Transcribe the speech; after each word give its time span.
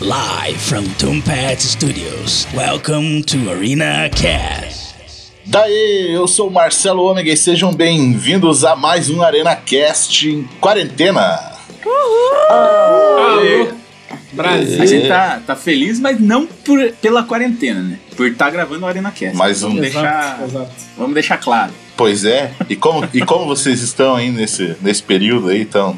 Live 0.00 0.60
from 0.60 0.84
Tombat 0.98 1.58
Studios. 1.62 2.46
Welcome 2.54 3.22
to 3.22 3.50
Arena 3.50 4.10
Cast. 4.10 4.94
Daí, 5.46 6.12
eu 6.12 6.28
sou 6.28 6.48
o 6.48 6.50
Marcelo 6.50 7.02
Ômega 7.02 7.32
e 7.32 7.36
sejam 7.36 7.72
bem-vindos 7.72 8.62
a 8.62 8.76
mais 8.76 9.08
um 9.08 9.22
Arena 9.22 9.56
Cast 9.56 10.28
em 10.28 10.42
quarentena. 10.60 11.40
Alô. 12.50 13.68
Brasil. 14.32 14.82
A 14.82 14.86
gente 14.86 15.08
tá, 15.08 15.40
tá 15.46 15.56
feliz, 15.56 15.98
mas 15.98 16.20
não 16.20 16.46
por, 16.46 16.92
pela 17.00 17.22
quarentena, 17.22 17.80
né? 17.80 17.98
Por 18.14 18.26
estar 18.26 18.44
tá 18.44 18.50
gravando 18.50 18.84
o 18.84 18.88
Arena 18.88 19.10
Cast. 19.10 19.34
Mais 19.34 19.62
um. 19.62 19.68
Vamos 19.68 19.80
deixar, 19.80 20.42
exato. 20.44 20.72
vamos 20.98 21.14
deixar 21.14 21.38
claro. 21.38 21.72
Pois 21.96 22.26
é. 22.26 22.52
E 22.68 22.76
como, 22.76 23.08
e 23.14 23.22
como 23.22 23.46
vocês 23.46 23.80
estão 23.80 24.14
aí 24.14 24.30
nesse, 24.30 24.76
nesse 24.82 25.02
período 25.02 25.48
aí? 25.48 25.62
Então, 25.62 25.96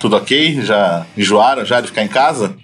tudo 0.00 0.16
ok? 0.16 0.62
Já 0.62 1.06
enjoaram 1.16 1.64
já 1.64 1.80
de 1.80 1.86
ficar 1.86 2.02
em 2.02 2.08
casa? 2.08 2.56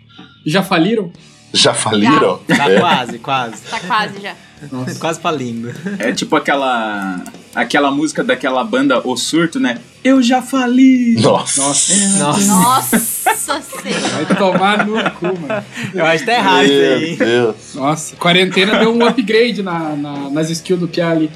Já 0.45 0.63
faliram? 0.63 1.13
Já 1.53 1.75
faliram? 1.75 2.39
Tá 2.47 2.71
É. 2.71 2.81
quase, 2.81 3.19
quase. 3.19 3.63
Tá 3.71 3.81
quase 3.81 4.21
já. 4.23 4.35
Nossa. 4.71 4.99
Quase 4.99 5.21
falindo. 5.21 5.75
É 5.99 6.13
tipo 6.13 6.35
aquela 6.37 7.21
aquela 7.55 7.91
música 7.91 8.23
daquela 8.25 8.63
banda 8.65 9.07
O 9.07 9.17
Surto, 9.17 9.59
né? 9.61 9.79
Eu 10.05 10.23
já 10.23 10.41
fali. 10.41 11.17
Nossa. 11.21 11.61
Nossa. 11.63 11.95
Nossa, 12.19 12.97
Nossa 12.97 13.61
senhora. 13.83 14.09
Vai 14.25 14.37
tomar 14.37 14.87
no 14.87 15.11
cu, 15.13 15.27
mano. 15.27 15.65
eu 15.93 16.07
acho 16.07 16.21
que 16.21 16.27
tá 16.31 16.33
errado 16.39 16.65
isso 16.65 16.73
aí. 16.73 17.11
hein? 17.11 17.17
Deus. 17.17 17.57
Nossa, 17.75 18.17
quarentena 18.17 18.79
deu 18.79 18.95
um 18.97 19.05
upgrade 19.07 19.63
na, 19.63 19.79
na- 19.97 20.31
nas 20.31 20.49
skills 20.49 20.81
do 20.81 20.89
Pia 20.89 21.09
ali. 21.11 21.31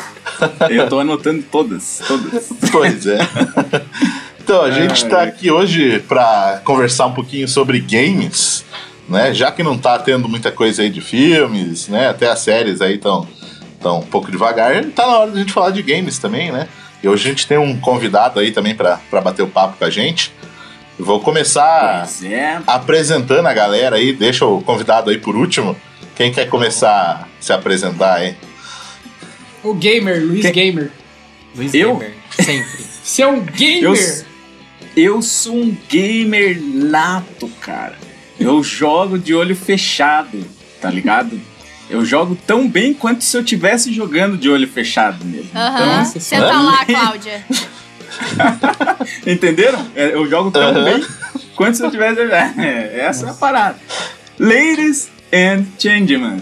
Eu 0.70 0.88
tô 0.88 1.00
anotando 1.00 1.42
todas, 1.50 2.00
todas. 2.06 2.48
Pois 2.72 3.06
é. 3.06 3.18
Então, 4.42 4.62
a 4.62 4.70
gente 4.70 5.04
tá 5.06 5.22
ai. 5.22 5.28
aqui 5.28 5.50
hoje 5.50 5.98
pra 6.06 6.60
conversar 6.64 7.06
um 7.06 7.12
pouquinho 7.12 7.48
sobre 7.48 7.80
games, 7.80 8.64
né? 9.08 9.32
Já 9.34 9.50
que 9.50 9.62
não 9.62 9.76
tá 9.78 9.98
tendo 9.98 10.28
muita 10.28 10.50
coisa 10.50 10.82
aí 10.82 10.90
de 10.90 11.00
filmes, 11.00 11.88
né? 11.88 12.08
Até 12.08 12.28
as 12.28 12.40
séries 12.40 12.80
aí 12.80 12.94
estão 12.94 13.26
tão 13.80 14.00
um 14.00 14.06
pouco 14.06 14.30
devagar, 14.30 14.84
tá 14.86 15.06
na 15.06 15.18
hora 15.18 15.30
da 15.30 15.38
gente 15.38 15.52
falar 15.52 15.70
de 15.70 15.82
games 15.82 16.18
também, 16.18 16.50
né? 16.50 16.68
E 17.02 17.08
hoje 17.08 17.26
a 17.26 17.30
gente 17.30 17.46
tem 17.46 17.58
um 17.58 17.78
convidado 17.78 18.40
aí 18.40 18.50
também 18.50 18.74
pra 18.74 18.98
pra 19.10 19.20
bater 19.20 19.42
o 19.42 19.48
papo 19.48 19.76
com 19.78 19.84
a 19.84 19.90
gente. 19.90 20.32
Eu 20.98 21.04
vou 21.04 21.20
começar 21.20 22.08
é. 22.24 22.58
apresentando 22.66 23.46
a 23.46 23.52
galera 23.52 23.96
aí, 23.96 24.12
deixa 24.14 24.46
o 24.46 24.62
convidado 24.62 25.10
aí 25.10 25.18
por 25.18 25.36
último. 25.36 25.76
Quem 26.16 26.32
quer 26.32 26.48
começar 26.48 27.28
a 27.28 27.42
se 27.42 27.52
apresentar 27.52 28.14
aí? 28.14 28.34
O 29.62 29.74
gamer, 29.74 30.24
Luiz 30.24 30.40
Que- 30.46 30.52
Gamer. 30.52 30.90
Luiz 31.54 31.74
Eu? 31.74 31.96
Gamer, 31.96 32.14
sempre. 32.30 32.86
Você 33.04 33.22
é 33.22 33.26
um 33.28 33.40
gamer? 33.40 34.24
Eu, 34.96 35.04
eu 35.14 35.22
sou 35.22 35.54
um 35.54 35.76
gamer 35.88 36.60
nato, 36.60 37.48
cara. 37.60 37.96
Eu 38.38 38.62
jogo 38.62 39.18
de 39.18 39.34
olho 39.34 39.56
fechado, 39.56 40.44
tá 40.80 40.90
ligado? 40.90 41.40
Eu 41.88 42.04
jogo 42.04 42.36
tão 42.46 42.68
bem 42.68 42.92
quanto 42.92 43.22
se 43.22 43.36
eu 43.36 43.44
tivesse 43.44 43.92
jogando 43.92 44.36
de 44.36 44.48
olho 44.48 44.66
fechado 44.68 45.24
mesmo. 45.24 45.50
Aham. 45.54 45.98
Nossa 45.98 46.20
Senta 46.20 46.48
senhora. 46.48 46.58
lá, 46.60 46.84
Cláudia. 46.84 47.44
Então, 48.32 49.06
entenderam? 49.32 49.86
É, 49.94 50.12
Eu 50.14 50.28
jogo 50.28 50.50
tão 50.50 50.62
Aham. 50.62 50.84
bem 50.84 51.06
quanto 51.54 51.76
se 51.76 51.84
eu 51.84 51.90
tivesse. 51.90 52.20
É, 52.58 53.00
essa 53.06 53.26
é 53.26 53.30
a 53.30 53.34
parada. 53.34 53.78
Ladies 54.38 55.08
and 55.32 55.64
gentlemen. 55.78 56.40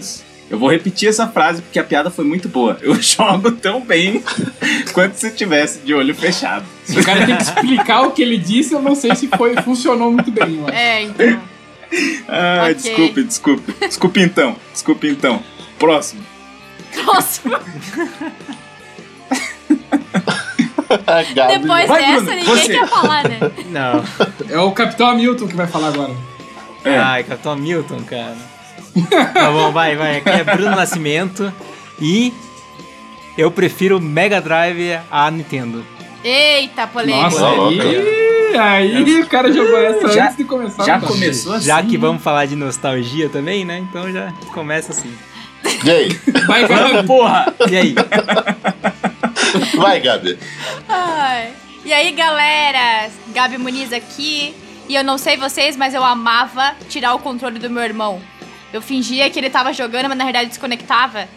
Eu 0.49 0.59
vou 0.59 0.69
repetir 0.69 1.09
essa 1.09 1.27
frase 1.27 1.61
porque 1.61 1.79
a 1.79 1.83
piada 1.83 2.09
foi 2.11 2.23
muito 2.25 2.47
boa. 2.49 2.77
Eu 2.81 2.95
jogo 3.01 3.51
tão 3.51 3.81
bem 3.81 4.23
quanto 4.93 5.15
se 5.15 5.27
eu 5.27 5.35
tivesse 5.35 5.79
de 5.79 5.93
olho 5.93 6.13
fechado. 6.13 6.65
Se 6.83 6.99
o 6.99 7.03
cara 7.03 7.25
tem 7.25 7.35
que 7.35 7.43
explicar 7.43 8.01
o 8.01 8.11
que 8.11 8.21
ele 8.21 8.37
disse, 8.37 8.73
eu 8.73 8.81
não 8.81 8.95
sei 8.95 9.15
se 9.15 9.27
foi, 9.27 9.55
funcionou 9.57 10.11
muito 10.11 10.31
bem, 10.31 10.59
acho. 10.63 10.75
É, 10.75 11.03
então. 11.03 11.41
Ah, 12.27 12.63
Ok. 12.63 12.73
desculpe, 12.75 13.23
desculpe. 13.23 13.73
Desculpe 13.87 14.21
então. 14.21 14.55
Desculpe 14.73 15.07
então. 15.09 15.41
Próximo. 15.79 16.23
Próximo. 17.03 17.55
Depois 21.49 21.87
Vai, 21.87 22.01
dessa, 22.01 22.21
Bruno, 22.21 22.35
ninguém 22.35 22.45
você. 22.45 22.73
quer 22.79 22.87
falar, 22.87 23.23
né? 23.27 23.39
Não. 23.69 24.03
É 24.49 24.59
o 24.59 24.71
Capitão 24.71 25.07
Hamilton 25.09 25.47
que 25.47 25.55
vai 25.55 25.67
falar 25.67 25.87
agora. 25.89 26.13
É. 26.83 26.97
Ai, 26.97 27.23
Capitão 27.23 27.53
Hamilton, 27.53 28.01
cara. 28.03 28.35
Tá 29.33 29.51
bom, 29.51 29.71
vai, 29.71 29.95
vai. 29.95 30.17
Aqui 30.17 30.29
é 30.29 30.43
Bruno 30.43 30.71
Nascimento 30.75 31.51
e 31.99 32.33
eu 33.37 33.51
prefiro 33.51 33.99
Mega 33.99 34.39
Drive 34.39 34.99
à 35.11 35.29
Nintendo. 35.29 35.83
Eita, 36.27 36.87
polêmica. 36.87 37.21
Nossa, 37.21 37.45
aí, 37.47 38.57
aí 38.57 39.21
o 39.21 39.27
cara 39.27 39.51
jogou 39.53 39.77
essa 39.77 40.11
Já- 40.11 40.23
antes 40.25 40.37
de 40.37 40.43
começar. 40.43 40.83
Já 40.83 40.99
começou 40.99 41.53
assim. 41.53 41.67
Já 41.67 41.83
que 41.83 41.97
vamos 41.97 42.23
falar 42.23 42.47
de 42.47 42.55
nostalgia 42.55 43.29
também, 43.29 43.63
né? 43.63 43.77
Então 43.77 44.11
já 44.11 44.33
começa 44.51 44.91
assim. 44.91 45.15
E 45.83 45.91
aí? 45.91 46.09
Vai, 46.47 46.67
Gabi. 46.67 47.05
Porra! 47.05 47.53
E 47.69 47.77
aí? 47.77 47.95
Vai, 49.77 49.99
Gabi. 49.99 50.39
Ai. 50.89 51.49
E 51.85 51.93
aí, 51.93 52.11
galera? 52.13 53.09
Gabi 53.27 53.59
Muniz 53.59 53.93
aqui. 53.93 54.55
E 54.89 54.95
eu 54.95 55.03
não 55.03 55.19
sei 55.19 55.37
vocês, 55.37 55.77
mas 55.77 55.93
eu 55.93 56.03
amava 56.03 56.73
tirar 56.89 57.13
o 57.13 57.19
controle 57.19 57.59
do 57.59 57.69
meu 57.69 57.83
irmão. 57.83 58.19
Eu 58.73 58.81
fingia 58.81 59.29
que 59.29 59.37
ele 59.39 59.49
tava 59.51 59.71
jogando, 59.73 60.09
mas 60.09 60.17
na 60.17 60.23
verdade 60.23 60.49
desconectava. 60.49 61.27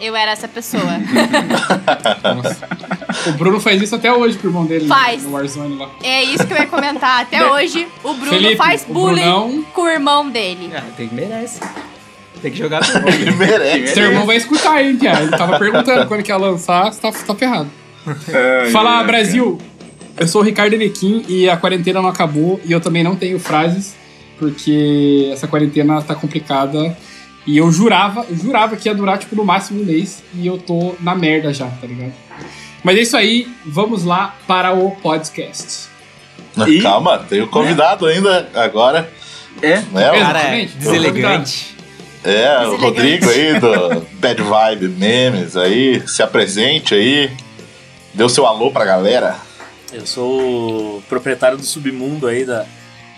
Eu 0.00 0.16
era 0.16 0.32
essa 0.32 0.48
pessoa. 0.48 0.82
Nossa. 2.34 2.68
O 3.26 3.32
Bruno 3.32 3.60
faz 3.60 3.80
isso 3.80 3.94
até 3.94 4.12
hoje 4.12 4.36
pro 4.38 4.48
irmão 4.48 4.64
dele 4.66 4.86
Faz. 4.86 5.22
no 5.24 5.30
Warzone 5.32 5.76
lá. 5.76 5.90
é 6.02 6.22
isso 6.24 6.46
que 6.46 6.52
eu 6.52 6.58
ia 6.58 6.66
comentar. 6.66 7.22
Até 7.22 7.44
hoje, 7.50 7.86
o 8.02 8.14
Bruno 8.14 8.32
Felipe, 8.32 8.56
faz 8.56 8.84
o 8.88 8.92
bullying 8.92 9.22
Brunão- 9.22 9.64
com 9.72 9.82
o 9.82 9.88
irmão 9.88 10.28
dele. 10.28 10.70
Ah, 10.74 10.82
tem 10.96 11.08
que 11.08 11.14
merece. 11.14 11.60
Tem 12.42 12.50
que 12.52 12.58
jogar 12.58 12.80
com 12.90 13.08
Ele 13.08 13.30
merece. 13.32 13.94
Seu 13.94 14.04
irmão 14.04 14.26
vai 14.26 14.36
escutar, 14.36 14.82
hein, 14.84 14.96
Pia? 14.96 15.18
Ele 15.22 15.30
tava 15.30 15.58
perguntando 15.58 16.06
quando 16.06 16.22
que 16.22 16.30
ia 16.30 16.36
lançar, 16.36 16.92
você 16.92 17.00
tá, 17.00 17.10
tá 17.12 17.34
ferrado. 17.34 17.70
Ai, 18.06 18.70
Fala, 18.70 18.98
ai, 18.98 19.06
Brasil! 19.06 19.58
Eu 20.16 20.28
sou 20.28 20.42
o 20.42 20.44
Ricardo 20.44 20.74
Enequim 20.74 21.24
e 21.28 21.48
a 21.48 21.56
quarentena 21.56 22.00
não 22.02 22.08
acabou 22.08 22.60
e 22.64 22.70
eu 22.70 22.80
também 22.80 23.02
não 23.02 23.16
tenho 23.16 23.38
frases, 23.40 23.96
porque 24.38 25.30
essa 25.32 25.46
quarentena 25.48 26.00
tá 26.02 26.14
complicada. 26.14 26.96
E 27.46 27.58
eu 27.58 27.70
jurava, 27.72 28.24
eu 28.30 28.36
jurava 28.36 28.74
que 28.76 28.88
ia 28.88 28.94
durar, 28.94 29.18
tipo, 29.18 29.34
no 29.36 29.44
máximo 29.44 29.82
um 29.82 29.84
mês 29.84 30.22
e 30.34 30.46
eu 30.46 30.56
tô 30.56 30.94
na 31.00 31.14
merda 31.14 31.52
já, 31.52 31.66
tá 31.66 31.86
ligado? 31.86 32.12
Mas 32.84 32.96
é 32.98 33.00
isso 33.00 33.16
aí, 33.16 33.48
vamos 33.64 34.04
lá 34.04 34.36
para 34.46 34.72
o 34.72 34.90
podcast. 34.92 35.88
E- 36.68 36.80
Calma, 36.82 37.18
tem 37.18 37.40
o 37.40 37.48
convidado 37.48 38.06
ainda 38.06 38.48
agora. 38.54 39.10
É? 39.62 39.78
O- 39.78 39.92
Cara, 39.92 40.16
Exatamente. 40.18 40.76
deselegante. 40.76 41.74
É, 42.22 42.66
o. 42.66 42.76
Rodrigo 42.76 43.28
aí 43.28 43.58
do 43.58 44.00
Bad 44.18 44.40
Vibe 44.42 44.88
Memes 44.88 45.56
aí, 45.56 46.02
se 46.06 46.22
apresente 46.22 46.94
aí. 46.94 47.30
Deu 48.12 48.28
seu 48.28 48.46
alô 48.46 48.70
pra 48.70 48.84
galera. 48.84 49.36
Eu 49.92 50.06
sou 50.06 50.98
o 50.98 51.02
proprietário 51.08 51.56
do 51.56 51.64
submundo 51.64 52.26
aí, 52.26 52.44
da, 52.44 52.64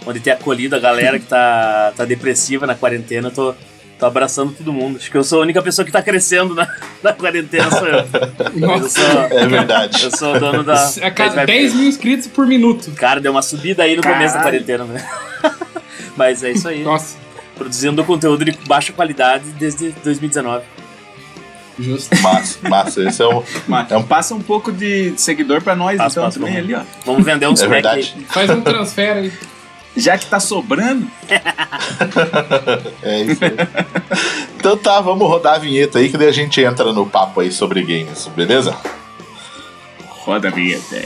onde 0.07 0.21
tem 0.21 0.33
acolhido 0.33 0.75
a 0.77 0.79
galera 0.79 1.19
que 1.19 1.27
tá, 1.27 1.93
tá 1.97 2.05
depressiva 2.05 2.67
na 2.67 2.75
quarentena. 2.75 3.29
Eu 3.29 3.33
tô, 3.33 3.55
tô 3.99 4.07
abraçando 4.07 4.53
todo 4.53 4.73
mundo. 4.73 4.97
Acho 4.97 5.11
que 5.11 5.17
eu 5.17 5.25
sou 5.25 5.39
a 5.41 5.43
única 5.43 5.63
pessoa 5.63 5.85
que 5.85 5.93
tá 5.93 6.03
crescendo 6.03 6.55
na, 6.55 6.69
na 7.03 7.13
quarentena, 7.13 7.71
sou 7.71 7.87
eu. 7.87 7.99
Eu 7.99 8.61
Nossa, 8.61 8.89
sou, 8.89 9.21
É 9.39 9.47
verdade. 9.47 10.05
eu 10.05 10.17
sou 10.17 10.35
o 10.37 10.41
dono 10.41 10.63
da. 10.65 10.75
a 11.03 11.11
cada 11.11 11.31
Bad 11.35 11.47
Vibe 11.47 11.47
10 11.47 11.75
mil 11.75 11.89
inscritos 11.89 12.27
por 12.27 12.47
minuto. 12.47 12.91
Cara, 12.93 13.21
deu 13.21 13.33
uma 13.33 13.43
subida 13.43 13.83
aí 13.83 13.97
no 13.97 14.03
começo 14.03 14.35
da 14.35 14.41
Caralho. 14.43 14.65
quarentena, 14.65 14.85
né? 14.85 15.09
Mas 16.17 16.43
é 16.43 16.51
isso 16.53 16.69
aí. 16.69 16.83
Nossa, 16.83 17.17
Produzindo 17.57 18.05
conteúdo 18.05 18.45
de 18.45 18.53
baixa 18.67 18.93
qualidade 18.93 19.45
desde 19.59 19.91
2019. 20.05 20.63
justo. 21.79 22.15
Massa, 22.23 22.59
massa. 22.69 23.03
Esse 23.03 23.23
é 23.23 23.27
o. 23.27 23.43
Mas 23.67 23.91
É 23.91 23.97
um- 23.97 24.03
Passa 24.03 24.35
um 24.35 24.41
pouco 24.41 24.71
de 24.73 25.15
seguidor 25.17 25.63
pra 25.63 25.75
nós, 25.75 25.97
Passa, 25.99 26.13
então, 26.21 26.25
passa, 26.25 26.39
também 26.39 26.55
vamos. 26.55 26.75
ali, 26.75 26.75
ó. 26.75 27.03
Vamos 27.07 27.25
vender 27.25 27.47
uns 27.49 27.63
É. 27.63 28.03
Faz 28.29 28.51
um 28.51 28.61
transfer 28.61 29.17
aí. 29.17 29.33
Já 29.97 30.19
que 30.19 30.27
tá 30.27 30.39
sobrando, 30.39 31.11
É 33.03 33.23
isso 33.23 33.45
aí. 33.45 33.53
Então 34.57 34.77
tá, 34.77 35.01
vamos 35.01 35.29
rodar 35.29 35.55
a 35.55 35.59
vinheta 35.59 35.99
aí 35.99 36.11
que 36.11 36.19
daí 36.19 36.29
a 36.29 36.33
gente 36.33 36.61
entra 36.61 36.93
no 36.93 37.07
papo 37.07 37.41
aí 37.41 37.51
sobre 37.51 37.83
games, 37.83 38.29
beleza? 38.35 38.77
roda 40.27 40.49
a 40.49 40.51
vinheta. 40.51 40.97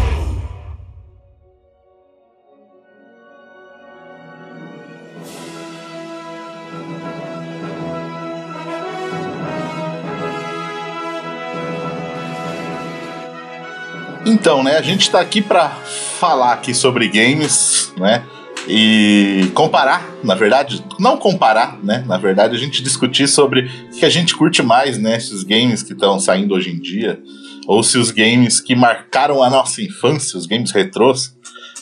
Então, 14.31 14.63
né, 14.63 14.77
a 14.77 14.81
gente 14.81 15.11
tá 15.11 15.19
aqui 15.19 15.41
pra 15.41 15.69
falar 15.69 16.53
aqui 16.53 16.73
sobre 16.73 17.09
games, 17.09 17.91
né? 17.97 18.23
E 18.65 19.51
comparar, 19.53 20.09
na 20.23 20.35
verdade, 20.35 20.81
não 20.97 21.17
comparar, 21.17 21.77
né? 21.83 22.05
Na 22.07 22.17
verdade, 22.17 22.55
a 22.55 22.57
gente 22.57 22.81
discutir 22.81 23.27
sobre 23.27 23.69
o 23.91 23.99
que 23.99 24.05
a 24.05 24.09
gente 24.09 24.33
curte 24.33 24.63
mais, 24.63 24.97
né? 24.97 25.17
Esses 25.17 25.43
games 25.43 25.83
que 25.83 25.91
estão 25.91 26.17
saindo 26.17 26.55
hoje 26.55 26.69
em 26.69 26.79
dia, 26.79 27.19
ou 27.67 27.83
se 27.83 27.97
os 27.97 28.09
games 28.09 28.61
que 28.61 28.73
marcaram 28.73 29.43
a 29.43 29.49
nossa 29.49 29.81
infância, 29.81 30.39
os 30.39 30.45
games 30.45 30.71
retrôs, 30.71 31.35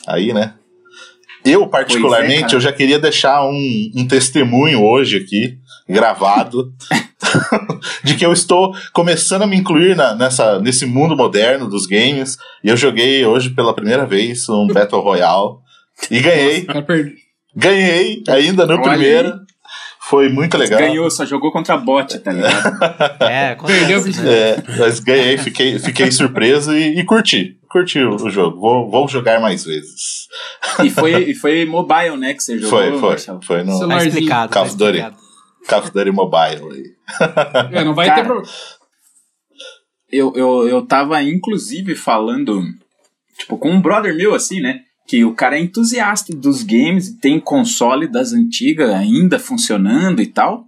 aí, 0.08 0.32
né? 0.32 0.54
Eu, 1.44 1.68
particularmente, 1.68 2.42
cara. 2.42 2.54
eu 2.56 2.60
já 2.60 2.72
queria 2.72 2.98
deixar 2.98 3.44
um, 3.44 3.90
um 3.94 4.08
testemunho 4.08 4.82
hoje 4.82 5.18
aqui, 5.18 5.56
gravado, 5.88 6.74
de 8.04 8.14
que 8.14 8.24
eu 8.24 8.32
estou 8.32 8.72
começando 8.92 9.42
a 9.42 9.46
me 9.46 9.56
incluir 9.56 9.96
na- 9.96 10.14
nessa, 10.14 10.58
nesse 10.60 10.86
mundo 10.86 11.16
moderno 11.16 11.68
dos 11.68 11.86
games. 11.86 12.36
E 12.64 12.68
eu 12.68 12.76
joguei 12.76 13.24
hoje 13.24 13.50
pela 13.50 13.74
primeira 13.74 14.06
vez 14.06 14.48
um 14.48 14.66
Battle 14.72 15.00
Royale. 15.00 15.56
E 16.10 16.20
ganhei, 16.20 16.64
perdeu. 16.64 17.12
ganhei 17.54 18.22
ainda 18.28 18.66
no 18.66 18.74
Olha 18.74 18.82
primeiro. 18.82 19.34
Foi 20.02 20.28
muito 20.28 20.56
legal. 20.58 20.80
Ganhou, 20.80 21.08
só 21.08 21.24
jogou 21.24 21.52
contra 21.52 21.76
bot, 21.76 22.18
tá 22.18 22.32
ligado? 22.32 22.78
É, 23.20 23.54
Perdeu, 23.54 24.02
né? 24.04 24.12
É, 24.26 24.62
mas 24.78 24.98
ganhei, 24.98 25.38
fiquei, 25.38 25.78
fiquei 25.78 26.10
surpreso 26.10 26.72
e, 26.76 26.98
e 26.98 27.04
curti. 27.04 27.56
Curti 27.70 28.00
o, 28.00 28.16
o 28.16 28.28
jogo. 28.30 28.58
Vou, 28.58 28.90
vou 28.90 29.06
jogar 29.06 29.40
mais 29.40 29.64
vezes. 29.64 30.26
E 30.82 30.90
foi, 30.90 31.30
e 31.30 31.34
foi 31.34 31.64
mobile, 31.64 32.16
né, 32.16 32.34
que 32.34 32.42
você 32.42 32.58
jogou, 32.58 32.70
Foi, 32.80 32.98
foi. 32.98 33.08
Marcelo? 33.10 33.40
Foi 33.44 33.62
no. 33.62 33.88
Tá 33.88 34.04
explicado, 34.04 34.52
Call 34.52 34.62
tá 34.64 34.68
of 34.68 34.76
Duty. 34.76 34.98
explicado. 34.98 35.16
Call 35.68 35.78
of 35.80 35.90
Duty 35.92 36.10
Mobile 36.10 36.72
aí. 36.72 36.84
É, 37.72 37.84
não 37.84 37.94
vai 37.94 38.06
Cara, 38.06 38.20
ter 38.20 38.26
problema. 38.26 38.52
Eu, 40.10 40.32
eu, 40.34 40.68
eu 40.68 40.86
tava, 40.86 41.22
inclusive, 41.22 41.94
falando, 41.94 42.62
tipo, 43.38 43.56
com 43.58 43.70
um 43.70 43.80
brother 43.80 44.14
meu, 44.14 44.34
assim, 44.34 44.60
né? 44.60 44.80
Que 45.06 45.24
o 45.24 45.34
cara 45.34 45.56
é 45.56 45.60
entusiasta 45.60 46.34
dos 46.34 46.62
games 46.62 47.16
tem 47.20 47.38
console 47.40 48.06
das 48.06 48.32
antigas 48.32 48.90
ainda 48.90 49.38
funcionando 49.38 50.20
e 50.20 50.26
tal. 50.26 50.66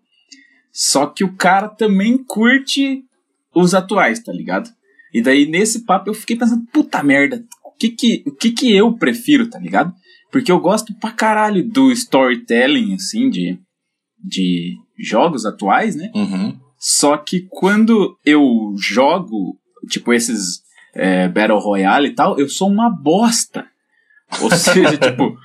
Só 0.72 1.06
que 1.06 1.22
o 1.22 1.34
cara 1.34 1.68
também 1.68 2.16
curte 2.18 3.04
os 3.54 3.74
atuais, 3.74 4.20
tá 4.20 4.32
ligado? 4.32 4.70
E 5.12 5.20
daí, 5.20 5.46
nesse 5.46 5.84
papo, 5.84 6.08
eu 6.08 6.14
fiquei 6.14 6.36
pensando, 6.36 6.64
puta 6.72 7.02
merda, 7.02 7.44
o 7.64 7.70
que 7.72 7.90
que, 7.90 8.22
o 8.26 8.32
que 8.32 8.50
que 8.50 8.74
eu 8.74 8.94
prefiro, 8.94 9.48
tá 9.48 9.58
ligado? 9.58 9.92
Porque 10.30 10.50
eu 10.50 10.58
gosto 10.58 10.94
pra 10.98 11.10
caralho 11.10 11.62
do 11.68 11.92
storytelling, 11.92 12.94
assim, 12.94 13.28
de, 13.28 13.58
de 14.18 14.78
jogos 15.02 15.44
atuais, 15.44 15.94
né? 15.96 16.10
Uhum. 16.14 16.56
Só 16.78 17.16
que 17.16 17.46
quando 17.50 18.16
eu 18.24 18.74
jogo, 18.78 19.56
tipo, 19.88 20.12
esses 20.12 20.60
é, 20.94 21.28
Battle 21.28 21.58
Royale 21.58 22.08
e 22.08 22.14
tal, 22.14 22.38
eu 22.38 22.48
sou 22.48 22.68
uma 22.68 22.88
bosta. 22.90 23.64
Ou 24.40 24.50
seja, 24.56 24.96
tipo, 24.96 25.36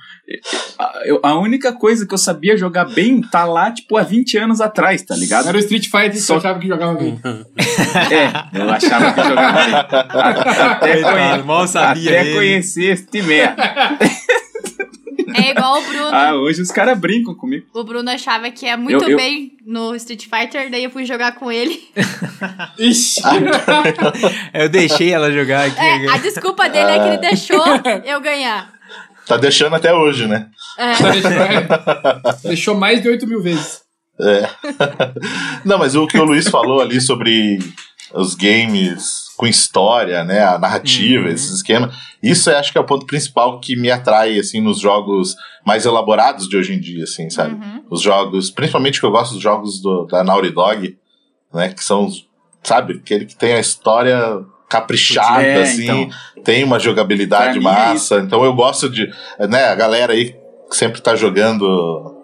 a, 0.78 1.02
eu- 1.04 1.20
a 1.22 1.38
única 1.38 1.72
coisa 1.74 2.06
que 2.06 2.14
eu 2.14 2.18
sabia 2.18 2.56
jogar 2.56 2.86
bem 2.86 3.20
tá 3.20 3.44
lá, 3.44 3.70
tipo, 3.70 3.96
há 3.98 4.02
20 4.02 4.38
anos 4.38 4.60
atrás, 4.62 5.02
tá 5.02 5.14
ligado? 5.14 5.46
Era 5.48 5.56
o 5.56 5.60
Street 5.60 5.84
Fighter 5.90 6.12
que 6.12 6.20
Só- 6.20 6.34
eu 6.34 6.38
achava 6.38 6.58
que 6.58 6.66
jogava 6.68 6.94
bem. 6.94 7.20
É, 8.10 8.58
eu 8.60 8.70
achava 8.70 9.12
que 9.12 9.22
jogava 9.28 9.64
bem. 9.64 9.74
Até, 10.08 10.92
Coitado, 10.94 11.12
conhe- 11.32 11.42
mal 11.44 11.68
sabia 11.68 12.10
até 12.10 12.20
ele. 12.26 12.34
conhecer 12.36 12.92
este 12.92 13.22
merda. 13.22 13.62
É 15.34 15.50
igual 15.50 15.78
o 15.80 15.84
Bruno. 15.86 16.10
Ah, 16.14 16.34
hoje 16.34 16.62
os 16.62 16.70
caras 16.70 16.98
brincam 16.98 17.34
comigo. 17.34 17.66
O 17.74 17.84
Bruno 17.84 18.10
achava 18.10 18.50
que 18.50 18.66
ia 18.66 18.76
muito 18.76 19.04
Eu- 19.04 19.10
eu- 19.10 19.16
bem 19.16 19.52
no 19.66 19.94
Street 19.96 20.24
Fighter, 20.24 20.70
daí 20.70 20.84
eu 20.84 20.90
fui 20.90 21.04
jogar 21.04 21.32
com 21.32 21.50
ele. 21.52 21.82
Ixi. 22.78 23.20
Eu 24.54 24.68
deixei 24.68 25.10
ela 25.12 25.30
jogar 25.30 25.66
aqui. 25.66 25.80
É, 25.80 26.08
a 26.10 26.18
desculpa 26.18 26.68
dele 26.68 26.90
é 26.90 26.98
que 27.00 27.06
ele 27.08 27.18
deixou 27.18 27.62
eu 28.04 28.20
ganhar. 28.20 28.72
Tá 29.26 29.36
deixando 29.36 29.74
até 29.76 29.92
hoje, 29.92 30.26
né? 30.26 30.46
É. 30.78 30.92
Tá 30.96 31.10
deixou, 31.10 31.30
é. 31.32 31.68
Deixou 32.44 32.74
mais 32.74 33.02
de 33.02 33.08
8 33.10 33.26
mil 33.26 33.42
vezes. 33.42 33.82
É. 34.20 34.48
Não, 35.64 35.78
mas 35.78 35.94
o 35.94 36.06
que 36.06 36.18
o 36.18 36.24
Luiz 36.24 36.48
falou 36.48 36.80
ali 36.80 37.00
sobre 37.00 37.58
os 38.14 38.34
games 38.34 39.27
com 39.38 39.46
história, 39.46 40.22
né, 40.24 40.42
a 40.44 40.58
narrativa, 40.58 41.24
Uhum. 41.26 41.32
esse 41.32 41.54
esquema, 41.54 41.90
isso 42.22 42.50
eu 42.50 42.58
acho 42.58 42.72
que 42.72 42.76
é 42.76 42.80
o 42.80 42.84
ponto 42.84 43.06
principal 43.06 43.60
que 43.60 43.76
me 43.76 43.88
atrai 43.90 44.38
assim 44.38 44.60
nos 44.60 44.80
jogos 44.80 45.36
mais 45.64 45.86
elaborados 45.86 46.48
de 46.48 46.56
hoje 46.56 46.74
em 46.74 46.80
dia, 46.80 47.04
assim, 47.04 47.30
sabe? 47.30 47.54
Uhum. 47.54 47.84
Os 47.88 48.02
jogos, 48.02 48.50
principalmente 48.50 48.98
que 48.98 49.06
eu 49.06 49.10
gosto 49.12 49.34
dos 49.34 49.42
jogos 49.42 49.80
do- 49.80 50.04
da 50.06 50.24
Naughty 50.24 50.50
Dog, 50.50 50.98
né, 51.54 51.68
que 51.68 51.82
são, 51.84 52.08
sabe, 52.64 52.94
aquele 52.94 53.24
que 53.26 53.36
tem 53.36 53.52
a 53.54 53.60
história 53.60 54.20
caprichada, 54.68 55.42
É, 55.42 55.62
assim, 55.62 55.84
então. 55.84 56.08
tem 56.44 56.64
uma 56.64 56.78
jogabilidade 56.80 57.58
é 57.58 57.60
massa, 57.60 58.16
então 58.18 58.44
eu 58.44 58.52
gosto 58.52 58.90
de, 58.90 59.08
né, 59.48 59.66
a 59.66 59.74
galera 59.74 60.12
aí 60.12 60.34
que 60.68 60.76
sempre 60.76 61.00
tá 61.00 61.14
jogando 61.14 62.14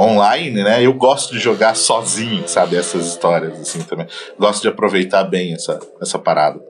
online, 0.00 0.62
né? 0.62 0.84
Eu 0.84 0.94
gosto 0.94 1.32
de 1.32 1.38
jogar 1.38 1.74
sozinho, 1.76 2.48
sabe? 2.48 2.76
Essas 2.76 3.06
histórias, 3.06 3.60
assim, 3.60 3.82
também. 3.82 4.06
Gosto 4.38 4.62
de 4.62 4.68
aproveitar 4.68 5.24
bem 5.24 5.52
essa, 5.54 5.78
essa 6.00 6.18
parada. 6.18 6.60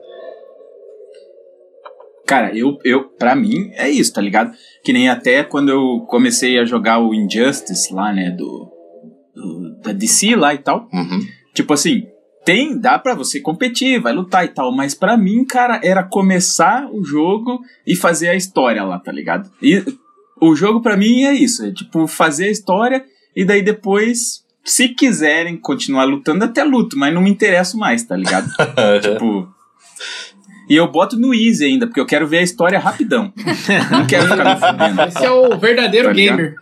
Cara, 2.27 2.55
eu, 2.55 2.77
eu, 2.85 3.05
pra 3.09 3.35
mim, 3.35 3.71
é 3.73 3.89
isso, 3.89 4.13
tá 4.13 4.21
ligado? 4.21 4.51
Que 4.83 4.93
nem 4.93 5.09
até 5.09 5.43
quando 5.43 5.69
eu 5.69 6.05
comecei 6.07 6.57
a 6.59 6.65
jogar 6.65 6.99
o 6.99 7.13
Injustice 7.13 7.93
lá, 7.93 8.13
né, 8.13 8.31
do, 8.31 8.71
do- 9.35 9.75
da 9.81 9.91
DC 9.91 10.35
lá 10.35 10.53
e 10.53 10.57
tal. 10.59 10.87
Uhum. 10.93 11.19
Tipo 11.53 11.73
assim, 11.73 12.07
tem, 12.45 12.77
dá 12.79 12.97
pra 12.97 13.15
você 13.15 13.41
competir, 13.41 13.99
vai 13.99 14.13
lutar 14.13 14.45
e 14.45 14.47
tal, 14.49 14.71
mas 14.73 14.93
pra 14.95 15.17
mim, 15.17 15.43
cara, 15.43 15.81
era 15.83 16.03
começar 16.03 16.89
o 16.91 17.03
jogo 17.03 17.59
e 17.85 17.95
fazer 17.95 18.29
a 18.29 18.35
história 18.35 18.83
lá, 18.83 18.97
tá 18.97 19.11
ligado? 19.11 19.51
E 19.61 19.83
o 20.41 20.55
jogo 20.55 20.81
pra 20.81 20.95
mim 20.95 21.23
é 21.23 21.33
isso, 21.33 21.65
é 21.65 21.71
tipo 21.73 22.07
fazer 22.07 22.45
a 22.45 22.51
história 22.51 23.03
e 23.35 23.45
daí 23.45 23.61
depois, 23.61 24.43
se 24.63 24.89
quiserem 24.89 25.57
continuar 25.57 26.05
lutando, 26.05 26.45
até 26.45 26.63
luto, 26.63 26.97
mas 26.97 27.13
não 27.13 27.21
me 27.21 27.29
interesso 27.29 27.77
mais, 27.77 28.03
tá 28.03 28.15
ligado? 28.15 28.49
tipo. 29.01 29.47
E 30.69 30.75
eu 30.75 30.87
boto 30.89 31.19
no 31.19 31.33
easy 31.33 31.65
ainda, 31.65 31.85
porque 31.85 31.99
eu 31.99 32.05
quero 32.05 32.25
ver 32.25 32.37
a 32.37 32.43
história 32.43 32.79
rapidão. 32.79 33.33
não 33.91 34.07
quero 34.07 34.23
ficar 34.23 34.45
me 34.45 34.55
fudendo. 34.55 35.01
Esse 35.09 35.25
é 35.25 35.31
o 35.31 35.57
verdadeiro 35.57 36.07
Tá 36.07 36.13
gamer. 36.13 36.55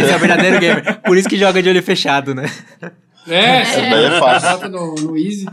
Esse 0.00 0.10
é 0.10 0.16
o 0.16 0.18
verdadeiro 0.18 0.58
gamer. 0.58 1.00
Por 1.02 1.16
isso 1.16 1.28
que 1.28 1.36
joga 1.36 1.62
de 1.62 1.68
olho 1.68 1.82
fechado, 1.82 2.34
né? 2.34 2.50
É, 3.28 3.60
é 3.60 4.18
fácil. 4.18 4.50
Bota 4.50 4.68
no, 4.68 4.94
no 4.94 5.16
Easy. 5.16 5.46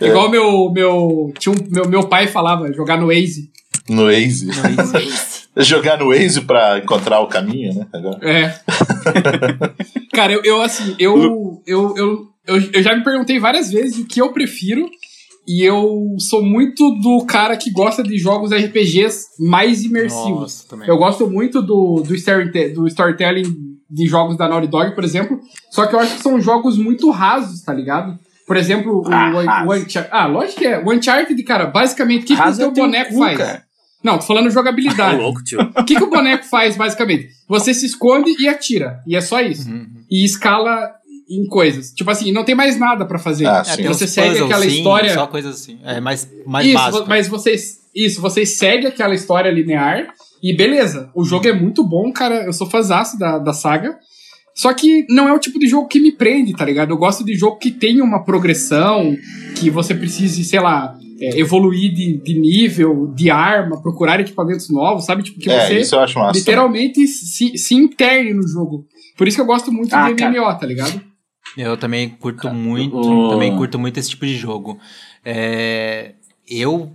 Igual 0.00 0.28
meu, 0.28 0.70
meu, 0.70 1.32
tinha 1.38 1.54
um, 1.54 1.58
meu, 1.70 1.88
meu 1.88 2.08
pai 2.08 2.26
falava, 2.26 2.72
jogar 2.72 2.98
no 2.98 3.06
Waze. 3.06 3.50
No 3.88 4.04
Waze. 4.10 4.48
Jogar 5.58 5.98
no 5.98 6.08
Waze 6.08 6.40
pra 6.42 6.78
encontrar 6.78 7.20
o 7.20 7.26
caminho, 7.26 7.74
né? 7.74 7.86
Agora. 7.92 8.18
É. 8.22 8.54
Cara, 10.14 10.32
eu, 10.32 10.42
eu 10.44 10.62
assim, 10.62 10.94
eu, 10.98 11.62
eu, 11.66 11.94
eu, 11.96 12.28
eu, 12.46 12.70
eu 12.72 12.82
já 12.82 12.94
me 12.96 13.02
perguntei 13.04 13.38
várias 13.38 13.70
vezes 13.70 13.98
o 13.98 14.06
que 14.06 14.20
eu 14.20 14.32
prefiro. 14.32 14.88
E 15.46 15.64
eu 15.64 16.14
sou 16.20 16.40
muito 16.40 16.88
do 17.02 17.24
cara 17.26 17.56
que 17.56 17.68
gosta 17.72 18.00
de 18.00 18.16
jogos 18.16 18.52
RPGs 18.52 19.26
mais 19.40 19.82
imersivos. 19.82 20.40
Nossa, 20.40 20.68
também. 20.68 20.88
Eu 20.88 20.96
gosto 20.96 21.28
muito 21.28 21.60
do, 21.60 22.00
do, 22.06 22.14
storyte- 22.14 22.68
do 22.68 22.86
storytelling 22.86 23.52
de 23.90 24.06
jogos 24.06 24.36
da 24.36 24.48
Naughty 24.48 24.68
Dog, 24.68 24.94
por 24.94 25.02
exemplo. 25.02 25.40
Só 25.68 25.84
que 25.86 25.96
eu 25.96 25.98
acho 25.98 26.14
que 26.16 26.22
são 26.22 26.40
jogos 26.40 26.78
muito 26.78 27.10
rasos, 27.10 27.60
tá 27.60 27.74
ligado? 27.74 28.16
Por 28.46 28.56
exemplo, 28.56 29.00
o, 29.04 29.12
Ah, 29.12 29.32
o, 29.34 29.44
raso. 29.44 29.68
o 29.68 29.74
Uncharted. 29.74 30.08
Ah, 30.12 30.26
lógico 30.26 30.60
que 30.60 30.66
é. 30.66 30.78
O 30.78 30.92
Uncharted, 30.92 31.42
cara, 31.42 31.66
basicamente, 31.66 32.22
o 32.22 32.26
que, 32.26 32.36
que 32.36 32.48
o 32.48 32.56
teu 32.56 32.70
boneco 32.70 33.12
cu, 33.12 33.18
faz? 33.18 33.36
cara. 33.38 33.62
Não, 34.02 34.18
tô 34.18 34.24
falando 34.26 34.44
Tá 34.48 34.50
jogabilidade. 34.50 35.16
louco, 35.20 35.42
tio. 35.44 35.60
O 35.60 35.84
que, 35.84 35.94
que 35.96 36.02
o 36.04 36.10
boneco 36.10 36.44
faz, 36.44 36.76
basicamente? 36.76 37.28
Você 37.48 37.72
se 37.74 37.86
esconde 37.86 38.34
e 38.38 38.48
atira. 38.48 39.00
E 39.06 39.14
é 39.16 39.20
só 39.20 39.40
isso. 39.40 39.68
Uhum. 39.68 39.86
E 40.10 40.24
escala 40.24 40.90
em 41.30 41.46
coisas. 41.46 41.92
Tipo 41.92 42.10
assim, 42.10 42.32
não 42.32 42.44
tem 42.44 42.54
mais 42.54 42.78
nada 42.78 43.04
pra 43.06 43.18
fazer. 43.18 43.46
Ah, 43.46 43.62
É, 43.66 43.76
tem 43.76 43.86
Você 43.86 44.06
segue 44.06 44.30
puzzles, 44.30 44.46
aquela 44.50 44.64
sim, 44.70 44.76
história- 44.78 45.14
Só 45.14 45.26
coisas 45.26 45.54
assim. 45.54 45.78
É 45.84 46.00
mais, 46.00 46.28
mais 46.46 46.66
isso, 46.66 46.76
básico. 46.76 47.04
mas 47.08 47.28
vocês. 47.28 47.80
Isso, 47.94 48.20
vocês 48.22 48.56
seguem 48.56 48.86
aquela 48.88 49.14
história 49.14 49.50
linear 49.50 50.14
e 50.42 50.56
beleza, 50.56 51.10
o 51.14 51.24
jogo 51.24 51.46
é 51.46 51.52
muito 51.52 51.84
bom, 51.84 52.10
cara. 52.10 52.42
Eu 52.44 52.52
sou 52.52 52.66
fãzaço 52.68 53.18
da, 53.18 53.38
da 53.38 53.52
saga. 53.52 53.96
Só 54.54 54.72
que 54.74 55.06
não 55.08 55.28
é 55.28 55.32
o 55.32 55.38
tipo 55.38 55.58
de 55.58 55.66
jogo 55.66 55.88
que 55.88 55.98
me 56.00 56.12
prende, 56.12 56.52
tá 56.54 56.64
ligado? 56.64 56.90
Eu 56.90 56.96
gosto 56.98 57.24
de 57.24 57.34
jogo 57.34 57.56
que 57.56 57.70
tenha 57.70 58.02
uma 58.04 58.22
progressão, 58.24 59.16
que 59.56 59.70
você 59.70 59.94
precise, 59.94 60.44
sei 60.44 60.60
lá, 60.60 60.94
é, 61.22 61.38
evoluir 61.38 61.92
de, 61.94 62.18
de 62.22 62.34
nível, 62.38 63.12
de 63.14 63.30
arma, 63.30 63.80
procurar 63.80 64.18
equipamentos 64.20 64.68
novos, 64.70 65.04
sabe? 65.04 65.22
Tipo, 65.22 65.38
que 65.40 65.50
É, 65.50 65.60
você 65.68 65.80
isso 65.80 65.94
eu 65.94 66.00
acho 66.00 66.18
massa. 66.18 66.38
literalmente 66.38 67.06
se, 67.06 67.56
se 67.56 67.74
interne 67.74 68.34
no 68.34 68.46
jogo. 68.46 68.86
Por 69.16 69.28
isso 69.28 69.36
que 69.36 69.40
eu 69.40 69.46
gosto 69.46 69.70
muito 69.72 69.94
Ah, 69.94 70.10
de 70.10 70.16
cara. 70.16 70.30
MMO, 70.32 70.58
tá 70.58 70.66
ligado? 70.66 71.00
Eu 71.56 71.76
também 71.76 72.08
curto 72.08 72.48
muito, 72.52 72.96
o- 72.96 73.28
também 73.28 73.54
curto 73.56 73.78
muito 73.78 73.98
esse 74.00 74.10
tipo 74.10 74.24
de 74.26 74.34
jogo. 74.36 74.78
É, 75.24 76.12
eu, 76.48 76.90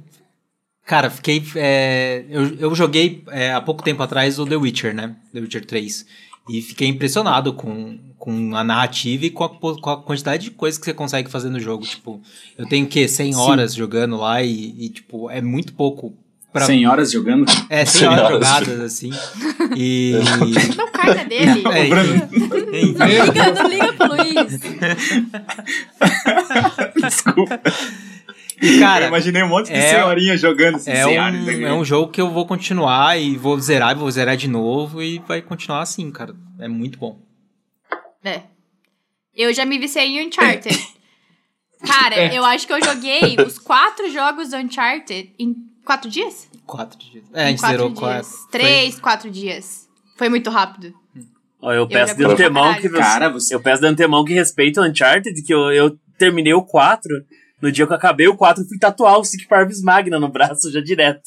cara, 0.86 1.10
fiquei, 1.10 1.44
é, 1.56 2.26
eu, 2.30 2.56
eu 2.60 2.76
joguei 2.76 3.24
é, 3.30 3.54
há 3.54 3.62
pouco 3.62 3.84
tempo 3.84 4.02
atrás 4.02 4.40
o 4.40 4.46
The 4.46 4.56
Witcher, 4.56 4.94
né? 4.96 5.16
The 5.34 5.40
Witcher 5.42 5.66
3. 5.66 6.06
E 6.50 6.62
fiquei 6.62 6.88
impressionado 6.88 7.54
com, 7.54 7.98
com 8.18 8.56
a 8.56 8.64
narrativa 8.64 9.26
e 9.26 9.30
com 9.30 9.44
a, 9.44 9.50
com 9.50 9.90
a 9.90 9.98
quantidade 10.02 10.46
de 10.46 10.52
coisas 10.52 10.78
que 10.80 10.86
você 10.86 10.94
consegue 10.94 11.30
fazer 11.30 11.50
no 11.50 11.60
jogo. 11.60 11.86
Tipo, 11.86 12.22
eu 12.58 12.66
tenho 12.68 12.86
o 12.86 12.90
quê? 12.90 13.08
100 13.08 13.36
horas 13.36 13.74
jogando 13.74 14.18
lá 14.18 14.42
e, 14.42 14.74
e, 14.78 14.90
tipo, 14.90 15.30
é 15.30 15.42
muito 15.42 15.74
pouco. 15.74 16.14
Pra, 16.54 16.66
100 16.66 16.88
horas 16.88 17.12
jogando. 17.12 17.46
é, 17.70 17.86
100 17.86 18.00
100 18.00 18.08
horas 18.08 18.24
horas. 18.26 18.34
jogadas, 18.48 18.80
assim. 18.80 19.12
E. 19.76 20.14
Não 20.78 20.92
cai 20.92 21.14
na 21.14 21.24
dele. 21.24 21.64
é, 21.68 21.88
enfim. 22.82 22.94
Meu 22.98 23.26
Liga, 23.26 23.54
não 23.54 23.70
liga 23.70 23.94
pro 23.94 24.08
Luiz. 24.08 24.60
Desculpa. 27.02 27.62
E, 28.62 28.80
cara, 28.80 29.06
eu 29.06 29.08
imaginei 29.10 29.44
um 29.44 29.48
monte 29.48 29.68
de 29.68 29.74
é- 29.74 29.90
senhorinha 29.92 30.38
jogando 30.38 30.76
assim, 30.76 30.92
É 30.92 31.04
100 31.04 31.20
horas. 31.20 31.36
um, 31.42 31.46
né? 31.46 31.62
é 31.70 31.74
um 31.74 31.86
jogo 31.86 32.12
que 32.12 32.20
eu 32.22 32.30
vou 32.32 32.46
continuar 32.46 33.20
e 33.20 33.36
vou 33.38 33.60
zerar, 33.60 33.96
vou 33.96 34.10
zerar 34.10 34.36
de 34.38 34.48
novo 34.48 35.02
e 35.02 35.20
vai 35.20 35.42
continuar 35.42 35.82
assim, 35.82 36.10
cara. 36.12 36.36
É 36.60 36.68
muito 36.68 36.98
bom. 36.98 37.20
É. 38.24 38.42
Eu 39.36 39.54
já 39.54 39.66
me 39.66 39.78
viciei 39.78 40.06
em 40.08 40.28
Uncharted. 40.28 40.76
Cara, 41.86 42.16
É. 42.16 42.36
eu 42.36 42.44
acho 42.44 42.66
que 42.66 42.74
eu 42.74 42.84
joguei 42.84 43.36
os 43.46 43.60
quatro 43.60 44.10
jogos 44.12 44.50
do 44.50 44.58
Uncharted 44.58 45.32
em 45.38 45.56
quatro 45.86 46.10
dias? 46.10 46.50
Quatro 46.66 46.98
dias. 46.98 47.24
É, 47.32 47.44
a 47.44 47.46
Em 47.46 47.50
gente 47.56 47.62
zerou 47.68 47.88
dias. 47.90 48.00
quatro. 48.00 48.32
Três, 48.52 49.00
quatro 49.00 49.30
dias. 49.30 49.88
Foi 50.18 50.28
muito 50.28 50.50
rápido. 50.50 50.92
Eu 51.62 51.88
peço 51.88 52.16
de 52.18 52.24
curti 52.24 52.36
pra 52.38 52.46
antemão 52.48 52.74
que 52.82 52.90
Cara, 52.90 53.30
você- 53.30 53.54
eu 53.54 53.60
peço 53.62 53.82
de 53.82 53.88
antemão 53.88 54.26
que 54.26 54.34
respeite 54.34 54.80
o 54.80 54.84
Uncharted, 54.84 55.40
que 55.44 55.54
eu, 55.54 55.72
eu 55.72 55.96
terminei 56.18 56.54
o 56.54 56.64
4. 56.64 57.08
No 57.62 57.72
dia 57.72 57.86
que 57.88 57.92
eu 57.92 57.98
acabei 57.98 58.28
o 58.28 58.36
4, 58.38 58.64
eu 58.64 58.68
fui 58.68 58.78
tatuar 58.78 59.18
o 59.20 59.24
Stick 59.26 59.48
Parvis 59.48 59.82
Magna 59.82 60.20
no 60.20 60.28
braço 60.30 60.72
já 60.72 60.80
direto. 60.82 61.22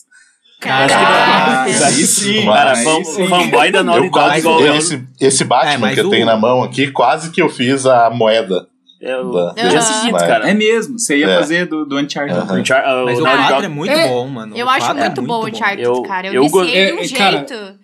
Caraca. 0.61 1.63
aí 1.87 2.05
sim. 2.07 2.45
Cara, 2.45 2.75
sim. 2.77 3.27
fanboy 3.29 3.73
da 3.73 3.83
Naughty 3.83 4.05
Eu 4.07 4.11
Dog 4.11 4.13
quase, 4.13 4.39
igual 4.41 4.61
eu. 4.61 4.75
esse, 4.77 5.03
esse 5.21 5.45
Batman 5.45 5.91
É, 5.91 5.95
que 5.95 6.01
eu 6.01 6.07
o- 6.07 6.11
tenho 6.11 6.27
na 6.27 6.37
mão 6.37 6.63
aqui, 6.63 6.91
quase 6.91 7.31
que 7.31 7.41
eu 7.41 7.49
fiz 7.49 7.87
a 7.87 8.11
moeda. 8.11 8.67
Eu, 9.01 9.33
Da- 9.33 9.55
eu 9.57 9.71
já 9.71 9.81
Vai. 10.11 10.29
cara. 10.29 10.51
É 10.51 10.53
mesmo, 10.53 10.99
você 10.99 11.17
ia 11.19 11.31
É. 11.31 11.39
fazer 11.39 11.67
do, 11.67 11.87
do 11.87 11.99
Uncharted. 11.99 12.39
Aham. 12.39 12.61
Unchar- 12.61 12.85
uh, 12.85 13.05
Mas 13.07 13.19
o 13.19 13.23
Naughty 13.23 13.39
4 13.39 13.55
Dog- 13.55 13.65
é 13.65 13.69
muito 13.69 13.91
É. 13.93 14.09
bom, 14.09 14.29
mano. 14.29 14.55
Eu 14.57 14.69
acho 14.69 14.85
4 14.87 15.03
é 15.03 15.07
muito 15.07 15.23
bom 15.23 15.41
o 15.45 15.47
Uncharted, 15.49 15.83
Eu- 15.83 16.03
cara. 16.03 16.27
Eu, 16.27 16.35
eu 16.35 16.49
go- 16.51 16.61
viciei 16.65 16.85
de 16.85 16.91
É, 16.91 16.95
um 16.95 16.99
é, 16.99 17.09
cara, 17.09 17.37
jeito. 17.39 17.81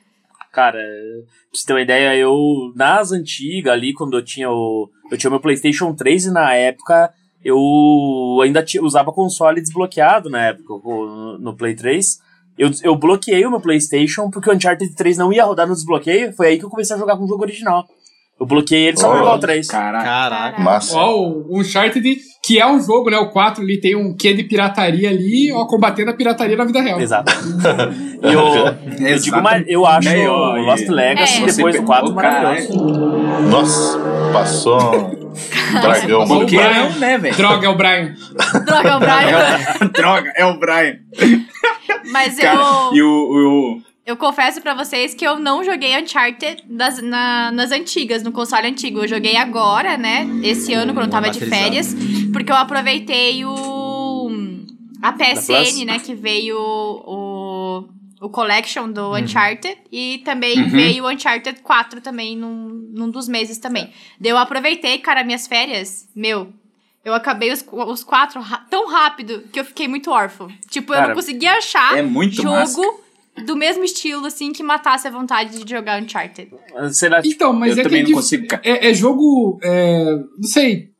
Cara, 0.52 0.78
pra 0.78 1.28
você 1.54 1.66
ter 1.66 1.72
uma 1.72 1.80
ideia, 1.80 2.14
eu, 2.16 2.36
nas 2.76 3.10
antigas 3.12 3.72
ali, 3.72 3.94
quando 3.94 4.18
eu 4.18 4.22
tinha 4.22 4.50
o. 4.50 4.90
Eu 5.10 5.16
tinha 5.16 5.28
o 5.28 5.32
meu 5.32 5.40
PlayStation 5.40 5.94
3 5.94 6.26
e 6.26 6.30
na 6.30 6.52
época 6.54 7.10
eu 7.46 8.40
ainda 8.42 8.64
usava 8.82 9.12
console 9.12 9.60
desbloqueado 9.60 10.28
na 10.28 10.46
época, 10.46 10.74
no 11.38 11.54
Play 11.56 11.76
3. 11.76 12.18
Eu, 12.58 12.70
eu 12.82 12.96
bloqueei 12.96 13.44
o 13.44 13.50
meu 13.50 13.60
PlayStation 13.60 14.30
porque 14.30 14.50
o 14.50 14.54
Uncharted 14.54 14.94
3 14.96 15.18
não 15.18 15.32
ia 15.32 15.44
rodar 15.44 15.66
no 15.66 15.74
desbloqueio. 15.74 16.32
Foi 16.32 16.48
aí 16.48 16.58
que 16.58 16.64
eu 16.64 16.70
comecei 16.70 16.96
a 16.96 16.98
jogar 16.98 17.16
com 17.16 17.24
o 17.24 17.28
jogo 17.28 17.42
original. 17.42 17.84
Eu 18.38 18.46
bloqueei 18.46 18.88
ele 18.88 18.96
só 18.98 19.10
pra 19.10 19.32
Oh. 19.32 19.36
o 19.36 19.38
3. 19.38 19.66
Caraca. 19.66 20.04
Caraca. 20.04 20.62
Massa. 20.62 20.96
Ó, 20.98 21.16
o 21.20 21.58
Uncharted, 21.60 22.18
que 22.44 22.58
é 22.58 22.66
um 22.66 22.78
jogo, 22.80 23.10
né? 23.10 23.16
O 23.18 23.30
4 23.30 23.62
ali 23.62 23.80
tem 23.80 23.94
um 23.96 24.14
quê 24.14 24.34
de 24.34 24.42
pirataria 24.42 25.08
ali, 25.08 25.50
ó, 25.52 25.64
combatendo 25.66 26.10
a 26.10 26.14
pirataria 26.14 26.56
na 26.56 26.64
vida 26.64 26.82
real. 26.82 27.00
Exato. 27.00 27.32
e 28.22 28.32
eu, 28.32 29.06
eu 29.08 29.18
digo, 29.18 29.40
mas 29.40 29.64
eu 29.66 29.86
acho 29.86 30.08
Meio, 30.08 30.30
o 30.32 30.56
Lost 30.66 30.86
Legacy 30.88 31.42
É. 31.42 31.46
depois 31.46 31.76
do 31.76 31.82
4 31.84 32.10
Ô, 32.10 32.14
maravilhoso. 32.14 32.78
Nossa, 33.50 33.98
passou 34.38 34.94
um 34.94 35.80
dragão. 35.80 36.26
Mano. 36.26 36.42
o 36.42 36.46
Brian. 36.46 36.72
não, 36.90 36.98
né, 36.98 37.18
velho? 37.18 37.36
Droga, 37.36 37.66
é 37.66 37.70
o 37.70 37.74
Brian. 37.76 38.14
Droga, 38.64 38.96
o 38.96 39.00
Brian. 39.00 39.90
Droga, 39.92 40.32
é 40.36 40.44
o 40.46 40.58
Brian. 40.60 40.98
Mas 42.10 42.36
Cara, 42.38 42.58
eu, 42.58 42.94
e 42.96 43.02
o, 43.02 43.08
o- 43.08 43.82
eu 44.06 44.16
confesso 44.16 44.60
pra 44.60 44.72
vocês 44.74 45.14
que 45.14 45.26
eu 45.26 45.36
não 45.38 45.64
joguei 45.64 46.00
Uncharted 46.00 46.62
das, 46.68 47.02
na- 47.02 47.50
nas 47.50 47.72
antigas, 47.72 48.22
no 48.22 48.30
console 48.30 48.68
antigo. 48.68 49.00
Eu 49.00 49.08
joguei 49.08 49.36
agora, 49.36 49.96
né? 49.98 50.26
Esse 50.44 50.72
ano, 50.72 50.94
quando 50.94 51.06
eu 51.06 51.10
tava 51.10 51.28
de 51.30 51.40
férias. 51.44 51.92
Porque 52.32 52.52
eu 52.52 52.56
aproveitei 52.56 53.44
o. 53.44 54.30
A? 55.02 55.12
PSN, 55.12 55.84
né? 55.84 55.98
Que 55.98 56.14
veio 56.14 56.56
o. 56.56 57.88
O 58.20 58.28
Collection 58.30 58.90
do 58.90 59.14
Uncharted. 59.14 59.76
E 59.92 60.22
também 60.24 60.58
Uhum. 60.62 60.68
veio 60.70 61.04
o 61.04 61.10
Uncharted 61.10 61.60
4 61.60 62.00
também 62.00 62.36
num, 62.36 62.68
num 62.94 63.10
dos 63.10 63.28
meses 63.28 63.58
também. 63.58 63.92
Daí 64.20 64.30
eu 64.30 64.38
aproveitei, 64.38 64.98
cara, 64.98 65.22
minhas 65.22 65.46
férias. 65.46 66.08
Meu, 66.16 66.48
eu 67.04 67.12
acabei 67.14 67.52
os, 67.52 67.64
os 67.70 68.02
quatro 68.02 68.40
tão 68.70 68.88
rápido 68.88 69.42
que 69.52 69.60
eu 69.60 69.64
fiquei 69.64 69.86
muito 69.86 70.10
órfão. 70.10 70.48
Tipo, 70.70 70.92
eu 70.92 70.96
Cara, 70.96 71.08
não 71.08 71.14
conseguia 71.14 71.52
achar 71.58 71.96
é 71.98 72.02
muito 72.02 72.36
jogo 72.36 72.50
massa. 72.50 72.80
do 73.44 73.54
mesmo 73.54 73.84
estilo, 73.84 74.26
assim, 74.26 74.50
que 74.50 74.62
matasse 74.62 75.06
a 75.06 75.10
vontade 75.10 75.62
de 75.62 75.70
jogar 75.70 76.02
Uncharted. 76.02 76.50
Será 76.92 77.20
que 77.20 77.28
Então, 77.28 77.52
mas 77.52 77.76
eu 77.76 77.80
é 77.80 77.82
que 77.84 77.88
também 77.90 78.00
é, 78.02 78.04
não 78.08 78.12
consigo. 78.14 78.46
é, 78.62 78.88
é 78.90 78.94
jogo. 78.94 79.58
é, 79.62 80.04
não 80.38 80.48
sei. 80.48 80.90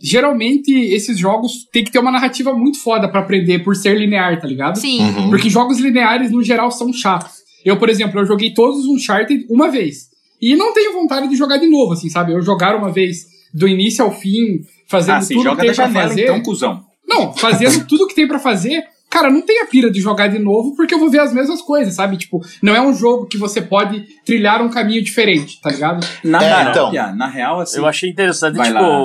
Geralmente, 0.00 0.70
esses 0.72 1.18
jogos 1.18 1.66
tem 1.72 1.82
que 1.84 1.90
ter 1.90 1.98
uma 1.98 2.12
narrativa 2.12 2.52
muito 2.54 2.80
foda 2.80 3.08
pra 3.08 3.20
aprender 3.20 3.60
por 3.60 3.74
ser 3.74 3.96
linear, 3.98 4.40
tá 4.40 4.46
ligado? 4.46 4.76
Sim. 4.78 5.00
Uhum. 5.00 5.30
Porque 5.30 5.50
jogos 5.50 5.78
lineares, 5.78 6.30
no 6.30 6.42
geral, 6.42 6.70
são 6.70 6.92
chatos. 6.92 7.32
Eu, 7.64 7.76
por 7.76 7.88
exemplo, 7.88 8.20
eu 8.20 8.24
joguei 8.26 8.54
todos 8.54 8.78
os 8.80 8.86
Uncharted 8.86 9.44
uma 9.50 9.70
vez. 9.70 10.08
E 10.40 10.54
não 10.54 10.72
tenho 10.72 10.92
vontade 10.92 11.28
de 11.28 11.34
jogar 11.36 11.56
de 11.56 11.66
novo, 11.66 11.92
assim, 11.94 12.08
sabe? 12.08 12.32
Eu 12.32 12.40
jogar 12.40 12.76
uma 12.76 12.92
vez 12.92 13.26
do 13.52 13.66
início 13.66 14.04
ao 14.04 14.12
fim, 14.12 14.60
fazendo 14.86 15.16
Ah, 15.16 15.20
tudo 15.20 15.28
que 15.38 15.42
joga 15.42 15.56
tem 15.62 15.74
pra 15.74 15.86
janela, 15.86 16.08
fazer. 16.08 16.22
então, 16.24 16.40
cuzão. 16.42 16.80
Não, 17.06 17.32
fazendo 17.34 17.84
tudo 17.86 18.06
que 18.06 18.14
tem 18.14 18.28
pra 18.28 18.38
fazer. 18.38 18.84
Cara, 19.10 19.30
não 19.30 19.40
tem 19.40 19.62
a 19.62 19.66
pira 19.66 19.90
de 19.90 20.00
jogar 20.00 20.28
de 20.28 20.38
novo 20.38 20.76
porque 20.76 20.94
eu 20.94 20.98
vou 20.98 21.10
ver 21.10 21.20
as 21.20 21.32
mesmas 21.32 21.62
coisas, 21.62 21.94
sabe? 21.94 22.18
Tipo, 22.18 22.40
não 22.62 22.76
é 22.76 22.80
um 22.80 22.92
jogo 22.94 23.26
que 23.26 23.38
você 23.38 23.60
pode 23.62 24.04
trilhar 24.24 24.60
um 24.62 24.68
caminho 24.68 25.02
diferente, 25.02 25.58
tá 25.62 25.70
ligado? 25.70 26.06
Na 26.22 26.42
É, 26.42 26.46
real, 26.46 26.70
então. 26.70 26.92
Na 27.16 27.26
real, 27.26 27.58
assim. 27.60 27.78
Eu 27.78 27.86
achei 27.86 28.10
interessante, 28.10 28.56
Vai 28.56 28.68
tipo, 28.68 28.78
lá. 28.80 28.98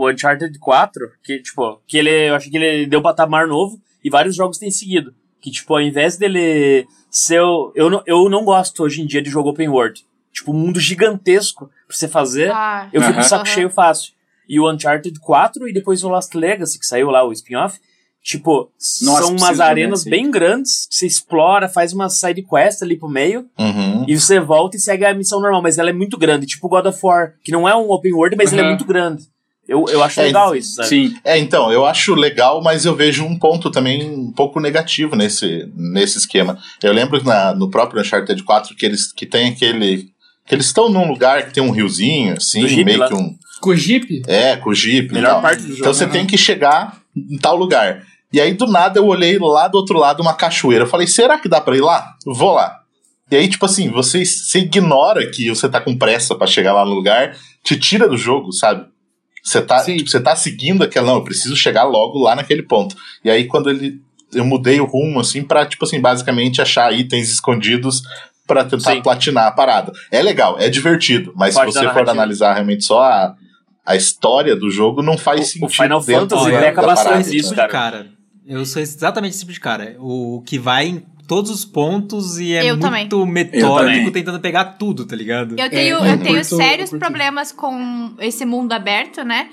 O 0.00 0.10
Uncharted 0.10 0.58
4, 0.58 1.10
que, 1.24 1.40
tipo, 1.42 1.80
que 1.86 1.98
ele, 1.98 2.10
eu 2.28 2.34
achei 2.34 2.50
que 2.50 2.56
ele 2.56 2.86
deu 2.86 3.02
patamar 3.02 3.46
novo 3.46 3.80
e 4.04 4.08
vários 4.10 4.36
jogos 4.36 4.58
têm 4.58 4.70
seguido. 4.70 5.12
Que, 5.40 5.50
tipo, 5.50 5.72
ao 5.74 5.80
invés 5.80 6.16
dele 6.16 6.86
ser. 7.10 7.40
o- 7.40 7.72
Eu 7.74 7.88
não, 7.90 8.02
eu 8.06 8.28
não 8.28 8.44
gosto 8.44 8.82
hoje 8.82 9.02
em 9.02 9.06
dia 9.06 9.22
de 9.22 9.30
jogo 9.30 9.50
open 9.50 9.68
world. 9.68 10.04
Tipo, 10.32 10.52
um 10.52 10.56
mundo 10.58 10.78
gigantesco 10.80 11.66
pra 11.86 11.96
você 11.96 12.06
fazer. 12.08 12.50
Ah, 12.52 12.88
Eu 12.92 13.00
fico 13.00 13.14
de 13.14 13.18
Aham. 13.20 13.28
saco 13.28 13.44
Aham. 13.46 13.54
cheio 13.54 13.70
fácil. 13.70 14.12
E 14.48 14.58
o 14.60 14.70
Uncharted 14.70 15.18
4 15.20 15.68
e 15.68 15.72
depois 15.72 16.02
o 16.04 16.08
Last 16.08 16.36
Legacy, 16.36 16.78
que 16.78 16.86
saiu 16.86 17.10
lá, 17.10 17.24
o 17.24 17.32
spin-off. 17.32 17.78
Tipo, 18.22 18.70
Nossa, 19.02 19.22
são 19.22 19.36
umas 19.36 19.58
arenas 19.60 20.04
bem 20.04 20.30
grandes, 20.30 20.86
que 20.86 20.96
você 20.96 21.06
explora, 21.06 21.68
faz 21.68 21.92
uma 21.92 22.08
side 22.10 22.42
quest 22.42 22.82
ali 22.82 22.96
pro 22.98 23.08
meio, 23.08 23.46
Uhum. 23.58 24.04
e 24.08 24.18
você 24.18 24.38
volta 24.40 24.76
e 24.76 24.80
segue 24.80 25.04
a 25.04 25.14
missão 25.14 25.40
normal, 25.40 25.62
mas 25.62 25.78
ela 25.78 25.88
é 25.90 25.92
muito 25.92 26.18
grande, 26.18 26.44
tipo 26.46 26.68
God 26.68 26.86
of 26.86 26.98
War, 27.02 27.34
que 27.42 27.52
não 27.52 27.66
é 27.68 27.74
um 27.74 27.90
open 27.90 28.12
world, 28.12 28.36
mas 28.36 28.52
ele 28.52 28.60
é 28.60 28.64
Uhum. 28.64 28.70
muito 28.70 28.84
grande. 28.84 29.22
Eu, 29.68 29.84
eu 29.90 30.02
acho 30.02 30.18
É, 30.20 30.24
legal 30.24 30.56
isso, 30.56 30.76
sabe? 30.76 30.88
Sim. 30.88 31.14
É, 31.22 31.36
então, 31.38 31.70
eu 31.70 31.84
acho 31.84 32.14
legal, 32.14 32.62
mas 32.62 32.86
eu 32.86 32.94
vejo 32.94 33.22
um 33.24 33.38
ponto 33.38 33.70
também 33.70 34.08
um 34.10 34.32
pouco 34.32 34.58
negativo 34.60 35.14
nesse, 35.14 35.70
nesse 35.76 36.16
esquema. 36.16 36.58
Eu 36.82 36.92
lembro 36.92 37.22
na, 37.22 37.54
no 37.54 37.70
próprio 37.70 38.00
Uncharted 38.00 38.42
4 38.42 38.74
que 38.74 38.86
eles 38.86 39.12
que 39.12 39.26
tem 39.26 39.50
aquele. 39.50 40.08
que 40.46 40.54
eles 40.54 40.66
estão 40.66 40.88
num 40.88 41.06
lugar 41.06 41.46
que 41.46 41.52
tem 41.52 41.62
um 41.62 41.70
riozinho, 41.70 42.34
assim, 42.38 42.66
Jeep 42.66 42.84
meio 42.84 42.98
lá. 42.98 43.08
que 43.08 43.14
um. 43.14 43.36
Com 43.60 43.70
o 43.70 43.76
Jeep, 43.76 44.22
É, 44.26 44.56
com 44.56 44.70
o 44.70 44.74
Jeep. 44.74 45.10
e 45.10 45.14
Melhor 45.14 45.32
tal. 45.32 45.42
parte 45.42 45.62
do 45.62 45.68
jogo. 45.68 45.80
Então 45.80 45.92
você 45.92 46.06
né? 46.06 46.12
tem 46.12 46.26
que 46.26 46.38
chegar 46.38 46.96
em 47.14 47.36
tal 47.36 47.54
lugar. 47.56 48.02
E 48.32 48.40
aí, 48.40 48.54
do 48.54 48.66
nada, 48.66 48.98
eu 49.00 49.06
olhei 49.06 49.38
lá 49.38 49.68
do 49.68 49.76
outro 49.76 49.98
lado 49.98 50.20
uma 50.22 50.32
cachoeira. 50.34 50.84
Eu 50.84 50.88
falei, 50.88 51.06
será 51.06 51.38
que 51.38 51.48
dá 51.48 51.60
pra 51.60 51.76
ir 51.76 51.80
lá? 51.80 52.14
Vou 52.24 52.52
lá. 52.54 52.78
E 53.30 53.36
aí, 53.36 53.48
tipo 53.48 53.66
assim, 53.66 53.90
você, 53.90 54.24
você 54.24 54.60
ignora 54.60 55.28
que 55.30 55.48
você 55.50 55.68
tá 55.68 55.80
com 55.80 55.96
pressa 55.98 56.34
pra 56.34 56.46
chegar 56.46 56.72
lá 56.72 56.84
no 56.86 56.94
lugar, 56.94 57.36
te 57.62 57.76
tira 57.78 58.08
do 58.08 58.16
jogo, 58.16 58.52
sabe? 58.52 58.86
Você 59.48 59.62
tá, 59.62 59.78
Sim. 59.80 59.96
tipo, 59.96 60.10
você 60.10 60.20
tá 60.20 60.36
seguindo 60.36 60.82
aquela. 60.84 61.06
Não, 61.06 61.14
eu 61.16 61.24
preciso 61.24 61.56
chegar 61.56 61.84
logo 61.84 62.18
lá 62.18 62.36
naquele 62.36 62.62
ponto. 62.62 62.96
E 63.24 63.30
aí, 63.30 63.46
quando 63.46 63.70
ele. 63.70 64.00
Eu 64.34 64.44
mudei 64.44 64.78
o 64.78 64.84
rumo, 64.84 65.20
assim, 65.20 65.42
pra, 65.42 65.64
tipo 65.64 65.86
assim, 65.86 66.00
basicamente 66.00 66.60
achar 66.60 66.92
itens 66.92 67.30
escondidos 67.30 68.02
pra 68.46 68.62
tentar 68.62 68.92
Sim. 68.92 69.00
platinar 69.02 69.46
a 69.46 69.52
parada. 69.52 69.90
É 70.12 70.20
legal, 70.22 70.56
é 70.58 70.68
divertido, 70.68 71.32
mas 71.34 71.54
Parte 71.54 71.72
se 71.72 71.78
você 71.78 71.88
for 71.90 72.08
analisar 72.08 72.52
realmente 72.52 72.84
só 72.84 73.02
a, 73.02 73.34
a 73.86 73.96
história 73.96 74.54
do 74.54 74.70
jogo, 74.70 75.00
não 75.02 75.16
faz 75.16 75.40
O- 75.40 75.42
o 75.42 75.46
sentido. 75.46 75.68
Final 75.70 76.00
dentro 76.02 76.36
Fantasy 76.38 76.50
da 76.74 76.82
bastante 76.82 77.30
disso, 77.30 77.54
sabe? 77.54 77.72
cara. 77.72 77.96
cara. 77.98 78.06
Eu 78.46 78.64
sou 78.66 78.82
exatamente 78.82 79.30
esse 79.32 79.40
tipo 79.40 79.52
de 79.52 79.60
cara. 79.60 79.96
O 79.98 80.42
que 80.46 80.58
vai 80.58 80.88
em 80.88 81.02
todos 81.28 81.50
os 81.50 81.64
pontos 81.64 82.38
e 82.40 82.54
é 82.54 82.64
Eu 82.68 82.80
também. 82.80 83.02
muito 83.02 83.20
Eu 83.20 83.26
metódico 83.26 83.96
também. 83.98 84.10
tentando 84.12 84.40
pegar 84.40 84.64
tudo, 84.64 85.04
tá 85.06 85.14
ligado? 85.14 85.54
Eu 85.58 85.70
tenho, 85.70 85.96
eu 85.98 86.04
eu 86.04 86.18
tenho 86.18 86.36
curto- 86.40 86.56
sérios 86.56 86.90
eu 86.92 86.98
curto. 86.98 87.06
problemas 87.06 87.52
com 87.52 88.12
esse 88.18 88.44
mundo 88.44 88.72
aberto, 88.72 89.22
né? 89.22 89.48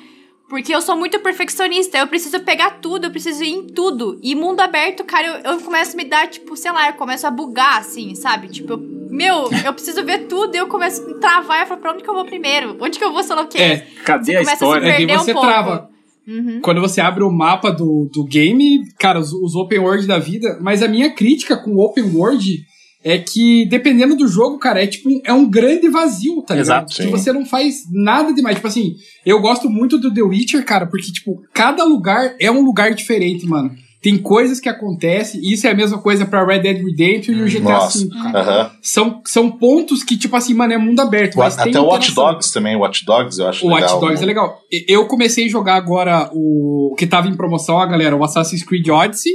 Porque 0.48 0.74
eu 0.74 0.80
sou 0.80 0.96
muito 0.96 1.20
perfeccionista, 1.20 1.98
eu 1.98 2.06
preciso 2.08 2.40
pegar 2.42 2.80
tudo, 2.80 3.08
eu 3.08 3.12
preciso 3.12 3.44
ir 3.44 3.50
em 3.50 3.68
tudo. 3.68 4.20
E 4.22 4.36
mundo 4.36 4.60
aberto, 4.62 5.04
cara, 5.04 5.42
eu, 5.44 5.54
eu 5.54 5.60
começo 5.60 5.94
a 5.94 5.98
me 5.98 6.06
dar, 6.06 6.28
tipo, 6.28 6.56
sei 6.56 6.72
lá, 6.72 6.88
eu 6.90 6.94
começo 6.94 7.26
a 7.26 7.32
bugar, 7.32 7.80
assim, 7.80 8.14
sabe? 8.16 8.48
Tipo, 8.48 8.74
eu- 8.74 8.78
meu, 9.10 9.50
eu 9.66 9.74
preciso 9.74 10.04
ver 10.06 10.28
tudo 10.28 10.54
e 10.56 10.58
eu 10.60 10.68
começo 10.68 11.02
a 11.02 11.14
travar 11.20 11.64
e 11.64 11.66
falar, 11.68 11.80
pra 11.82 11.92
onde 11.94 12.04
que 12.04 12.10
eu 12.10 12.14
vou 12.14 12.26
primeiro? 12.26 12.78
Onde 12.80 12.98
que 13.00 13.04
eu 13.04 13.12
vou, 13.12 13.24
sei 13.24 13.36
lá 13.36 13.42
o 13.42 13.48
quê? 13.48 13.58
É, 13.58 13.88
Cadê 14.06 14.26
Você 14.26 14.36
a 14.36 14.40
começa 14.40 14.52
a 14.52 14.58
se 14.58 14.64
história? 14.66 14.90
É 15.14 15.16
um 15.16 15.20
você 15.20 15.34
pouco. 15.34 15.48
trava. 15.48 15.90
Uhum. 16.28 16.60
Quando 16.62 16.82
você 16.82 17.00
abre 17.00 17.24
o 17.24 17.32
mapa 17.32 17.72
do, 17.72 18.10
do 18.12 18.24
game, 18.26 18.80
cara, 19.00 19.20
os, 19.20 19.32
os 19.32 19.56
open 19.56 19.80
world 19.80 20.08
da 20.08 20.18
vida. 20.18 20.58
Mas 20.62 20.82
a 20.82 20.88
minha 20.88 21.12
crítica 21.12 21.56
com 21.56 21.76
o 21.76 21.80
open 21.86 22.04
world 22.16 22.66
é 23.04 23.20
que, 23.20 23.68
dependendo 23.68 24.16
do 24.16 24.28
jogo, 24.28 24.58
cara, 24.58 24.84
é 24.84 24.88
tipo, 24.88 25.10
é 25.24 25.32
um 25.32 25.48
grande 25.48 25.88
vazio, 25.90 26.42
tá 26.42 26.56
ligado? 26.56 26.88
Exato, 26.88 26.96
Que 26.96 27.04
sim. 27.04 27.12
você 27.12 27.32
não 27.32 27.46
faz 27.46 27.84
nada 27.92 28.34
demais. 28.34 28.56
Tipo 28.56 28.68
assim, 28.68 28.96
eu 29.24 29.40
gosto 29.40 29.70
muito 29.70 30.00
do 30.00 30.12
The 30.12 30.24
Witcher, 30.24 30.66
cara, 30.66 30.88
porque, 30.88 31.12
tipo, 31.12 31.44
cada 31.54 31.84
lugar 31.84 32.36
é 32.40 32.50
um 32.50 32.62
lugar 32.62 32.96
diferente, 32.96 33.46
mano. 33.46 33.70
Tem 34.06 34.18
coisas 34.18 34.60
que 34.60 34.70
acontecem, 34.70 35.42
e 35.42 35.54
isso 35.54 35.66
é 35.66 35.72
a 35.72 35.76
mesma 35.76 35.98
coisa 35.98 36.26
pra 36.26 36.46
Red 36.46 36.60
Dead 36.60 36.78
Redemption 36.78 37.34
e 37.34 37.42
o 37.42 37.46
GTA 37.48 37.60
Nossa. 37.62 38.00
V, 38.00 38.10
cara. 38.10 38.40
Aham. 38.40 38.72
São, 38.82 39.22
são 39.26 39.50
pontos 39.50 40.04
que, 40.04 40.16
tipo 40.16 40.36
assim, 40.36 40.54
mano, 40.54 40.74
é 40.74 40.78
mundo 40.78 41.00
aberto. 41.00 41.42
Até 41.42 41.80
o 41.80 41.86
Watch. 41.86 42.14
Dogs 42.14 42.54
também, 42.54 42.76
o 42.76 42.80
Watch 42.80 43.04
Dogs 43.04 43.40
eu 43.40 43.48
acho 43.48 43.66
O 43.66 43.70
Watch 43.70 43.82
legal. 43.82 44.00
Dogs 44.00 44.22
é 44.22 44.26
legal. 44.26 44.60
Eu 44.88 45.08
comecei 45.08 45.46
a 45.46 45.50
jogar 45.50 45.76
agora 45.76 46.30
o 46.34 46.76
o 46.92 46.96
que 46.96 47.06
tava 47.06 47.28
em 47.28 47.36
promoção, 47.36 47.80
a 47.80 47.86
galera, 47.86 48.16
o 48.16 48.24
Assassin's 48.24 48.64
Creed 48.64 48.88
Odyssey. 48.88 49.34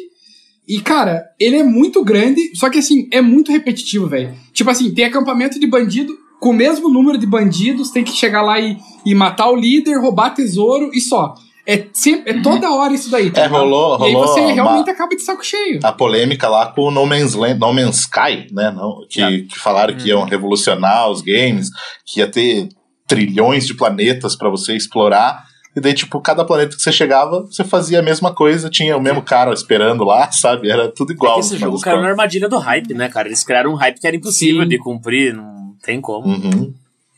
E, 0.67 0.81
cara, 0.81 1.25
ele 1.39 1.57
é 1.57 1.65
muito 1.65 2.03
grande, 2.05 2.57
só 2.57 2.71
que 2.71 2.79
assim, 2.79 3.09
é 3.13 3.21
muito 3.21 3.51
repetitivo, 3.51 4.07
velho. 4.07 4.35
Tipo 4.53 4.71
assim, 4.71 4.95
tem 4.95 5.05
acampamento 5.05 5.59
de 5.59 5.67
bandido 5.67 6.13
com 6.41 6.51
o 6.51 6.55
mesmo 6.55 6.89
número 6.89 7.19
de 7.19 7.27
bandidos, 7.27 7.91
tem 7.91 8.05
que 8.05 8.13
chegar 8.13 8.41
lá 8.41 8.59
e, 8.59 8.79
e 9.05 9.15
matar 9.15 9.51
o 9.51 9.57
líder, 9.57 10.01
roubar 10.01 10.31
tesouro 10.31 10.91
e 10.95 11.01
só. 11.01 11.35
É, 11.67 11.87
sempre, 11.93 12.33
é 12.33 12.43
toda 12.43 12.71
hora 12.73 12.93
isso 12.95 13.11
daí. 13.11 13.31
tá 13.31 13.43
É, 13.43 13.45
ligado? 13.45 13.61
rolou- 13.61 14.01
E 14.01 14.05
aí 14.07 14.13
rolou 14.13 14.29
você 14.29 14.41
uma- 14.41 14.53
realmente 14.53 14.91
acaba 14.91 15.15
de 15.15 15.23
saco 15.23 15.45
cheio. 15.45 15.79
a 15.83 15.93
polêmica 15.93 16.49
lá 16.49 16.67
com 16.67 16.83
o 16.83 16.91
No 16.91 17.07
Man's 17.07 17.35
Land, 17.35 17.59
No 17.61 17.73
Man's 17.73 18.01
Sky, 18.01 18.47
né? 18.53 18.71
Não, 18.71 19.05
que, 19.09 19.43
que 19.43 19.59
falaram 19.59 19.95
que 19.97 20.09
iam 20.09 20.25
revolucionar 20.25 21.09
os 21.11 21.21
games, 21.23 21.69
que 22.07 22.21
ia 22.21 22.27
ter 22.31 22.69
trilhões 23.07 23.67
de 23.67 23.75
planetas 23.75 24.35
pra 24.37 24.49
você 24.49 24.75
explorar. 24.75 25.45
E 25.77 25.81
daí, 25.81 25.95
tipo, 25.95 26.21
cada 26.21 26.45
planeta 26.45 26.75
que 26.75 26.83
você 26.83 26.91
chegava, 26.91 27.43
você 27.43 27.63
fazia 27.63 28.01
a 28.01 28.03
mesma 28.03 28.35
coisa, 28.35 28.69
tinha 28.69 28.97
o 28.97 29.01
mesmo 29.01 29.23
cara 29.23 29.53
esperando 29.53 30.03
lá, 30.03 30.31
sabe? 30.33 30.69
Era 30.71 30.89
tudo 30.91 31.13
É 31.13 31.15
igual. 31.15 31.35
no 31.35 31.41
esse 31.41 31.57
jogo 31.57 31.81
caiu 31.81 32.01
na 32.01 32.09
armadilha 32.09 32.49
do 32.49 32.59
hype, 32.59 32.93
né, 32.95 33.09
cara? 33.09 33.29
Eles 33.29 33.45
criaram 33.45 33.73
um 33.73 33.77
hype 33.77 34.01
que 34.01 34.07
era 34.07 34.17
impossível 34.17 34.63
Sim. 34.63 34.69
de 34.69 34.79
cumprir, 34.79 35.33
não 35.35 35.75
tem 35.85 36.01
como. 36.01 36.27
Uhum. 36.27 36.73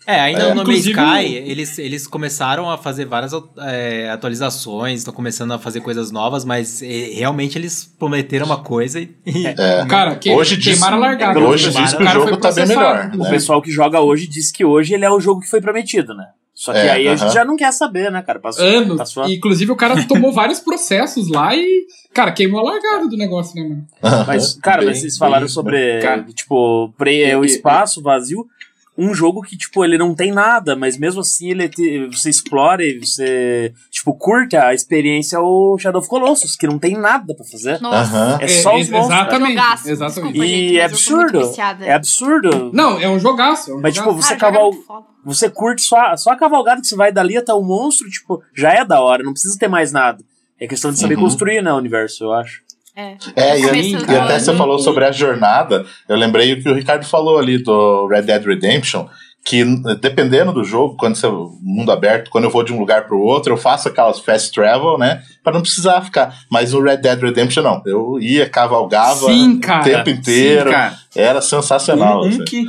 É, 0.06 0.20
ainda 0.20 0.40
É, 0.40 0.48
no 0.48 0.62
No 0.62 0.64
Man's 0.66 0.86
inclusive 0.86 1.00
Sky, 1.00 1.34
eles, 1.50 1.78
eles 1.78 2.06
começaram 2.06 2.68
a 2.70 2.76
fazer 2.76 3.04
várias 3.04 3.32
é, 3.58 4.10
atualizações, 4.10 4.98
estão 5.00 5.14
começando 5.14 5.52
a 5.52 5.58
fazer 5.58 5.80
coisas 5.80 6.10
novas, 6.10 6.44
mas 6.44 6.82
é, 6.82 6.86
realmente 7.14 7.56
eles 7.56 7.84
prometeram 7.98 8.46
uma 8.46 8.62
coisa 8.62 9.00
e. 9.00 9.14
É. 9.24 9.86
Cara, 9.86 10.16
que, 10.16 10.30
Hoje 10.30 10.56
diz- 10.56 10.74
queimaram 10.74 10.96
a 10.96 11.00
largada. 11.00 11.38
Hoje 11.38 11.70
diz 11.70 11.76
diz 11.76 11.92
O 11.92 11.96
que 11.96 12.02
o 12.02 12.06
cara 12.06 12.18
jogo 12.18 12.28
foi 12.30 12.38
tá 12.40 12.52
bem 12.52 12.66
melhor. 12.66 13.10
O 13.14 13.18
né? 13.18 13.30
pessoal 13.30 13.62
que 13.62 13.70
joga 13.70 14.00
hoje 14.00 14.26
diz 14.26 14.50
que 14.50 14.64
hoje 14.64 14.94
ele 14.94 15.04
é 15.04 15.10
o 15.10 15.20
jogo 15.20 15.40
que 15.40 15.48
foi 15.48 15.60
prometido, 15.60 16.14
né? 16.14 16.26
Só 16.54 16.72
que 16.72 16.78
É, 16.78 16.90
aí 16.90 17.08
a 17.08 17.16
gente 17.16 17.32
já 17.32 17.44
não 17.44 17.56
quer 17.56 17.72
saber, 17.72 18.10
né, 18.12 18.20
cara? 18.22 18.38
Passou, 18.38 18.64
Anos. 18.64 18.96
passou 18.98 19.26
Inclusive, 19.28 19.72
o 19.72 19.76
cara 19.76 19.94
tomou 20.06 20.32
vários 20.32 20.60
processos 20.60 21.28
lá 21.30 21.56
e, 21.56 21.86
cara, 22.12 22.30
queimou 22.30 22.60
a 22.60 22.72
largada 22.72 23.08
do 23.08 23.16
negócio, 23.16 23.54
né, 23.56 23.68
mano? 23.68 23.86
Mas, 24.26 24.54
cara, 24.62 24.78
Bem- 24.78 24.88
mas 24.88 24.98
vocês 25.00 25.16
falaram 25.16 25.46
bem- 25.46 25.52
sobre, 25.54 26.00
Cara. 26.00 26.24
tipo, 26.34 26.92
pre, 26.98 27.24
E- 27.26 27.34
o 27.36 27.44
espaço 27.44 28.02
vazio. 28.02 28.46
Um 28.96 29.14
jogo 29.14 29.40
que, 29.40 29.56
tipo, 29.56 29.82
ele 29.84 29.96
não 29.96 30.14
tem 30.14 30.30
nada, 30.30 30.76
mas 30.76 30.98
mesmo 30.98 31.22
assim 31.22 31.50
ele 31.50 31.66
te- 31.66 32.06
você 32.08 32.28
explora 32.28 32.84
e 32.84 32.98
você, 32.98 33.72
tipo, 33.90 34.12
curte 34.14 34.54
a 34.54 34.74
experiência 34.74 35.40
o 35.40 35.78
Shadow 35.78 35.98
of 36.00 36.08
Colossus, 36.10 36.56
que 36.56 36.66
não 36.66 36.78
tem 36.78 36.94
nada 36.98 37.34
pra 37.34 37.44
fazer. 37.46 37.80
Nossa. 37.80 38.14
Aham. 38.14 38.38
É 38.40 38.48
só 38.48 38.76
os 38.76 38.90
monstros. 38.90 39.16
Exatamente. 39.18 39.50
Jogaço. 39.54 39.88
exatamente. 39.90 40.32
Desculpa, 40.34 40.46
gente, 40.46 40.72
E 40.74 40.78
é 40.78 40.84
absurdo. 40.84 41.40
É 41.80 41.92
absurdo. 41.94 42.70
Não, 42.74 43.00
é 43.00 43.08
um 43.08 43.18
jogaço. 43.18 43.70
É 43.70 43.74
um 43.74 43.80
Mas, 43.80 43.94
tipo, 43.94 44.04
jogaço. 44.10 44.28
você 44.28 44.36
Cara, 44.36 44.54
joga 44.56 44.76
caval... 44.86 45.06
você 45.24 45.48
curte 45.48 45.80
só, 45.82 46.14
só 46.16 46.30
a 46.32 46.36
cavalgada 46.36 46.82
que 46.82 46.86
você 46.86 46.94
vai 46.96 47.10
dali 47.10 47.36
até 47.38 47.54
o 47.54 47.62
monstro, 47.62 48.10
tipo, 48.10 48.42
já 48.54 48.74
é 48.74 48.84
da 48.84 49.00
hora, 49.00 49.22
não 49.22 49.32
precisa 49.32 49.56
ter 49.58 49.68
mais 49.68 49.90
nada. 49.90 50.22
É 50.60 50.66
questão 50.66 50.92
de 50.92 50.98
saber 50.98 51.16
Uhum. 51.16 51.22
construir, 51.22 51.62
né, 51.62 51.72
o 51.72 51.76
universo, 51.76 52.24
eu 52.24 52.32
acho. 52.34 52.60
É. 52.94 53.16
É, 53.34 53.58
e, 53.58 53.92
e 53.92 54.16
até 54.16 54.38
você 54.38 54.54
falou 54.54 54.78
sobre 54.78 55.04
a 55.04 55.12
jornada. 55.12 55.84
Eu 56.08 56.16
lembrei 56.16 56.52
o 56.52 56.62
que 56.62 56.68
o 56.68 56.74
Ricardo 56.74 57.04
falou 57.06 57.38
ali 57.38 57.62
do 57.62 58.06
Red 58.08 58.22
Dead 58.22 58.44
Redemption. 58.44 59.06
Que 59.44 59.64
dependendo 60.00 60.52
do 60.52 60.62
jogo, 60.62 60.96
quando 60.96 61.16
você 61.16 61.26
mundo 61.60 61.90
aberto, 61.90 62.30
quando 62.30 62.44
eu 62.44 62.50
vou 62.50 62.62
de 62.62 62.72
um 62.72 62.78
lugar 62.78 63.06
para 63.08 63.16
o 63.16 63.20
outro, 63.20 63.54
eu 63.54 63.56
faço 63.56 63.88
aquelas 63.88 64.20
fast 64.20 64.52
travel, 64.52 64.96
né? 64.96 65.20
Para 65.42 65.54
não 65.54 65.62
precisar 65.62 66.00
ficar. 66.02 66.32
Mas 66.48 66.72
no 66.72 66.80
Red 66.80 66.98
Dead 66.98 67.20
Redemption 67.20 67.60
não. 67.62 67.82
Eu 67.84 68.20
ia, 68.20 68.48
cavalgava 68.48 69.26
Sim, 69.26 69.54
o 69.56 69.60
cara. 69.60 69.82
tempo 69.82 70.10
inteiro. 70.10 70.70
Sim, 70.70 70.76
cara. 70.76 70.94
Era 71.16 71.40
sensacional. 71.42 72.20
Um, 72.20 72.26
um 72.26 72.28
assim. 72.28 72.44
que, 72.44 72.64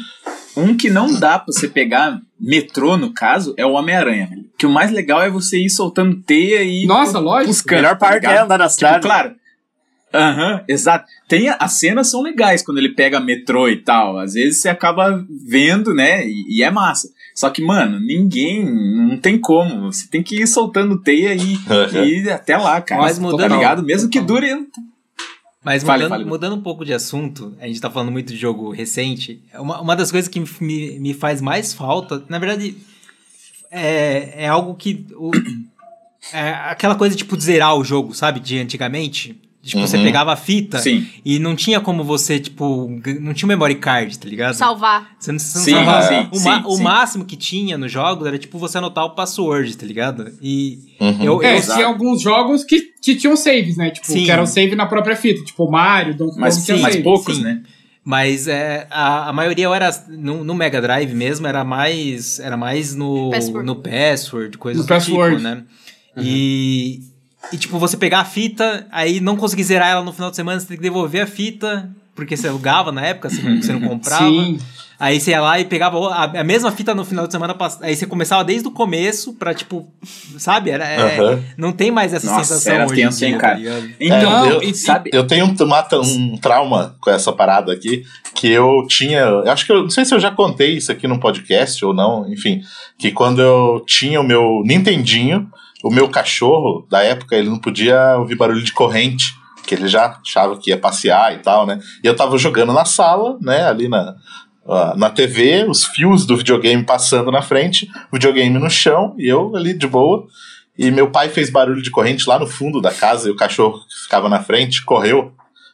um 0.57 0.75
que 0.75 0.89
não 0.89 1.13
dá 1.13 1.37
pra 1.37 1.53
você 1.53 1.67
pegar 1.67 2.17
metrô, 2.39 2.97
no 2.97 3.13
caso, 3.13 3.53
é 3.55 3.63
o 3.63 3.73
Homem-Aranha. 3.73 4.29
Que 4.57 4.65
o 4.65 4.69
mais 4.69 4.89
legal 4.91 5.21
é 5.21 5.29
você 5.29 5.59
ir 5.59 5.69
soltando 5.69 6.15
teia 6.23 6.63
e 6.63 6.87
Nossa, 6.87 7.19
lógico. 7.19 7.53
pros 7.53 7.63
A 7.71 7.75
melhor 7.75 7.97
tá 7.99 8.07
parte 8.07 8.25
é 8.25 8.37
andar 8.39 8.57
na 8.57 8.65
Tipo, 8.65 8.75
cidade. 8.75 9.01
claro. 9.05 9.35
Aham, 10.13 10.63
exato. 10.67 11.05
Tem 11.27 11.49
as 11.49 11.73
cenas 11.73 12.11
são 12.11 12.21
legais 12.21 12.61
quando 12.61 12.77
ele 12.77 12.89
pega 12.89 13.19
metrô 13.19 13.67
e 13.67 13.77
tal. 13.77 14.19
Às 14.19 14.33
vezes 14.33 14.61
você 14.61 14.69
acaba 14.69 15.25
vendo, 15.47 15.93
né? 15.93 16.27
E, 16.27 16.57
e 16.59 16.63
é 16.63 16.69
massa. 16.69 17.09
Só 17.33 17.49
que, 17.49 17.63
mano, 17.63 17.99
ninguém. 17.99 18.63
Não 18.63 19.17
tem 19.17 19.39
como. 19.39 19.91
Você 19.91 20.07
tem 20.07 20.21
que 20.21 20.41
ir 20.41 20.47
soltando 20.47 21.01
teia 21.01 21.33
e, 21.33 21.57
e 21.95 22.19
ir 22.19 22.29
até 22.29 22.55
lá, 22.57 22.79
cara. 22.79 23.01
Mas 23.01 23.17
tá 23.17 23.23
mudando- 23.23 23.55
ligado? 23.55 23.81
Mesmo 23.83 24.07
que 24.09 24.21
dure. 24.21 24.67
Mas 25.65 25.81
Fale, 25.81 26.03
mudando, 26.03 26.09
fale. 26.17 26.29
mudando 26.29 26.55
um 26.57 26.61
pouco 26.61 26.83
de 26.83 26.93
assunto, 26.93 27.55
a 27.59 27.65
gente 27.67 27.79
tá 27.79 27.89
falando 27.89 28.11
muito 28.11 28.33
de 28.33 28.37
jogo 28.37 28.69
recente. 28.71 29.41
Uma, 29.55 29.79
uma 29.79 29.95
das 29.95 30.11
coisas 30.11 30.27
que 30.27 30.39
me, 30.61 30.99
me 30.99 31.13
faz 31.13 31.39
mais 31.41 31.73
falta, 31.73 32.21
na 32.27 32.37
verdade, 32.37 32.75
é, 33.71 34.43
é 34.43 34.47
algo 34.47 34.75
que. 34.75 35.07
o- 35.15 35.31
é 36.33 36.49
aquela 36.69 36.95
coisa 36.95 37.15
tipo 37.15 37.35
de 37.37 37.43
zerar 37.45 37.75
o 37.77 37.83
jogo, 37.83 38.13
sabe? 38.13 38.39
De 38.39 38.59
antigamente. 38.59 39.39
Tipo, 39.65 39.79
você 39.87 39.95
Uhum. 39.95 40.03
pegava 40.03 40.33
a 40.33 40.35
fita 40.35 40.77
Sim. 40.79 41.07
e 41.23 41.39
não 41.39 41.55
tinha 41.55 41.79
como 41.79 42.03
você, 42.03 42.37
tipo. 42.37 42.89
Não 43.21 43.33
tinha 43.33 43.47
memory 43.47 43.75
card, 43.75 44.19
tá 44.19 44.27
ligado? 44.27 44.55
Salvar. 44.55 45.11
Você 45.17 45.31
não, 45.31 45.39
você 45.39 45.57
não 45.57 45.63
Sim, 45.65 45.71
salvava. 45.71 46.07
sim, 46.09 46.15
o, 46.33 46.43
ma- 46.43 46.57
sim, 46.61 46.67
o 46.67 46.75
sim. 46.75 46.83
máximo 46.83 47.23
que 47.25 47.37
tinha 47.37 47.77
no 47.77 47.87
jogo 47.87 48.27
era 48.27 48.37
tipo 48.37 48.57
você 48.59 48.77
anotar 48.77 49.05
o 49.05 49.11
password, 49.11 49.77
tá 49.77 49.85
ligado? 49.85 50.33
E 50.41 50.79
Uhum. 50.99 51.23
eu, 51.23 51.41
É, 51.43 51.57
eu, 51.57 51.61
tinha 51.61 51.85
alguns 51.85 52.21
jogos 52.21 52.65
que, 52.65 52.81
que 53.01 53.15
tinham 53.15 53.37
saves, 53.37 53.77
né? 53.77 53.89
Tipo, 53.89 54.05
Sim. 54.07 54.25
que 54.25 54.31
eram 54.31 54.45
save 54.45 54.75
na 54.75 54.85
própria 54.85 55.15
fita. 55.15 55.41
Tipo, 55.45 55.71
Mario, 55.71 56.13
Donkey 56.13 56.39
Mas, 56.41 56.57
Kong 56.65 56.81
mas 56.81 56.91
save. 56.95 57.03
poucos, 57.03 57.37
sim. 57.37 57.43
né? 57.43 57.61
Mas 58.03 58.49
é, 58.49 58.85
a, 58.91 59.29
a 59.29 59.33
maioria 59.33 59.67
era 59.73 59.89
no, 60.09 60.43
no 60.43 60.53
Mega 60.53 60.81
Drive 60.81 61.13
mesmo, 61.13 61.47
era 61.47 61.63
mais 61.63 62.37
era 62.37 62.57
mais 62.57 62.93
no 62.93 63.29
Password. 63.31 63.65
no 63.65 63.75
password, 63.77 64.57
coisas 64.57 64.81
No 64.81 64.85
do 64.85 64.89
password. 64.89 65.37
tipo, 65.37 65.47
né? 65.47 65.63
E 66.17 66.99
e 67.51 67.57
tipo 67.57 67.77
você 67.79 67.97
pegar 67.97 68.19
a 68.21 68.25
fita, 68.25 68.87
aí 68.91 69.19
não 69.19 69.35
conseguir 69.35 69.63
zerar 69.63 69.89
ela 69.89 70.03
no 70.03 70.13
final 70.13 70.29
de 70.29 70.35
semana, 70.35 70.59
você 70.59 70.67
tem 70.67 70.77
que 70.77 70.83
devolver 70.83 71.21
a 71.23 71.27
fita, 71.27 71.89
porque 72.15 72.37
você 72.37 72.47
alugava 72.47 72.91
na 72.91 73.01
época, 73.05 73.29
você 73.29 73.41
não, 73.41 73.61
você 73.61 73.73
não 73.73 73.81
comprava. 73.87 74.25
Sim. 74.29 74.59
Aí 74.99 75.19
você 75.19 75.31
ia 75.31 75.41
lá 75.41 75.59
e 75.59 75.65
pegava 75.65 75.97
a, 76.13 76.23
a 76.39 76.43
mesma 76.45 76.71
fita 76.71 76.95
no 76.95 77.03
final 77.03 77.25
de 77.27 77.33
semana, 77.33 77.53
aí 77.81 77.93
você 77.93 78.05
começava 78.05 78.41
desde 78.43 78.67
o 78.67 78.71
começo 78.71 79.33
pra, 79.33 79.53
tipo, 79.53 79.85
sabe? 80.37 80.69
Era, 80.69 80.85
é- 80.87 81.19
Aham. 81.19 81.43
Não 81.57 81.73
tem 81.73 81.91
mais 81.91 82.13
essa 82.13 82.27
Nossa, 82.27 82.43
sensação 82.45 82.73
era 82.73 82.85
hoje 82.85 82.95
tenso, 82.95 83.25
em 83.25 83.31
hein, 83.33 83.37
cara? 83.37 83.53
tá 83.55 83.59
ligado? 83.59 83.89
Então, 83.99 84.45
É, 84.45 84.51
eu, 84.53 84.61
e 84.61 84.73
sabe. 84.73 85.09
eu 85.11 85.27
tenho 85.27 85.45
um, 85.45 85.55
um 86.01 86.37
trauma 86.37 86.95
com 87.01 87.09
essa 87.09 87.33
parada 87.33 87.73
aqui, 87.73 88.03
que 88.33 88.47
eu 88.47 88.85
tinha. 88.87 89.19
Eu 89.19 89.51
acho 89.51 89.65
que 89.65 89.73
eu 89.73 89.81
não 89.83 89.89
sei 89.89 90.05
se 90.05 90.13
eu 90.15 90.19
já 90.21 90.31
contei 90.31 90.77
isso 90.77 90.89
aqui 90.91 91.05
no 91.07 91.19
podcast 91.19 91.83
ou 91.83 91.93
não, 91.93 92.31
enfim. 92.31 92.61
Que 92.97 93.11
quando 93.11 93.41
eu 93.41 93.83
tinha 93.85 94.21
o 94.21 94.23
meu 94.23 94.61
Nintendinho, 94.63 95.49
o 95.83 95.91
meu 95.91 96.07
cachorro, 96.07 96.87
da 96.89 97.03
época, 97.03 97.35
ele 97.35 97.49
não 97.49 97.59
podia 97.59 98.15
ouvir 98.17 98.35
barulho 98.35 98.63
de 98.63 98.71
corrente, 98.71 99.35
que 99.67 99.75
ele 99.75 99.87
já 99.87 100.17
achava 100.21 100.57
que 100.57 100.69
ia 100.69 100.77
passear 100.77 101.33
e 101.33 101.39
tal, 101.39 101.65
né? 101.65 101.79
E 102.01 102.07
eu 102.07 102.15
tava 102.15 102.37
jogando 102.37 102.71
na 102.71 102.85
sala, 102.85 103.37
né, 103.41 103.67
ali 103.67 103.89
na. 103.89 104.15
Na 104.95 105.09
TV, 105.09 105.65
os 105.67 105.83
fios 105.83 106.25
do 106.25 106.37
videogame 106.37 106.85
passando 106.85 107.29
na 107.29 107.41
frente, 107.41 107.85
o 108.09 108.15
videogame 108.15 108.57
no 108.57 108.69
chão 108.69 109.13
e 109.17 109.27
eu 109.27 109.53
ali 109.57 109.73
de 109.73 109.85
boa. 109.85 110.25
E 110.77 110.89
meu 110.89 111.11
pai 111.11 111.27
fez 111.27 111.49
barulho 111.49 111.81
de 111.81 111.91
corrente 111.91 112.29
lá 112.29 112.39
no 112.39 112.47
fundo 112.47 112.79
da 112.79 112.89
casa 112.89 113.27
e 113.27 113.31
o 113.31 113.35
cachorro 113.35 113.79
que 113.85 114.03
ficava 114.03 114.29
na 114.29 114.41
frente 114.41 114.85
correu 114.85 115.33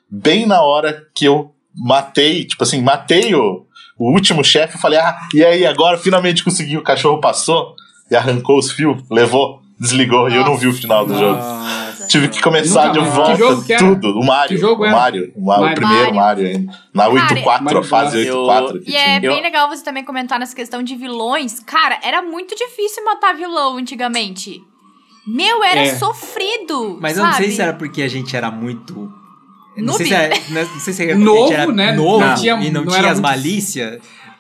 bem 0.09 0.47
na 0.47 0.63
hora 0.63 1.05
que 1.13 1.25
eu 1.25 1.53
matei, 1.75 2.45
tipo 2.45 2.63
assim, 2.63 2.81
matei 2.81 3.35
o, 3.35 3.67
o 3.97 4.11
último 4.11 4.43
chefe. 4.43 4.79
Falei, 4.79 4.97
ah, 4.97 5.15
e 5.35 5.45
aí, 5.45 5.67
agora 5.67 5.95
finalmente 5.95 6.43
consegui. 6.43 6.75
O 6.75 6.83
cachorro 6.83 7.21
passou 7.21 7.75
e 8.09 8.15
arrancou 8.15 8.57
os 8.57 8.71
fios, 8.71 9.03
levou, 9.11 9.61
desligou 9.79 10.29
e 10.29 10.35
eu 10.35 10.43
não 10.43 10.57
vi 10.57 10.67
o 10.67 10.73
final 10.73 11.05
do 11.05 11.13
jogo. 11.17 11.37
Nossa. 11.39 12.07
Tive 12.07 12.27
que 12.29 12.41
começar 12.41 12.91
de 12.91 12.99
volta 12.99 13.31
Que 13.33 13.37
jogo 13.37 13.63
que 13.63 13.73
era? 13.73 13.85
tudo. 13.85 14.19
O 14.19 14.25
Mario. 14.25 14.47
Que 14.49 14.57
jogo 14.57 14.83
o? 14.85 14.89
Mario. 14.91 15.31
O, 15.35 15.45
Ma- 15.45 15.57
o 15.57 15.61
Mario. 15.61 15.75
primeiro 15.75 16.15
Mario 16.15 16.47
ainda. 16.47 16.73
Na 16.93 17.07
8.4, 17.09 17.61
Mario 17.61 17.79
a 17.79 17.83
fase 17.83 18.25
Bros. 18.25 18.47
8.4 18.47 18.83
que 18.83 18.91
E 18.91 18.95
é 18.95 19.19
bem 19.19 19.41
legal 19.41 19.69
você 19.69 19.83
também 19.83 20.03
comentar 20.03 20.39
nessa 20.39 20.55
questão 20.55 20.81
de 20.81 20.95
vilões. 20.95 21.59
Cara, 21.59 21.99
era 22.03 22.21
muito 22.21 22.55
difícil 22.55 23.03
matar 23.05 23.35
vilão 23.35 23.77
antigamente. 23.77 24.59
Meu, 25.27 25.63
era 25.63 25.81
É. 25.81 25.95
sofrido. 25.95 26.97
Mas 26.99 27.17
eu 27.17 27.23
não 27.23 27.33
sei 27.33 27.45
sabe? 27.45 27.55
se 27.55 27.61
era 27.61 27.73
porque 27.73 28.01
a 28.01 28.07
gente 28.07 28.35
era 28.35 28.49
muito. 28.49 29.11
Não 29.77 29.85
Noob? 29.93 29.97
sei 29.97 30.07
se 30.07 30.13
era, 30.13 30.35
não 30.49 30.79
sei 30.79 30.93
se 30.93 31.03
era 31.03 31.15
Novo, 31.19 31.43
a 31.43 31.47
gente 31.47 31.53
era 31.61 31.71
né? 31.71 31.91
novo 31.93 32.25
Não 32.25 32.35
tinha- 32.35 32.53
e 32.55 32.71
não, 32.71 32.81
não 32.81 32.87
tinha 32.87 32.97
era 32.99 33.11
as 33.11 33.19
muito- 33.19 33.29
malícias. 33.31 33.99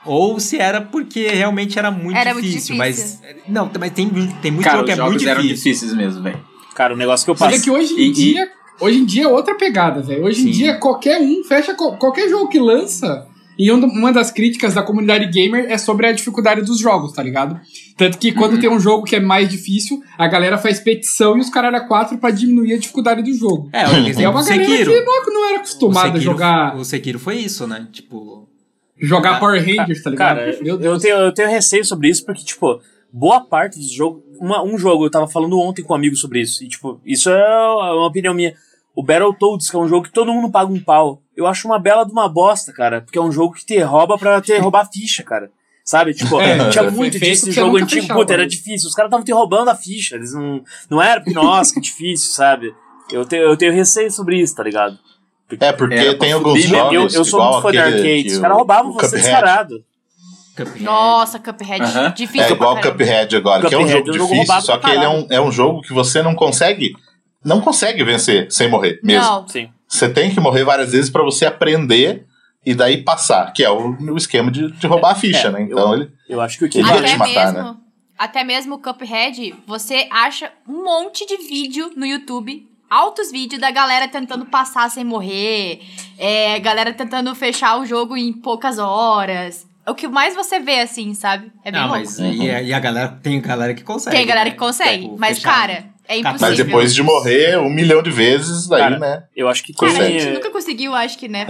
Ou 0.09 0.39
se 0.39 0.57
era 0.57 0.81
porque 0.81 1.27
realmente 1.27 1.77
era 1.77 1.91
muito 1.91 2.17
Era 2.17 2.33
muito 2.33 2.45
difícil. 2.45 2.75
difícil. 2.75 3.19
Mas. 3.23 3.43
Não, 3.47 3.69
mas 3.79 3.91
tem, 3.91 4.09
tem 4.41 4.51
muito 4.51 4.63
Cara, 4.65 4.77
jogo 4.77 4.83
os 4.83 4.85
que 4.87 4.91
é 4.91 4.95
jogos 4.95 5.11
muito 5.13 5.29
eram 5.29 5.41
difícil. 5.41 5.71
difíceis 5.73 5.93
mesmo, 5.93 6.23
velho. 6.23 6.39
Cara, 6.75 6.93
o 6.93 6.97
negócio 6.97 7.25
que 7.25 7.31
eu 7.31 7.35
Mas 7.39 7.59
é 7.59 7.63
que 7.63 7.69
hoje 7.71 7.93
em 7.93 7.99
E- 7.99 8.09
e- 8.09 8.11
dia. 8.11 8.49
Hoje 8.81 8.97
em 8.99 9.05
dia 9.05 9.23
é 9.25 9.27
outra 9.27 9.55
pegada, 9.55 10.01
velho. 10.01 10.23
Hoje 10.23 10.39
em 10.41 10.45
Sim. 10.45 10.51
dia, 10.51 10.75
qualquer 10.75 11.19
um 11.21 11.43
fecha 11.43 11.73
qualquer 11.73 12.29
jogo 12.29 12.47
que 12.47 12.57
lança. 12.57 13.27
E 13.57 13.69
um- 13.73 13.83
uma 13.85 14.13
das 14.13 14.31
críticas 14.31 14.73
da 14.73 14.81
comunidade 14.81 15.25
gamer 15.29 15.65
é 15.69 15.77
sobre 15.77 16.07
a 16.07 16.13
dificuldade 16.13 16.61
dos 16.61 16.79
jogos, 16.79 17.11
tá 17.11 17.21
ligado? 17.21 17.59
Tanto 17.97 18.17
que 18.17 18.31
quando 18.31 18.53
Uhum. 18.53 18.59
tem 18.61 18.69
um 18.69 18.79
jogo 18.79 19.03
que 19.03 19.17
é 19.17 19.19
mais 19.19 19.49
difícil, 19.49 20.01
a 20.17 20.25
galera 20.29 20.57
faz 20.57 20.79
petição 20.79 21.37
e 21.37 21.41
os 21.41 21.49
caralho 21.49 21.75
a 21.75 21.81
quatro 21.81 22.17
pra 22.17 22.31
diminuir 22.31 22.71
a 22.73 22.77
dificuldade 22.77 23.21
do 23.21 23.33
jogo. 23.37 23.69
É, 23.73 23.79
E 23.83 24.23
é 24.23 24.29
uma 24.29 24.41
galera 24.41 24.63
Sekiro. 24.65 24.91
que 24.93 25.01
não, 25.01 25.25
não 25.33 25.49
era 25.49 25.57
acostumada 25.57 26.17
a 26.17 26.21
jogar, 26.21 26.77
O 26.77 26.85
Sekiro 26.85 27.19
foi 27.19 27.35
isso, 27.35 27.67
né? 27.67 27.85
Tipo. 27.91 28.47
Jogar 28.99 29.35
Ah, 29.35 29.39
Power 29.39 29.59
Rangers, 29.59 30.03
tá 30.03 30.09
ligado? 30.09 30.37
Cara, 30.37 30.57
Meu 30.61 30.79
eu 30.81 30.97
tenho, 30.99 31.17
eu 31.17 31.33
tenho 31.33 31.49
receio 31.49 31.83
sobre 31.85 32.09
isso 32.09 32.25
porque, 32.25 32.43
tipo, 32.43 32.81
boa 33.11 33.41
parte 33.41 33.77
dos 33.77 33.91
jogos. 33.91 34.21
Uma, 34.39 34.63
um 34.63 34.77
jogo, 34.77 35.05
eu 35.05 35.11
tava 35.11 35.27
falando 35.27 35.59
ontem 35.59 35.83
com 35.83 35.93
um 35.93 35.95
amigo 35.95 36.15
sobre 36.15 36.41
isso. 36.41 36.63
E, 36.63 36.67
tipo, 36.69 36.99
isso 37.05 37.29
é 37.29 37.57
uma 37.67 38.07
opinião 38.07 38.33
minha. 38.33 38.53
O 38.95 39.03
Battletoads, 39.03 39.69
que 39.69 39.75
é 39.75 39.79
um 39.79 39.87
jogo 39.87 40.05
que 40.05 40.11
todo 40.13 40.31
mundo 40.33 40.49
paga 40.51 40.71
um 40.71 40.79
pau. 40.79 41.21
Eu 41.35 41.45
acho 41.47 41.67
uma 41.67 41.77
bela 41.79 42.03
de 42.05 42.11
uma 42.11 42.27
bosta, 42.27 42.71
cara. 42.73 43.01
Porque 43.01 43.17
é 43.17 43.21
um 43.21 43.31
jogo 43.31 43.53
que 43.53 43.65
te 43.65 43.77
rouba 43.79 44.17
pra 44.17 44.41
te 44.41 44.57
roubar 44.57 44.89
ficha, 44.91 45.23
cara. 45.23 45.51
Sabe? 45.85 46.13
Tipo, 46.13 46.39
É, 46.39 46.69
tinha 46.69 46.89
muito 46.91 47.17
disso 47.19 47.45
você 47.47 47.51
jogo 47.51 47.77
antigo. 47.77 48.01
fechar 48.01 48.13
Puta, 48.13 48.33
era 48.33 48.43
bagulho. 48.43 48.57
difícil. 48.57 48.87
Os 48.89 48.93
caras 48.95 49.09
estavam 49.09 49.25
te 49.25 49.31
roubando 49.31 49.69
a 49.69 49.75
ficha. 49.75 50.15
Eles 50.15 50.33
não. 50.33 50.61
Não 50.89 51.01
era 51.01 51.19
porque, 51.21 51.33
nossa, 51.33 51.73
que 51.73 51.81
difícil, 51.81 52.31
sabe? 52.31 52.73
Eu 53.11 53.25
tenho, 53.25 53.43
eu 53.43 53.57
tenho 53.57 53.73
receio 53.73 54.11
sobre 54.11 54.39
isso, 54.39 54.55
tá 54.55 54.63
ligado? 54.63 54.97
É, 55.59 55.71
porque 55.71 55.95
Era 55.95 56.09
pra 56.11 56.19
tem 56.19 56.31
alguns 56.33 56.53
mesmo. 56.55 56.75
jogos. 56.75 56.93
Eu, 57.13 57.19
eu 57.21 57.25
sou 57.25 57.39
igual 57.39 57.51
muito 57.53 57.61
fã 57.63 57.71
de 57.71 57.77
aquele 57.79 57.95
arcade. 57.97 58.23
que 58.23 58.29
Os 58.31 58.37
o- 58.37 58.41
caras 58.41 58.57
roubavam 58.57 58.91
você 58.93 59.05
Cuphead. 59.05 59.21
descarado. 59.23 59.85
Cuphead. 60.55 60.83
Nossa, 60.83 61.39
Cuphead. 61.39 61.81
Aham. 61.81 62.13
Difícil 62.15 62.43
É 62.47 62.51
igual 62.51 62.75
o. 62.75 62.81
Cuphead 62.81 63.35
agora, 63.35 63.67
que 63.67 63.73
é 63.73 63.77
um 63.77 63.81
Cuphead 63.81 63.97
jogo 63.97 64.09
é 64.09 64.11
um 64.11 64.13
jogo 64.15 64.27
difícil, 64.29 64.37
roubado 64.37 64.65
só 64.65 64.77
que 64.77 64.89
ele 64.89 65.03
é 65.03 65.09
um, 65.09 65.27
é 65.31 65.41
um 65.41 65.51
jogo 65.51 65.81
que 65.81 65.93
você 65.93 66.21
não 66.21 66.35
consegue. 66.35 66.93
Não 67.43 67.61
consegue 67.61 68.03
vencer 68.03 68.51
sem 68.51 68.69
morrer 68.69 68.99
mesmo. 69.03 69.23
Não. 69.25 69.47
Sim. 69.47 69.69
Você 69.87 70.09
tem 70.09 70.29
que 70.29 70.39
morrer 70.41 70.63
várias 70.65 70.91
vezes 70.91 71.09
pra 71.09 71.23
você 71.23 71.45
aprender 71.45 72.25
e 72.65 72.75
daí 72.75 73.01
passar, 73.03 73.53
que 73.53 73.63
é 73.63 73.69
o, 73.69 73.95
o 73.97 74.17
esquema 74.17 74.51
de, 74.51 74.69
de 74.71 74.85
roubar 74.87 75.11
a 75.11 75.15
ficha, 75.15 75.47
É, 75.47 75.51
né? 75.51 75.61
Então 75.63 75.93
ele. 75.93 76.11
Eu 76.27 76.41
acho 76.41 76.59
que 76.59 76.65
o 76.65 76.69
que 76.69 76.79
Ele 76.79 76.87
vai 76.87 76.97
Até 76.99 77.07
te 77.07 77.17
matar, 77.17 77.53
mesmo, 77.53 77.77
até 78.17 78.43
mesmo 78.43 78.75
o 78.75 78.79
Cuphead, 78.79 79.55
você 79.65 80.07
acha 80.11 80.51
um 80.67 80.83
monte 80.83 81.25
de 81.25 81.37
vídeo 81.37 81.91
no 81.95 82.05
YouTube, 82.05 82.67
altos 82.89 83.31
vídeos 83.31 83.61
da 83.61 83.71
galera 83.71 84.07
tentando 84.07 84.45
passar 84.45 84.89
sem 84.89 85.03
morrer, 85.03 85.81
é, 86.17 86.59
galera 86.59 86.91
tentando 86.93 87.33
fechar 87.35 87.77
o 87.79 87.85
jogo 87.85 88.17
em 88.17 88.33
poucas 88.33 88.77
horas. 88.79 89.67
É 89.85 89.91
o 89.91 89.95
que 89.95 90.07
mais 90.07 90.35
você 90.35 90.59
vê, 90.59 90.81
assim, 90.81 91.13
sabe? 91.13 91.51
É 91.63 91.71
bem 91.71 91.79
Não, 91.81 91.87
louco. 91.89 92.03
mas 92.03 92.19
e, 92.19 92.49
a- 92.49 92.61
e 92.61 92.73
a 92.73 92.79
galera 92.79 93.19
tem 93.23 93.41
galera 93.41 93.73
que 93.73 93.83
consegue. 93.83 94.15
Tem 94.15 94.25
galera 94.25 94.45
né? 94.45 94.51
que 94.51 94.57
consegue, 94.57 95.03
Tipo, 95.03 95.17
mas, 95.19 95.37
fechar- 95.37 95.53
cara, 95.53 95.85
é 96.07 96.17
impossível. 96.17 96.47
Mas 96.47 96.57
depois 96.57 96.93
de 96.93 97.01
morrer 97.03 97.57
um 97.59 97.69
milhão 97.69 98.01
de 98.03 98.11
vezes, 98.11 98.67
daí, 98.67 98.81
Cara, 98.81 98.99
né? 98.99 99.23
Eu 99.35 99.47
acho 99.47 99.63
que 99.63 99.73
Cara, 99.73 99.91
a 99.91 99.95
gente 100.09 100.27
é- 100.27 100.33
nunca 100.33 100.51
conseguiu, 100.51 100.93
acho 100.93 101.17
que, 101.17 101.27
né, 101.27 101.45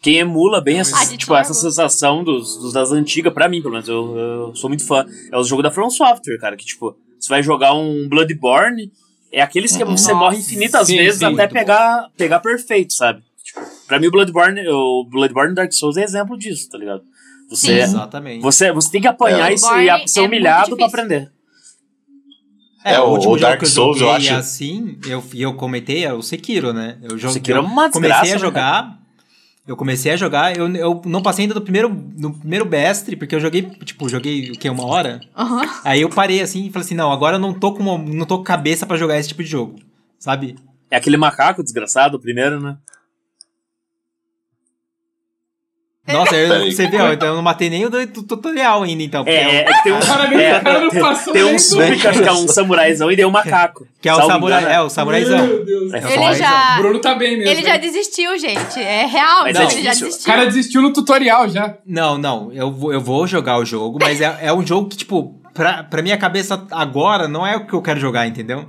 quem 0.00 0.18
emula 0.18 0.60
bem 0.60 0.80
essa, 0.80 1.00
Ah, 1.00 1.16
tipo, 1.16 1.34
essa 1.34 1.54
sensação 1.54 2.22
dos, 2.22 2.58
dos 2.58 2.72
das 2.74 2.92
antigas, 2.92 3.32
pra 3.32 3.48
mim, 3.48 3.62
pelo 3.62 3.72
menos, 3.72 3.88
eu, 3.88 4.16
eu 4.16 4.54
sou 4.54 4.68
muito 4.68 4.86
fã. 4.86 5.04
É 5.32 5.38
o 5.38 5.42
jogo 5.42 5.62
da 5.62 5.70
From 5.70 5.88
Software, 5.88 6.38
cara, 6.38 6.56
que 6.56 6.64
tipo, 6.66 6.94
você 7.18 7.28
vai 7.30 7.42
jogar 7.42 7.72
um 7.74 8.06
Bloodborne, 8.06 8.92
é 9.34 9.42
aquele 9.42 9.66
esquema 9.66 9.94
que 9.94 10.00
você 10.00 10.12
morre 10.14 10.38
infinitas 10.38 10.86
Sim, 10.86 10.96
vezes 10.96 11.18
sim, 11.18 11.24
até 11.26 11.46
pegar, 11.46 12.08
pegar 12.16 12.40
perfeito, 12.40 12.92
sabe? 12.92 13.22
Tipo, 13.44 13.60
pra 13.86 13.98
mim 13.98 14.06
o 14.06 14.10
Bloodborne, 14.10 14.66
o 14.68 15.04
Bloodborne 15.10 15.54
Dark 15.54 15.72
Souls 15.72 15.96
é 15.96 16.02
exemplo 16.04 16.36
disso, 16.38 16.68
tá 16.70 16.78
ligado? 16.78 17.02
Você. 17.50 17.72
Exatamente. 17.80 18.40
você, 18.42 18.72
você 18.72 18.90
tem 18.90 19.00
que 19.02 19.06
apanhar 19.06 19.50
É, 19.50 19.54
e 19.54 19.58
ser, 19.58 20.20
é 20.20 20.22
humilhado 20.22 20.76
pra 20.76 20.86
aprender. 20.86 21.30
É, 22.84 22.94
É, 22.94 23.00
o 23.00 23.04
o- 23.04 23.10
último 23.12 23.32
o 23.32 23.38
jogo 23.38 23.40
Dark 23.48 23.58
que 23.60 23.64
eu 23.66 23.70
Souls, 23.70 24.00
eu 24.00 24.10
acho- 24.10 24.34
assim, 24.34 24.98
eu, 25.06 25.22
e 25.32 25.42
eu 25.42 25.54
comentei, 25.54 26.04
é 26.04 26.12
o 26.12 26.20
Sekiro, 26.22 26.72
né? 26.72 26.98
Eu 27.02 27.16
joguei, 27.18 27.34
Sekiro 27.34 27.58
é 27.58 27.60
eu 27.60 27.64
uma 27.64 27.90
comecei 27.90 28.00
desgraça, 28.20 28.30
a 28.30 28.34
né, 28.34 28.38
jogar, 28.38 28.98
eu 29.66 29.76
comecei 29.76 30.12
a 30.12 30.16
jogar, 30.16 30.56
eu, 30.56 30.68
eu 30.76 31.00
não 31.06 31.22
passei 31.22 31.44
ainda 31.44 31.54
do 31.54 31.62
primeiro, 31.62 31.88
no 32.16 32.34
primeiro 32.38 32.64
bestre, 32.64 33.16
porque 33.16 33.34
eu 33.34 33.40
joguei, 33.40 33.62
tipo, 33.84 34.08
joguei 34.08 34.50
o 34.50 34.58
quê, 34.58 34.68
uma 34.68 34.84
hora? 34.86 35.20
Aham. 35.36 35.62
Aí 35.84 36.02
eu 36.02 36.10
parei 36.10 36.40
assim 36.42 36.66
e 36.66 36.70
falei 36.70 36.84
assim, 36.84 36.94
não, 36.94 37.10
agora 37.10 37.36
eu 37.36 37.40
não 37.40 37.54
tô 37.54 37.72
com, 37.72 37.82
uma- 37.82 37.98
não 37.98 38.26
tô 38.26 38.38
com 38.38 38.44
cabeça 38.44 38.84
pra 38.86 38.96
jogar 38.96 39.18
esse 39.18 39.28
tipo 39.28 39.42
de 39.42 39.48
jogo, 39.50 39.76
sabe? 40.18 40.56
É 40.90 40.96
aquele 40.96 41.16
macaco 41.16 41.62
desgraçado, 41.62 42.16
o 42.16 42.20
primeiro, 42.20 42.60
né? 42.60 42.76
Nossa, 46.06 46.36
eu- 46.36 46.48
Peraí. 46.50 46.70
você 46.72 46.82
ó, 47.00 47.12
então 47.14 47.28
eu 47.28 47.34
não 47.36 47.42
matei 47.42 47.70
nem 47.70 47.86
o 47.86 47.88
do, 47.88 48.06
do 48.06 48.22
tutorial 48.24 48.82
ainda, 48.82 49.02
então. 49.02 49.24
É, 49.26 49.32
é, 49.34 49.54
é, 49.54 49.60
é 49.60 49.64
que 49.72 49.82
tem 49.84 49.92
um, 49.92 49.96
é, 49.96 50.00
cara 50.60 50.80
não 50.80 50.90
tem- 50.90 51.00
passou 51.00 51.32
tem 51.32 51.44
um 51.44 51.58
súplica 51.58 52.12
que 52.12 52.22
é 52.28 52.32
um 52.32 52.46
samuraizão 52.46 53.10
e 53.10 53.16
deu 53.16 53.26
um 53.28 53.30
macaco. 53.30 53.86
que 54.02 54.08
é 54.08 54.12
o 54.14 54.26
samurai, 54.26 54.70
é 54.70 54.80
o 54.82 54.90
samuraizão. 54.90 55.46
Meu 55.46 55.64
Deus. 55.64 55.94
É 55.94 55.98
É 55.98 56.04
o 56.06 56.10
Ele 56.10 56.34
já, 56.34 56.76
Bruno 56.76 56.98
tá 57.00 57.14
bem 57.14 57.38
mesmo. 57.38 57.50
ele 57.50 57.62
já 57.66 57.76
desistiu, 57.78 58.38
gente. 58.38 58.78
É 58.78 59.06
real, 59.06 59.44
Mas 59.44 59.54
não, 59.54 59.62
é 59.62 59.64
ele 59.64 59.82
já 59.82 59.90
difícil. 59.92 60.06
O 60.06 60.10
desistiu. 60.10 60.32
cara 60.32 60.44
desistiu 60.46 60.82
no 60.82 60.92
tutorial 60.92 61.48
já. 61.48 61.74
Não, 61.86 62.18
não, 62.18 62.52
eu 62.52 62.70
vou, 62.70 62.92
eu 62.92 63.00
vou 63.00 63.26
jogar 63.26 63.56
o 63.58 63.64
jogo, 63.64 63.98
mas 64.00 64.20
é, 64.20 64.38
é 64.42 64.52
um 64.52 64.64
jogo 64.66 64.90
que, 64.90 64.98
tipo, 64.98 65.40
pra, 65.54 65.84
pra 65.84 66.02
minha 66.02 66.18
cabeça 66.18 66.66
agora 66.70 67.26
não 67.26 67.46
é 67.46 67.56
o 67.56 67.66
que 67.66 67.72
eu 67.72 67.80
quero 67.80 67.98
jogar, 67.98 68.26
entendeu? 68.26 68.66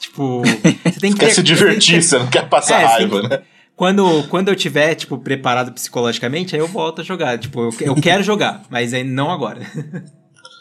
Tipo, 0.00 0.42
você 0.84 1.00
tem 1.00 1.12
que 1.12 1.18
Quer 1.18 1.30
se 1.30 1.42
divertir, 1.42 2.00
você 2.04 2.20
não 2.20 2.28
quer 2.28 2.48
passar 2.48 2.80
É, 2.82 2.84
raiva, 2.84 3.20
né? 3.22 3.40
Quando, 3.78 4.24
quando 4.24 4.48
eu 4.48 4.56
tiver, 4.56 4.96
tipo, 4.96 5.16
preparado 5.18 5.70
psicologicamente, 5.70 6.52
aí 6.52 6.60
eu 6.60 6.66
volto 6.66 7.00
a 7.00 7.04
jogar. 7.04 7.38
Tipo, 7.38 7.60
eu, 7.60 7.74
eu 7.80 7.94
quero 7.94 8.24
jogar, 8.24 8.62
mas 8.68 8.92
aí 8.92 9.04
não 9.04 9.30
agora. 9.30 9.60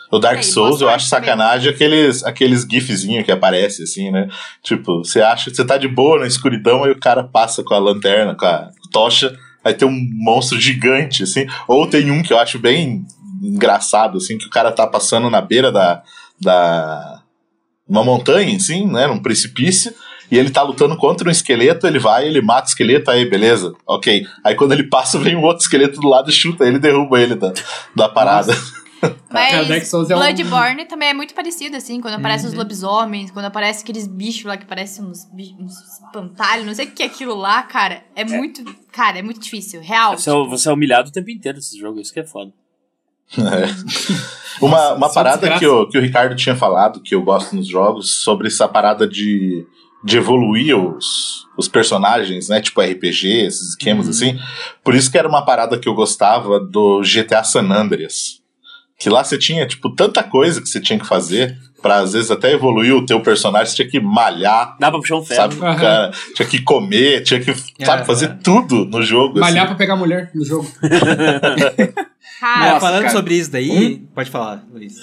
O 0.10 0.20
Dark 0.20 0.38
Aí, 0.38 0.44
Souls, 0.44 0.80
eu 0.80 0.88
acho 0.88 1.08
sacanagem 1.08 1.70
aqueles, 1.70 2.24
aqueles 2.24 2.64
gifzinhos 2.64 3.26
que 3.26 3.32
aparecem, 3.32 3.84
assim, 3.84 4.10
né? 4.10 4.30
Tipo, 4.64 5.00
você 5.00 5.20
acha 5.20 5.50
que 5.50 5.56
você 5.58 5.66
tá 5.66 5.78
de 5.78 5.90
boa 5.90 6.20
na 6.20 6.26
escuridão, 6.26 6.86
aí 6.86 6.92
o 6.92 6.98
cara 6.98 7.26
passa 7.26 7.62
com 7.62 7.74
a 7.74 7.78
lanterna, 7.78 8.34
com 8.34 8.46
a 8.46 8.70
tocha, 8.90 9.38
aí 9.66 9.74
tem 9.74 9.86
um 9.86 10.10
monstro 10.14 10.58
gigante, 10.62 11.24
assim. 11.24 11.46
Ou 11.68 11.86
tem 11.88 12.10
um 12.10 12.24
que 12.24 12.32
eu 12.32 12.40
acho 12.40 12.58
bem 12.58 13.06
engraçado, 13.44 14.16
assim, 14.16 14.38
que 14.38 14.46
o 14.46 14.50
cara 14.50 14.72
tá 14.72 14.88
passando 14.88 15.30
na 15.30 15.42
beira 15.42 15.74
da. 15.74 16.02
da 16.40 17.22
uma 17.86 18.06
montanha, 18.06 18.56
assim, 18.56 18.88
né? 18.88 19.08
Num 19.08 19.20
precipício. 19.20 19.94
E 20.30 20.38
ele 20.38 20.50
tá 20.50 20.62
lutando 20.62 20.98
contra 20.98 21.28
um 21.28 21.32
esqueleto, 21.32 21.88
ele 21.88 22.00
vai, 22.00 22.28
ele 22.28 22.42
mata 22.42 22.68
o 22.68 22.70
esqueleto, 22.70 23.10
aí 23.10 23.30
beleza, 23.30 23.74
ok. 23.86 24.26
Aí 24.44 24.56
quando 24.56 24.74
ele 24.74 24.84
passa, 24.84 25.18
vem 25.18 25.36
um 25.36 25.44
outro 25.44 25.64
esqueleto 25.64 26.00
do 26.02 26.08
lado 26.08 26.30
e 26.30 26.34
chuta 26.34 26.66
ele, 26.66 26.80
derruba 26.80 27.20
ele 27.22 27.36
da, 27.36 27.54
da 27.96 28.10
parada. 28.10 28.54
Mas 29.32 29.94
é 29.94 30.16
Bloodborne 30.16 30.86
também 30.86 31.10
é 31.10 31.14
muito 31.14 31.34
parecido, 31.36 31.78
assim, 31.78 32.02
quando 32.02 32.16
aparecem 32.16 32.48
Uhum. 32.48 32.54
os 32.54 32.58
lobisomens, 32.58 33.30
quando 33.30 33.46
aparece 33.46 33.84
aqueles 33.84 34.08
bichos 34.08 34.46
lá 34.46 34.58
que 34.58 34.66
parecem 34.66 35.06
uns, 35.06 35.28
uns 35.60 35.74
espantalhos, 36.04 36.66
não 36.66 36.74
sei 36.74 36.88
o 36.88 36.92
que 36.92 37.04
é 37.04 37.06
aquilo 37.06 37.36
lá, 37.36 37.62
cara. 37.62 38.04
É 38.16 38.26
muito. 38.26 38.64
Cara, 38.92 39.20
é 39.20 39.22
muito 39.22 39.40
difícil. 39.40 39.82
Real. 39.82 40.18
Você 40.18 40.30
é, 40.32 40.34
você 40.34 40.68
é 40.68 40.74
humilhado 40.74 41.10
o 41.10 41.12
tempo 41.12 41.30
inteiro 41.30 41.58
nesse 41.58 41.78
jogo, 41.78 42.00
isso 42.00 42.12
que 42.12 42.20
é 42.22 42.26
foda. 42.26 42.52
Uma, 44.60 44.70
Nossa, 44.76 44.96
uma 44.96 45.14
parada 45.14 45.38
desgraça. 45.38 45.60
que 45.60 45.68
o, 45.68 45.88
que 45.88 45.98
o 46.00 46.02
Ricardo 46.02 46.36
tinha 46.36 46.56
falado, 46.56 47.00
que 47.00 47.14
eu 47.14 47.22
gosto 47.22 47.56
nos 47.56 47.68
jogos, 47.68 48.24
sobre 48.24 48.48
essa 48.48 48.68
parada 48.68 49.08
de, 49.08 49.64
de 50.04 50.18
evoluir 50.18 50.78
os, 50.78 51.46
os 51.58 51.68
personagens, 51.68 52.50
né? 52.50 52.62
Tipo 52.62 52.82
RPG, 52.82 53.46
esses 53.46 53.70
esquemas 53.70 54.06
Uhum. 54.06 54.12
assim. 54.12 54.40
Por 54.84 54.96
isso 54.96 55.12
que 55.12 55.18
era 55.18 55.28
uma 55.28 55.44
parada 55.44 55.78
que 55.78 55.90
eu 55.90 55.94
gostava 55.94 56.60
do 56.60 57.02
GTA 57.02 57.44
San 57.44 57.70
Andreas. 57.72 58.42
Que 59.00 59.10
lá 59.10 59.24
você 59.24 59.38
tinha, 59.38 59.66
tipo, 59.68 59.94
tanta 59.94 60.24
coisa 60.24 60.60
que 60.62 60.68
você 60.68 60.80
tinha 60.82 60.98
que 60.98 61.06
fazer 61.06 61.56
pra, 61.84 61.98
às 62.00 62.14
vezes, 62.14 62.32
até 62.32 62.52
evoluir 62.54 62.96
o 62.96 63.06
teu 63.06 63.22
personagem. 63.22 63.68
Você 63.68 63.76
tinha 63.76 63.88
que 63.90 64.00
malhar, 64.00 64.76
Dá 64.80 64.90
pra 64.90 65.00
puxar 65.00 65.18
um 65.18 65.24
ferro. 65.24 65.52
sabe? 65.52 65.56
Aham. 65.66 65.76
Cara, 65.80 66.12
tinha 66.36 66.48
que 66.48 66.62
comer, 66.64 67.22
tinha 67.24 67.40
que, 67.40 67.54
sabe, 67.54 68.00
Aham. 68.00 68.06
fazer 68.06 68.38
tudo 68.44 68.86
no 68.86 69.04
jogo. 69.04 69.40
Malhar 69.40 69.66
assim. 69.66 69.68
pra 69.68 69.76
pegar 69.76 69.96
mulher 69.96 70.32
no 70.34 70.44
jogo. 70.46 70.68
É, 72.40 72.70
Nossa, 72.70 72.80
falando 72.80 73.02
cara. 73.04 73.14
sobre 73.16 73.34
isso 73.36 73.50
daí, 73.52 73.98
pode 74.14 74.30
falar, 74.30 74.64
Luiz. 74.72 74.96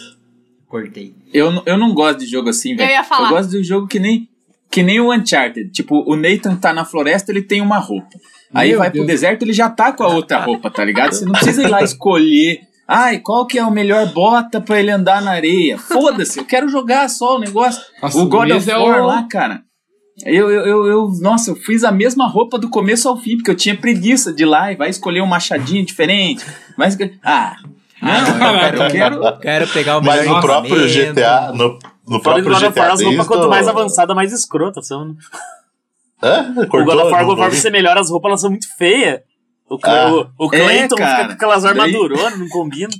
Cortei. 0.68 1.14
Eu, 1.32 1.50
não- 1.50 1.62
eu 1.66 1.76
não 1.76 1.92
gosto 1.92 2.20
de 2.20 2.26
jogo 2.26 2.48
assim, 2.48 2.76
velho. 2.76 2.88
Eu 2.88 2.92
ia 2.94 3.02
falar. 3.04 3.28
Eu 3.30 3.36
gosto 3.36 3.50
de 3.50 3.58
um 3.58 3.64
jogo 3.64 3.88
que 3.88 3.98
nem, 3.98 4.28
que 4.74 4.82
nem 4.82 4.98
o 5.00 5.12
Uncharted. 5.12 5.70
Tipo, 5.70 6.02
o 6.10 6.16
Nathan 6.16 6.56
tá 6.56 6.72
na 6.72 6.84
floresta, 6.84 7.30
ele 7.30 7.42
tem 7.42 7.60
uma 7.60 7.78
roupa. 7.78 8.08
Aí 8.52 8.70
Meu 8.70 8.78
vai 8.78 8.90
Deus. 8.90 9.04
pro 9.04 9.12
deserto, 9.14 9.42
ele 9.42 9.52
já 9.52 9.70
tá 9.70 9.92
com 9.92 10.02
a 10.02 10.08
outra 10.08 10.38
roupa, 10.40 10.68
tá 10.70 10.84
ligado? 10.84 11.12
Você 11.14 11.24
não 11.24 11.32
precisa 11.32 11.62
ir 11.62 11.68
lá 11.68 11.80
escolher. 11.82 12.60
Ai, 12.86 13.18
qual 13.20 13.46
que 13.46 13.58
é 13.58 13.62
a 13.62 13.70
melhor 13.70 14.06
bota 14.12 14.60
pra 14.60 14.78
ele 14.80 14.90
andar 14.90 15.22
na 15.22 15.30
areia? 15.30 15.78
Foda-se, 15.78 16.38
eu 16.38 16.44
quero 16.44 16.68
jogar 16.68 17.08
só 17.08 17.36
o 17.36 17.38
negócio. 17.38 17.80
Nossa, 18.02 18.18
o 18.18 18.26
God 18.26 18.50
of 18.50 18.70
é 18.70 18.76
War 18.76 19.02
o- 19.02 19.06
lá, 19.06 19.22
cara. 19.30 19.62
Eu, 20.26 20.50
eu, 20.50 20.66
eu, 20.66 20.86
eu- 20.86 21.12
nossa, 21.20 21.50
eu 21.50 21.56
fiz 21.56 21.82
a 21.82 21.90
mesma 21.90 22.28
roupa 22.28 22.58
do 22.58 22.68
começo 22.68 23.08
ao 23.08 23.16
fim, 23.16 23.36
porque 23.36 23.50
eu 23.50 23.56
tinha 23.56 23.76
preguiça 23.76 24.32
de 24.32 24.42
ir 24.42 24.46
lá 24.46 24.70
e 24.72 24.76
vai 24.76 24.90
escolher 24.90 25.20
um 25.22 25.26
machadinho 25.26 25.84
diferente. 25.84 26.44
Escolher... 26.86 27.18
Ah, 27.24 27.56
não, 28.02 28.10
eu 28.54 28.60
quero, 28.60 28.82
eu 28.82 28.90
quero, 28.90 29.38
Quero 29.40 29.68
pegar 29.68 29.98
o 29.98 30.00
melhor 30.02 30.16
Mas 30.18 30.28
no 30.28 30.40
próprio. 30.40 30.88
GTA, 30.88 31.52
no, 31.54 31.78
no 32.06 32.20
Fora 32.22 32.42
do 32.42 32.44
próprio 32.48 32.52
God 32.60 32.62
of 32.70 32.78
War, 32.78 32.90
as 32.92 33.00
roupas 33.02 33.14
3 33.16 33.26
quanto 33.28 33.48
mais 33.48 33.68
avançada, 33.68 34.14
mais 34.14 34.32
escrota 34.32 34.82
são. 34.82 35.16
Hã? 36.22 36.52
O 36.56 36.66
Cortou? 36.66 36.84
God 36.84 37.04
of 37.04 37.12
War, 37.12 37.24
conforme 37.24 37.56
você 37.56 37.70
melhora 37.70 38.00
as 38.00 38.10
roupas, 38.10 38.28
elas 38.30 38.40
são 38.40 38.50
muito 38.50 38.66
feias. 38.76 39.20
O, 39.68 39.78
Ah. 39.82 40.12
o, 40.38 40.46
o 40.46 40.48
Clayton 40.50 40.94
cara. 40.96 41.16
fica 41.16 41.26
com 41.28 41.32
aquelas 41.32 41.62
Daí- 41.62 41.70
armaduronas, 41.72 42.38
não 42.38 42.48
combina. 42.48 42.90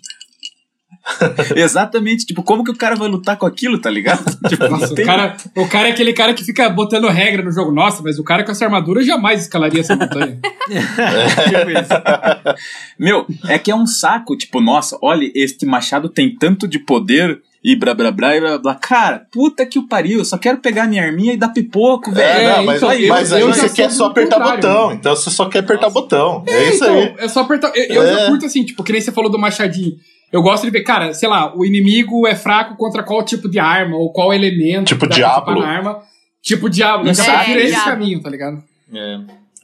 Exatamente, 1.55 2.25
tipo, 2.25 2.43
como 2.43 2.64
que 2.64 2.71
o 2.71 2.77
cara 2.77 2.97
vai 2.97 3.09
lutar 3.09 3.37
com 3.37 3.45
aquilo, 3.45 3.79
tá 3.79 3.90
ligado? 3.90 4.25
Tipo, 4.49 4.69
Nossa, 4.69 4.87
não 4.87 4.93
o 4.93 4.95
tem- 4.95 5.05
cara, 5.05 5.37
o 5.57 5.69
cara 5.69 5.88
é 5.88 5.93
aquele 5.93 6.12
cara 6.14 6.33
que 6.33 6.43
fica 6.43 6.69
botando 6.71 7.09
regra 7.09 7.43
no 7.43 7.53
jogo. 7.53 7.71
Nossa, 7.71 8.03
mas 8.03 8.19
o 8.19 8.25
cara 8.25 8.43
com 8.43 8.51
essa 8.53 8.64
armadura 8.64 9.03
jamais 9.03 9.43
escalaria 9.43 9.81
essa 9.81 9.95
montanha. 9.97 10.40
Tipo 10.67 11.71
isso. 11.71 12.59
Meu, 12.99 13.27
é 13.49 13.59
que 13.59 13.71
é 13.71 13.75
um 13.75 13.87
saco, 13.87 14.37
tipo, 14.37 14.61
nossa, 14.62 14.97
olha, 15.03 15.31
este 15.35 15.67
machado 15.67 16.09
tem 16.09 16.35
tanto 16.35 16.67
de 16.67 16.79
poder 16.79 17.43
e 17.64 17.74
blá 17.74 17.94
blá 17.94 18.11
blá 18.11 18.37
e 18.37 18.40
blá 18.40 18.59
blá. 18.59 18.74
Cara, 18.74 19.27
puta 19.33 19.64
que 19.64 19.79
o 19.79 19.88
pariu, 19.88 20.18
eu 20.18 20.24
só 20.24 20.37
quero 20.37 20.59
pegar 20.59 20.87
minha 20.87 21.03
arminha 21.03 21.33
e 21.33 21.37
dar 21.37 21.48
pipoco, 21.48 22.12
velho. 22.12 22.27
É, 22.40 22.44
É, 22.44 22.57
não, 22.59 22.64
mas, 22.64 22.77
então, 22.77 22.88
mas 23.09 23.31
eu- 23.31 23.37
aí 23.38 23.42
eu 23.42 23.55
você 23.55 23.70
quer 23.70 23.90
só 23.90 24.07
apertar 24.07 24.38
botão. 24.38 24.92
Então 24.92 25.16
você 25.16 25.31
só 25.31 25.48
quer 25.48 25.61
apertar 25.61 25.88
botão. 25.90 26.44
É, 26.46 26.68
isso 26.68 26.85
então, 26.85 26.94
aí. 26.98 27.14
é 27.18 27.29
só 27.29 27.40
apertar. 27.40 27.72
Eu, 27.74 27.85
eu 27.87 28.03
É. 28.03 28.14
já 28.14 28.27
curto 28.29 28.44
assim, 28.46 28.64
tipo, 28.64 28.85
que 28.85 28.92
nem 28.92 29.00
você 29.00 29.11
falou 29.11 29.31
do 29.31 29.38
machadinho. 29.38 29.94
Eu 30.31 30.42
gosto 30.42 30.64
de 30.64 30.70
ver, 30.70 30.83
cara, 30.83 31.14
sei 31.14 31.29
lá, 31.29 31.57
o 31.57 31.64
inimigo 31.64 32.27
é 32.27 32.35
fraco 32.35 32.77
contra 32.77 33.03
qual 33.03 33.24
tipo 33.24 33.48
de 33.48 33.59
arma, 33.59 33.96
ou 33.96 34.12
qual 34.12 34.33
elemento. 34.35 34.88
Tipo 34.88 35.07
na 35.07 35.66
arma. 35.66 35.98
Tipo 36.42 36.68
Diablo. 36.68 37.09
Eu 37.09 37.14
já 37.14 37.24
É, 37.24 37.37
prefiro 37.37 37.61
esse 37.61 37.70
Diablo. 37.70 37.90
caminho, 37.90 38.20
tá 38.20 38.29
ligado? 38.29 38.62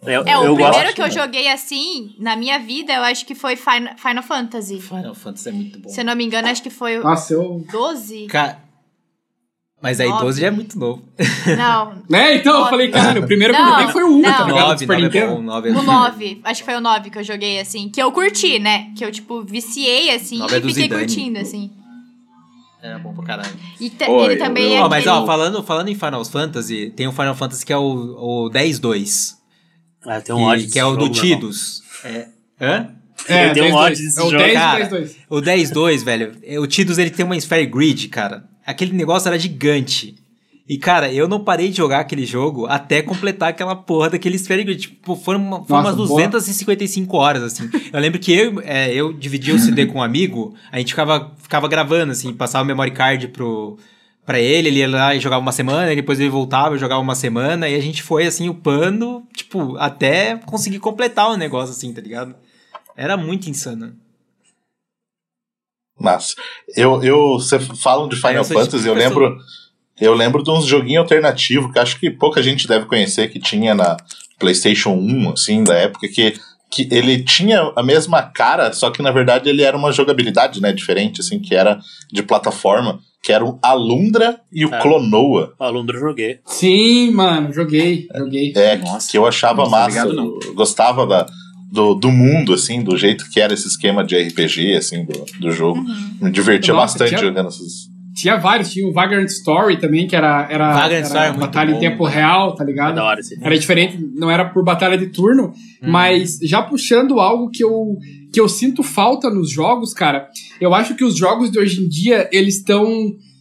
Eu, 0.03 0.23
É, 0.25 0.39
o 0.39 0.45
eu 0.45 0.55
primeiro 0.55 0.83
gosto. 0.83 0.95
que 0.95 1.03
eu 1.03 1.11
joguei 1.11 1.49
assim, 1.49 2.15
na 2.19 2.35
minha 2.35 2.59
vida, 2.59 2.93
eu 2.95 3.03
acho 3.03 3.27
que 3.27 3.35
foi 3.35 3.55
Final, 3.57 3.97
Final 3.99 4.23
Fantasy. 4.23 4.81
Final 4.81 5.15
Fantasy 5.15 5.49
é 5.49 5.53
muito 5.53 5.79
bom. 5.79 5.89
Se 5.91 6.01
eu 6.01 6.05
não 6.05 6.17
me 6.17 6.25
engano, 6.25 6.49
acho 6.49 6.63
que 6.63 6.71
foi 6.71 6.99
o 6.99 7.03
Nossa, 7.05 7.35
eu. 7.35 7.65
12. 7.71 8.27
Ca- 8.27 8.59
Mas 9.83 10.01
aí 10.01 10.09
Nove. 10.09 10.23
12 10.25 10.41
já 10.41 10.47
é 10.47 10.51
muito 10.51 10.79
novo. 10.79 11.03
Não, 11.57 12.03
É, 12.19 12.37
então 12.37 12.53
eu 12.55 12.59
Nove. 12.61 12.71
falei, 12.71 12.91
caralho, 12.91 13.23
o 13.23 13.27
primeiro 13.27 13.53
que 13.55 13.61
eu 13.61 13.65
Não, 13.65 13.73
joguei 13.73 13.89
foi 13.93 14.03
o 14.05 14.17
1, 14.17 14.23
tá 14.23 14.29
ligado? 14.45 14.49
9, 14.69 14.79
Super 14.79 14.99
9 15.01 15.19
é 15.19 15.27
bom, 15.27 15.43
9 15.43 15.69
é 15.69 15.73
o 15.73 15.83
9. 15.83 16.41
Acho 16.45 16.61
que 16.61 16.65
foi 16.65 16.77
o 16.77 16.81
9 16.81 17.11
que 17.11 17.19
eu 17.19 17.25
joguei, 17.25 17.61
assim. 17.61 17.89
Que 17.91 18.03
eu 18.03 18.11
curti, 18.13 18.59
né? 18.59 18.93
Que 18.97 19.05
eu, 19.05 19.11
tipo, 19.13 19.43
viciei, 19.43 20.15
assim, 20.15 20.41
é 20.43 20.45
e 20.45 20.61
do 20.61 20.69
fiquei 20.69 20.85
Zidane. 20.85 21.05
curtindo, 21.05 21.39
assim. 21.39 21.71
Era 22.83 22.99
bom 22.99 23.13
pra 23.13 23.25
caralho. 23.25 23.51
E 23.79 23.93
Oi, 24.09 24.25
ele 24.25 24.37
também 24.37 24.65
eu- 24.73 24.79
é 24.79 24.83
Ó, 24.83 24.89
mas 24.89 25.07
ó, 25.07 25.11
aquele- 25.13 25.27
falando, 25.27 25.63
falando 25.63 25.89
em 25.89 25.95
Final 25.95 26.25
Fantasy, 26.25 26.91
tem 26.97 27.07
o 27.07 27.13
Final 27.13 27.35
Fantasy 27.35 27.67
que 27.67 27.73
é 27.75 27.77
o, 27.77 28.47
o 28.47 28.51
10-2. 28.51 29.39
Ah, 30.07 30.21
tem 30.21 30.35
um 30.35 30.39
que, 30.39 30.45
ódio 30.45 30.61
que 30.63 30.67
desse 30.69 30.79
é 30.79 30.85
o 30.85 30.91
jogo, 30.91 30.97
do 31.09 31.11
meu 31.13 31.23
Tidus. 31.23 31.83
É. 32.05 32.27
Hã? 32.61 32.89
É, 33.29 33.53
10, 33.53 33.73
um 33.73 33.77
ódio 33.77 33.97
2. 33.97 33.99
desse 33.99 34.19
É 34.19 34.23
o 34.23 34.31
jogo, 34.31 34.43
10 34.43 34.55
cara. 34.55 34.79
10 34.79 34.91
2. 34.91 35.17
O 35.29 35.37
10-2, 35.43 36.05
velho, 36.05 36.33
é, 36.43 36.59
o 36.59 36.67
Tidus 36.67 36.99
ele 36.99 37.11
tem 37.11 37.25
uma 37.25 37.37
Sphere 37.37 37.67
Grid, 37.67 38.09
cara. 38.09 38.45
Aquele 38.67 38.93
negócio 38.93 39.29
era 39.29 39.39
gigante. 39.39 40.15
E, 40.69 40.79
cara, 40.79 41.13
eu 41.13 41.27
não 41.27 41.43
parei 41.43 41.69
de 41.69 41.77
jogar 41.77 41.99
aquele 41.99 42.25
jogo 42.25 42.65
até 42.67 43.03
completar 43.03 43.49
aquela 43.49 43.75
porra 43.75 44.11
daquele 44.11 44.37
Sphere 44.39 44.63
Grid. 44.63 44.81
Tipo, 44.83 45.17
foram, 45.17 45.41
uma- 45.41 45.65
foram 45.65 45.83
Nossa, 45.83 45.97
umas 45.97 46.09
boa. 46.09 46.29
255 46.29 47.17
horas, 47.17 47.43
assim. 47.43 47.69
Eu 47.93 47.99
lembro 48.01 48.21
que 48.21 48.33
eu, 48.33 48.61
é, 48.65 48.95
eu 48.95 49.13
dividia 49.13 49.55
o 49.55 49.59
CD 49.59 49.85
com 49.87 49.99
um 49.99 50.03
amigo, 50.03 50.55
a 50.71 50.79
gente 50.79 50.91
ficava, 50.93 51.33
ficava 51.43 51.67
gravando, 51.67 52.13
assim, 52.13 52.33
passava 52.33 52.63
o 52.63 52.67
memory 52.67 52.93
card 52.93 53.29
pro, 53.29 53.79
pra 54.31 54.39
ele, 54.39 54.69
ele 54.69 54.79
ia 54.79 54.89
lá 54.89 55.13
e 55.13 55.19
jogava 55.19 55.43
uma 55.43 55.51
semana, 55.51 55.93
e 55.93 55.97
depois 55.97 56.21
ele 56.21 56.29
voltava 56.29 56.77
e 56.77 56.79
jogava 56.79 57.01
uma 57.01 57.17
semana, 57.17 57.69
e 57.69 57.75
a 57.75 57.81
gente 57.81 58.01
foi, 58.01 58.29
assim, 58.29 58.49
upando, 58.49 59.25
tipo, 59.35 59.77
até 59.77 60.37
conseguir 60.47 60.79
completar 60.79 61.31
o 61.33 61.37
negócio, 61.37 61.73
assim, 61.73 61.93
tá 61.93 62.01
ligado? 62.01 62.37
Era 62.97 63.17
muito 63.17 63.51
insano. 63.51 63.93
Mas 65.99 66.37
eu, 66.77 67.03
eu, 67.03 67.33
você 67.41 67.59
falam 67.59 68.09
de 68.09 68.15
Final 68.15 68.45
sou 68.45 68.57
Fantasy, 68.57 68.85
tipo 68.85 68.89
eu 68.89 68.95
pessoa- 68.95 69.09
lembro, 69.29 69.39
eu 70.01 70.15
lembro 70.15 70.45
de 70.45 70.51
uns 70.53 70.65
joguinhos 70.65 71.03
alternativos 71.03 71.73
que 71.73 71.79
acho 71.81 71.99
que 71.99 72.09
pouca 72.09 72.41
gente 72.41 72.69
deve 72.69 72.87
conhecer 72.87 73.29
que 73.33 73.41
tinha 73.41 73.75
na 73.75 73.97
PlayStation 74.39 74.91
1, 74.93 75.33
assim, 75.33 75.65
da 75.65 75.75
época 75.75 76.07
que 76.07 76.35
que 76.71 76.87
ele 76.93 77.25
tinha 77.25 77.73
a 77.75 77.83
mesma 77.83 78.23
cara, 78.23 78.73
só 78.73 78.93
que 78.93 79.03
na 79.03 79.11
verdade 79.11 79.49
ele 79.49 79.61
era 79.61 79.77
uma 79.77 79.91
jogabilidade, 79.91 80.61
né, 80.61 80.73
diferente, 80.73 81.21
assim, 81.21 81.41
que 81.41 81.53
era 81.53 81.81
de 82.13 82.23
plataforma, 82.23 83.01
que 83.23 83.33
era 83.33 83.45
o 83.45 83.59
Alundra 83.63 84.41
e 84.53 84.65
o 84.65 84.75
É. 84.75 84.81
Clonoa. 84.81 85.53
O 85.59 85.65
Alundra 85.65 85.97
eu 85.97 86.01
joguei. 86.01 86.39
Sim, 86.47 87.11
mano, 87.11 87.53
joguei, 87.53 88.09
joguei. 88.17 88.53
É, 88.57 88.77
Nossa, 88.79 89.11
que 89.11 89.19
eu 89.19 89.27
achava 89.27 89.63
não 89.65 89.71
massa. 89.71 90.05
não. 90.07 90.39
eu 90.43 90.55
gostava 90.55 91.07
da, 91.07 91.27
do, 91.71 91.95
do 91.95 92.11
mundo, 92.11 92.55
assim, 92.55 92.83
do 92.83 92.97
jeito 92.97 93.29
que 93.31 93.39
era 93.39 93.53
esse 93.53 93.69
esquema 93.69 94.03
de 94.03 94.17
RPG, 94.17 94.75
assim, 94.77 95.05
do, 95.05 95.25
do 95.39 95.51
jogo. 95.53 95.83
Me 96.21 96.31
divertia 96.31 96.73
Nossa, 96.73 96.99
bastante 96.99 97.09
tinha- 97.11 97.21
jogando 97.21 97.49
essas. 97.49 97.90
Tinha 98.21 98.37
vários, 98.37 98.71
tinha 98.71 98.87
o 98.87 98.93
Vagrant 98.93 99.29
Story 99.29 99.79
também, 99.79 100.07
que 100.07 100.15
era, 100.17 100.47
era, 100.51 100.73
Vagrant 100.73 100.93
era 100.93 101.07
Story 101.07 101.27
é 101.29 101.33
batalha 101.33 101.71
bom. 101.73 101.77
em 101.77 101.81
tempo 101.81 102.05
real, 102.05 102.55
tá 102.55 102.65
É 102.65 102.67
ligado? 102.67 102.99
hora 102.99 103.21
esse. 103.21 103.39
Era 103.43 103.59
diferente, 103.59 103.99
não 104.15 104.31
era 104.31 104.45
por 104.45 104.63
batalha 104.65 104.97
de 104.99 105.07
turno, 105.07 105.53
mas 105.83 106.39
já 106.43 106.63
puxando 106.63 107.19
algo 107.21 107.51
que 107.51 107.65
eu, 107.65 107.97
que 108.33 108.41
eu 108.41 108.49
sinto 108.49 108.83
falta 108.83 109.31
nos 109.31 109.51
jogos, 109.51 109.93
cara, 109.95 110.29
eu 110.61 110.75
acho 110.75 110.95
que 110.95 111.05
os 111.05 111.17
jogos 111.17 111.51
de 111.51 111.59
hoje 111.59 111.83
em 111.83 111.89
dia, 111.89 112.29
eles 112.33 112.57
estão 112.57 112.87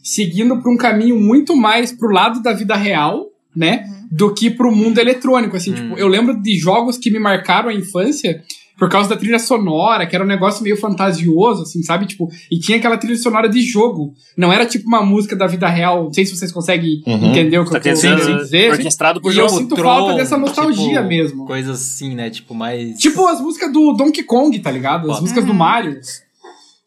seguindo 0.02 0.58
por 0.62 0.72
um 0.74 0.78
caminho 0.78 1.20
muito 1.20 1.56
mais 1.56 1.92
pro 1.92 2.10
lado 2.12 2.42
da 2.42 2.54
vida 2.54 2.76
real, 2.76 3.26
né, 3.56 3.84
do 4.12 4.34
que 4.34 4.50
pro 4.50 4.72
mundo 4.74 4.98
eletrônico, 5.00 5.56
assim, 5.58 5.74
tipo, 5.74 5.98
eu 5.98 6.08
lembro 6.08 6.40
de 6.42 6.58
jogos 6.58 6.98
que 6.98 7.12
me 7.12 7.20
marcaram 7.20 7.70
a 7.70 7.74
infância 7.74 8.42
por 8.80 8.90
causa 8.90 9.10
da 9.10 9.18
trilha 9.18 9.38
sonora, 9.38 10.08
que 10.08 10.16
era 10.16 10.24
um 10.24 10.28
negócio 10.28 10.64
meio 10.64 10.78
fantasioso, 10.78 11.64
assim, 11.64 11.84
sabe? 11.84 12.06
Tipo, 12.06 12.30
e 12.50 12.58
tinha 12.58 12.78
aquela 12.78 12.98
trilha 12.98 13.18
sonora 13.18 13.50
de 13.50 13.62
jogo. 13.62 14.14
Não 14.38 14.52
era 14.54 14.66
tipo 14.66 14.88
uma 14.88 15.04
música 15.04 15.36
da 15.36 15.46
vida 15.48 15.68
real. 15.68 16.06
Não 16.06 16.14
sei 16.14 16.26
se 16.26 16.36
vocês 16.36 16.52
conseguem 16.52 17.04
Uhum. 17.06 17.30
entender 17.32 17.60
o 17.60 17.66
que 17.66 17.72
Tá 17.72 17.78
eu 17.78 17.82
tô 17.96 18.00
querendo 18.02 18.38
dizer. 18.42 18.72
orquestrado 18.72 19.22
por 19.22 19.34
E 19.34 19.38
eu 19.38 19.48
jogo. 19.50 19.60
sinto 19.62 19.76
Tron, 19.76 19.84
falta 19.84 20.14
dessa 20.16 20.38
nostalgia 20.38 20.98
tipo, 20.98 21.08
mesmo. 21.08 21.46
Coisas 21.46 21.80
assim, 21.82 22.16
né? 22.16 22.30
Tipo, 22.30 22.56
mais. 22.56 22.98
Tipo 22.98 23.28
as 23.28 23.42
músicas 23.42 23.72
do 23.74 23.94
Donkey 23.94 24.24
Kong, 24.24 24.58
tá 24.60 24.72
ligado? 24.72 25.10
As 25.12 25.18
Pô. 25.18 25.22
músicas 25.24 25.44
do 25.46 25.54
Mario. 25.54 26.00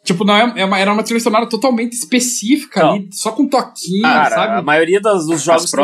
Tipo, 0.04 0.24
não 0.24 0.34
é, 0.34 0.52
é 0.56 0.64
uma- 0.64 0.78
era 0.80 0.92
uma 0.92 1.02
trilha 1.04 1.20
sonora 1.20 1.48
totalmente 1.48 1.92
específica 1.92 2.82
Não. 2.82 2.92
ali, 2.94 3.08
só 3.12 3.30
com 3.30 3.46
toquinho, 3.46 4.02
Cara, 4.02 4.26
a 4.26 4.30
sabe? 4.54 4.66
maioria 4.66 5.00
das- 5.00 5.26
dos 5.26 5.42
jogos 5.42 5.70
que 5.70 5.76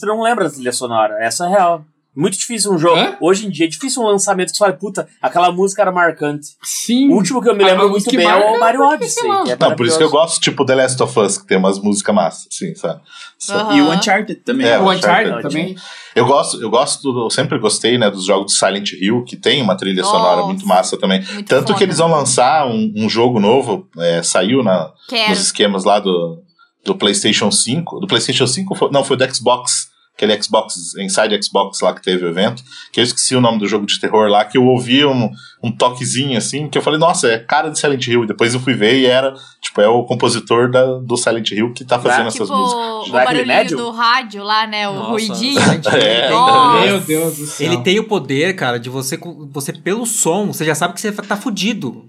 tu 0.00 0.06
não 0.06 0.22
lembra 0.22 0.44
da 0.44 0.50
trilha 0.50 0.72
sonora. 0.72 1.14
Essa 1.20 1.44
é 1.46 1.50
real. 1.50 1.84
Muito 2.16 2.38
difícil 2.38 2.72
um 2.72 2.78
jogo. 2.78 2.96
Hã? 2.96 3.16
Hoje 3.20 3.46
em 3.46 3.50
dia 3.50 3.66
é 3.66 3.68
difícil 3.68 4.02
um 4.02 4.06
lançamento 4.06 4.50
que 4.50 4.56
você 4.56 4.64
fala, 4.64 4.72
puta, 4.72 5.06
aquela 5.20 5.52
música 5.52 5.82
era 5.82 5.92
marcante. 5.92 6.48
Sim. 6.62 7.10
O 7.10 7.14
último 7.16 7.42
que 7.42 7.48
eu 7.48 7.54
me 7.54 7.62
lembro 7.62 7.90
muito 7.90 8.10
bem 8.10 8.26
é 8.26 8.34
o 8.34 8.58
Mario 8.58 8.80
Odyssey. 8.82 9.28
é 9.50 9.56
Não, 9.60 9.76
por 9.76 9.84
isso 9.86 9.98
que 9.98 10.04
eu 10.04 10.08
gosto, 10.10 10.40
tipo, 10.40 10.64
The 10.64 10.74
Last 10.74 11.02
of 11.02 11.18
Us, 11.20 11.36
que 11.38 11.46
tem 11.46 11.58
umas 11.58 11.78
músicas 11.78 12.14
massas, 12.14 12.48
assim, 12.50 12.74
sabe? 12.74 13.00
Só- 13.38 13.54
Aham. 13.54 13.76
E 13.76 13.82
o 13.82 13.90
Uncharted 13.92 14.40
também. 14.40 14.66
É, 14.66 14.78
o 14.78 14.84
o 14.84 14.90
Uncharted 14.90 15.26
Uncharted. 15.28 15.42
também. 15.42 15.76
Eu 16.14 16.24
gosto, 16.24 16.62
eu 16.62 16.70
gosto, 16.70 17.24
eu 17.24 17.28
sempre 17.30 17.58
gostei, 17.58 17.98
né, 17.98 18.10
dos 18.10 18.24
jogos 18.24 18.52
de 18.52 18.58
Silent 18.58 18.92
Hill, 18.92 19.22
que 19.24 19.36
tem 19.36 19.60
uma 19.60 19.76
trilha 19.76 20.00
Nossa. 20.02 20.16
sonora 20.16 20.42
muito 20.46 20.66
massa 20.66 20.96
também. 20.96 21.22
Muito 21.22 21.46
Tanto 21.46 21.66
foda. 21.66 21.78
que 21.78 21.84
eles 21.84 21.98
vão 21.98 22.10
lançar 22.10 22.66
um, 22.66 22.92
um 22.96 23.08
jogo 23.10 23.38
novo, 23.38 23.86
é, 23.98 24.22
saiu 24.22 24.62
na, 24.62 24.90
Quero. 25.08 25.28
nos 25.30 25.40
esquemas 25.40 25.84
lá 25.84 25.98
do, 26.00 26.42
do 26.82 26.94
PlayStation 26.94 27.50
5. 27.50 28.00
Do 28.00 28.06
PlayStation 28.06 28.46
5? 28.46 28.74
Foi, 28.74 28.90
não, 28.90 29.04
foi 29.04 29.18
do 29.18 29.34
Xbox. 29.34 29.88
Aquele 30.16 30.42
Xbox, 30.42 30.94
Inside 30.98 31.38
Xbox 31.44 31.78
lá 31.82 31.92
que 31.92 32.00
teve 32.02 32.24
o 32.24 32.28
evento. 32.28 32.62
Que 32.90 33.00
eu 33.00 33.04
esqueci 33.04 33.36
o 33.36 33.40
nome 33.40 33.58
do 33.58 33.68
jogo 33.68 33.84
de 33.84 34.00
terror 34.00 34.28
lá, 34.30 34.46
que 34.46 34.56
eu 34.56 34.64
ouvi 34.64 35.04
um, 35.04 35.30
um 35.62 35.70
toquezinho 35.70 36.38
assim, 36.38 36.68
que 36.70 36.78
eu 36.78 36.80
falei, 36.80 36.98
nossa, 36.98 37.28
é 37.28 37.38
cara 37.38 37.68
de 37.68 37.78
Silent 37.78 38.06
Hill. 38.06 38.24
E 38.24 38.26
depois 38.26 38.54
eu 38.54 38.60
fui 38.60 38.72
ver 38.72 38.98
e 38.98 39.04
era, 39.04 39.34
tipo, 39.60 39.78
é 39.78 39.86
o 39.88 40.04
compositor 40.04 40.70
da, 40.70 40.84
do 41.00 41.18
Silent 41.18 41.50
Hill 41.50 41.74
que 41.74 41.84
tá 41.84 41.98
fazendo 41.98 42.30
Tipo, 42.30 42.44
essas 42.44 42.48
músicas. 42.50 42.82
o 42.82 43.02
ele 43.04 43.12
barulhinho 43.12 43.46
médio? 43.46 43.76
do 43.76 43.90
rádio 43.90 44.42
lá, 44.42 44.66
né? 44.66 44.88
O 44.88 44.94
Nossa, 44.94 45.10
ruidinho. 45.10 45.60
É. 45.92 46.30
Nossa. 46.30 46.86
Meu 46.86 47.00
Deus 47.00 47.36
do 47.36 47.46
céu. 47.46 47.66
Ele 47.66 47.82
tem 47.82 47.98
o 48.00 48.04
poder, 48.04 48.56
cara, 48.56 48.78
de 48.80 48.88
você, 48.88 49.18
você 49.52 49.70
pelo 49.74 50.06
som, 50.06 50.46
você 50.46 50.64
já 50.64 50.74
sabe 50.74 50.94
que 50.94 51.00
você 51.02 51.12
tá 51.12 51.36
fudido. 51.36 52.06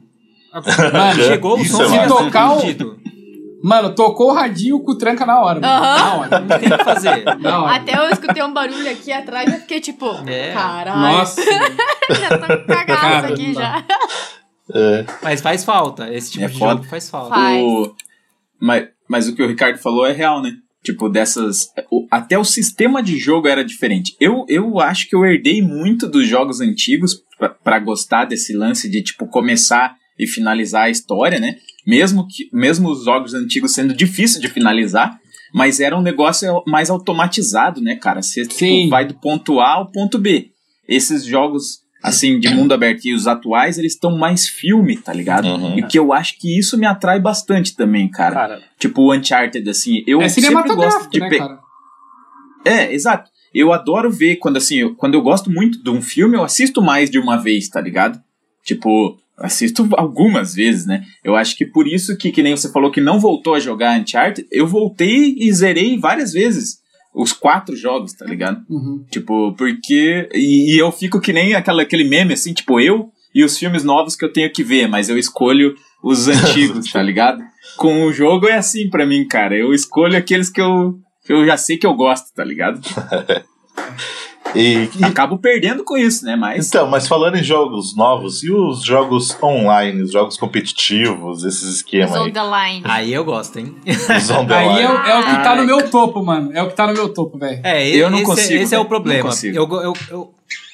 Mano, 0.94 1.24
Chegou 1.24 1.60
o 1.60 1.66
som, 1.66 1.84
é 1.94 2.00
tá 2.00 2.08
Tocar 2.08 2.52
o- 2.54 2.60
fudido. 2.62 2.98
Mano, 3.68 3.94
tocou 3.96 4.32
o 4.32 4.34
radinho 4.34 4.80
com 4.82 4.98
tranca 4.98 5.26
na 5.26 5.42
hora. 5.42 5.60
mano. 5.60 5.74
Aham. 5.74 5.98
Na 5.98 6.16
hora. 6.16 6.40
Não 6.40 6.48
tem 6.60 6.68
o 6.74 6.78
que 6.78 6.84
fazer. 6.84 7.24
Na 7.40 7.64
hora. 7.64 7.76
Até 7.76 7.98
eu 7.98 8.10
escutei 8.10 8.44
um 8.44 8.54
barulho 8.54 8.90
aqui 8.90 9.12
atrás 9.12 9.52
e 9.54 9.60
fiquei 9.60 9.80
tipo, 9.82 10.06
É. 10.28 10.54
caralho. 10.54 11.18
Nossa. 11.18 11.42
já 12.10 12.38
tô 12.38 12.48
cagaço 12.66 12.86
Cara, 13.02 13.28
aqui 13.34 13.54
já. 13.54 13.84
É. 14.74 15.06
Mas 15.22 15.42
faz 15.42 15.64
falta. 15.64 16.14
Esse 16.14 16.32
tipo 16.32 16.46
É 16.46 16.48
de 16.48 16.58
foda. 16.58 16.72
jogo 16.74 16.84
faz 16.86 17.10
falta. 17.10 17.36
Faz. 17.36 17.62
O... 17.64 17.96
Mas, 18.60 18.88
mas 19.10 19.28
o 19.28 19.36
que 19.36 19.44
o 19.44 19.48
Ricardo 19.48 19.78
falou 19.78 20.06
é 20.06 20.12
real, 20.12 20.42
né? 20.42 20.52
Tipo, 20.84 21.10
dessas. 21.10 21.68
o- 21.92 22.08
até 22.12 22.38
o 22.38 22.44
sistema 22.46 23.02
de 23.04 23.18
jogo 23.18 23.48
era 23.48 23.64
diferente. 23.66 24.16
Eu, 24.20 24.46
eu 24.48 24.80
acho 24.80 25.10
que 25.10 25.16
eu 25.16 25.26
herdei 25.26 25.62
muito 25.62 26.08
dos 26.08 26.26
jogos 26.28 26.62
antigos 26.62 27.22
pra 27.64 27.80
gostar 27.80 28.26
desse 28.26 28.56
lance 28.56 28.90
de, 28.90 29.02
tipo, 29.02 29.28
começar 29.28 29.96
e 30.18 30.26
finalizar 30.26 30.84
a 30.86 30.90
história, 30.90 31.40
né? 31.40 31.56
Mesmo, 31.88 32.28
que, 32.28 32.50
mesmo 32.52 32.90
os 32.90 33.06
jogos 33.06 33.34
antigos 33.34 33.72
sendo 33.74 33.94
difícil 33.94 34.42
de 34.42 34.50
finalizar. 34.50 35.18
mas 35.54 35.80
era 35.80 35.98
um 35.98 36.02
negócio 36.02 36.62
mais 36.68 36.90
automatizado, 36.90 37.80
né, 37.82 37.96
cara? 37.96 38.22
Você 38.22 38.46
tipo, 38.46 38.90
vai 38.90 39.06
do 39.06 39.14
ponto 39.14 39.62
A 39.62 39.76
ao 39.76 39.90
ponto 39.90 40.20
B. 40.20 40.50
Esses 40.88 41.24
jogos, 41.24 41.80
assim, 42.04 42.38
de 42.38 42.50
mundo 42.50 42.74
aberto 42.74 43.06
e 43.06 43.14
os 43.14 43.28
atuais, 43.28 43.78
eles 43.78 43.94
estão 43.94 44.18
mais 44.18 44.46
filme, 44.48 44.98
tá 44.98 45.14
ligado? 45.14 45.48
Uhum. 45.48 45.80
E 45.80 45.84
que 45.84 45.98
eu 45.98 46.12
acho 46.12 46.38
que 46.38 46.60
isso 46.60 46.78
me 46.78 46.86
atrai 46.86 47.20
bastante 47.22 47.74
também, 47.78 48.10
cara. 48.10 48.36
Cara, 48.36 48.62
Tipo, 48.78 49.04
o 49.04 49.14
Uncharted, 49.16 49.68
assim, 49.70 50.04
eu 50.06 50.22
é 50.22 50.28
sempre 50.28 50.52
gosto 50.54 50.68
cinematográfico, 50.68 51.12
de 51.14 51.20
né, 51.22 51.30
pe-? 51.30 51.40
É, 52.66 52.94
exato. 52.94 53.30
Eu 53.54 53.72
adoro 53.72 54.12
ver 54.12 54.36
quando 54.36 54.58
assim, 54.58 54.76
eu- 54.80 54.96
quando 54.96 55.14
eu 55.16 55.22
gosto 55.22 55.50
muito 55.50 55.82
de 55.82 55.90
um 55.90 56.02
filme, 56.02 56.36
eu 56.36 56.44
assisto 56.44 56.82
mais 56.82 57.10
de 57.10 57.18
uma 57.18 57.38
vez, 57.38 57.70
tá 57.70 57.80
ligado? 57.80 58.20
Tipo, 58.66 59.18
assisto 59.38 59.88
algumas 59.94 60.54
vezes, 60.54 60.86
né? 60.86 61.04
Eu 61.24 61.36
acho 61.36 61.56
que 61.56 61.66
por 61.66 61.88
isso 61.88 62.18
que, 62.18 62.32
que 62.32 62.42
nem 62.42 62.56
você 62.56 62.72
falou 62.72 62.92
que 62.92 63.02
não 63.02 63.20
voltou 63.20 63.54
a 63.54 63.60
jogar 63.60 64.00
Uncharted, 64.00 64.48
eu 64.52 64.66
voltei 64.66 65.36
e 65.38 65.52
zerei 65.54 65.98
várias 65.98 66.34
vezes 66.34 66.80
os 67.14 67.34
quatro 67.34 67.76
jogos, 67.76 68.14
tá 68.14 68.26
ligado? 68.26 68.64
Uhum. 68.70 69.04
Tipo, 69.10 69.54
porque. 69.54 70.30
E, 70.34 70.76
e 70.76 70.78
eu 70.78 70.92
fico 70.92 71.20
que 71.20 71.34
nem 71.34 71.56
aquela, 71.56 71.82
aquele 71.82 72.04
meme, 72.04 72.34
assim, 72.34 72.54
tipo, 72.54 72.80
eu 72.80 73.12
e 73.34 73.44
os 73.44 73.58
filmes 73.58 73.84
novos 73.84 74.16
que 74.16 74.26
eu 74.26 74.32
tenho 74.32 74.52
que 74.52 74.64
ver, 74.64 74.88
mas 74.88 75.10
eu 75.10 75.18
escolho 75.18 75.76
os 76.04 76.28
antigos, 76.30 76.92
tá 76.92 77.02
ligado? 77.02 77.44
Com 77.76 78.06
o 78.06 78.14
jogo 78.14 78.48
é 78.48 78.56
assim 78.56 78.90
pra 78.90 79.06
mim, 79.06 79.28
cara. 79.28 79.56
Eu 79.56 79.74
escolho 79.74 80.18
aqueles 80.18 80.50
que 80.50 80.62
eu, 80.62 80.96
que 81.26 81.34
eu 81.34 81.46
já 81.46 81.58
sei 81.58 81.78
que 81.78 81.86
eu 81.86 81.94
gosto, 81.94 82.34
tá 82.34 82.44
ligado? 82.44 82.80
E, 84.58 84.90
e- 85.00 85.04
Acabo 85.04 85.38
perdendo 85.38 85.84
com 85.84 85.98
isso, 85.98 86.26
né? 86.26 86.36
Mas. 86.36 86.68
então, 86.68 86.88
mas 86.88 87.08
falando 87.08 87.36
em 87.38 87.44
jogos 87.44 87.96
novos, 87.96 88.44
e 88.44 88.52
os 88.52 88.84
jogos 88.84 89.38
online, 89.42 90.02
os 90.02 90.12
jogos 90.12 90.38
competitivos, 90.38 91.44
esses 91.44 91.76
esquemas 91.78 92.12
Soul 92.12 92.26
aí? 92.26 92.32
the 92.34 92.42
Line. 92.44 92.82
Aí 92.86 93.14
eu 93.14 93.24
gosto, 93.24 93.60
hein? 93.60 93.76
Os 93.86 94.30
on 94.30 94.46
the 94.46 94.54
Aí 94.58 94.68
line. 94.70 94.82
é, 94.82 94.90
o- 94.90 94.96
é 94.98 95.20
o 95.20 95.24
que 95.26 95.44
tá 95.44 95.56
no 95.56 95.64
meu 95.66 95.90
topo, 95.90 96.24
mano. 96.24 96.52
É 96.54 96.62
o 96.64 96.68
que 96.68 96.76
tá 96.76 96.88
no 96.88 96.94
meu 96.94 97.10
topo, 97.14 97.38
velho. 97.38 97.60
É, 97.64 97.88
Eu 97.90 98.10
não 98.10 98.18
esse, 98.18 98.26
consigo, 98.26 98.64
esse 98.64 98.76
é 98.76 98.80
o 98.80 98.86
problema. 98.86 99.20
Não 99.24 99.30
consigo. 99.30 99.56
Eu, 99.58 99.68
eu, 99.82 99.94
eu, 100.10 100.34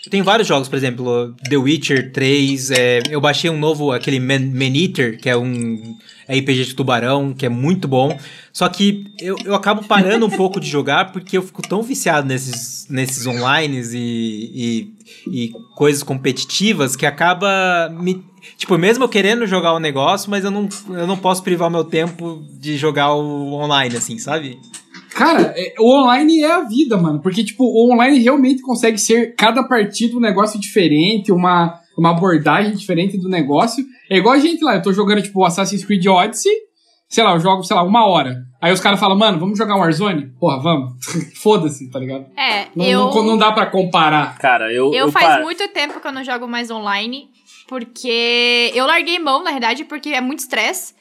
tenho 0.09 0.23
vários 0.23 0.47
jogos, 0.47 0.67
por 0.67 0.75
exemplo, 0.75 1.33
The 1.49 1.57
Witcher 1.57 2.11
3. 2.11 2.71
é, 2.71 2.99
eu 3.09 3.21
baixei 3.21 3.49
um 3.49 3.57
novo, 3.57 3.91
aquele 3.91 4.19
Man, 4.19 4.51
Man 4.53 4.75
Eater, 4.75 5.17
que 5.17 5.29
é 5.29 5.37
um 5.37 5.95
RPG 6.27 6.65
de 6.65 6.75
tubarão, 6.75 7.33
que 7.33 7.45
é 7.45 7.49
muito 7.49 7.87
bom. 7.87 8.17
Só 8.51 8.67
que 8.67 9.05
eu, 9.19 9.37
eu 9.45 9.55
acabo 9.55 9.83
parando 9.85 10.25
um 10.25 10.29
pouco 10.35 10.59
de 10.59 10.69
jogar 10.69 11.11
porque 11.11 11.37
eu 11.37 11.41
fico 11.41 11.61
tão 11.61 11.81
viciado 11.81 12.27
nesses, 12.27 12.87
nesses 12.89 13.25
online 13.25 13.81
e, 13.93 14.93
e, 15.25 15.45
e 15.45 15.53
coisas 15.75 16.03
competitivas 16.03 16.95
que 16.95 17.05
acaba 17.05 17.89
me. 17.89 18.23
Tipo, 18.57 18.77
mesmo 18.77 19.05
eu 19.05 19.09
querendo 19.09 19.47
jogar 19.47 19.73
o 19.73 19.79
negócio, 19.79 20.29
mas 20.29 20.43
eu 20.43 20.51
não, 20.51 20.67
eu 20.89 21.07
não 21.07 21.15
posso 21.15 21.41
privar 21.41 21.69
o 21.69 21.71
meu 21.71 21.85
tempo 21.85 22.45
de 22.59 22.77
jogar 22.77 23.13
o 23.13 23.53
online, 23.53 23.95
assim, 23.95 24.17
sabe? 24.17 24.59
Cara, 25.15 25.53
é- 25.55 25.73
o 25.79 25.89
online 26.01 26.41
é 26.41 26.51
a 26.51 26.61
vida, 26.61 26.97
mano. 26.97 27.21
Porque, 27.21 27.43
tipo, 27.43 27.63
o 27.63 27.91
online 27.93 28.19
realmente 28.19 28.61
consegue 28.61 28.97
ser 28.97 29.35
cada 29.35 29.63
partida 29.67 30.15
um 30.17 30.19
negócio 30.19 30.59
diferente, 30.59 31.31
uma, 31.31 31.79
uma 31.97 32.11
abordagem 32.11 32.73
diferente 32.73 33.17
do 33.17 33.29
negócio. 33.29 33.85
É 34.09 34.17
igual 34.17 34.33
a 34.35 34.39
gente 34.39 34.63
lá, 34.63 34.75
eu 34.75 34.81
tô 34.81 34.91
jogando, 34.93 35.21
tipo, 35.21 35.43
Assassin's 35.43 35.85
Creed 35.85 36.05
Odyssey, 36.07 36.51
sei 37.07 37.23
lá, 37.23 37.33
eu 37.33 37.39
jogo, 37.39 37.63
sei 37.63 37.75
lá, 37.75 37.83
uma 37.83 38.05
hora. 38.07 38.35
Aí 38.61 38.71
os 38.71 38.79
caras 38.79 38.99
falam, 38.99 39.17
mano, 39.17 39.39
vamos 39.39 39.57
jogar 39.57 39.75
Warzone? 39.75 40.31
Porra, 40.39 40.59
vamos. 40.61 40.93
Foda-se, 41.41 41.89
tá 41.91 41.99
ligado? 41.99 42.25
É, 42.37 42.67
Não, 42.75 42.85
eu. 42.85 42.99
não, 43.13 43.23
não 43.23 43.37
dá 43.37 43.51
pra 43.51 43.65
comparar. 43.65 44.37
cara, 44.37 44.71
eu. 44.71 44.93
Eu 44.93 45.11
faz 45.11 45.25
par- 45.27 45.41
muito 45.41 45.67
tempo 45.69 45.99
que 45.99 46.07
eu 46.07 46.11
não 46.13 46.23
jogo 46.23 46.47
mais 46.47 46.71
online, 46.71 47.25
porque 47.67 48.71
eu 48.73 48.85
larguei 48.85 49.19
mão, 49.19 49.43
na 49.43 49.51
verdade, 49.51 49.83
porque 49.83 50.09
é 50.09 50.21
muito 50.21 50.39
estresse. 50.39 50.93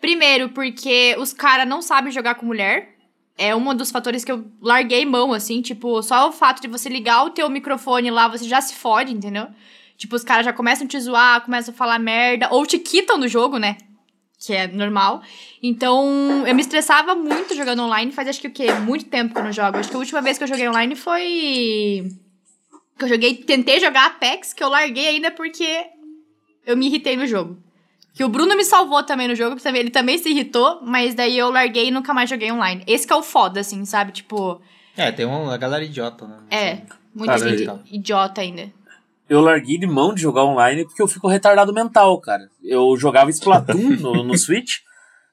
Primeiro, 0.00 0.48
porque 0.50 1.14
os 1.18 1.32
caras 1.32 1.66
não 1.68 1.80
sabem 1.80 2.12
jogar 2.12 2.34
com 2.34 2.44
mulher. 2.46 2.93
É 3.36 3.54
um 3.54 3.74
dos 3.74 3.90
fatores 3.90 4.24
que 4.24 4.30
eu 4.30 4.44
larguei 4.60 5.04
mão, 5.04 5.32
assim, 5.32 5.60
tipo, 5.60 6.00
só 6.02 6.28
o 6.28 6.32
fato 6.32 6.62
de 6.62 6.68
você 6.68 6.88
ligar 6.88 7.24
o 7.24 7.30
teu 7.30 7.48
microfone 7.50 8.10
lá, 8.10 8.28
você 8.28 8.44
já 8.44 8.60
se 8.60 8.74
fode, 8.74 9.12
entendeu? 9.12 9.48
Tipo, 9.96 10.14
os 10.14 10.22
caras 10.22 10.44
já 10.44 10.52
começam 10.52 10.86
a 10.86 10.88
te 10.88 11.00
zoar, 11.00 11.40
começam 11.40 11.74
a 11.74 11.76
falar 11.76 11.98
merda, 11.98 12.48
ou 12.50 12.64
te 12.64 12.78
quitam 12.78 13.18
do 13.18 13.26
jogo, 13.26 13.58
né? 13.58 13.76
Que 14.38 14.52
é 14.52 14.66
normal. 14.68 15.22
Então, 15.62 16.46
eu 16.46 16.54
me 16.54 16.60
estressava 16.60 17.14
muito 17.14 17.54
jogando 17.56 17.82
online, 17.82 18.12
faz 18.12 18.28
acho 18.28 18.40
que 18.40 18.48
o 18.48 18.52
quê? 18.52 18.72
Muito 18.72 19.06
tempo 19.06 19.32
que 19.32 19.40
eu 19.40 19.44
não 19.44 19.52
jogo. 19.52 19.78
Acho 19.78 19.88
que 19.88 19.96
a 19.96 19.98
última 19.98 20.20
vez 20.20 20.38
que 20.38 20.44
eu 20.44 20.48
joguei 20.48 20.68
online 20.68 20.94
foi 20.94 22.04
que 22.98 23.04
eu 23.04 23.08
joguei, 23.08 23.34
tentei 23.34 23.80
jogar 23.80 24.06
Apex, 24.06 24.52
que 24.52 24.62
eu 24.62 24.68
larguei 24.68 25.08
ainda 25.08 25.30
porque 25.30 25.86
eu 26.64 26.76
me 26.76 26.86
irritei 26.86 27.16
no 27.16 27.26
jogo. 27.26 27.58
Que 28.14 28.22
o 28.24 28.28
Bruno 28.28 28.56
me 28.56 28.64
salvou 28.64 29.02
também 29.02 29.26
no 29.26 29.34
jogo, 29.34 29.50
porque 29.56 29.64
também- 29.64 29.80
ele 29.80 29.90
também 29.90 30.16
se 30.18 30.30
irritou, 30.30 30.80
mas 30.82 31.14
daí 31.14 31.36
eu 31.36 31.50
larguei 31.50 31.88
e 31.88 31.90
nunca 31.90 32.14
mais 32.14 32.30
joguei 32.30 32.50
online. 32.52 32.82
Esse 32.86 33.06
que 33.06 33.12
é 33.12 33.16
o 33.16 33.22
foda, 33.22 33.58
assim, 33.60 33.84
sabe? 33.84 34.12
Tipo, 34.12 34.60
É, 34.96 35.10
tem 35.10 35.26
uma 35.26 35.56
galera 35.58 35.84
idiota, 35.84 36.26
né? 36.26 36.36
é, 36.50 36.82
muita 37.14 37.36
Cara, 37.38 37.50
gente 37.50 37.64
eu- 37.68 37.80
idiota 37.90 38.40
ainda. 38.40 38.72
eu 39.28 39.40
larguei 39.40 39.76
de 39.78 39.86
mão 39.86 40.14
de 40.14 40.22
jogar 40.22 40.44
online 40.44 40.84
porque 40.84 41.02
eu 41.02 41.08
fico 41.08 41.26
retardado 41.26 41.72
mental, 41.74 42.20
cara. 42.20 42.48
Eu 42.62 42.96
jogava 42.96 43.30
Splatoon 43.30 43.96
no, 44.00 44.22
no 44.22 44.34
Switch. 44.38 44.74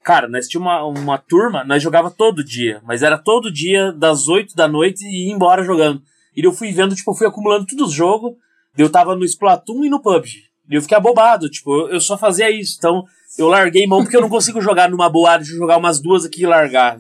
Cara, 0.04 0.28
nós 0.28 0.48
tínhamos 0.48 0.72
uma, 0.74 0.84
uma 1.02 1.18
turma, 1.20 1.64
nós 1.64 1.84
jogava 1.84 2.10
todo 2.10 2.44
dia, 2.44 2.82
mas 2.84 3.04
era 3.04 3.20
todo 3.20 3.52
dia 3.54 3.92
das 3.92 4.28
8 4.28 4.56
da 4.56 4.68
noite 4.68 5.06
e 5.06 5.28
ia 5.28 5.34
embora 5.36 5.64
jogando. 5.64 6.02
E 6.36 6.44
eu 6.44 6.52
fui 6.52 6.72
vendo, 6.72 6.96
tipo, 6.96 7.12
eu 7.12 7.16
fui 7.16 7.28
acumulando 7.28 7.68
todos 7.68 7.90
os 7.90 7.94
jogos. 7.94 8.34
Eu 8.76 8.90
tava 8.90 9.16
no 9.16 9.24
Splatoon 9.24 9.86
e 9.86 9.90
no 9.90 10.02
PUBG. 10.02 10.50
E 10.72 10.76
eu 10.76 10.82
fiquei 10.82 10.98
abobado, 10.98 11.50
tipo, 11.50 11.72
eu, 11.82 11.90
eu 11.96 12.00
só 12.02 12.18
fazia 12.18 12.50
isso. 12.50 12.76
Então, 12.80 13.04
eu 13.38 13.48
larguei 13.48 13.86
mão 13.86 14.02
porque 14.02 14.16
eu 14.16 14.22
não 14.22 14.30
consigo 14.30 14.62
jogar 14.62 14.90
numa 14.90 15.10
boa, 15.10 15.38
deixa 15.38 15.52
eu 15.54 15.58
jogar 15.58 15.78
umas 15.78 16.00
duas 16.02 16.24
aqui 16.26 16.44
e 16.44 16.46
largar. 16.48 16.98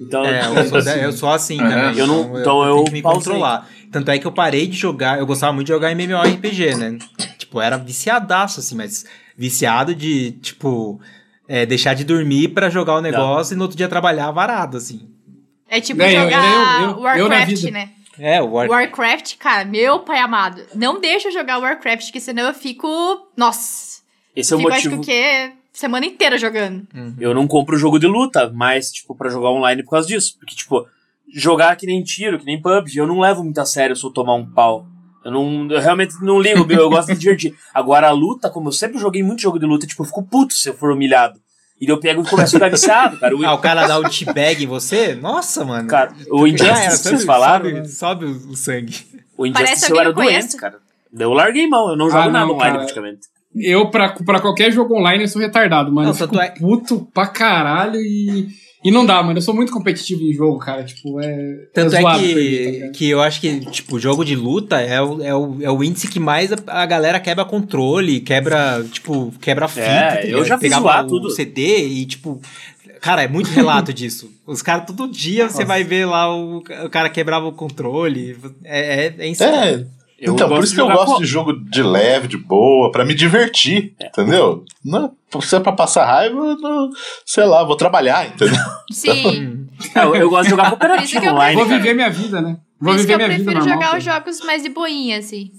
Então, 0.00 0.24
É, 0.24 0.40
eu 0.46 0.64
sou, 0.68 0.80
de- 0.82 0.98
eu 1.04 1.12
sou 1.12 1.28
assim 1.30 1.58
também. 1.58 1.98
Eu 1.98 2.06
não- 2.06 2.40
então 2.40 2.64
eu 2.64 2.74
tenho 2.76 2.84
que 2.86 2.92
me 2.92 3.02
pausei. 3.02 3.20
controlar. 3.32 3.68
Tanto 3.92 4.10
é 4.10 4.18
que 4.18 4.26
eu 4.26 4.32
parei 4.32 4.66
de 4.66 4.76
jogar. 4.76 5.18
Eu 5.18 5.26
gostava 5.26 5.52
muito 5.52 5.66
de 5.66 5.72
jogar 5.72 5.90
MMORPG, 5.92 6.74
né? 6.76 6.96
Tipo, 7.36 7.58
eu 7.58 7.62
era 7.62 7.76
viciadaço, 7.76 8.60
assim, 8.60 8.74
mas 8.76 9.04
viciado 9.36 9.94
de, 9.94 10.32
tipo, 10.32 11.00
é, 11.48 11.66
deixar 11.66 11.94
de 11.94 12.04
dormir 12.04 12.48
pra 12.48 12.70
jogar 12.70 12.94
o 12.96 13.00
negócio 13.00 13.52
e 13.54 13.56
no 13.56 13.62
outro 13.62 13.76
dia 13.76 13.88
trabalhar 13.88 14.30
varado, 14.30 14.76
assim. 14.76 15.08
É 15.68 15.80
tipo 15.80 16.00
É, 16.02 16.16
eu- 16.16 16.22
jogar 16.22 16.44
eu- 16.44 16.88
eu- 16.88 16.90
eu 16.96 17.00
Warcraft, 17.02 17.48
vida. 17.56 17.70
né? 17.72 17.90
É, 18.20 18.42
o 18.42 18.50
War... 18.50 18.68
Warcraft, 18.68 19.38
cara, 19.38 19.64
meu 19.64 20.00
pai 20.00 20.18
amado. 20.18 20.62
Não 20.74 21.00
deixa 21.00 21.28
eu 21.28 21.32
jogar 21.32 21.58
Warcraft, 21.58 22.12
que 22.12 22.20
senão 22.20 22.48
eu 22.48 22.54
fico. 22.54 22.86
Nossa! 23.36 24.00
esse 24.36 24.52
é 24.52 24.56
o 24.56 24.58
fico, 24.60 24.72
acho 24.72 24.82
que 24.82 24.96
motivo. 24.96 25.02
o 25.02 25.04
quê? 25.04 25.52
Semana 25.72 26.04
inteira 26.04 26.36
jogando. 26.36 26.86
Eu 27.18 27.32
não 27.32 27.46
compro 27.46 27.78
jogo 27.78 27.98
de 27.98 28.06
luta, 28.06 28.50
mas, 28.54 28.92
tipo, 28.92 29.14
pra 29.14 29.30
jogar 29.30 29.50
online 29.50 29.82
por 29.82 29.90
causa 29.90 30.06
disso. 30.06 30.36
Porque, 30.38 30.54
tipo, 30.54 30.86
jogar 31.32 31.76
que 31.76 31.86
nem 31.86 32.02
tiro, 32.02 32.38
que 32.38 32.44
nem 32.44 32.60
PUBG, 32.60 32.98
eu 32.98 33.06
não 33.06 33.20
levo 33.20 33.42
muito 33.42 33.58
a 33.60 33.64
sério 33.64 33.96
se 33.96 34.04
eu 34.04 34.10
tomar 34.10 34.34
um 34.34 34.44
pau. 34.44 34.86
Eu 35.24 35.30
não. 35.30 35.70
Eu 35.70 35.80
realmente 35.80 36.14
não 36.22 36.40
ligo, 36.40 36.66
meu, 36.66 36.80
eu 36.80 36.90
gosto 36.90 37.12
de 37.12 37.18
divertir. 37.18 37.54
Agora, 37.72 38.08
a 38.08 38.12
luta, 38.12 38.50
como 38.50 38.68
eu 38.68 38.72
sempre 38.72 38.98
joguei 38.98 39.22
muito 39.22 39.42
jogo 39.42 39.58
de 39.58 39.66
luta, 39.66 39.86
tipo, 39.86 40.02
eu 40.02 40.06
fico 40.06 40.22
puto 40.22 40.52
se 40.52 40.68
eu 40.68 40.74
for 40.74 40.92
humilhado. 40.92 41.40
E 41.80 41.88
eu 41.88 41.98
pego 41.98 42.22
e 42.22 42.28
começo 42.28 42.56
a 42.56 42.58
ficar 42.58 42.68
viciado, 42.70 43.18
cara. 43.18 43.34
O, 43.36 43.44
Ah, 43.44 43.54
o 43.54 43.58
cara 43.58 43.86
dá 43.86 43.98
o 43.98 44.08
teabag 44.08 44.62
em 44.62 44.66
você? 44.66 45.14
Nossa, 45.14 45.64
mano. 45.64 45.88
cara, 45.88 46.12
o 46.30 46.46
Injustice 46.46 46.74
que 46.74 46.90
vocês 46.90 47.02
sobe- 47.20 47.24
falaram, 47.24 47.70
Sobe, 47.70 47.88
sobe 47.88 48.24
o 48.26 48.54
sangue. 48.56 48.94
o 49.36 49.50
Parece 49.52 49.72
Injustice 49.72 49.90
eu 49.92 50.00
era 50.00 50.12
doente, 50.12 50.26
conheço. 50.28 50.56
cara. 50.58 50.78
Eu 51.18 51.32
larguei 51.32 51.66
mão, 51.66 51.88
eu 51.90 51.96
não 51.96 52.06
jogo 52.10 52.18
Ah, 52.22 52.26
não, 52.26 52.32
nada 52.32 52.44
online 52.52 52.62
cara. 52.72 52.78
praticamente. 52.80 53.20
Eu, 53.56 53.90
pra, 53.90 54.10
pra 54.10 54.40
qualquer 54.40 54.70
jogo 54.70 54.94
online, 54.96 55.24
eu 55.24 55.28
sou 55.28 55.40
retardado, 55.42 55.90
mano. 55.90 56.02
Não, 56.02 56.10
eu 56.10 56.14
fico 56.14 56.28
tanto 56.28 56.42
é- 56.42 56.50
puto 56.50 57.08
pra 57.12 57.26
caralho 57.26 57.96
e. 58.00 58.46
E 58.82 58.90
não 58.90 59.04
dá, 59.04 59.22
mano. 59.22 59.38
Eu 59.38 59.42
sou 59.42 59.54
muito 59.54 59.72
competitivo 59.72 60.22
em 60.22 60.32
jogo, 60.32 60.58
cara. 60.58 60.84
Tipo, 60.84 61.20
é. 61.20 61.68
Tanto 61.72 61.94
é, 61.94 62.00
zoado 62.00 62.18
pra 62.18 62.28
mim, 62.28 62.34
tá 62.34 62.86
que, 62.86 62.90
que 62.94 63.10
eu 63.10 63.20
acho 63.20 63.40
que, 63.40 63.60
tipo, 63.66 63.98
jogo 63.98 64.24
de 64.24 64.34
luta 64.34 64.80
é 64.80 65.00
o, 65.00 65.22
é 65.22 65.34
o, 65.34 65.58
é 65.60 65.70
o 65.70 65.84
índice 65.84 66.08
que 66.08 66.18
mais 66.18 66.50
a, 66.52 66.56
a 66.66 66.86
galera 66.86 67.20
quebra 67.20 67.44
controle, 67.44 68.20
quebra, 68.20 68.82
tipo, 68.90 69.32
quebra 69.40 69.68
fita. 69.68 69.82
É, 69.82 70.32
eu 70.32 70.44
já 70.44 70.56
fiz 70.56 70.70
Pegava 70.70 70.82
zoar 70.82 71.04
o 71.04 71.08
tudo. 71.08 71.30
CD 71.30 71.86
e, 71.86 72.06
tipo. 72.06 72.40
Cara, 73.00 73.22
é 73.22 73.28
muito 73.28 73.48
relato 73.50 73.94
disso. 73.94 74.30
Os 74.46 74.60
caras, 74.60 74.86
todo 74.86 75.08
dia 75.08 75.48
você 75.48 75.64
vai 75.64 75.82
ver 75.82 76.06
lá 76.06 76.34
o, 76.34 76.58
o 76.58 76.90
cara 76.90 77.08
quebrava 77.08 77.46
o 77.46 77.52
controle. 77.52 78.36
É, 78.62 79.06
é, 79.06 79.14
é 79.18 79.28
insano. 79.28 79.56
É, 79.56 79.86
Eu 80.20 80.34
então, 80.34 80.48
por 80.48 80.62
isso 80.62 80.74
que 80.74 80.80
eu 80.80 80.86
gosto 80.88 81.14
co- 81.14 81.18
de 81.20 81.24
jogo 81.26 81.52
de 81.70 81.82
leve, 81.82 82.28
de 82.28 82.36
boa, 82.36 82.92
pra 82.92 83.04
me 83.06 83.14
divertir, 83.14 83.94
entendeu? 84.00 84.64
Não, 84.84 85.12
se 85.40 85.56
é 85.56 85.60
pra 85.60 85.72
passar 85.72 86.04
raiva, 86.04 86.56
não- 86.60 86.90
sei 87.24 87.44
lá, 87.44 87.64
vou 87.64 87.74
trabalhar, 87.76 88.26
entendeu? 88.28 88.54
Sim. 88.92 89.66
É, 89.94 90.04
eu, 90.04 90.14
eu 90.14 90.28
gosto 90.28 90.44
de 90.44 90.50
jogar 90.50 90.68
cooperativo 90.68 91.22
que 91.22 91.26
eu 91.26 91.32
online. 91.32 91.54
Vou 91.56 91.64
cara. 91.64 91.78
viver 91.78 91.94
minha 91.94 92.10
vida, 92.10 92.42
né? 92.42 92.58
Vou 92.78 92.92
Por 92.92 92.96
isso 92.98 93.06
que 93.06 93.12
viver 93.12 93.14
eu 93.14 93.16
minha 93.28 93.38
vida 93.38 93.50
prefiro 93.50 93.66
normal. 93.70 93.88
jogar 93.92 93.98
os 93.98 94.04
jogos 94.04 94.40
mais 94.44 94.62
de 94.62 94.68
boinha, 94.68 95.18
assim. 95.18 95.50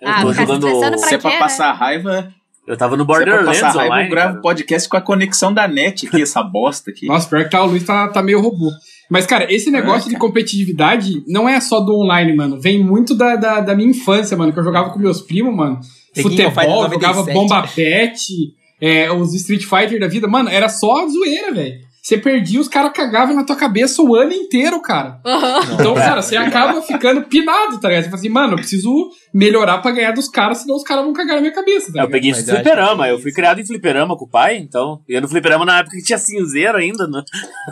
Eu 0.00 0.08
Ah, 0.08 0.22
tô 0.22 0.32
jogando. 0.32 0.66
estressando 0.66 0.98
pra 0.98 1.08
Se 1.08 1.14
é 1.14 1.18
pra 1.18 1.30
passar 1.38 1.72
raiva, 1.72 2.34
Eu 2.66 2.76
tava 2.76 2.96
no 2.96 3.04
se 3.04 3.12
é 3.12 3.14
pra 3.14 3.24
Borderlands 3.24 3.60
passar 3.60 3.78
raiva, 3.78 3.84
online. 3.94 4.08
eu 4.08 4.10
gravo 4.10 4.28
cara. 4.30 4.42
podcast 4.42 4.88
com 4.88 4.96
a 4.96 5.00
conexão 5.00 5.54
da 5.54 5.68
net 5.68 6.08
aqui, 6.08 6.20
essa 6.20 6.42
bosta 6.42 6.90
aqui. 6.90 7.06
Nossa, 7.06 7.28
pior 7.28 7.44
que 7.44 7.50
tá, 7.50 7.62
o 7.62 7.66
Luiz 7.66 7.84
tá, 7.84 8.08
tá 8.08 8.20
meio 8.20 8.40
robô. 8.40 8.72
Mas, 9.10 9.26
cara, 9.26 9.52
esse 9.52 9.70
negócio 9.70 10.10
de 10.10 10.16
competitividade 10.16 11.22
não 11.26 11.48
é 11.48 11.60
só 11.60 11.80
do 11.80 11.94
online, 11.94 12.34
mano. 12.34 12.60
Vem 12.60 12.82
muito 12.82 13.14
da, 13.14 13.36
da, 13.36 13.60
da 13.60 13.74
minha 13.74 13.90
infância, 13.90 14.36
mano, 14.36 14.52
que 14.52 14.58
eu 14.58 14.64
jogava 14.64 14.90
com 14.90 14.98
meus 14.98 15.20
primos, 15.20 15.54
mano. 15.54 15.78
Futebol, 16.22 16.88
jogava 16.90 17.18
97. 17.18 17.34
bomba 17.34 17.68
pet, 17.74 18.54
é, 18.80 19.12
os 19.12 19.34
Street 19.34 19.64
Fighter 19.64 20.00
da 20.00 20.08
vida. 20.08 20.26
Mano, 20.26 20.48
era 20.48 20.68
só 20.68 21.06
zoeira, 21.08 21.52
velho. 21.52 21.78
Você 22.04 22.18
perdia, 22.18 22.60
os 22.60 22.68
caras 22.68 22.92
cagavam 22.92 23.34
na 23.34 23.44
tua 23.44 23.56
cabeça 23.56 24.02
o 24.02 24.14
ano 24.14 24.30
inteiro, 24.30 24.78
cara. 24.82 25.18
Aham. 25.24 25.60
Então, 25.72 25.94
cara, 25.94 26.20
você 26.20 26.36
acaba 26.36 26.82
ficando 26.82 27.22
pinado, 27.22 27.80
tá 27.80 27.88
ligado? 27.88 28.04
Você 28.04 28.10
fala 28.10 28.20
assim, 28.20 28.28
mano, 28.28 28.52
eu 28.52 28.56
preciso 28.58 29.08
melhorar 29.32 29.78
pra 29.78 29.90
ganhar 29.90 30.12
dos 30.12 30.28
caras, 30.28 30.58
senão 30.58 30.76
os 30.76 30.82
caras 30.82 31.02
vão 31.02 31.14
cagar 31.14 31.36
na 31.36 31.40
minha 31.40 31.54
cabeça, 31.54 31.86
tá 31.86 31.92
Eu 31.92 31.92
ligado? 31.92 32.10
peguei 32.10 32.30
eu 32.30 32.34
acho 32.36 32.44
fliperama, 32.44 33.08
eu 33.08 33.18
fui 33.18 33.32
criado 33.32 33.58
em 33.58 33.66
fliperama 33.66 34.18
com 34.18 34.26
o 34.26 34.28
pai, 34.28 34.58
então. 34.58 35.00
Eu 35.08 35.22
no 35.22 35.28
fliperama 35.28 35.64
na 35.64 35.78
época 35.78 35.96
que 35.96 36.02
tinha 36.02 36.18
cinzeiro 36.18 36.76
ainda 36.76 37.06
no, 37.08 37.24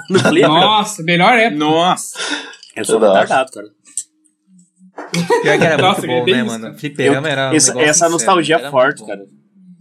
no 0.08 0.18
flipper. 0.18 0.48
Nossa, 0.48 1.02
melhor 1.02 1.34
época. 1.34 1.58
Nossa. 1.58 2.18
Eu 2.74 2.86
sou 2.86 2.98
retardado, 2.98 3.50
cara. 3.52 3.68
Pior 5.42 5.58
que 5.58 5.64
era 5.64 5.82
Nossa, 5.82 6.06
muito 6.06 6.10
é 6.10 6.18
bom, 6.20 6.24
bem 6.24 6.34
né, 6.36 6.40
isso, 6.40 6.58
mano? 6.58 6.78
Fliperama 6.78 7.28
era 7.28 7.50
um 7.50 7.54
essa 7.54 7.80
essa 7.82 8.08
nostalgia 8.08 8.56
era 8.56 8.70
forte, 8.70 9.04
cara. 9.06 9.20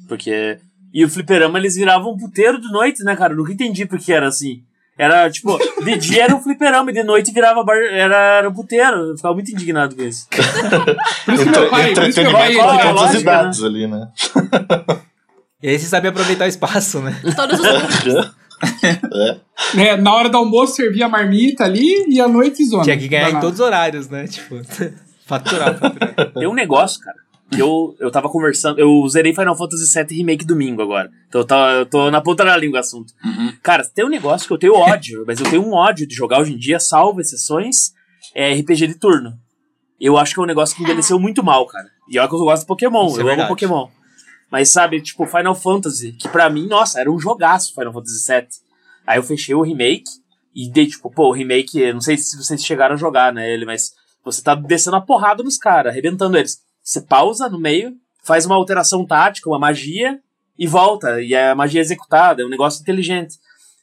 Porque. 0.10 0.58
E 0.94 1.06
o 1.06 1.10
fliperama 1.10 1.58
eles 1.58 1.76
viravam 1.76 2.18
puteiro 2.18 2.60
de 2.60 2.70
noite, 2.72 3.04
né, 3.04 3.16
cara? 3.16 3.34
Eu 3.34 3.38
nunca 3.38 3.54
entendi 3.54 3.86
porque 3.86 4.12
era 4.12 4.28
assim. 4.28 4.64
Era 4.98 5.30
tipo, 5.32 5.58
de 5.84 5.98
dia 5.98 6.26
era 6.26 6.36
um 6.36 6.42
fliperama 6.42 6.92
e 6.92 6.94
de 6.94 7.04
noite 7.04 7.32
virava 7.32 7.64
bar, 7.64 7.78
era, 7.78 8.38
era 8.38 8.50
um 8.50 8.54
puteiro. 8.54 8.98
Eu 8.98 9.16
ficava 9.16 9.34
muito 9.34 9.52
indignado 9.52 9.96
com 9.96 10.04
isso. 10.04 10.28
Por 11.26 11.34
isso 11.34 11.44
que 11.46 11.50
meu 11.50 11.70
pai, 11.70 11.94
por 11.94 12.04
isso 12.04 12.20
que 12.20 12.24
meu 12.24 12.32
pai... 12.34 12.52
De 12.52 12.60
é 12.60 12.62
todas 12.62 12.86
as 12.86 12.94
lógico, 12.94 13.22
idades 13.22 13.64
ali, 13.64 13.88
né? 13.88 14.08
E 15.64 15.70
aí 15.70 15.80
você 15.80 15.86
sabia 15.86 16.10
aproveitar 16.10 16.46
o 16.46 16.48
espaço, 16.48 17.00
né? 17.00 17.20
Todos 17.36 17.60
os 17.60 18.42
É, 19.76 19.98
na 19.98 20.14
hora 20.14 20.30
do 20.30 20.38
almoço 20.38 20.76
servia 20.76 21.06
a 21.06 21.10
marmita 21.10 21.64
ali 21.64 22.06
e 22.08 22.22
à 22.22 22.28
noite 22.28 22.64
zona. 22.66 22.84
Tinha 22.84 22.98
que 22.98 23.08
ganhar 23.08 23.32
em 23.32 23.40
todos 23.40 23.60
os 23.60 23.66
horários, 23.66 24.08
né? 24.08 24.28
Tipo, 24.28 24.62
faturar, 25.26 25.80
faturar. 25.80 26.32
Tem 26.32 26.48
um 26.48 26.54
negócio, 26.54 27.00
cara, 27.02 27.18
que 27.52 27.62
eu, 27.62 27.96
eu 28.00 28.10
tava 28.10 28.30
conversando. 28.30 28.80
Eu 28.80 29.08
zerei 29.10 29.34
Final 29.34 29.56
Fantasy 29.56 29.94
VII 29.94 30.18
Remake 30.18 30.46
domingo 30.46 30.82
agora. 30.82 31.12
Então 31.28 31.42
eu 31.42 31.46
tô, 31.46 31.56
eu 31.56 31.86
tô 31.86 32.12
na 32.12 32.22
ponta 32.22 32.46
da 32.46 32.56
língua 32.56 32.78
o 32.78 32.80
assunto. 32.80 33.14
Cara, 33.62 33.84
tem 33.84 34.06
um 34.06 34.10
negócio 34.10 34.48
que 34.48 34.54
eu 34.54 34.58
tenho 34.58 34.74
ódio, 34.74 35.24
mas 35.28 35.40
eu 35.40 35.50
tenho 35.50 35.64
um 35.64 35.74
ódio 35.74 36.08
de 36.08 36.16
jogar 36.16 36.40
hoje 36.40 36.54
em 36.54 36.58
dia, 36.58 36.80
salvo 36.80 37.20
exceções, 37.20 37.92
é 38.34 38.54
RPG 38.54 38.88
de 38.88 38.96
turno. 38.96 39.34
Eu 40.00 40.18
acho 40.18 40.34
que 40.34 40.40
é 40.40 40.44
um 40.44 40.48
negócio 40.48 40.76
que 40.76 40.82
envelheceu 40.82 41.20
muito 41.20 41.44
mal, 41.44 41.68
cara. 41.68 41.88
E 42.10 42.18
olha 42.18 42.28
que 42.28 42.34
eu 42.34 42.40
gosto 42.40 42.62
de 42.62 42.68
Pokémon, 42.68 43.08
Isso 43.08 43.18
é 43.18 43.20
eu 43.20 43.28
amo 43.28 43.28
verdade. 43.28 43.50
Pokémon. 43.50 43.88
Mas 44.50 44.70
sabe, 44.70 45.02
tipo, 45.02 45.26
Final 45.26 45.56
Fantasy, 45.56 46.14
que 46.14 46.28
pra 46.28 46.50
mim, 46.50 46.68
nossa, 46.68 47.00
era 47.00 47.12
um 47.12 47.20
jogaço 47.20 47.74
Final 47.74 47.94
Fantasy 47.94 48.28
VII. 48.28 48.48
Aí 49.06 49.18
eu 49.18 49.24
fechei 49.24 49.54
o 49.56 49.62
remake 49.62 50.10
e 50.56 50.70
dei, 50.70 50.88
tipo, 50.88 51.10
pô, 51.10 51.30
o 51.30 51.32
remake, 51.32 51.94
não 51.94 52.02
sei 52.02 52.18
se 52.18 52.36
vocês 52.38 52.64
chegaram 52.64 52.96
a 52.96 52.98
jogar, 52.98 53.32
né, 53.32 53.54
ele, 53.54 53.66
mas 53.66 53.92
você 54.24 54.42
tá 54.42 54.54
descendo 54.56 54.98
a 54.98 55.02
porrada 55.02 55.44
nos 55.44 55.58
caras, 55.58 55.92
arrebentando 55.92 56.38
eles. 56.38 56.60
Você 56.92 57.00
pausa 57.00 57.48
no 57.48 57.58
meio, 57.58 57.96
faz 58.22 58.46
uma 58.46 58.56
alteração 58.56 59.06
tática, 59.06 59.50
uma 59.50 59.58
magia, 59.58 60.20
e 60.60 60.68
volta. 60.68 61.22
E 61.22 61.34
a 61.34 61.56
magia 61.56 61.80
é 61.80 61.84
executada, 61.84 62.42
é 62.42 62.46
um 62.46 62.50
negócio 62.50 62.82
inteligente. 62.82 63.36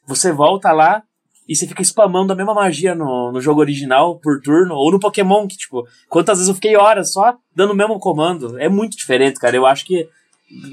Você 0.05 0.31
volta 0.31 0.71
lá 0.71 1.01
e 1.47 1.55
você 1.55 1.65
fica 1.65 1.81
spamando 1.81 2.31
a 2.31 2.35
mesma 2.35 2.53
magia 2.53 2.93
no, 2.93 3.31
no 3.31 3.41
jogo 3.41 3.61
original 3.61 4.19
por 4.19 4.39
turno, 4.39 4.75
ou 4.75 4.91
no 4.91 4.99
Pokémon, 4.99 5.47
que, 5.47 5.57
tipo, 5.57 5.87
quantas 6.07 6.37
vezes 6.37 6.49
eu 6.49 6.53
fiquei 6.53 6.77
horas 6.77 7.11
só 7.11 7.35
dando 7.55 7.71
o 7.71 7.75
mesmo 7.75 7.97
comando. 7.97 8.59
É 8.59 8.69
muito 8.69 8.95
diferente, 8.95 9.39
cara. 9.39 9.55
Eu 9.55 9.65
acho 9.65 9.87
que 9.87 10.07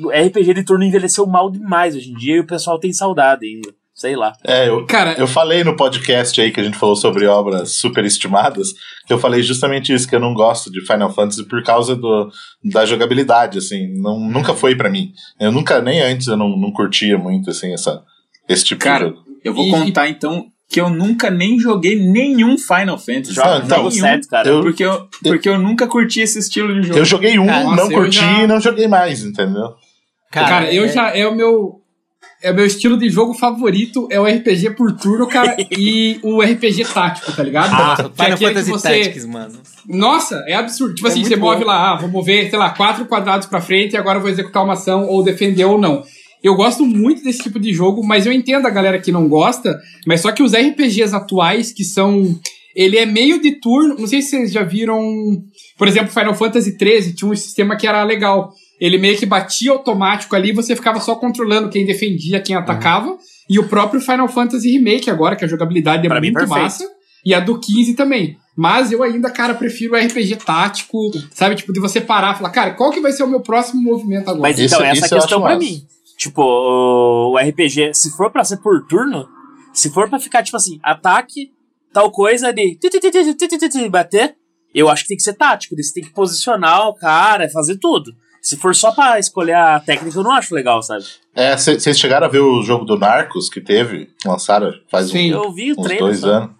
RPG 0.06 0.52
de 0.52 0.62
turno 0.62 0.84
envelheceu 0.84 1.26
mal 1.26 1.50
demais 1.50 1.96
hoje 1.96 2.10
em 2.10 2.16
dia 2.16 2.36
e 2.36 2.40
o 2.40 2.46
pessoal 2.46 2.78
tem 2.78 2.92
saudade 2.92 3.46
ainda. 3.46 3.74
Sei 3.96 4.14
lá. 4.14 4.34
É, 4.44 4.68
eu, 4.68 4.84
Cara, 4.84 5.14
eu 5.18 5.26
falei 5.26 5.64
no 5.64 5.74
podcast 5.74 6.38
aí 6.38 6.50
que 6.52 6.60
a 6.60 6.62
gente 6.62 6.76
falou 6.76 6.94
sobre 6.94 7.26
obras 7.26 7.76
superestimadas, 7.76 8.68
que 9.06 9.12
eu 9.12 9.18
falei 9.18 9.42
justamente 9.42 9.90
isso, 9.92 10.06
que 10.06 10.14
eu 10.14 10.20
não 10.20 10.34
gosto 10.34 10.70
de 10.70 10.82
Final 10.84 11.10
Fantasy 11.12 11.42
por 11.48 11.62
causa 11.62 11.96
do, 11.96 12.30
da 12.72 12.84
jogabilidade, 12.84 13.56
assim, 13.56 13.88
não, 13.98 14.20
nunca 14.20 14.52
foi 14.54 14.76
pra 14.76 14.90
mim. 14.90 15.12
Eu 15.40 15.50
nunca, 15.50 15.80
nem 15.80 16.02
antes, 16.02 16.26
eu 16.26 16.36
não, 16.36 16.50
não 16.58 16.70
curtia 16.72 17.16
muito, 17.16 17.48
assim, 17.48 17.72
essa, 17.72 18.02
esse 18.46 18.64
tipo 18.66 18.84
Cara, 18.84 19.08
de 19.08 19.16
jogo. 19.16 19.24
eu 19.42 19.54
vou 19.54 19.66
E- 19.66 19.70
contar 19.70 20.08
então 20.10 20.44
que 20.68 20.78
eu 20.80 20.90
nunca 20.90 21.30
nem 21.30 21.58
joguei 21.58 21.96
nenhum 21.96 22.58
Final 22.58 22.98
Fantasy. 22.98 23.32
Joga, 23.32 23.62
então, 23.64 23.78
nenhum, 23.78 23.90
7, 23.92 24.28
cara. 24.28 24.46
eu- 24.48 24.60
Porque 24.60 24.84
eu, 24.84 25.08
porque 25.22 25.48
eu 25.48 25.58
nunca 25.58 25.86
curti 25.86 26.20
esse 26.20 26.38
estilo 26.38 26.74
de 26.80 26.88
jogo. 26.88 26.98
Eu 26.98 27.04
joguei 27.06 27.38
um, 27.38 27.46
Cara, 27.46 27.64
não 27.76 27.88
curti 27.88 28.16
já- 28.18 28.42
e 28.42 28.46
não 28.46 28.60
joguei 28.60 28.88
mais, 28.88 29.22
entendeu? 29.24 29.70
Cara, 30.30 30.70
eu 30.70 30.84
é- 30.84 30.88
já. 30.88 31.16
É 31.16 31.26
o 31.26 31.34
meu. 31.34 31.80
É 32.42 32.50
o 32.50 32.54
meu 32.54 32.66
estilo 32.66 32.98
de 32.98 33.08
jogo 33.08 33.32
favorito, 33.34 34.06
é 34.10 34.20
o 34.20 34.24
RPG 34.24 34.70
por 34.76 34.92
turno, 34.92 35.26
cara, 35.26 35.56
e 35.76 36.18
o 36.22 36.42
RPG 36.42 36.84
tático, 36.92 37.32
tá 37.32 37.42
ligado? 37.42 37.70
Que 37.96 38.02
é 38.22 38.24
Final 38.24 38.38
que 38.38 38.46
Fantasy 38.46 38.70
você- 38.70 38.88
Tactics, 39.00 39.24
mano. 39.26 39.58
Nossa, 39.88 40.44
é 40.46 40.54
absurdo. 40.54 40.94
Tipo 40.94 41.08
É 41.08 41.10
assim, 41.10 41.24
você 41.24 41.36
move 41.36 41.60
bom. 41.60 41.66
lá, 41.66 41.92
ah, 41.92 41.96
vou 41.96 42.08
mover, 42.10 42.50
sei 42.50 42.58
lá, 42.58 42.70
quatro 42.70 43.06
quadrados 43.06 43.46
pra 43.46 43.60
frente 43.60 43.94
e 43.94 43.96
agora 43.96 44.18
vou 44.20 44.28
executar 44.28 44.62
uma 44.64 44.74
ação 44.74 45.06
ou 45.08 45.22
defender 45.24 45.64
ou 45.64 45.78
não. 45.80 46.02
Eu 46.42 46.54
gosto 46.54 46.84
muito 46.84 47.24
desse 47.24 47.42
tipo 47.42 47.58
de 47.58 47.72
jogo, 47.72 48.04
mas 48.06 48.26
eu 48.26 48.32
entendo 48.32 48.66
a 48.66 48.70
galera 48.70 49.00
que 49.00 49.10
não 49.10 49.28
gosta, 49.28 49.76
mas 50.06 50.20
só 50.20 50.30
que 50.30 50.42
os 50.42 50.52
RPGs 50.52 51.14
atuais, 51.16 51.72
que 51.72 51.82
são. 51.82 52.38
Ele 52.76 52.98
é 52.98 53.06
meio 53.06 53.40
de 53.40 53.52
turno. 53.58 53.96
Não 53.98 54.06
sei 54.06 54.20
se 54.20 54.30
vocês 54.30 54.52
já 54.52 54.62
viram. 54.62 55.00
Por 55.78 55.88
exemplo, 55.88 56.12
Final 56.12 56.34
Fantasy 56.34 56.76
XIII 56.78 57.14
tinha 57.14 57.30
um 57.30 57.34
sistema 57.34 57.74
que 57.76 57.86
era 57.86 58.04
legal. 58.04 58.52
Ele 58.80 58.98
meio 58.98 59.18
que 59.18 59.24
batia 59.24 59.72
automático 59.72 60.36
ali, 60.36 60.52
você 60.52 60.76
ficava 60.76 61.00
só 61.00 61.14
controlando 61.14 61.70
quem 61.70 61.86
defendia, 61.86 62.40
quem 62.40 62.54
atacava. 62.54 63.10
Uhum. 63.10 63.18
E 63.48 63.58
o 63.58 63.68
próprio 63.68 64.00
Final 64.00 64.28
Fantasy 64.28 64.70
Remake 64.70 65.10
agora, 65.10 65.36
que 65.36 65.44
a 65.44 65.48
jogabilidade 65.48 66.06
é 66.06 66.08
pra 66.08 66.20
muito 66.20 66.48
massa. 66.48 66.86
E 67.24 67.34
a 67.34 67.40
do 67.40 67.58
15 67.58 67.94
também. 67.94 68.36
Mas 68.56 68.90
eu 68.92 69.02
ainda, 69.02 69.30
cara, 69.30 69.54
prefiro 69.54 69.94
o 69.94 69.96
RPG 69.96 70.36
tático, 70.36 70.98
sabe? 71.32 71.56
Tipo, 71.56 71.72
de 71.72 71.80
você 71.80 72.00
parar 72.00 72.34
e 72.34 72.38
falar, 72.38 72.50
cara, 72.50 72.70
qual 72.74 72.90
que 72.90 73.00
vai 73.00 73.12
ser 73.12 73.22
o 73.22 73.28
meu 73.28 73.40
próximo 73.40 73.82
movimento 73.82 74.30
agora? 74.30 74.42
Mas 74.42 74.58
então, 74.58 74.78
isso, 74.78 74.84
essa 74.84 75.06
isso 75.06 75.14
é 75.14 75.18
a 75.18 75.20
questão 75.20 75.42
pra 75.42 75.58
mim. 75.58 75.82
Tipo, 76.16 76.42
o 76.42 77.36
RPG, 77.36 77.92
se 77.94 78.10
for 78.16 78.30
pra 78.30 78.44
ser 78.44 78.56
por 78.58 78.86
turno, 78.86 79.28
se 79.72 79.90
for 79.90 80.08
pra 80.08 80.18
ficar, 80.18 80.42
tipo 80.42 80.56
assim, 80.56 80.78
ataque, 80.82 81.50
tal 81.92 82.10
coisa 82.10 82.52
de 82.52 82.78
bater, 83.90 84.34
eu 84.74 84.88
acho 84.88 85.02
que 85.02 85.08
tem 85.08 85.16
que 85.16 85.22
ser 85.22 85.34
tático. 85.34 85.76
Você 85.76 85.92
tem 85.92 86.04
que 86.04 86.14
posicionar 86.14 86.88
o 86.88 86.94
cara, 86.94 87.50
fazer 87.50 87.76
tudo. 87.76 88.12
Se 88.46 88.56
for 88.56 88.76
só 88.76 88.92
pra 88.92 89.18
escolher 89.18 89.54
a 89.54 89.80
técnica, 89.80 90.16
eu 90.16 90.22
não 90.22 90.30
acho 90.30 90.54
legal, 90.54 90.80
sabe? 90.80 91.04
É, 91.34 91.56
vocês 91.56 91.98
chegaram 91.98 92.26
a 92.28 92.30
ver 92.30 92.38
o 92.38 92.62
jogo 92.62 92.84
do 92.84 92.96
Narcos 92.96 93.48
que 93.48 93.60
teve? 93.60 94.08
Lançaram 94.24 94.72
faz 94.88 95.08
Sim. 95.08 95.34
um, 95.34 95.42
Eu 95.42 95.52
vi 95.52 95.72
o 95.72 95.80
uns 95.80 95.82
trailer. 95.84 95.98
dois 96.04 96.20
só. 96.20 96.28
anos. 96.28 96.50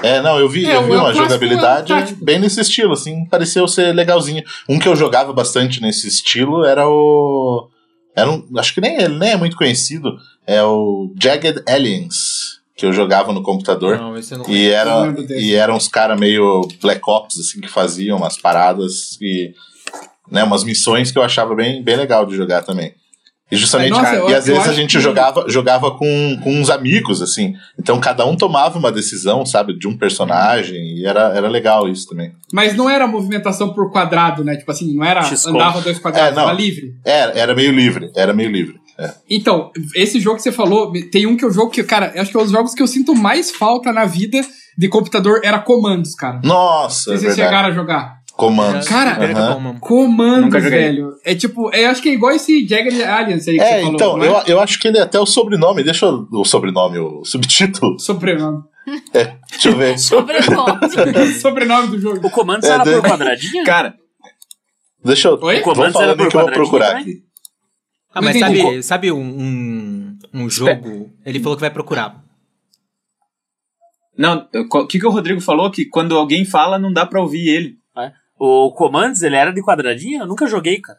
É, 0.00 0.22
não, 0.22 0.38
eu 0.38 0.48
vi, 0.48 0.64
É, 0.64 0.76
eu 0.76 0.84
vi 0.84 0.92
uma 0.92 1.00
clássico 1.00 1.24
jogabilidade 1.24 1.92
é 1.92 1.96
tático. 2.02 2.24
bem 2.24 2.38
nesse 2.38 2.60
estilo, 2.60 2.92
assim, 2.92 3.24
pareceu 3.26 3.66
ser 3.66 3.92
legalzinho. 3.92 4.44
Um 4.68 4.78
que 4.78 4.86
eu 4.86 4.94
jogava 4.94 5.32
bastante 5.32 5.82
nesse 5.82 6.06
estilo 6.06 6.64
era 6.64 6.88
o. 6.88 7.68
Era 8.14 8.30
um, 8.30 8.46
acho 8.56 8.72
que 8.72 8.80
nem 8.80 8.94
ele 8.94 9.18
nem 9.18 9.32
é 9.32 9.36
muito 9.36 9.56
conhecido. 9.56 10.16
É 10.46 10.62
o 10.62 11.12
Jagged 11.20 11.64
Aliens, 11.68 12.60
que 12.76 12.86
eu 12.86 12.92
jogava 12.92 13.32
no 13.32 13.42
computador. 13.42 13.98
Não, 13.98 14.16
esse 14.16 14.34
eu 14.34 14.38
não 14.38 14.48
E, 14.48 14.68
era, 14.70 15.12
e 15.30 15.52
eram 15.56 15.74
uns 15.74 15.88
caras 15.88 16.16
meio 16.18 16.60
Black 16.80 17.00
Ops, 17.08 17.40
assim, 17.40 17.60
que 17.60 17.66
faziam 17.68 18.18
umas 18.18 18.38
paradas 18.38 19.18
e. 19.20 19.52
Né, 20.30 20.42
umas 20.42 20.64
missões 20.64 21.10
que 21.12 21.18
eu 21.18 21.22
achava 21.22 21.54
bem, 21.54 21.82
bem 21.82 21.96
legal 21.96 22.24
de 22.26 22.34
jogar 22.36 22.62
também. 22.62 22.94
E 23.52 23.56
justamente, 23.56 23.90
Nossa, 23.90 24.04
cara, 24.04 24.16
eu- 24.16 24.30
e 24.30 24.34
às 24.34 24.46
vezes 24.46 24.66
a 24.66 24.72
gente 24.72 24.96
que- 24.96 25.02
jogava, 25.02 25.44
jogava 25.48 25.90
com, 25.90 26.38
com 26.42 26.50
uns 26.58 26.70
amigos, 26.70 27.20
assim. 27.20 27.54
Então 27.78 28.00
cada 28.00 28.24
um 28.24 28.34
tomava 28.34 28.78
uma 28.78 28.90
decisão, 28.90 29.44
sabe, 29.44 29.78
de 29.78 29.86
um 29.86 29.96
personagem, 29.98 30.80
e 30.96 31.06
era, 31.06 31.28
era 31.36 31.46
legal 31.46 31.86
isso 31.86 32.08
também. 32.08 32.32
Mas 32.52 32.74
não 32.74 32.88
era 32.88 33.06
movimentação 33.06 33.74
por 33.74 33.92
quadrado, 33.92 34.42
né? 34.42 34.56
Tipo 34.56 34.70
assim, 34.72 34.94
não 34.96 35.04
era 35.04 35.20
andava 35.46 35.82
dois 35.82 35.98
quadrados, 35.98 36.32
É, 36.32 36.34
não. 36.34 36.48
era 36.48 36.56
livre. 36.56 36.94
Era, 37.04 37.32
era 37.38 37.54
meio 37.54 37.70
livre, 37.70 38.10
era 38.16 38.32
meio 38.32 38.50
livre. 38.50 38.76
É. 38.98 39.12
Então, 39.28 39.70
esse 39.94 40.18
jogo 40.20 40.36
que 40.36 40.42
você 40.42 40.52
falou, 40.52 40.90
tem 41.12 41.26
um 41.26 41.36
que 41.36 41.44
eu 41.44 41.52
jogo 41.52 41.70
que, 41.70 41.82
cara, 41.84 42.12
eu 42.14 42.22
acho 42.22 42.30
que 42.30 42.36
é 42.36 42.40
um 42.40 42.44
dos 42.44 42.52
jogos 42.52 42.72
que 42.74 42.82
eu 42.82 42.86
sinto 42.86 43.14
mais 43.14 43.50
falta 43.50 43.92
na 43.92 44.06
vida 44.06 44.40
de 44.78 44.88
computador 44.88 45.40
era 45.44 45.58
comandos, 45.58 46.14
cara. 46.14 46.40
Nossa, 46.42 47.10
Não 47.10 47.16
é 47.16 47.18
sei 47.18 47.28
se 47.30 47.34
vocês 47.34 47.36
verdade. 47.36 47.36
chegaram 47.36 47.68
a 47.68 47.72
jogar. 47.72 48.23
Comandos. 48.36 48.88
Cara, 48.88 49.24
é 49.24 49.32
mano. 49.32 49.78
Comandos, 49.80 50.62
velho. 50.62 51.14
É 51.24 51.34
tipo, 51.36 51.70
é, 51.72 51.86
acho 51.86 52.02
que 52.02 52.08
é 52.08 52.12
igual 52.14 52.32
esse 52.32 52.66
Jagged 52.66 53.00
Alliance 53.02 53.48
aí 53.48 53.56
que 53.56 53.62
É, 53.62 53.66
você 53.76 53.82
falou. 53.82 53.94
então, 53.94 54.22
é? 54.22 54.28
eu, 54.28 54.54
eu 54.56 54.60
acho 54.60 54.78
que 54.80 54.88
ele 54.88 54.98
é 54.98 55.02
até 55.02 55.20
o 55.20 55.24
sobrenome, 55.26 55.84
deixa 55.84 56.06
eu, 56.06 56.26
o 56.32 56.44
sobrenome, 56.44 56.98
o 56.98 57.24
subtítulo, 57.24 57.96
Sobrenome. 58.00 58.62
deixa 59.50 59.68
eu 59.68 59.76
ver. 59.76 59.96
sobrenome. 60.00 60.80
Sobrenome 61.40 61.88
do 61.88 62.00
jogo. 62.00 62.26
O 62.26 62.30
comando 62.30 62.64
É, 62.66 62.70
era 62.70 62.82
de- 62.82 62.90
por 62.90 63.02
quadradinho? 63.02 63.64
Cara, 63.64 63.94
Deixa 65.04 65.28
eu. 65.28 65.38
Oi? 65.40 65.60
Vou 65.60 65.74
Comandos 65.74 66.00
era 66.00 66.16
por 66.16 66.28
que 66.28 66.36
eu 66.36 66.40
vou 66.40 66.48
quadradinho 66.48 66.54
procurar 66.70 66.96
aqui. 66.96 67.22
Ah, 68.14 68.22
mas 68.22 68.36
entendi. 68.36 68.62
sabe, 68.62 68.82
sabe 68.82 69.12
um, 69.12 69.20
um, 69.20 70.18
um 70.32 70.48
jogo? 70.50 71.10
Ele 71.26 71.40
falou 71.40 71.56
que 71.56 71.60
vai 71.60 71.70
procurar. 71.70 72.22
não, 74.16 74.48
o 74.72 74.86
que, 74.86 74.98
que 74.98 75.06
o 75.06 75.10
Rodrigo 75.10 75.40
falou? 75.40 75.70
Que 75.70 75.84
quando 75.86 76.16
alguém 76.16 76.44
fala, 76.44 76.78
não 76.78 76.92
dá 76.92 77.04
pra 77.04 77.20
ouvir 77.20 77.48
ele. 77.48 77.76
O 78.38 78.72
Commands, 78.72 79.22
ele 79.22 79.36
era 79.36 79.52
de 79.52 79.62
quadradinho? 79.62 80.22
Eu 80.22 80.26
nunca 80.26 80.46
joguei, 80.46 80.80
cara. 80.80 80.98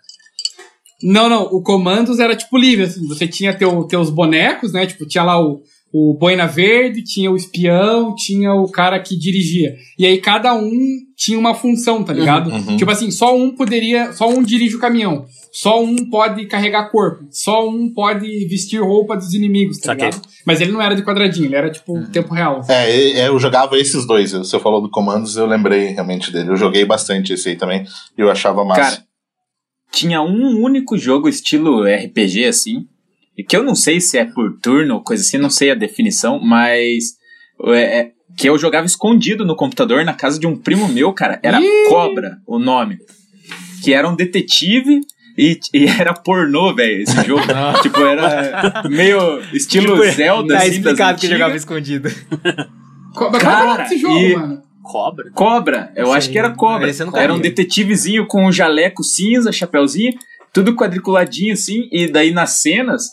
Não, 1.03 1.29
não, 1.29 1.43
o 1.43 1.61
Comandos 1.61 2.19
era 2.19 2.36
tipo 2.36 2.57
livre, 2.57 2.86
assim, 2.86 3.05
você 3.07 3.27
tinha 3.27 3.55
teu, 3.55 3.83
teus 3.83 4.09
bonecos, 4.09 4.71
né? 4.71 4.86
Tipo, 4.86 5.05
tinha 5.05 5.23
lá 5.23 5.39
o, 5.39 5.61
o 5.93 6.13
Boina 6.13 6.47
Verde, 6.47 7.03
tinha 7.03 7.29
o 7.29 7.36
espião, 7.36 8.15
tinha 8.15 8.53
o 8.53 8.71
cara 8.71 8.99
que 8.99 9.17
dirigia. 9.17 9.75
E 9.99 10.05
aí 10.05 10.19
cada 10.19 10.53
um 10.53 10.71
tinha 11.16 11.39
uma 11.39 11.53
função, 11.55 12.03
tá 12.03 12.11
ligado? 12.11 12.49
uhum. 12.49 12.78
Tipo 12.78 12.91
assim, 12.91 13.09
só 13.09 13.36
um 13.36 13.55
poderia, 13.55 14.11
só 14.13 14.28
um 14.30 14.43
dirige 14.43 14.76
o 14.76 14.80
caminhão. 14.80 15.26
Só 15.51 15.82
um 15.82 16.09
pode 16.09 16.45
carregar 16.47 16.91
corpo. 16.91 17.26
Só 17.32 17.68
um 17.68 17.89
pode 17.93 18.28
vestir 18.47 18.82
roupa 18.82 19.16
dos 19.16 19.34
inimigos, 19.34 19.78
tá 19.78 19.93
Saquei. 19.93 20.07
ligado? 20.07 20.28
Mas 20.45 20.59
ele 20.59 20.74
não 20.74 20.82
era 20.82 20.93
de 20.93 21.01
quadradinho, 21.03 21.45
ele 21.45 21.55
era 21.55 21.72
tipo 21.72 22.05
tempo 22.09 22.34
real. 22.34 22.61
É, 22.68 22.91
é, 23.20 23.28
eu 23.30 23.39
jogava 23.39 23.78
esses 23.80 24.05
dois. 24.05 24.34
Você 24.34 24.59
falou 24.59 24.82
do 24.82 24.89
Comandos, 24.89 25.38
eu 25.38 25.45
lembrei 25.45 25.88
realmente 25.88 26.32
dele. 26.32 26.49
Eu 26.49 26.57
joguei 26.57 26.84
bastante 26.84 27.34
esse 27.34 27.49
aí 27.49 27.55
também 27.55 27.86
e 28.18 28.22
eu 28.22 28.30
achava 28.30 28.66
massa. 28.66 28.82
Cara, 28.82 29.05
tinha 29.91 30.22
um 30.22 30.61
único 30.61 30.97
jogo 30.97 31.30
estilo 31.30 31.84
RPG 31.84 32.45
assim, 32.45 32.86
e 33.38 33.43
que 33.43 33.55
eu 33.55 33.63
não 33.63 33.76
sei 33.76 34.01
se 34.01 34.18
é 34.18 34.26
por 34.26 34.59
turno 34.59 34.95
ou 34.95 35.03
coisa 35.03 35.24
assim, 35.24 35.38
não 35.38 35.49
sei 35.49 35.72
a 35.72 35.76
definição, 35.76 36.38
mas 36.39 37.16
é, 37.68 37.99
é, 37.99 38.11
que 38.38 38.47
eu 38.49 38.57
jogava 38.57 38.86
escondido 38.86 39.45
no 39.45 39.55
computador 39.55 40.03
na 40.03 40.13
casa 40.13 40.39
de 40.39 40.45
um 40.47 40.55
primo 40.57 40.88
meu, 40.88 41.13
cara. 41.13 41.39
Era 41.43 41.59
Ih! 41.61 41.89
Cobra 41.89 42.38
o 42.45 42.59
nome. 42.59 42.97
Que 43.83 43.93
era 43.93 44.09
um 44.09 44.15
detetive 44.15 45.01
e, 45.38 45.59
e 45.73 45.86
era 45.99 46.13
pornô, 46.13 46.73
velho, 46.75 47.03
esse 47.03 47.23
jogo. 47.25 47.43
tipo, 47.81 47.99
era 48.01 48.83
meio 48.89 49.39
estilo 49.53 49.95
Tipo, 49.95 50.11
Zelda, 50.11 50.53
Tá 50.55 50.59
assim, 50.61 50.71
explicado 50.71 51.19
que 51.19 51.27
jogava 51.27 51.55
escondido. 51.55 52.09
Co- 53.13 53.29
Mas 53.31 53.41
qual 53.43 53.53
é 53.55 53.67
Cara, 53.67 53.83
desse 53.83 53.97
jogo, 53.97 54.17
e- 54.17 54.36
mano? 54.36 54.61
Cobra? 54.83 55.31
Cobra, 55.33 55.91
eu 55.95 56.13
acho 56.13 56.27
Sim, 56.27 56.33
que 56.33 56.38
era 56.38 56.51
cobra. 56.51 56.88
esse 56.88 57.01
Era 57.15 57.33
um 57.33 57.39
detetivezinho 57.39 58.27
com 58.27 58.45
um 58.45 58.51
jaleco 58.51 59.03
cinza, 59.03 59.51
chapéuzinho, 59.51 60.13
tudo 60.53 60.75
quadriculadinho 60.75 61.53
assim, 61.53 61.89
e 61.91 62.07
daí 62.07 62.29
nas 62.31 62.61
cenas 62.61 62.95
as- 63.03 63.09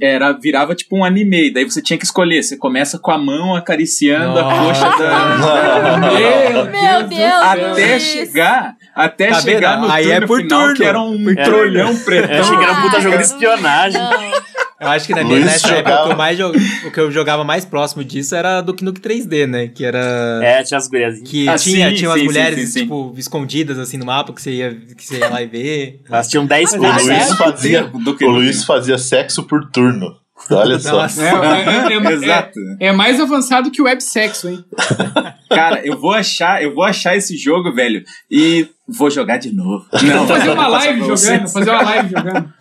era 0.00 0.32
virava 0.32 0.74
tipo 0.74 0.96
um 0.96 1.04
anime, 1.04 1.48
e 1.48 1.52
daí 1.52 1.64
você 1.64 1.80
tinha 1.80 1.96
que 1.98 2.04
escolher, 2.04 2.42
você 2.42 2.56
começa 2.56 2.98
com 2.98 3.10
a 3.10 3.18
mão 3.18 3.54
acariciando 3.54 4.38
a 4.38 4.42
Nossa. 4.42 4.84
coxa 4.86 4.98
da 4.98 5.98
Meu 5.98 6.64
Meu 6.70 7.02
Deus, 7.08 7.42
até 7.42 7.92
Luiz. 7.92 8.02
chegar, 8.02 8.74
até 8.94 9.28
Tá 9.28 9.40
chegar 9.40 9.76
vendo? 9.76 9.86
no 9.86 9.92
Aí 9.92 10.04
turno 10.04 10.16
é 10.24 10.26
por 10.26 10.40
final, 10.40 10.60
turno. 10.60 10.74
que 10.76 10.84
era 10.84 11.00
um 11.00 11.34
trolhão 11.34 11.96
pretão. 11.98 12.34
Eu 12.36 12.40
achei 12.42 12.56
que 12.56 12.64
era 12.64 12.72
um 12.72 12.82
puta 12.82 12.96
Ah, 12.96 13.00
jogo 13.00 13.16
de 13.16 13.22
não. 13.22 13.30
espionagem. 13.32 14.00
Não. 14.00 14.49
Eu 14.80 14.88
acho 14.88 15.06
que 15.06 15.14
na 15.14 15.22
minha, 15.22 15.34
Luiz 15.36 15.44
nessa 15.44 15.68
época 15.68 15.90
jogava- 15.90 16.02
o 16.02 16.06
que, 16.06 16.12
eu 16.12 16.16
mais 16.16 16.38
jo- 16.38 16.52
o 16.86 16.90
que 16.90 17.00
eu 17.00 17.10
jogava 17.12 17.44
mais 17.44 17.64
próximo 17.66 18.02
disso 18.02 18.34
era 18.34 18.60
Duke 18.62 18.82
Nukem 18.82 19.02
3D, 19.02 19.46
né? 19.46 19.68
Que 19.68 19.84
era. 19.84 20.40
É, 20.42 20.62
tinha 20.62 20.78
as 20.78 20.88
guriazinhas. 20.88 21.28
Que 21.28 21.48
Ah, 21.48 21.56
tinha, 21.56 21.90
sim, 21.90 21.96
tinha 21.96 22.08
umas 22.10 22.20
sim, 22.20 22.26
mulheres, 22.26 22.58
sim, 22.60 22.66
sim, 22.66 22.72
sim. 22.72 22.80
tipo, 22.82 23.14
escondidas 23.18 23.78
assim 23.78 23.98
no 23.98 24.06
mapa 24.06 24.32
que 24.32 24.40
você 24.40 24.52
ia, 24.52 24.74
que 24.96 25.04
você 25.04 25.18
ia 25.18 25.28
lá 25.28 25.42
e 25.42 25.46
ver. 25.46 26.00
Elas 26.08 26.28
tinham 26.28 26.46
10 26.46 26.72
O 26.72 26.78
Mas 26.80 27.02
pontos. 27.02 27.06
Luiz 27.08 27.36
fazia, 27.36 27.82
Do 27.84 28.16
que- 28.16 28.24
o 28.24 28.30
Luiz 28.30 28.64
fazia 28.64 28.96
sexo 28.96 29.42
por 29.42 29.68
turno. 29.70 30.16
Olha 30.50 30.78
só. 30.80 31.02
Nossa. 31.02 31.22
É, 31.22 31.28
é, 31.28 31.92
é, 31.92 31.96
é, 31.96 32.12
Exato. 32.12 32.58
é, 32.80 32.86
é 32.86 32.92
mais 32.92 33.20
avançado 33.20 33.70
que 33.70 33.80
o 33.82 33.84
websexo, 33.84 34.48
hein? 34.48 34.64
Cara, 35.50 35.84
eu 35.84 35.98
vou 35.98 36.12
achar, 36.12 36.62
eu 36.62 36.74
vou 36.74 36.84
achar 36.84 37.16
esse 37.16 37.36
jogo, 37.36 37.72
velho, 37.72 38.02
e 38.30 38.68
vou 38.88 39.10
jogar 39.10 39.36
de 39.38 39.52
novo. 39.54 39.84
Não, 40.02 40.26
Fazer 40.26 40.50
uma 40.50 40.68
live 40.68 41.00
jogando, 41.00 41.48
fazer 41.48 41.70
uma 41.70 41.82
live 41.82 42.08
jogando. 42.08 42.54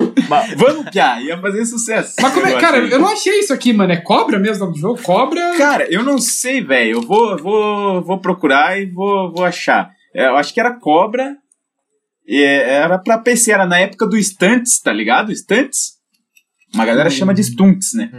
Vamos, 0.58 0.90
Pia, 0.90 1.22
ia 1.22 1.38
fazer 1.40 1.66
sucesso. 1.66 2.16
Mas 2.22 2.34
como 2.34 2.46
é, 2.46 2.54
Eu 2.54 2.60
cara, 2.60 2.78
achei. 2.78 2.94
eu 2.94 3.00
não 3.00 3.08
achei 3.12 3.40
isso 3.40 3.54
aqui, 3.54 3.74
mano. 3.74 3.94
É 3.94 3.98
cobra 3.98 4.38
mesmo 4.38 4.64
o 4.64 4.68
nome 4.68 4.74
do 4.78 4.82
jogo? 4.82 5.02
Cobra. 5.02 5.56
Cara, 5.58 5.88
eu 5.92 6.04
não 6.04 6.18
sei, 6.20 6.62
velho. 6.62 6.98
Eu 6.98 7.02
vou, 7.02 7.38
vou, 7.38 8.04
vou 8.04 8.20
procurar 8.20 8.80
e 8.80 8.86
vou, 8.88 9.32
vou 9.34 9.46
achar. 9.46 9.90
É, 10.16 10.28
Eu 10.28 10.38
acho 10.38 10.54
que 10.54 10.60
era 10.60 10.74
Cobra. 10.80 11.36
E 12.28 12.44
é, 12.44 12.74
era 12.74 13.00
pra 13.00 13.18
PC, 13.18 13.52
era 13.52 13.66
na 13.66 13.80
época 13.80 14.06
do 14.08 14.18
Stunts, 14.22 14.80
tá 14.82 14.94
ligado? 14.94 15.32
Stunts? 15.36 15.99
Uma 16.74 16.86
galera 16.86 17.10
chama 17.10 17.34
de 17.34 17.44
Stunts, 17.44 17.94
né? 17.94 18.10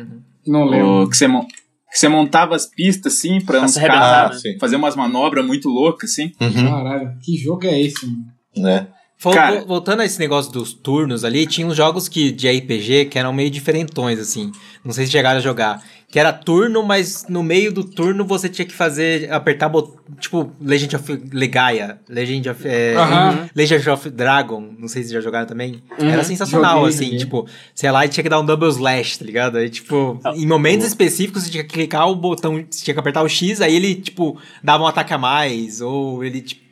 Não 0.47 0.65
lembro. 0.65 1.03
O, 1.05 1.09
que, 1.11 1.17
você, 1.17 1.27
que 1.29 1.99
você 1.99 2.09
montava 2.09 2.55
as 2.57 2.67
pistas, 2.67 3.15
assim, 3.17 3.41
pra 3.41 3.61
uns 3.61 3.73
se 3.73 3.79
arrebentar, 3.79 4.01
caras 4.25 4.37
Ah, 4.37 4.41
sim. 4.41 4.59
fazer 4.59 4.77
umas 4.77 4.97
manobras 4.97 5.45
muito 5.47 5.69
loucas, 5.69 6.11
assim. 6.13 6.33
Uhum, 6.41 6.69
Caralho, 6.69 7.17
que 7.23 7.37
jogo 7.37 7.67
é 7.67 7.81
esse, 7.81 8.07
mano? 8.07 8.25
né? 8.57 8.89
Cara- 9.23 9.57
vol- 9.59 9.67
voltando 9.67 10.01
a 10.01 10.05
esse 10.07 10.19
negócio 10.19 10.51
dos 10.51 10.73
turnos 10.73 11.25
ali, 11.25 11.47
tinha 11.47 11.67
uns 11.67 11.77
jogos 11.77 12.09
que, 12.09 12.33
de 12.33 12.49
RPG 12.49 13.05
que 13.07 13.19
eram 13.19 13.33
meio 13.35 13.51
diferentões, 13.51 14.19
assim. 14.19 14.51
Não 14.83 14.93
sei 14.93 15.05
se 15.05 15.13
chegaram 15.13 15.39
a 15.39 15.43
jogar. 15.43 15.83
Que 16.09 16.19
era 16.19 16.33
turno, 16.33 16.83
mas 16.83 17.27
no 17.29 17.43
meio 17.43 17.71
do 17.73 17.85
turno 17.85 18.25
você 18.25 18.49
tinha 18.49 18.65
que 18.67 18.73
fazer, 18.73 19.31
apertar, 19.31 19.69
bot... 19.69 19.93
tipo, 20.19 20.51
Legend 20.61 20.97
of 20.97 21.23
Legaia, 21.33 22.01
Legend 22.09 22.49
of, 22.49 22.67
é, 22.67 22.97
Aham. 22.97 23.49
Legend 23.55 23.91
of 23.91 24.11
Dragon, 24.11 24.73
não 24.79 24.89
sei 24.89 25.05
se 25.05 25.13
já 25.13 25.21
jogaram 25.21 25.47
também. 25.47 25.83
Era 25.99 26.25
sensacional, 26.25 26.79
Joguei, 26.79 26.89
assim, 26.95 27.05
joguei. 27.05 27.19
tipo, 27.19 27.47
sei 27.75 27.91
lá, 27.93 28.05
e 28.07 28.09
tinha 28.09 28.25
que 28.25 28.29
dar 28.31 28.41
um 28.41 28.45
double 28.47 28.69
slash, 28.71 29.19
tá 29.21 29.25
ligado? 29.25 29.59
Aí, 29.59 29.69
tipo, 29.71 30.19
Ah, 30.25 30.33
em 30.35 30.47
momentos 30.47 30.87
específicos 30.87 31.45
você 31.45 31.51
tinha 31.51 31.63
que 31.63 31.71
clicar 31.75 32.09
o 32.11 32.17
botão, 32.17 32.55
você 32.69 32.83
tinha 32.85 32.95
que 32.95 33.01
apertar 33.01 33.23
o 33.23 33.29
X, 33.29 33.61
aí 33.61 33.77
ele, 33.77 33.95
tipo, 33.97 34.37
dava 34.65 34.83
um 34.83 34.87
ataque 34.89 35.13
a 35.15 35.19
mais, 35.19 35.81
ou 35.81 36.25
ele, 36.25 36.41
tipo, 36.41 36.70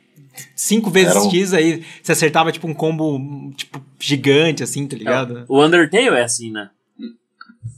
cinco 0.55 0.89
vezes 0.89 1.15
um- 1.15 1.29
X, 1.29 1.53
aí 1.53 1.83
você 2.01 2.11
acertava, 2.11 2.51
tipo, 2.51 2.67
um 2.67 2.73
combo, 2.73 3.51
tipo, 3.55 3.81
gigante, 3.99 4.63
assim, 4.63 4.87
tá 4.87 4.95
ligado? 4.97 5.45
O 5.47 5.63
Undertale 5.63 6.07
é 6.09 6.23
assim, 6.23 6.51
né? 6.51 6.69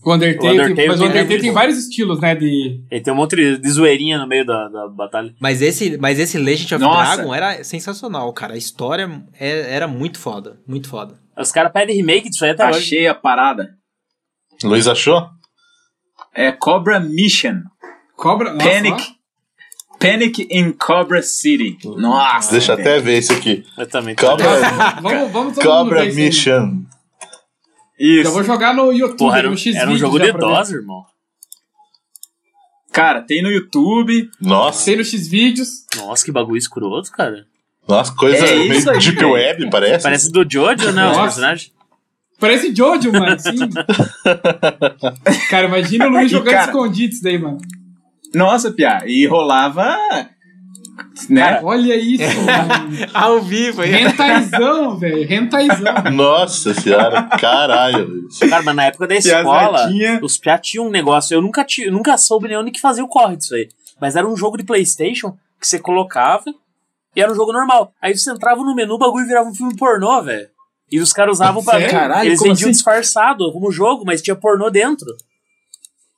O 0.04 0.14
Undertale, 0.14 0.48
O 0.48 0.52
Undertale 0.54 0.76
tem, 0.76 0.88
mas 0.88 0.96
o 1.00 1.04
tem- 1.04 1.10
Undertale 1.10 1.26
é 1.26 1.38
tem 1.38 1.38
muito 1.46 1.54
vários 1.54 1.78
estilos, 1.78 2.20
né? 2.20 2.34
De. 2.36 2.84
Ele 2.90 3.02
tem 3.02 3.14
um 3.14 3.16
monte 3.16 3.36
de, 3.36 3.58
de 3.60 3.70
zoeirinha 3.70 4.18
no 4.18 4.28
meio 4.28 4.44
da, 4.46 4.68
da 4.68 4.88
batalha. 4.88 5.34
Mas 5.40 5.62
esse, 5.62 5.96
mas 5.98 6.20
esse 6.20 6.38
Legend 6.40 6.74
of 6.76 6.84
Nossa. 6.84 7.16
Dragon 7.18 7.36
era 7.36 7.64
sensacional, 7.64 8.32
cara. 8.34 8.54
A 8.56 8.58
história 8.58 9.10
é- 9.40 9.74
era 9.76 9.88
muito 9.88 10.18
foda, 10.18 10.60
muito 10.68 10.90
foda. 10.90 11.20
Os 11.38 11.52
caras 11.52 11.72
pedem 11.72 11.96
remake 11.96 12.30
disso 12.30 12.44
aí 12.46 12.52
até 12.52 12.68
hoje. 12.68 12.80
Achei 12.80 13.08
a 13.08 13.14
parada. 13.16 13.76
Luiz 14.64 14.88
achou? 14.88 15.28
É 16.34 16.52
Cobra 16.52 17.00
Mission. 17.00 17.62
Cobra. 18.16 18.54
Nossa, 18.54 18.68
Panic. 20.02 20.48
In 20.50 20.72
Cobra 20.74 21.22
City. 21.22 21.78
Nossa. 21.86 22.52
Deixa 22.52 22.74
até 22.74 23.00
ver 23.00 23.20
isso 23.20 23.32
aqui. 23.32 23.64
Eu 23.78 23.88
também. 23.88 24.16
Cobra. 24.16 24.46
Vamos, 25.02 25.32
vamos 25.32 25.54
todo 25.56 25.64
Cobra. 25.64 26.06
Mission. 26.06 26.82
Isso. 28.00 28.28
Eu 28.28 28.32
vou 28.34 28.44
jogar 28.44 28.74
no 28.74 28.92
YouTube, 28.92 29.18
Porra, 29.20 29.38
era, 29.40 29.48
no 29.48 29.54
um- 29.54 29.58
X 29.58 29.76
era 29.76 29.90
um 29.90 29.96
jogo 29.98 30.20
de. 30.20 30.32
DOS, 30.32 30.72
irmão. 30.72 31.06
Cara, 32.92 33.22
tem 33.22 33.42
no 33.42 33.50
YouTube. 33.50 34.30
Nossa, 34.42 34.84
Tem 34.86 34.98
no 34.98 35.04
X 35.06 35.28
vídeos. 35.28 35.86
Nossa, 35.96 36.26
que 36.26 36.32
bagulho 36.32 36.58
escroto, 36.58 37.10
cara. 37.12 37.46
nossa, 37.88 38.14
coisa 38.16 38.46
É 38.46 38.56
meio 38.68 38.90
aí, 38.90 39.00
Deep 39.00 39.16
velho. 39.16 39.32
Web, 39.32 39.70
parece. 39.70 40.04
Parece 40.04 40.32
do 40.32 40.44
Jojo, 40.50 40.92
né? 40.92 41.06
Os 41.06 41.12
Nossa. 41.18 41.22
personagens. 41.22 41.72
Parece 42.40 42.76
Jojo, 42.76 43.12
mano. 43.14 43.40
Sim. 43.40 43.70
cara, 45.50 45.68
imagina 45.68 46.08
o 46.08 46.10
Luiz 46.10 46.32
jogando 46.32 46.54
cara- 46.54 46.66
escondido 46.72 47.14
isso 47.14 47.24
daí, 47.24 47.38
mano. 47.38 47.60
Nossa, 48.34 48.72
Pia. 48.72 49.04
E 49.06 49.26
rolava. 49.28 49.98
Né? 51.30 51.60
Olha 51.64 51.96
isso. 51.96 52.24
Ao 53.14 53.42
vivo, 53.42 53.82
aí. 53.82 53.90
Rentaizão, 53.92 54.98
velho. 54.98 55.28
Rentaizão. 55.28 56.12
Nossa 56.14 56.74
senhora, 56.74 57.24
caralho, 57.40 58.08
Luiz. 58.08 58.38
Cara, 58.40 58.62
mas 58.64 58.76
na 58.76 58.86
época 58.86 59.08
da 59.08 59.16
escola, 59.16 59.90
os 60.22 60.38
piá 60.38 60.58
tinham 60.58 60.88
um 60.88 60.92
negócio. 60.92 61.34
Eu 61.34 61.42
nunca, 61.42 61.64
ti- 61.64 61.90
nunca 61.90 62.18
soube 62.18 62.48
nem 62.48 62.58
onde 62.58 62.72
que 62.72 62.80
fazia 62.82 63.04
o 63.04 63.08
corre 63.08 63.36
disso 63.38 63.56
aí. 63.56 63.70
Mas 64.00 64.16
era 64.16 64.28
um 64.28 64.36
jogo 64.36 64.58
de 64.58 64.64
Playstation 64.64 65.32
que 65.60 65.68
você 65.68 65.80
colocava 65.80 66.44
e 67.16 67.22
era 67.22 67.32
um 67.32 67.36
jogo 67.36 67.52
normal. 67.54 67.94
Aí 68.02 68.16
você 68.18 68.32
entrava 68.32 68.62
no 68.64 68.76
menu, 68.76 68.94
o 68.96 69.00
bagulho 69.00 69.26
virava 69.28 69.50
um 69.50 69.54
filme 69.56 69.76
pornô, 69.76 70.22
velho. 70.24 70.48
E 70.92 71.00
os 71.00 71.14
caras 71.14 71.36
usavam 71.38 71.64
pra. 71.64 71.76
Sério? 71.76 71.90
Caralho, 71.92 72.28
Eles 72.30 72.40
vendiam 72.40 72.70
assim? 72.70 72.72
disfarçado 72.72 73.52
como 73.54 73.72
jogo, 73.72 74.04
mas 74.06 74.22
tinha 74.22 74.36
pornô 74.36 74.70
dentro. 74.70 75.08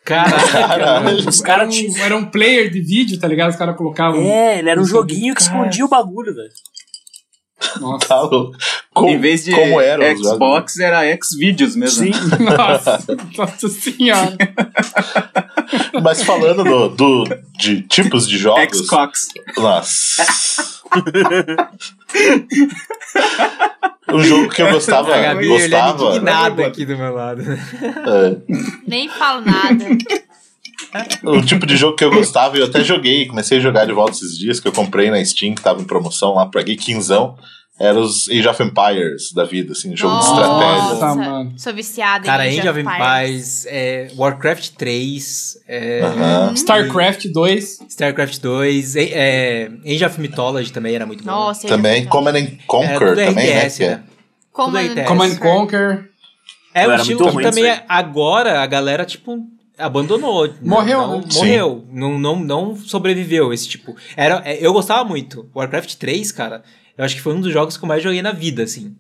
Caralho. 0.05 0.51
Caralho. 0.51 1.17
Os 1.29 1.39
Era 1.41 1.45
caras 1.47 1.67
um, 1.67 1.71
tinham. 1.77 1.97
era 2.03 2.17
um 2.17 2.25
player 2.25 2.69
de 2.69 2.81
vídeo, 2.81 3.19
tá 3.19 3.27
ligado? 3.27 3.51
Os 3.51 3.55
caras 3.55 3.75
colocavam. 3.77 4.21
É, 4.21 4.59
ele 4.59 4.69
era 4.69 4.79
um 4.81 4.85
joguinho 4.85 5.33
que 5.33 5.43
cara. 5.45 5.57
escondia 5.57 5.85
o 5.85 5.87
bagulho, 5.89 6.35
velho. 6.35 6.49
Nossa. 7.79 8.07
Tá 8.07 8.21
louco. 8.21 8.57
Como, 8.93 9.09
em 9.09 9.19
vez 9.19 9.43
de 9.43 9.51
como 9.51 9.81
jogos? 9.81 10.19
Xbox, 10.19 10.79
era 10.79 11.01
Xvideos 11.21 11.75
mesmo. 11.75 12.05
Sim. 12.05 12.11
Nossa, 12.39 13.03
nossa 13.37 13.67
senhora. 13.69 14.37
Mas 16.01 16.23
falando 16.23 16.63
do, 16.63 16.89
do- 16.89 17.37
de 17.57 17.81
tipos 17.83 18.27
de 18.27 18.37
jogos. 18.37 18.79
Xcox. 18.85 19.27
Nossa. 19.57 20.25
um 24.11 24.23
jogo 24.23 24.49
que 24.49 24.61
eu 24.61 24.71
gostava. 24.71 25.15
A 25.15 25.21
Gabi 25.21 25.47
olhando 25.49 25.97
gostava 25.97 26.15
indignada 26.15 26.67
aqui 26.67 26.85
do 26.85 26.97
meu 26.97 27.13
lado. 27.13 27.41
é, 27.41 28.37
Nem 28.87 29.09
falo 29.09 29.41
nada. 29.45 29.85
O 31.23 31.41
tipo 31.41 31.65
de 31.65 31.75
jogo 31.75 31.95
que 31.95 32.03
eu 32.03 32.11
gostava, 32.11 32.57
e 32.57 32.59
eu 32.61 32.65
até 32.67 32.83
joguei, 32.83 33.25
comecei 33.27 33.57
a 33.57 33.61
jogar 33.61 33.85
de 33.85 33.91
volta 33.93 34.11
esses 34.11 34.37
dias, 34.37 34.59
que 34.59 34.67
eu 34.67 34.71
comprei 34.71 35.09
na 35.09 35.23
Steam, 35.23 35.55
que 35.55 35.61
tava 35.61 35.81
em 35.81 35.85
promoção 35.85 36.35
lá, 36.35 36.45
paguei 36.45 36.75
quinzão. 36.75 37.35
Era 37.79 37.99
os 37.99 38.29
Age 38.29 38.47
of 38.47 38.61
Empires 38.61 39.33
da 39.33 39.43
vida, 39.45 39.71
assim, 39.71 39.95
jogo 39.97 40.15
de 40.19 40.25
estratégia. 40.25 40.83
Nossa, 40.93 41.15
mano. 41.15 41.53
Sou 41.57 41.73
viciada 41.73 42.23
Cara, 42.23 42.47
em 42.47 42.59
Age 42.59 42.69
of 42.69 42.79
Empires, 42.79 43.65
é, 43.67 44.11
Warcraft 44.15 44.69
3, 44.77 45.57
é, 45.67 46.01
Aham. 46.01 46.53
StarCraft 46.53 47.25
2. 47.33 47.79
StarCraft 47.89 48.39
2, 48.39 48.95
é, 48.95 49.03
é, 49.11 49.71
Age 49.91 50.05
of 50.05 50.21
Mythology 50.21 50.71
também 50.71 50.93
era 50.93 51.07
muito 51.07 51.23
bom. 51.23 51.31
Nossa, 51.31 51.67
Também, 51.67 52.05
Command 52.05 52.35
and 52.37 52.47
Conquer 52.67 52.99
tudo 52.99 53.15
também, 53.15 53.47
né? 53.47 53.63
RTS, 53.65 53.77
que 53.77 53.83
é- 53.85 53.89
né? 53.89 54.03
RTS. 54.53 55.07
Command 55.07 55.35
Conquer. 55.37 56.09
É 56.75 56.87
um 56.87 56.91
era 56.91 57.01
estilo 57.01 57.19
muito 57.21 57.29
que 57.29 57.35
ruim 57.35 57.43
também 57.43 57.65
é- 57.65 57.83
agora 57.89 58.61
a 58.61 58.67
galera, 58.67 59.03
tipo, 59.03 59.39
abandonou. 59.77 60.49
Morreu, 60.61 60.99
não, 61.01 61.17
né? 61.19 61.25
Morreu. 61.33 61.85
Não, 61.91 62.19
não, 62.19 62.39
não 62.39 62.75
sobreviveu 62.75 63.51
esse 63.53 63.67
tipo. 63.67 63.95
Era, 64.15 64.41
é, 64.45 64.65
eu 64.65 64.73
gostava 64.73 65.03
muito. 65.03 65.49
Warcraft 65.55 65.95
3, 65.95 66.31
cara, 66.31 66.63
eu 66.97 67.03
acho 67.03 67.15
que 67.15 67.21
foi 67.21 67.33
um 67.33 67.41
dos 67.41 67.51
jogos 67.51 67.77
que 67.77 67.83
eu 67.83 67.87
mais 67.87 68.03
joguei 68.03 68.21
na 68.21 68.31
vida, 68.31 68.63
assim. 68.63 68.95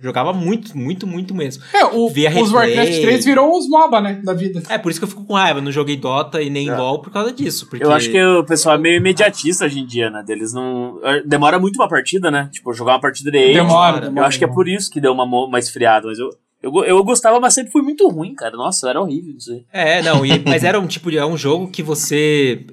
Jogava 0.00 0.32
muito, 0.32 0.76
muito, 0.76 1.06
muito 1.06 1.32
mesmo. 1.32 1.62
É, 1.72 1.84
o, 1.84 2.08
Via 2.08 2.28
os 2.30 2.50
replay. 2.50 2.76
Warcraft 2.76 3.00
3 3.02 3.24
virou 3.24 3.56
os 3.56 3.68
MOBA, 3.68 4.00
né? 4.00 4.20
Da 4.24 4.32
vida. 4.34 4.60
É, 4.68 4.76
por 4.76 4.90
isso 4.90 4.98
que 4.98 5.04
eu 5.04 5.08
fico 5.08 5.24
com 5.24 5.34
raiva. 5.34 5.60
Não 5.60 5.70
joguei 5.70 5.96
Dota 5.96 6.42
e 6.42 6.50
nem 6.50 6.68
É. 6.68 6.76
LoL 6.76 7.00
por 7.00 7.12
causa 7.12 7.32
disso. 7.32 7.68
Porque... 7.68 7.84
Eu 7.84 7.92
acho 7.92 8.10
que 8.10 8.20
o 8.20 8.42
pessoal 8.44 8.74
é 8.74 8.78
meio 8.78 8.96
imediatista 8.96 9.64
hoje 9.64 9.78
em 9.78 9.86
dia, 9.86 10.10
né? 10.10 10.24
Deles 10.26 10.52
não. 10.52 10.98
Demora 11.24 11.56
muito 11.60 11.76
uma 11.76 11.88
partida, 11.88 12.32
né? 12.32 12.48
Tipo, 12.50 12.74
jogar 12.74 12.94
uma 12.94 13.00
partida 13.00 13.30
de 13.30 13.38
Age. 13.38 13.52
Demora, 13.54 13.96
Eu 13.98 14.02
Eu 14.02 14.08
demora. 14.08 14.26
acho 14.26 14.38
que 14.38 14.44
é 14.44 14.48
por 14.48 14.68
isso 14.68 14.90
que 14.90 15.00
deu 15.00 15.12
uma, 15.12 15.22
uma 15.22 15.58
esfriada, 15.60 16.08
mas 16.08 16.18
eu, 16.18 16.30
eu, 16.62 16.84
eu 16.84 17.04
gostava, 17.04 17.40
mas 17.40 17.54
sempre 17.54 17.72
fui 17.72 17.82
muito 17.82 18.08
ruim, 18.08 18.34
cara. 18.34 18.56
Nossa, 18.56 18.88
era 18.88 19.00
horrível 19.00 19.34
aí. 19.50 19.64
É, 19.72 20.02
não, 20.02 20.24
e- 20.24 20.42
mas 20.46 20.62
era 20.64 20.78
um 20.80 20.86
tipo 20.86 21.10
de. 21.10 21.18
É 21.18 21.26
um 21.26 21.36
jogo 21.36 21.68
que 21.68 21.82
você. 21.82 22.64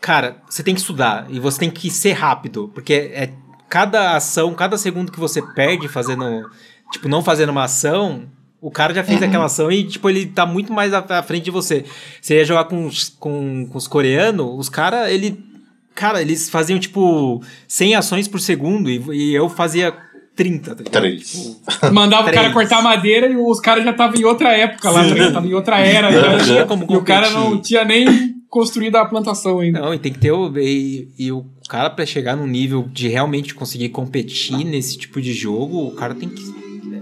Cara, 0.00 0.36
você 0.48 0.62
tem 0.62 0.74
que 0.74 0.80
estudar 0.80 1.26
e 1.30 1.40
você 1.40 1.58
tem 1.58 1.70
que 1.70 1.90
ser 1.90 2.12
rápido. 2.12 2.70
Porque 2.74 2.92
é 3.14 3.32
cada 3.68 4.16
ação, 4.16 4.54
cada 4.54 4.76
segundo 4.78 5.12
que 5.12 5.20
você 5.20 5.40
perde 5.54 5.88
fazendo. 5.88 6.48
Tipo, 6.92 7.08
não 7.08 7.22
fazendo 7.22 7.50
uma 7.50 7.64
ação, 7.64 8.22
o 8.60 8.70
cara 8.70 8.94
já 8.94 9.04
fez 9.04 9.22
aquela 9.22 9.44
ação 9.44 9.70
e, 9.70 9.84
tipo, 9.84 10.08
ele 10.08 10.26
tá 10.26 10.46
muito 10.46 10.72
mais 10.72 10.94
à, 10.94 10.98
à 11.18 11.22
frente 11.22 11.44
de 11.44 11.50
você. 11.50 11.84
Você 12.20 12.36
ia 12.36 12.44
jogar 12.44 12.64
com, 12.64 12.86
os- 12.86 13.08
com, 13.10 13.66
com 13.70 13.76
os 13.78 13.86
coreanos, 13.86 14.58
os 14.58 14.68
caras, 14.68 15.10
ele. 15.10 15.46
Cara, 15.94 16.22
eles 16.22 16.48
faziam, 16.48 16.78
tipo, 16.78 17.42
100 17.66 17.96
ações 17.96 18.28
por 18.28 18.40
segundo 18.40 18.88
e, 18.88 19.02
e 19.12 19.34
eu 19.34 19.48
fazia 19.48 19.92
30. 20.38 20.70
Tá 20.70 20.82
ligado? 20.84 20.92
Três. 20.92 21.60
Mandava 21.92 22.22
o 22.22 22.32
cara 22.32 22.50
Três. 22.50 22.54
cortar 22.54 22.80
madeira 22.80 23.28
e 23.28 23.36
os 23.36 23.58
caras 23.60 23.82
já 23.84 23.90
estavam 23.90 24.16
em 24.18 24.24
outra 24.24 24.56
época 24.56 24.88
lá, 24.90 25.00
tá 25.02 25.08
ligado? 25.08 25.32
Tava 25.32 25.46
em 25.48 25.54
outra 25.54 25.80
era. 25.80 26.12
já. 26.12 26.30
Não 26.30 26.44
tinha 26.44 26.64
como 26.64 26.86
e 26.88 26.96
o 26.96 27.02
cara 27.02 27.30
não 27.30 27.60
tinha 27.60 27.84
nem 27.84 28.06
construído 28.48 28.96
a 28.96 29.04
plantação 29.04 29.58
ainda. 29.58 29.80
Não, 29.80 29.92
e 29.92 29.98
tem 29.98 30.12
que 30.12 30.18
ter 30.20 30.30
o. 30.30 30.56
E, 30.56 31.08
e 31.18 31.32
o 31.32 31.44
cara, 31.68 31.90
pra 31.90 32.06
chegar 32.06 32.36
num 32.36 32.46
nível 32.46 32.88
de 32.92 33.08
realmente 33.08 33.52
conseguir 33.54 33.88
competir 33.88 34.64
nesse 34.64 34.96
tipo 34.96 35.20
de 35.20 35.32
jogo, 35.32 35.86
o 35.88 35.90
cara 35.90 36.14
tem 36.14 36.28
que. 36.28 36.42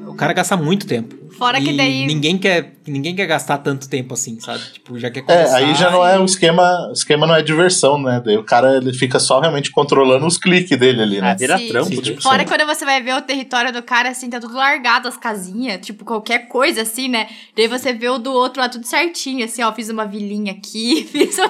O 0.09 0.15
cara 0.15 0.33
gasta 0.33 0.57
muito 0.57 0.87
tempo. 0.87 1.15
Fora 1.39 1.61
que 1.61 1.73
daí- 1.77 2.07
Ninguém 2.07 2.39
quer, 2.39 2.75
ninguém 2.87 3.15
quer 3.15 3.27
gastar 3.27 3.59
tanto 3.59 3.89
tempo 3.89 4.15
assim, 4.15 4.39
sabe? 4.41 4.61
Tipo, 4.73 4.99
já 4.99 5.11
quer 5.11 5.21
É, 5.21 5.23
começar. 5.23 5.57
aí 5.59 5.75
já 5.75 5.91
não 5.91 6.07
é 6.07 6.19
o 6.19 6.25
esquema. 6.25 6.89
O 6.89 6.93
esquema 6.93 7.27
não 7.27 7.35
é 7.35 7.43
diversão, 7.43 8.01
né? 8.01 8.23
Daí 8.25 8.37
o 8.37 8.45
cara 8.45 8.77
ele 8.77 8.93
fica 8.93 9.19
só 9.19 9.41
realmente 9.41 9.71
controlando 9.71 10.27
os 10.27 10.39
cliques 10.39 10.79
dele 10.79 11.03
ali, 11.03 11.19
Ah, 11.19 11.23
né? 11.23 11.37
vira 11.39 11.59
Sim. 11.59 11.69
trampo, 11.69 11.95
Sim. 11.95 12.01
tipo. 12.01 12.23
Fora 12.23 12.45
quando 12.45 12.65
você 12.67 12.85
vai 12.85 13.03
ver 13.03 13.15
o 13.15 13.23
território 13.23 13.73
do 13.73 13.83
cara, 13.83 14.11
assim, 14.11 14.31
tá 14.31 14.41
tudo 14.41 14.55
largado, 14.57 15.09
as 15.09 15.17
casinhas, 15.17 15.85
tipo, 15.85 16.05
qualquer 16.05 16.49
coisa, 16.49 16.83
assim, 16.83 17.09
né? 17.09 17.27
Daí 17.57 17.69
você 17.69 17.93
vê 17.93 18.09
o 18.09 18.19
do 18.19 18.33
outro 18.33 18.61
lá 18.63 18.69
tudo 18.69 18.87
certinho, 18.87 19.45
assim, 19.45 19.63
ó, 19.63 19.73
fiz 19.73 19.89
uma 19.89 20.05
vilinha 20.07 20.53
aqui, 20.53 21.05
fiz 21.11 21.39
um... 21.39 21.43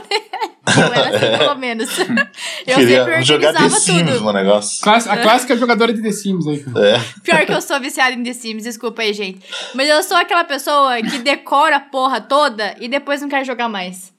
Eu 0.69 0.93
era 0.93 1.17
assim, 1.17 1.39
pelo 1.39 1.55
menos. 1.61 1.89
Eu 1.99 2.75
sempre 2.75 2.87
Queria 2.87 3.23
jogar 3.23 3.53
The 3.53 3.59
organizava 3.59 3.81
Sims 3.81 4.11
tudo. 4.11 4.25
no 4.25 4.33
negócio. 4.33 4.81
Class- 4.83 5.07
A 5.07 5.17
clássica 5.17 5.57
jogadora 5.57 5.93
de 5.93 6.03
The 6.03 6.11
Sims 6.11 6.45
aí. 6.47 6.65
É. 6.77 7.01
Pior 7.23 7.47
que 7.47 7.53
eu 7.53 7.61
sou 7.63 7.79
viciada 7.81 8.13
em 8.17 8.23
The 8.25 8.33
Sims, 8.33 8.65
desculpa 8.65 9.03
aí, 9.03 9.13
gente. 9.13 9.39
Mas 9.77 9.89
eu 9.89 10.03
sou 10.03 10.17
aquela 10.17 10.43
pessoa 10.43 10.97
que 11.03 11.19
decora 11.19 11.77
a 11.77 11.81
porra 11.81 12.21
toda 12.21 12.75
e 12.81 12.89
depois 12.89 13.21
não 13.21 13.29
quer 13.29 13.45
jogar 13.45 13.69
mais. 13.69 14.15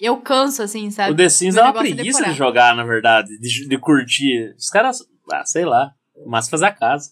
Eu 0.00 0.16
canso, 0.16 0.62
assim, 0.62 0.90
sabe? 0.90 1.12
O 1.12 1.16
The 1.16 1.28
Sims 1.28 1.54
dá 1.54 1.70
uma 1.70 1.70
é 1.70 1.92
preguiça 1.92 2.24
de 2.24 2.32
jogar, 2.32 2.74
na 2.74 2.84
verdade, 2.84 3.38
de, 3.38 3.68
de 3.68 3.78
curtir. 3.78 4.54
Os 4.58 4.68
caras, 4.68 4.98
ah, 5.30 5.44
sei 5.44 5.64
lá, 5.64 5.92
mas 6.26 6.48
fazer 6.48 6.66
a 6.66 6.72
casa. 6.72 7.10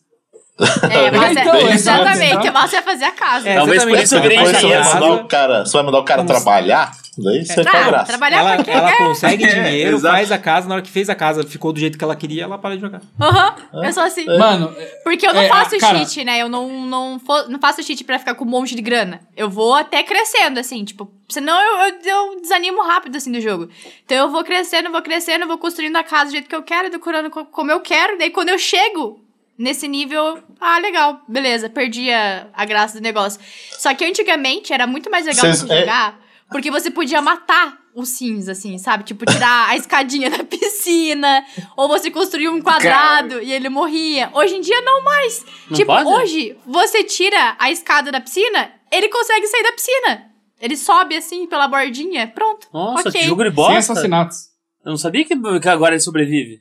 É, 0.91 1.11
mas 1.17 1.37
Então, 1.37 1.55
é, 1.55 1.73
exatamente, 1.73 2.49
o 2.49 2.53
massa 2.53 2.77
é 2.77 2.83
fazer 2.83 3.05
a 3.05 3.13
casa. 3.13 3.49
É, 3.49 3.55
Talvez 3.57 3.83
por 3.85 3.93
isso 3.99 4.09
você 4.09 4.21
vai 4.21 4.37
engenheiro. 4.37 4.85
mandar 4.85 5.13
o 5.13 5.25
cara, 5.29 5.65
você 5.65 5.73
vai 5.73 5.83
mandar 5.83 5.99
o 5.99 6.05
cara 6.05 6.23
Vamos- 6.23 6.43
trabalhar, 6.43 6.93
daí 7.19 7.45
você 7.45 7.61
Ah, 7.63 7.65
faz 7.65 7.87
graça. 7.87 8.05
trabalhar 8.07 8.39
Ela, 8.39 8.55
pra 8.57 8.65
quê? 8.65 8.71
ela 8.71 8.97
consegue 8.99 9.45
É, 9.49 9.55
dinheiro, 9.55 9.99
faz 9.99 10.31
a 10.31 10.39
casa, 10.39 10.69
na 10.69 10.75
hora 10.75 10.83
que 10.83 10.91
fez 10.91 11.09
a 11.09 11.15
casa, 11.15 11.43
ficou 11.43 11.73
do 11.73 11.81
jeito 11.81 11.97
que 11.97 12.05
ela 12.05 12.15
queria, 12.15 12.45
ela 12.45 12.59
para 12.59 12.75
de 12.75 12.83
jogar. 12.83 13.01
Aham, 13.19 13.55
eu 13.83 13.93
sou 13.95 14.03
assim. 14.03 14.27
Mano, 14.27 14.75
Porque 15.03 15.27
eu 15.27 15.33
não 15.33 15.41
É, 15.41 15.49
faço 15.49 15.77
cara- 15.79 15.99
cheat, 15.99 16.23
né? 16.25 16.39
Eu 16.43 16.49
não, 16.51 16.69
não, 16.87 17.21
não 17.49 17.59
faço 17.59 17.83
cheat 17.83 18.05
pra 18.05 18.19
ficar 18.19 18.35
com 18.35 18.45
um 18.45 18.49
monte 18.49 18.75
de 18.75 18.83
grana. 18.83 19.21
Eu 19.35 19.49
vou 19.49 19.75
até 19.75 20.03
crescendo, 20.03 20.61
assim, 20.61 20.85
tipo, 20.85 21.11
senão 21.31 21.59
eu, 21.61 21.89
eu, 21.89 21.95
eu 22.05 22.41
desanimo 22.43 22.83
rápido, 22.83 23.17
assim, 23.17 23.33
do 23.33 23.41
jogo. 23.41 23.69
Então 24.05 24.19
eu 24.19 24.31
vou 24.31 24.45
crescendo, 24.45 24.93
vou 24.93 25.01
crescendo, 25.03 25.47
vou 25.47 25.57
construindo 25.59 25.97
a 25.97 26.05
casa 26.05 26.27
do 26.27 26.33
jeito 26.33 26.49
que 26.49 26.55
eu 26.55 26.63
quero, 26.63 26.91
decorando 26.91 27.31
co- 27.31 27.47
como 27.47 27.71
eu 27.71 27.81
quero. 27.81 28.19
Daí 28.19 28.31
quando 28.31 28.51
eu 28.51 28.59
chego 28.59 29.19
nesse 29.63 29.87
nível, 29.89 30.43
ah, 30.61 30.79
legal, 30.79 31.21
beleza, 31.29 31.71
perdi 31.71 32.11
a, 32.11 32.49
a 32.53 32.65
graça 32.65 32.99
do 32.99 33.03
negócio. 33.03 33.41
Só 33.79 33.95
que 33.95 34.05
antigamente 34.05 34.73
era 34.73 34.87
muito 34.87 35.11
mais 35.11 35.25
legal 35.25 35.41
Cês- 35.47 35.61
você 35.61 35.73
é- 35.73 35.81
jogar, 35.81 36.21
porque 36.51 36.71
você 36.71 36.91
podia 36.91 37.23
matar 37.23 37.79
os 37.95 38.09
sims, 38.09 38.49
assim, 38.49 38.79
sabe? 38.79 39.05
Tipo, 39.05 39.25
tirar 39.27 39.69
a 39.69 39.77
escadinha 39.77 40.29
da 40.31 40.43
piscina, 40.45 41.45
ou 41.77 41.89
você 41.89 42.11
construir 42.11 42.49
um 42.49 42.61
quadrado 42.61 43.41
e 43.43 43.53
ele 43.53 43.69
morria. 43.69 44.31
Hoje 44.33 44.57
em 44.57 44.61
dia, 44.61 44.81
não 44.83 45.05
mais. 45.05 45.45
Não 45.71 45.77
tipo, 45.77 45.93
pode? 45.93 46.09
hoje, 46.09 46.57
você 46.67 47.05
tira 47.05 47.55
a 47.59 47.71
escada 47.71 48.11
da 48.11 48.21
piscina, 48.21 48.73
ele 48.91 49.09
consegue 49.09 49.47
sair 49.47 49.63
da 49.63 49.73
piscina. 49.73 50.23
Ele 50.61 50.77
sobe, 50.77 51.17
assim, 51.17 51.47
pela 51.47 51.67
bordinha, 51.69 52.29
pronto. 52.29 52.69
Nossa, 52.73 53.09
ok. 53.09 53.21
que 53.21 53.27
jogo 53.27 53.43
de 53.43 53.49
sem 53.49 53.55
bosta. 53.57 53.79
assassinatos. 53.79 54.39
Eu 54.85 54.91
não 54.91 54.97
sabia 54.97 55.25
que, 55.25 55.35
que 55.61 55.69
agora 55.69 55.95
ele 55.95 56.01
sobrevive. 56.01 56.61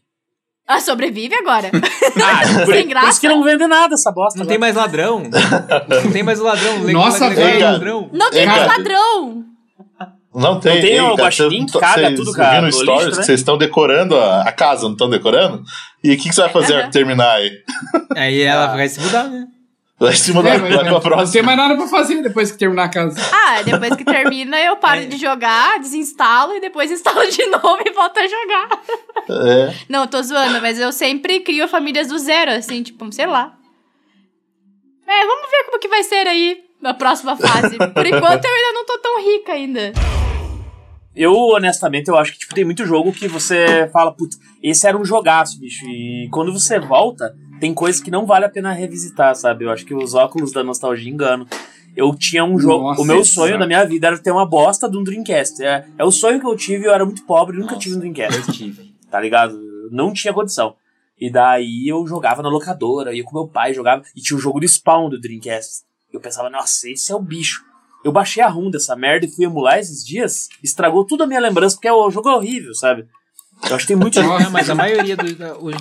Ah, 0.68 0.80
sobrevive 0.80 1.36
agora. 1.36 1.70
Ah, 2.22 2.66
por, 2.66 2.74
Sem 2.76 2.84
por 2.84 2.89
graça. 2.89 3.09
isso 3.09 3.22
que 3.22 3.28
não 3.30 3.41
vende 3.43 3.66
nada 3.68 3.93
essa 3.93 4.12
bosta. 4.12 4.38
Não 4.38 4.43
agora. 4.43 4.49
tem 4.49 4.57
mais 4.59 4.76
ladrão. 4.76 5.24
não 5.88 6.12
tem 6.12 6.24
mais 6.24 6.39
ladrão. 6.39 6.80
Nossa, 6.91 7.30
velho. 7.30 7.64
ladrão. 7.64 8.09
Não 8.12 8.30
tem 8.30 8.41
Ei, 8.41 8.45
mais 8.45 8.59
cara. 8.64 8.78
ladrão. 8.78 9.43
Não 10.34 10.59
tem. 10.59 10.74
Não 10.76 10.82
tem 10.82 10.91
Ei, 10.93 10.99
o 11.01 11.16
guaxinim 11.16 11.66
que 11.66 11.72
cês- 11.72 11.82
caga 11.84 12.07
cês 12.07 12.20
tudo, 12.20 12.34
cara, 12.34 12.49
viram 12.51 12.66
no 12.68 12.72
stories 12.72 12.95
lixo, 13.05 13.12
né? 13.12 13.18
que 13.22 13.26
vocês 13.26 13.39
estão 13.39 13.57
decorando 13.57 14.16
a, 14.18 14.41
a 14.43 14.51
casa, 14.51 14.84
não 14.84 14.91
estão 14.93 15.09
decorando? 15.09 15.64
E 16.03 16.14
o 16.14 16.18
que, 16.18 16.30
que 16.30 16.36
você 16.36 16.41
vai 16.41 16.49
fazer 16.51 16.74
pra 16.82 16.88
terminar 16.89 17.32
aí? 17.32 17.51
Aí 18.16 18.41
ela 18.41 18.68
vai 18.68 18.88
se 18.89 18.99
mudar, 18.99 19.24
né? 19.26 19.45
Vai 20.02 20.16
se 20.16 20.34
mudar 20.34 20.56
É, 20.56 20.58
vai 20.58 20.70
mas- 20.72 20.80
pra 20.82 20.89
não 20.91 20.99
tem 20.99 21.10
próxima. 21.12 21.43
mais 21.43 21.58
nada 21.58 21.76
pra 21.78 21.88
fazer 21.88 22.22
depois 22.24 22.52
que 22.52 22.58
terminar 22.58 22.86
a 22.86 22.89
casa. 22.89 23.22
Ah, 23.32 23.62
depois 23.62 23.95
que 23.95 24.04
termina, 24.04 24.60
eu 24.60 24.76
paro 24.78 25.06
de 25.06 25.16
jogar, 25.16 25.80
desinstalo 25.80 26.56
e 26.56 26.60
depois 26.60 26.89
instalo 26.89 27.30
de 27.30 27.45
novo 27.52 27.78
e 27.86 27.91
volto 27.91 28.18
a 28.18 28.28
jogar. 28.28 28.70
É. 29.30 29.74
Não, 29.88 30.08
tô 30.08 30.22
zoando, 30.24 30.60
mas 30.60 30.80
eu 30.80 30.91
sempre 30.91 31.39
crio 31.41 31.68
famílias 31.68 32.08
do 32.08 32.18
zero, 32.18 32.49
assim, 32.52 32.82
tipo, 32.82 33.12
sei 33.14 33.28
lá. 33.28 33.56
É, 35.08 35.26
vamos 35.28 35.52
ver 35.52 35.64
como 35.66 35.80
que 35.80 35.88
vai 35.88 36.02
ser 36.04 36.26
aí 36.28 36.64
na 36.82 36.93
próxima 36.95 37.36
fase. 37.38 37.78
Por 37.78 38.06
enquanto 38.08 38.45
eu 38.45 38.56
ainda 38.56 38.72
não 38.74 38.86
tô 38.86 38.97
tão 38.97 39.22
rica 39.24 39.54
ainda. 39.54 39.93
Eu, 41.16 41.34
honestamente, 41.36 42.08
eu 42.08 42.18
acho 42.18 42.32
que 42.34 42.39
tipo, 42.39 42.56
tem 42.56 42.64
muito 42.66 42.86
jogo 42.86 43.12
que 43.12 43.28
você 43.28 43.89
fala, 43.91 44.12
putz, 44.16 44.38
esse 44.64 44.88
era 44.88 44.97
um 44.97 45.04
jogaço, 45.06 45.60
bicho. 45.60 45.86
E 45.86 46.30
quando 46.32 46.54
você 46.54 46.80
volta, 46.80 47.36
tem 47.62 47.76
coisas 47.76 48.01
que 48.01 48.09
não 48.09 48.26
vale 48.26 48.43
a 48.43 48.49
pena 48.49 48.74
revisitar, 48.74 49.36
sabe? 49.36 49.66
Eu 49.66 49.70
acho 49.70 49.86
que 49.86 49.93
os 49.93 50.16
óculos 50.16 50.51
da 50.51 50.64
nostalgia 50.64 51.12
enganam. 51.12 51.45
Eu 51.95 52.16
tinha 52.16 52.43
um 52.43 52.57
jogo. 52.57 52.86
Nossa, 52.86 53.01
o 53.01 53.05
meu 53.05 53.24
sonho 53.24 53.59
da 53.59 53.68
minha 53.68 53.86
vida 53.86 54.07
era 54.07 54.18
ter 54.18 54.32
uma 54.32 54.45
bosta 54.47 54.89
de 54.89 54.97
um 54.97 55.03
Dreamcast. 55.03 55.64
É, 55.64 55.86
é 55.95 56.03
o 56.03 56.12
sonho 56.12 56.39
que 56.39 56.47
eu 56.47 56.55
tive, 56.57 56.86
eu 56.86 56.93
era 56.93 57.05
muito 57.05 57.24
pobre, 57.24 57.55
nunca 57.55 57.76
Nossa, 57.76 57.80
tive 57.82 57.95
um 57.95 57.99
Dreamcast. 57.99 58.47
Eu 58.47 58.53
tive. 58.53 58.95
tá 59.12 59.22
ligado? 59.22 59.59
Não 59.91 60.12
tinha 60.12 60.34
condição. 60.34 60.76
E 61.20 61.30
daí 61.30 61.88
eu 61.88 62.07
jogava 62.07 62.41
na 62.41 62.49
locadora, 62.49 63.14
ia 63.14 63.24
com 63.24 63.38
meu 63.38 63.47
pai, 63.47 63.76
jogava, 63.76 64.01
e 64.16 64.22
tinha 64.22 64.36
o 64.36 64.41
jogo 64.41 64.59
do 64.59 64.68
Spawn 64.68 65.07
do 65.09 65.22
Dreamcast. 65.22 65.84
Eu 66.12 66.20
pensava, 66.20 66.49
nossa, 66.49 66.89
esse 66.89 67.12
é 67.12 67.16
o 67.16 67.22
bicho. 67.22 67.64
Eu 68.03 68.12
baixei 68.12 68.41
a 68.41 68.47
ROM 68.47 68.72
dessa 68.72 68.95
merda 68.95 69.28
e 69.28 69.32
fui 69.32 69.45
emular 69.45 69.78
esses 69.78 70.03
dias, 70.03 70.49
estragou 70.64 71.05
tudo 71.05 71.24
a 71.24 71.28
minha 71.28 71.39
lembrança, 71.39 71.76
porque 71.76 71.91
o 71.91 72.09
jogo 72.09 72.28
é 72.28 72.36
horrível, 72.36 72.74
sabe? 72.74 73.05
Eu 73.70 73.76
acho 73.76 73.86
que 73.86 73.93
tem 73.93 73.95
muito 73.95 74.16
jogo. 74.22 74.39
Não, 74.43 74.49
mas 74.51 74.70
a 74.70 74.76
maioria 74.76 75.16
do. 75.16 75.24
o- 75.66 75.72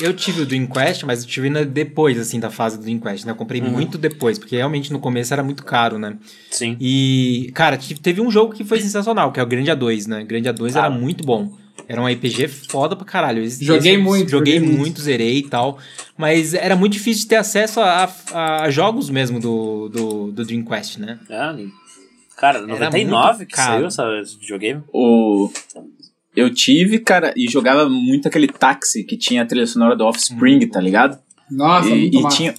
eu- 0.00 0.12
tive 0.12 0.42
o 0.42 0.46
Dreamcast, 0.46 1.06
mas 1.06 1.22
eu 1.22 1.28
tive 1.28 1.48
na- 1.48 1.62
depois, 1.62 2.18
assim, 2.18 2.38
da 2.40 2.50
fase 2.50 2.76
do 2.76 2.82
Dreamcast, 2.82 3.24
né? 3.24 3.32
Eu 3.32 3.36
comprei 3.36 3.60
Uhum. 3.60 3.70
muito 3.70 3.96
depois, 3.96 4.38
porque 4.38 4.56
realmente 4.56 4.92
no 4.92 4.98
começo 4.98 5.32
era 5.32 5.42
muito 5.42 5.64
caro, 5.64 5.98
né? 5.98 6.16
Sim. 6.50 6.76
E, 6.80 7.50
cara, 7.54 7.78
teve 8.02 8.20
um 8.20 8.30
jogo 8.30 8.52
que 8.52 8.64
foi 8.64 8.80
sensacional, 8.80 9.32
que 9.32 9.38
é 9.40 9.42
o 9.42 9.46
Grande 9.46 9.70
A2, 9.70 10.06
né? 10.06 10.24
Grande 10.24 10.48
A2 10.48 10.76
era 10.76 10.86
Ah. 10.88 10.90
muito 10.90 11.24
bom. 11.24 11.52
Era 11.88 12.00
um 12.00 12.06
RPG 12.06 12.46
foda 12.46 12.94
pra 12.94 13.04
caralho. 13.06 13.42
Esse- 13.42 13.64
Joguei 13.64 13.94
esse- 13.94 14.02
muito, 14.02 14.30
Joguei 14.30 14.54
joguei 14.54 14.68
muito, 14.68 14.78
muito. 14.80 15.00
zerei 15.00 15.38
e 15.38 15.48
tal. 15.48 15.78
Mas 16.16 16.52
era 16.54 16.76
muito 16.76 16.92
difícil 16.92 17.22
de 17.22 17.28
ter 17.28 17.36
acesso 17.36 17.80
a, 17.80 18.08
a- 18.32 18.62
a 18.64 18.70
jogos 18.70 19.08
mesmo 19.10 19.40
do, 19.40 19.88
do, 19.88 20.32
do 20.32 20.44
Dreamcast, 20.44 21.00
né? 21.00 21.18
É, 21.28 21.52
nem- 21.52 21.72
cara, 22.36 22.58
Era 22.58 22.66
99 22.66 23.38
muito 23.38 23.48
que 23.48 23.54
caro. 23.56 23.72
saiu 23.72 23.86
essa- 23.86 24.20
esse 24.20 24.38
videogame. 24.38 24.82
O... 24.92 25.50
Eu 26.40 26.52
tive, 26.52 26.98
cara, 26.98 27.32
e 27.36 27.48
jogava 27.50 27.88
muito 27.88 28.26
aquele 28.28 28.46
táxi 28.48 29.04
que 29.04 29.16
tinha 29.16 29.42
a 29.42 29.46
trilha 29.46 29.66
sonora 29.66 29.94
do 29.96 30.04
Offspring, 30.04 30.66
tá 30.68 30.80
ligado? 30.80 31.18
Nossa, 31.50 31.88
e, 31.88 32.00
muito 32.00 32.18
e 32.18 32.22
massa. 32.22 32.36
tinha 32.36 32.54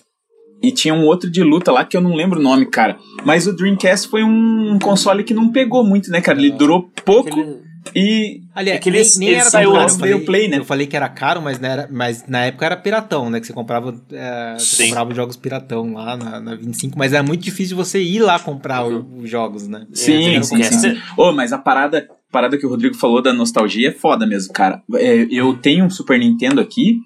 e 0.64 0.72
tinha 0.72 0.94
um 0.94 1.06
outro 1.06 1.28
de 1.28 1.42
luta 1.42 1.72
lá 1.72 1.84
que 1.84 1.98
eu 1.98 2.02
não 2.02 2.14
lembro 2.14 2.40
o 2.40 2.44
nome, 2.44 2.68
cara. 2.68 2.96
Mas 3.26 3.48
o 3.48 3.54
Dreamcast 3.56 4.08
foi 4.08 4.24
um 4.24 4.78
console 4.80 5.24
que 5.24 5.34
não 5.34 5.52
pegou 5.52 5.84
muito, 5.84 6.12
né, 6.12 6.22
cara? 6.22 6.38
Ele 6.38 6.52
durou 6.52 6.84
pouco 7.04 7.30
Aquele- 7.30 7.72
E 7.96 8.42
Aliás, 8.54 8.86
É 8.86 8.92
nem, 8.92 9.04
nem 9.18 9.34
era 9.40 9.50
saiu 9.50 9.72
caro. 9.74 9.90
Eu 9.90 9.96
falei, 9.98 10.20
Play, 10.20 10.48
né? 10.48 10.58
eu 10.60 10.66
falei 10.66 10.86
que 10.86 10.96
era 10.96 11.10
caro, 11.10 11.42
mas, 11.42 11.60
não 11.60 11.68
era, 11.68 11.90
mas 11.92 12.28
na 12.28 12.46
época 12.46 12.66
era 12.68 12.78
piratão, 12.78 13.28
né? 13.28 13.40
Que 13.40 13.48
você 13.48 13.54
comprava, 13.54 14.00
é, 14.12 14.56
você 14.60 14.84
comprava 14.84 15.10
os 15.10 15.16
jogos 15.16 15.36
piratão 15.36 15.94
lá 15.94 16.16
na, 16.16 16.40
na 16.40 16.54
25, 16.56 16.96
mas 16.96 17.12
era 17.12 17.24
muito 17.24 17.42
difícil 17.42 17.76
você 17.76 18.00
ir 18.00 18.20
lá 18.20 18.38
comprar 18.38 18.86
o- 18.86 19.18
os 19.18 19.28
jogos, 19.28 19.68
né? 19.68 19.88
Sim, 19.94 20.36
Era 20.36 20.44
sim, 20.44 20.62
sim. 20.64 21.00
Ô, 21.18 21.32
mas 21.32 21.52
a 21.52 21.58
parada, 21.58 22.08
parada 22.32 22.58
que 22.58 22.66
o 22.66 22.70
Rodrigo 22.70 22.96
falou 22.96 23.22
da 23.22 23.34
nostalgia 23.34 23.90
é 23.90 23.92
foda 23.92 24.26
mesmo, 24.26 24.54
cara. 24.54 24.82
É, 24.96 25.28
eu 25.30 25.56
tenho 25.58 25.86
um 25.86 25.90
Super 25.90 26.18
Nintendo 26.20 26.62
aqui 26.62 27.00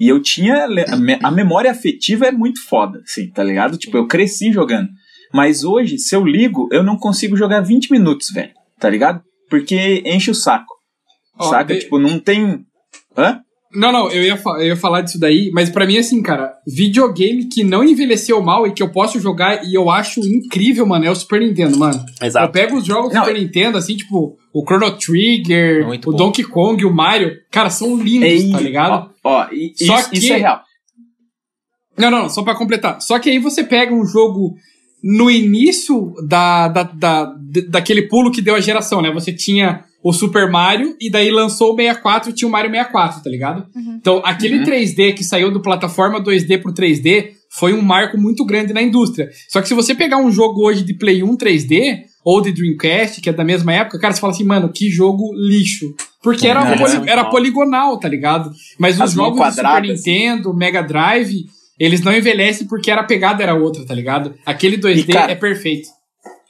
e 0.00 0.08
eu 0.08 0.20
tinha. 0.20 0.64
A, 0.88 0.96
me- 0.96 1.18
a 1.22 1.30
memória 1.30 1.70
afetiva 1.70 2.26
é 2.26 2.32
muito 2.32 2.62
foda, 2.66 3.00
assim, 3.04 3.30
tá 3.30 3.42
ligado? 3.44 3.76
Tipo, 3.78 3.96
eu 3.96 4.06
cresci 4.06 4.52
jogando. 4.52 4.88
Mas 5.32 5.64
hoje, 5.64 5.98
se 5.98 6.14
eu 6.14 6.24
ligo, 6.24 6.68
eu 6.70 6.82
não 6.82 6.96
consigo 6.96 7.36
jogar 7.36 7.60
20 7.60 7.90
minutos, 7.90 8.30
velho. 8.30 8.50
Tá 8.78 8.90
ligado? 8.90 9.22
Porque 9.48 10.02
enche 10.04 10.30
o 10.30 10.34
saco. 10.34 10.74
Ó, 11.38 11.48
saca? 11.48 11.72
de- 11.74 11.80
Tipo, 11.80 11.98
não 11.98 12.18
tem. 12.18 12.64
Hã? 13.16 13.40
Não, 13.74 13.90
não, 13.90 14.10
eu 14.10 14.22
ia, 14.22 14.38
eu 14.58 14.66
ia 14.66 14.76
falar 14.76 15.00
disso 15.00 15.18
daí, 15.18 15.50
mas 15.52 15.70
pra 15.70 15.86
mim, 15.86 15.96
assim, 15.96 16.22
cara, 16.22 16.52
videogame 16.66 17.46
que 17.46 17.64
não 17.64 17.82
envelheceu 17.82 18.40
mal 18.42 18.66
e 18.66 18.72
que 18.72 18.82
eu 18.82 18.90
posso 18.90 19.18
jogar 19.18 19.64
e 19.64 19.74
eu 19.74 19.88
acho 19.90 20.20
incrível, 20.20 20.84
mano, 20.86 21.06
é 21.06 21.10
o 21.10 21.14
Super 21.16 21.40
Nintendo, 21.40 21.78
mano. 21.78 22.04
Eu 22.20 22.26
Exato. 22.26 22.52
pego 22.52 22.76
os 22.76 22.84
jogos 22.84 23.12
do 23.12 23.18
Super 23.18 23.34
Nintendo, 23.34 23.78
assim, 23.78 23.96
tipo, 23.96 24.36
o 24.52 24.62
Chrono 24.66 24.92
Trigger, 24.98 25.86
Muito 25.86 26.08
o 26.08 26.12
bom. 26.12 26.18
Donkey 26.18 26.44
Kong, 26.44 26.84
o 26.84 26.92
Mario, 26.92 27.32
cara, 27.50 27.70
são 27.70 27.96
lindos, 27.96 28.28
Ei, 28.28 28.50
tá 28.52 28.60
ligado? 28.60 29.10
Ó, 29.24 29.40
ó, 29.40 29.46
e- 29.50 29.72
Só 29.86 29.98
isso, 30.00 30.10
que- 30.10 30.18
isso 30.18 30.32
é 30.32 30.36
real. 30.36 30.60
Não, 31.96 32.10
não, 32.10 32.28
só 32.28 32.42
pra 32.42 32.54
completar. 32.54 33.00
Só 33.02 33.18
que 33.18 33.28
aí 33.30 33.38
você 33.38 33.62
pega 33.64 33.94
um 33.94 34.04
jogo 34.04 34.54
no 35.02 35.30
início 35.30 36.14
da, 36.28 36.68
da, 36.68 36.82
da, 36.84 37.34
daquele 37.68 38.02
pulo 38.02 38.30
que 38.30 38.40
deu 38.40 38.54
a 38.54 38.60
geração, 38.60 39.02
né? 39.02 39.10
Você 39.12 39.32
tinha 39.32 39.84
o 40.02 40.12
Super 40.12 40.50
Mario 40.50 40.96
e 41.00 41.10
daí 41.10 41.30
lançou 41.30 41.72
o 41.72 41.76
64 41.76 42.30
e 42.30 42.32
tinha 42.32 42.48
o 42.48 42.50
Mario 42.50 42.70
64, 42.70 43.22
tá 43.22 43.30
ligado? 43.30 43.66
Então, 44.00 44.20
aquele 44.24 44.58
Uhum. 44.58 44.64
3D 44.64 45.14
que 45.14 45.22
saiu 45.24 45.50
do 45.50 45.60
plataforma 45.62 46.20
2D 46.22 46.60
pro 46.60 46.72
3D 46.72 47.30
foi 47.50 47.72
um 47.74 47.82
marco 47.82 48.16
muito 48.18 48.44
grande 48.44 48.72
na 48.72 48.80
indústria. 48.82 49.28
Só 49.48 49.60
que 49.60 49.68
se 49.68 49.74
você 49.74 49.94
pegar 49.94 50.16
um 50.18 50.30
jogo 50.32 50.66
hoje 50.66 50.82
de 50.84 50.94
Play 50.94 51.22
1 51.22 51.36
3D 51.36 51.98
ou 52.24 52.40
de 52.40 52.50
Dreamcast, 52.52 53.20
que 53.20 53.28
é 53.28 53.32
da 53.32 53.44
mesma 53.44 53.72
época, 53.74 53.98
cara, 53.98 54.14
você 54.14 54.20
fala 54.20 54.32
assim, 54.32 54.44
mano, 54.44 54.70
que 54.72 54.88
jogo 54.90 55.32
lixo. 55.34 55.92
Porque 56.22 56.46
era, 56.48 56.64
Não, 56.64 56.76
poli- 56.78 57.08
era 57.10 57.24
poligonal, 57.26 57.98
tá 57.98 58.08
ligado? 58.08 58.50
Mas 58.78 58.94
os 58.94 59.00
As 59.02 59.14
mãos 59.14 59.36
jogos 59.36 59.40
do 59.40 59.50
Super 59.50 59.62
quadradas. 59.64 60.04
Nintendo, 60.04 60.54
Mega 60.54 60.82
Drive, 60.82 61.44
eles 61.78 62.00
não 62.02 62.12
envelhecem 62.14 62.66
porque 62.66 62.90
era 62.90 63.00
a 63.00 63.04
pegada 63.04 63.42
era 63.42 63.54
outra, 63.54 63.84
tá 63.84 63.94
ligado? 63.94 64.34
Aquele 64.46 64.76
2D 64.76 65.00
E, 65.10 65.12
cara, 65.12 65.32
é 65.32 65.34
perfeito. 65.36 65.88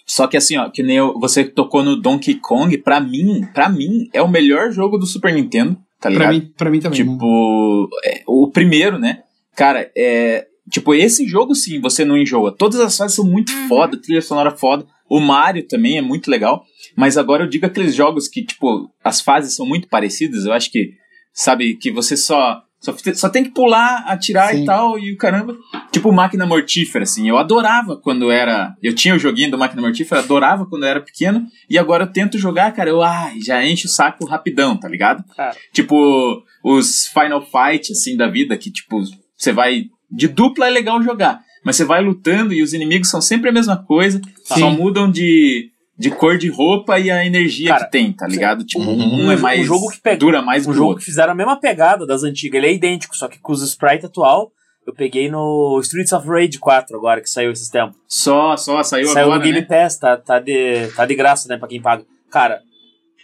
Só 0.06 0.26
que 0.26 0.36
assim, 0.36 0.56
ó, 0.56 0.68
que 0.68 0.82
nem 0.82 0.96
eu- 0.96 1.18
você 1.18 1.44
tocou 1.44 1.82
no 1.82 1.96
Donkey 1.96 2.34
Kong, 2.34 2.76
pra 2.78 3.00
mim, 3.00 3.46
pra 3.54 3.68
mim, 3.68 4.08
é 4.12 4.20
o 4.20 4.28
melhor 4.28 4.70
jogo 4.72 4.98
do 4.98 5.06
Super 5.06 5.32
Nintendo, 5.32 5.76
tá 6.00 6.08
ligado? 6.10 6.24
Pra 6.28 6.32
mim, 6.32 6.52
pra 6.58 6.70
mim 6.70 6.80
também. 6.80 6.98
Tipo, 7.04 7.88
é, 8.04 8.22
o 8.26 8.50
primeiro, 8.50 8.98
né? 8.98 9.20
Cara, 9.56 9.90
é. 9.96 10.46
Tipo, 10.70 10.94
esse 10.94 11.26
jogo 11.26 11.54
sim, 11.54 11.80
você 11.80 12.04
não 12.04 12.16
enjoa. 12.16 12.52
Todas 12.56 12.80
as 12.80 12.96
fases 12.96 13.16
são 13.16 13.24
muito 13.24 13.52
foda, 13.68 13.96
trilha 14.00 14.22
sonora 14.22 14.50
foda. 14.52 14.86
O 15.08 15.20
Mario 15.20 15.66
também 15.66 15.98
é 15.98 16.02
muito 16.02 16.30
legal. 16.30 16.64
Mas 16.96 17.18
agora 17.18 17.44
eu 17.44 17.48
digo 17.48 17.66
aqueles 17.66 17.94
jogos 17.94 18.28
que, 18.28 18.44
tipo, 18.44 18.88
as 19.04 19.20
fases 19.20 19.54
são 19.54 19.66
muito 19.66 19.88
parecidas. 19.88 20.44
Eu 20.46 20.52
acho 20.52 20.70
que, 20.70 20.92
sabe, 21.32 21.76
que 21.76 21.90
você 21.90 22.16
só. 22.16 22.62
Só, 22.82 22.92
só 23.14 23.28
tem 23.28 23.44
que 23.44 23.50
pular, 23.50 24.04
atirar 24.08 24.50
Sim. 24.50 24.62
e 24.62 24.66
tal, 24.66 24.98
e 24.98 25.12
o 25.12 25.16
caramba. 25.16 25.56
Tipo, 25.92 26.12
máquina 26.12 26.44
mortífera, 26.44 27.04
assim. 27.04 27.28
Eu 27.28 27.38
adorava 27.38 27.96
quando 27.96 28.28
era. 28.28 28.74
Eu 28.82 28.92
tinha 28.92 29.14
o 29.14 29.18
joguinho 29.20 29.52
do 29.52 29.58
máquina 29.58 29.80
mortífera, 29.80 30.20
adorava 30.20 30.66
quando 30.66 30.82
eu 30.82 30.88
era 30.88 31.00
pequeno. 31.00 31.46
E 31.70 31.78
agora 31.78 32.02
eu 32.02 32.12
tento 32.12 32.38
jogar, 32.38 32.72
cara, 32.72 32.90
eu 32.90 33.00
ai, 33.00 33.40
já 33.40 33.64
enche 33.64 33.86
o 33.86 33.88
saco 33.88 34.26
rapidão, 34.26 34.76
tá 34.76 34.88
ligado? 34.88 35.24
Cara. 35.36 35.56
Tipo, 35.72 36.42
os 36.64 37.06
Final 37.06 37.40
Fight, 37.40 37.92
assim, 37.92 38.16
da 38.16 38.26
vida, 38.26 38.58
que, 38.58 38.70
tipo, 38.70 39.00
você 39.36 39.52
vai. 39.52 39.84
De 40.10 40.26
dupla 40.26 40.66
é 40.66 40.70
legal 40.70 41.00
jogar. 41.02 41.40
Mas 41.64 41.76
você 41.76 41.84
vai 41.84 42.02
lutando 42.02 42.52
e 42.52 42.62
os 42.62 42.74
inimigos 42.74 43.08
são 43.08 43.20
sempre 43.20 43.48
a 43.48 43.52
mesma 43.52 43.76
coisa. 43.76 44.20
Só 44.42 44.56
Sim. 44.56 44.76
mudam 44.76 45.08
de, 45.08 45.70
de 46.02 46.10
cor 46.10 46.36
de 46.36 46.50
roupa 46.50 46.98
e 46.98 47.10
a 47.10 47.24
energia 47.24 47.68
Cara, 47.68 47.84
que 47.84 47.90
tem, 47.92 48.12
tá 48.12 48.26
ligado? 48.26 48.64
Tipo, 48.64 48.84
Uhum. 48.84 49.26
um 49.26 49.30
é 49.32 49.36
Um 49.36 49.40
mais. 49.40 49.64
jogo 49.66 49.88
que 49.90 50.00
pega- 50.00 50.18
dura 50.18 50.42
mais 50.42 50.66
Um 50.66 50.72
jogo 50.72 50.86
outro. 50.88 50.98
que 51.00 51.04
fizeram 51.06 51.32
a 51.32 51.34
mesma 51.36 51.58
pegada 51.58 52.06
das 52.06 52.22
antigas. 52.24 52.58
Ele 52.58 52.66
é 52.66 52.72
idêntico, 52.74 53.16
só 53.16 53.28
que 53.28 53.38
com 53.38 53.52
os 53.52 53.62
sprite 53.62 54.06
atual. 54.06 54.50
Eu 54.84 54.92
peguei 54.92 55.30
no 55.30 55.78
Streets 55.80 56.12
of 56.12 56.26
Rage 56.28 56.58
4 56.58 56.96
agora, 56.96 57.20
que 57.20 57.30
saiu 57.30 57.52
esses 57.52 57.68
tempos. 57.68 57.96
Só, 58.08 58.56
só, 58.56 58.82
saiu, 58.82 59.06
Saiu 59.06 59.26
agora. 59.26 59.38
no 59.38 59.44
Game 59.44 59.60
né? 59.60 59.64
Pass, 59.66 59.96
tá, 59.96 60.16
tá, 60.16 60.40
de, 60.40 60.88
tá 60.96 61.06
de 61.06 61.14
graça, 61.14 61.48
né, 61.48 61.56
pra 61.56 61.68
quem 61.68 61.80
paga. 61.80 62.04
Cara, 62.32 62.60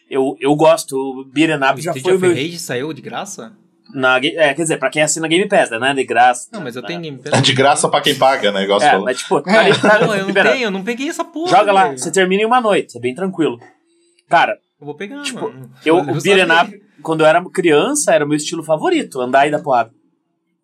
eu, 0.08 0.36
eu 0.40 0.54
gosto. 0.54 0.92
O 0.96 1.24
Beat'em 1.24 1.56
Up 1.56 1.80
já 1.80 1.90
Street 1.90 2.02
foi 2.02 2.12
o 2.12 2.16
of 2.16 2.22
meu... 2.26 2.30
Rage 2.30 2.58
saiu 2.60 2.92
de 2.92 3.02
graça? 3.02 3.52
Na, 3.94 4.18
é, 4.18 4.52
quer 4.54 4.62
dizer, 4.62 4.76
pra 4.78 4.90
quem 4.90 5.02
assina 5.02 5.26
Game 5.28 5.48
Pass, 5.48 5.70
né, 5.70 5.78
não 5.78 5.86
é 5.86 5.94
de 5.94 6.04
graça. 6.04 6.48
Não, 6.52 6.60
mas 6.60 6.76
eu 6.76 6.82
né? 6.82 6.88
tenho 6.88 7.00
Game 7.00 7.20
É 7.24 7.30
Pass. 7.30 7.42
de 7.42 7.52
graça 7.54 7.88
pra 7.88 8.00
quem 8.00 8.14
paga, 8.14 8.52
né? 8.52 8.64
Igual 8.64 8.80
É, 8.82 8.90
falou. 8.90 9.04
mas 9.06 9.18
tipo, 9.18 9.40
tá, 9.40 9.60
ali- 9.60 9.78
tá 9.80 9.98
Não, 10.00 10.14
eu 10.14 10.26
não 10.26 10.34
tenho, 10.34 10.64
eu 10.64 10.70
não 10.70 10.84
peguei 10.84 11.08
essa 11.08 11.24
porra. 11.24 11.50
Joga 11.56 11.72
lá, 11.72 11.84
velho. 11.86 11.98
você 11.98 12.10
termina 12.10 12.42
em 12.42 12.46
uma 12.46 12.60
noite, 12.60 12.98
é 12.98 13.00
bem 13.00 13.14
tranquilo. 13.14 13.58
Cara, 14.28 14.58
Eu 14.80 14.84
vou 14.86 14.94
pegar, 14.94 15.22
Tipo, 15.22 15.42
mano. 15.50 15.70
eu, 15.84 15.96
Eu 15.98 16.02
o. 16.02 16.20
Beat'em 16.20 16.44
Up, 16.52 16.82
quando 17.02 17.20
eu 17.20 17.26
era 17.26 17.42
criança, 17.50 18.12
era 18.14 18.24
o 18.24 18.28
meu 18.28 18.36
estilo 18.36 18.62
favorito, 18.62 19.20
andar 19.20 19.46
e 19.46 19.50
dar 19.50 19.58
porrada. 19.60 19.90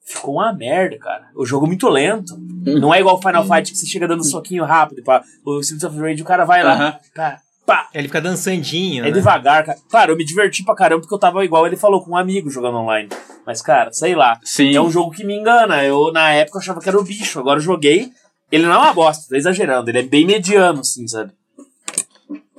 Ficou 0.06 0.34
uma 0.34 0.52
merda, 0.52 0.98
cara. 0.98 1.28
O 1.34 1.46
jogo 1.46 1.64
é 1.64 1.68
muito 1.68 1.88
lento. 1.88 2.34
Não 2.78 2.92
é 2.94 3.00
igual 3.00 3.20
Final 3.22 3.42
Fight 3.46 3.72
que 3.72 3.78
você 3.78 3.86
chega 3.86 4.06
dando 4.06 4.22
soquinho 4.22 4.62
rápido. 4.64 5.02
Pá. 5.02 5.22
O 5.46 5.60
Streets 5.60 5.82
of 5.82 5.98
Rage, 5.98 6.20
o 6.20 6.26
cara 6.26 6.44
vai 6.44 6.62
lá, 6.62 6.74
Aham. 6.74 6.98
pá, 7.14 7.38
pá. 7.66 7.88
Ele 7.94 8.08
fica 8.08 8.20
dançandinho, 8.20 9.04
É 9.04 9.08
né? 9.08 9.12
devagar, 9.12 9.64
cara. 9.64 9.78
Claro, 9.90 10.12
eu 10.12 10.16
me 10.16 10.24
diverti 10.24 10.64
pra 10.64 10.74
caramba 10.74 11.00
porque 11.00 11.14
eu 11.14 11.18
tava 11.18 11.44
igual 11.44 11.66
ele 11.66 11.76
falou, 11.76 12.02
com 12.02 12.12
um 12.12 12.16
amigo 12.16 12.50
jogando 12.50 12.78
online. 12.78 13.08
Mas, 13.46 13.60
cara, 13.62 13.92
sei 13.92 14.14
lá. 14.14 14.38
Sim. 14.42 14.74
É 14.74 14.80
um 14.80 14.90
jogo 14.90 15.10
que 15.10 15.24
me 15.24 15.34
engana. 15.36 15.84
Eu, 15.84 16.12
na 16.12 16.30
época, 16.30 16.58
achava 16.58 16.80
que 16.80 16.88
era 16.88 16.98
o 16.98 17.04
bicho. 17.04 17.38
Agora 17.40 17.58
eu 17.58 17.64
joguei. 17.64 18.10
Ele 18.50 18.64
não 18.64 18.72
é 18.72 18.78
uma 18.78 18.92
bosta, 18.92 19.26
tô 19.28 19.34
exagerando. 19.36 19.90
Ele 19.90 19.98
é 19.98 20.02
bem 20.02 20.24
mediano, 20.24 20.80
assim, 20.80 21.06
sabe? 21.08 21.32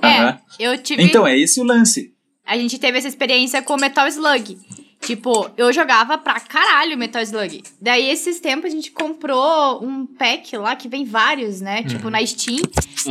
É, 0.01 0.37
eu 0.59 0.77
tive. 0.77 1.03
Então, 1.03 1.25
é 1.25 1.37
esse 1.37 1.59
o 1.59 1.63
lance. 1.63 2.13
A 2.45 2.57
gente 2.57 2.77
teve 2.77 2.97
essa 2.97 3.07
experiência 3.07 3.61
com 3.61 3.75
Metal 3.77 4.07
Slug. 4.07 4.57
Tipo, 5.05 5.49
eu 5.55 5.71
jogava 5.71 6.17
pra 6.17 6.39
caralho 6.39 6.97
Metal 6.97 7.21
Slug. 7.21 7.61
Daí, 7.79 8.09
esses 8.09 8.39
tempos, 8.39 8.65
a 8.65 8.73
gente 8.73 8.91
comprou 8.91 9.83
um 9.83 10.05
pack 10.05 10.57
lá 10.57 10.75
que 10.75 10.87
vem 10.87 11.05
vários, 11.05 11.61
né? 11.61 11.83
Tipo, 11.83 12.09
na 12.09 12.25
Steam. 12.25 12.59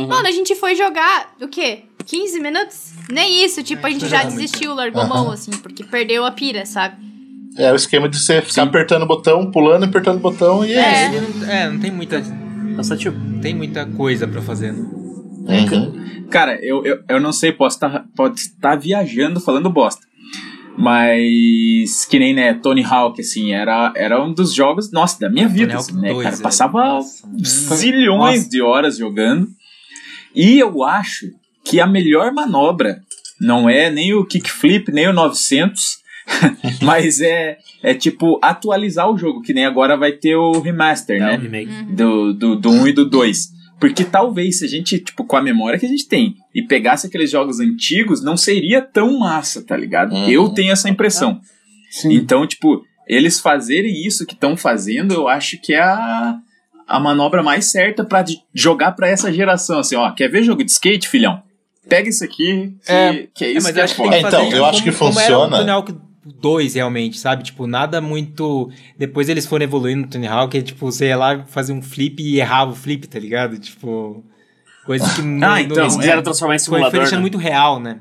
Mano, 0.07 0.27
a 0.27 0.31
gente 0.31 0.53
foi 0.55 0.75
jogar, 0.75 1.33
o 1.41 1.47
quê? 1.47 1.83
15 2.05 2.39
minutos? 2.39 2.91
Nem 3.09 3.43
isso. 3.43 3.63
Tipo, 3.63 3.87
a 3.87 3.89
gente 3.89 4.07
já 4.07 4.23
desistiu, 4.23 4.75
largou 4.75 5.07
mão, 5.07 5.31
assim, 5.31 5.51
porque 5.51 5.83
perdeu 5.83 6.25
a 6.25 6.31
pira, 6.31 6.65
sabe? 6.65 6.97
É 7.57 7.71
o 7.71 7.75
esquema 7.75 8.09
de 8.09 8.19
você 8.19 8.41
ficar 8.41 8.63
apertando 8.63 9.03
o 9.03 9.07
botão, 9.07 9.49
pulando, 9.49 9.85
apertando 9.85 10.17
o 10.17 10.19
botão 10.19 10.65
e 10.65 10.73
é, 10.73 11.05
É. 11.05 11.15
isso. 11.15 11.45
É, 11.45 11.69
não 11.69 11.79
tem 11.79 11.91
muita, 11.91 12.19
não 12.19 13.39
tem 13.39 13.55
muita 13.55 13.85
coisa 13.85 14.27
pra 14.27 14.41
fazer, 14.41 14.73
né? 14.73 14.85
Uhum. 15.71 16.27
Cara, 16.29 16.59
eu, 16.61 16.85
eu, 16.85 17.01
eu 17.07 17.19
não 17.21 17.31
sei, 17.31 17.53
posso 17.53 17.77
estar 17.77 18.05
pode 18.15 18.41
estar 18.41 18.75
viajando 18.75 19.39
falando 19.39 19.69
bosta. 19.69 20.05
Mas 20.77 22.05
que 22.05 22.19
nem, 22.19 22.33
né, 22.33 22.53
Tony 22.53 22.83
Hawk, 22.83 23.19
assim, 23.21 23.51
era, 23.53 23.91
era 23.95 24.23
um 24.23 24.33
dos 24.33 24.53
jogos, 24.53 24.91
nossa, 24.91 25.19
da 25.19 25.29
minha 25.29 25.47
vida, 25.47 25.73
Tony 25.73 25.79
assim, 25.79 25.99
né, 26.01 26.09
2, 26.13 26.23
cara? 26.23 26.35
é. 26.35 26.39
Passava 26.41 26.77
Nossa, 26.85 27.27
zilhões 27.75 28.37
Nossa. 28.39 28.49
de 28.49 28.61
horas 28.61 28.97
jogando. 28.97 29.47
E 30.33 30.59
eu 30.59 30.83
acho 30.83 31.27
que 31.63 31.79
a 31.79 31.87
melhor 31.87 32.31
manobra 32.33 32.99
não 33.39 33.69
é 33.69 33.89
nem 33.89 34.13
o 34.13 34.25
kickflip, 34.25 34.91
nem 34.91 35.07
o 35.07 35.13
900, 35.13 35.97
mas 36.81 37.21
é, 37.21 37.57
é 37.83 37.93
tipo 37.93 38.39
atualizar 38.41 39.09
o 39.09 39.17
jogo, 39.17 39.41
que 39.41 39.53
nem 39.53 39.65
agora 39.65 39.95
vai 39.97 40.11
ter 40.11 40.35
o 40.35 40.59
remaster, 40.59 41.17
É, 41.17 41.19
né? 41.19 41.37
o 41.37 41.41
remake. 41.41 41.71
do, 41.93 42.33
do, 42.33 42.55
do 42.55 42.69
1 42.71 42.87
e 42.87 42.91
do 42.93 43.09
2. 43.09 43.55
Porque 43.79 44.03
talvez 44.05 44.59
se 44.59 44.65
a 44.65 44.67
gente, 44.67 44.99
tipo, 44.99 45.23
com 45.25 45.35
a 45.35 45.41
memória 45.41 45.77
que 45.77 45.85
a 45.85 45.89
gente 45.89 46.07
tem 46.07 46.35
e 46.55 46.61
pegasse 46.63 47.05
aqueles 47.05 47.29
jogos 47.29 47.59
antigos, 47.59 48.23
não 48.23 48.37
seria 48.37 48.81
tão 48.81 49.19
massa, 49.19 49.61
tá 49.61 49.75
ligado? 49.75 50.13
Uhum. 50.15 50.29
Eu 50.29 50.47
tenho 50.49 50.71
essa 50.71 50.89
impressão. 50.89 51.41
Sim. 51.91 52.13
Então, 52.13 52.47
tipo, 52.47 52.81
eles 53.05 53.41
fazerem 53.41 54.07
isso 54.07 54.25
que 54.25 54.33
estão 54.33 54.55
fazendo, 54.55 55.13
eu 55.13 55.27
acho 55.27 55.57
que 55.61 55.73
é 55.73 55.81
a, 55.81 56.37
a 56.87 56.99
manobra 56.99 57.43
mais 57.43 57.65
certa 57.65 58.05
pra 58.05 58.21
de- 58.21 58.39
jogar 58.53 58.93
pra 58.93 59.09
essa 59.09 59.33
geração. 59.33 59.79
Assim, 59.79 59.97
ó, 59.97 60.09
quer 60.11 60.29
ver 60.29 60.43
jogo 60.43 60.63
de 60.63 60.71
skate, 60.71 61.09
filhão? 61.09 61.43
Pega 61.89 62.07
isso 62.09 62.23
aqui, 62.23 62.73
que 62.85 62.91
É, 62.91 63.09
é, 63.09 63.27
que 63.35 63.45
é 63.45 63.51
isso 63.51 63.63
mas 63.63 63.73
que 63.73 63.77
eu 63.77 63.81
é 63.81 63.83
acho 63.83 63.95
que 63.95 64.01
que 64.01 64.15
É, 64.15 64.19
então, 64.21 64.51
eu 64.53 64.65
acho 64.65 64.83
que 64.83 64.91
como 64.93 65.19
era 65.19 65.37
o 65.37 65.41
funciona. 65.41 65.57
Tony 65.57 65.69
Hawk 65.69 65.95
2, 66.41 66.73
realmente, 66.75 67.19
sabe? 67.19 67.43
Tipo, 67.43 67.67
nada 67.67 67.99
muito... 68.01 68.71
Depois 68.97 69.27
eles 69.29 69.45
foram 69.45 69.65
evoluindo 69.65 70.03
no 70.03 70.07
Tony 70.07 70.25
Hawk, 70.25 70.59
tipo, 70.63 70.85
você 70.91 71.07
ia 71.09 71.17
lá 71.17 71.43
fazer 71.45 71.73
um 71.73 71.81
flip 71.81 72.23
e 72.23 72.39
errava 72.39 72.71
o 72.71 72.75
flip, 72.75 73.07
tá 73.07 73.19
ligado? 73.19 73.59
Tipo... 73.59 74.23
Coisa 74.85 75.13
que 75.15 75.21
não, 75.23 75.47
Ah, 75.47 75.61
então, 75.61 75.77
não, 75.77 75.83
Eles 75.83 75.95
é. 75.95 75.99
quiseram 75.99 76.23
transformar 76.23 76.55
em 76.55 76.59
foi, 76.59 76.65
foi 76.65 76.77
simulador, 76.77 76.99
deixando 76.99 77.17
né? 77.17 77.21
muito 77.21 77.37
real, 77.37 77.79
né? 77.79 77.99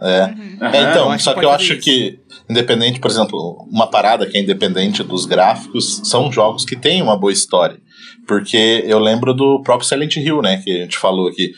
É. 0.00 0.20
Aham. 0.20 0.74
É, 0.74 0.90
então, 0.90 1.10
acho 1.10 1.24
só 1.24 1.34
que 1.34 1.44
eu 1.44 1.50
acho 1.50 1.76
que, 1.78 2.18
independente, 2.50 3.00
por 3.00 3.10
exemplo, 3.10 3.66
uma 3.70 3.86
parada 3.86 4.26
que 4.26 4.36
é 4.36 4.40
independente 4.40 5.02
dos 5.02 5.24
gráficos, 5.24 6.02
são 6.04 6.30
jogos 6.30 6.64
que 6.64 6.76
têm 6.76 7.00
uma 7.00 7.16
boa 7.16 7.32
história. 7.32 7.78
Porque 8.26 8.84
eu 8.86 8.98
lembro 8.98 9.32
do 9.32 9.62
próprio 9.62 9.88
Silent 9.88 10.16
Hill, 10.16 10.42
né, 10.42 10.58
que 10.62 10.70
a 10.70 10.82
gente 10.82 10.98
falou 10.98 11.28
aqui. 11.28 11.52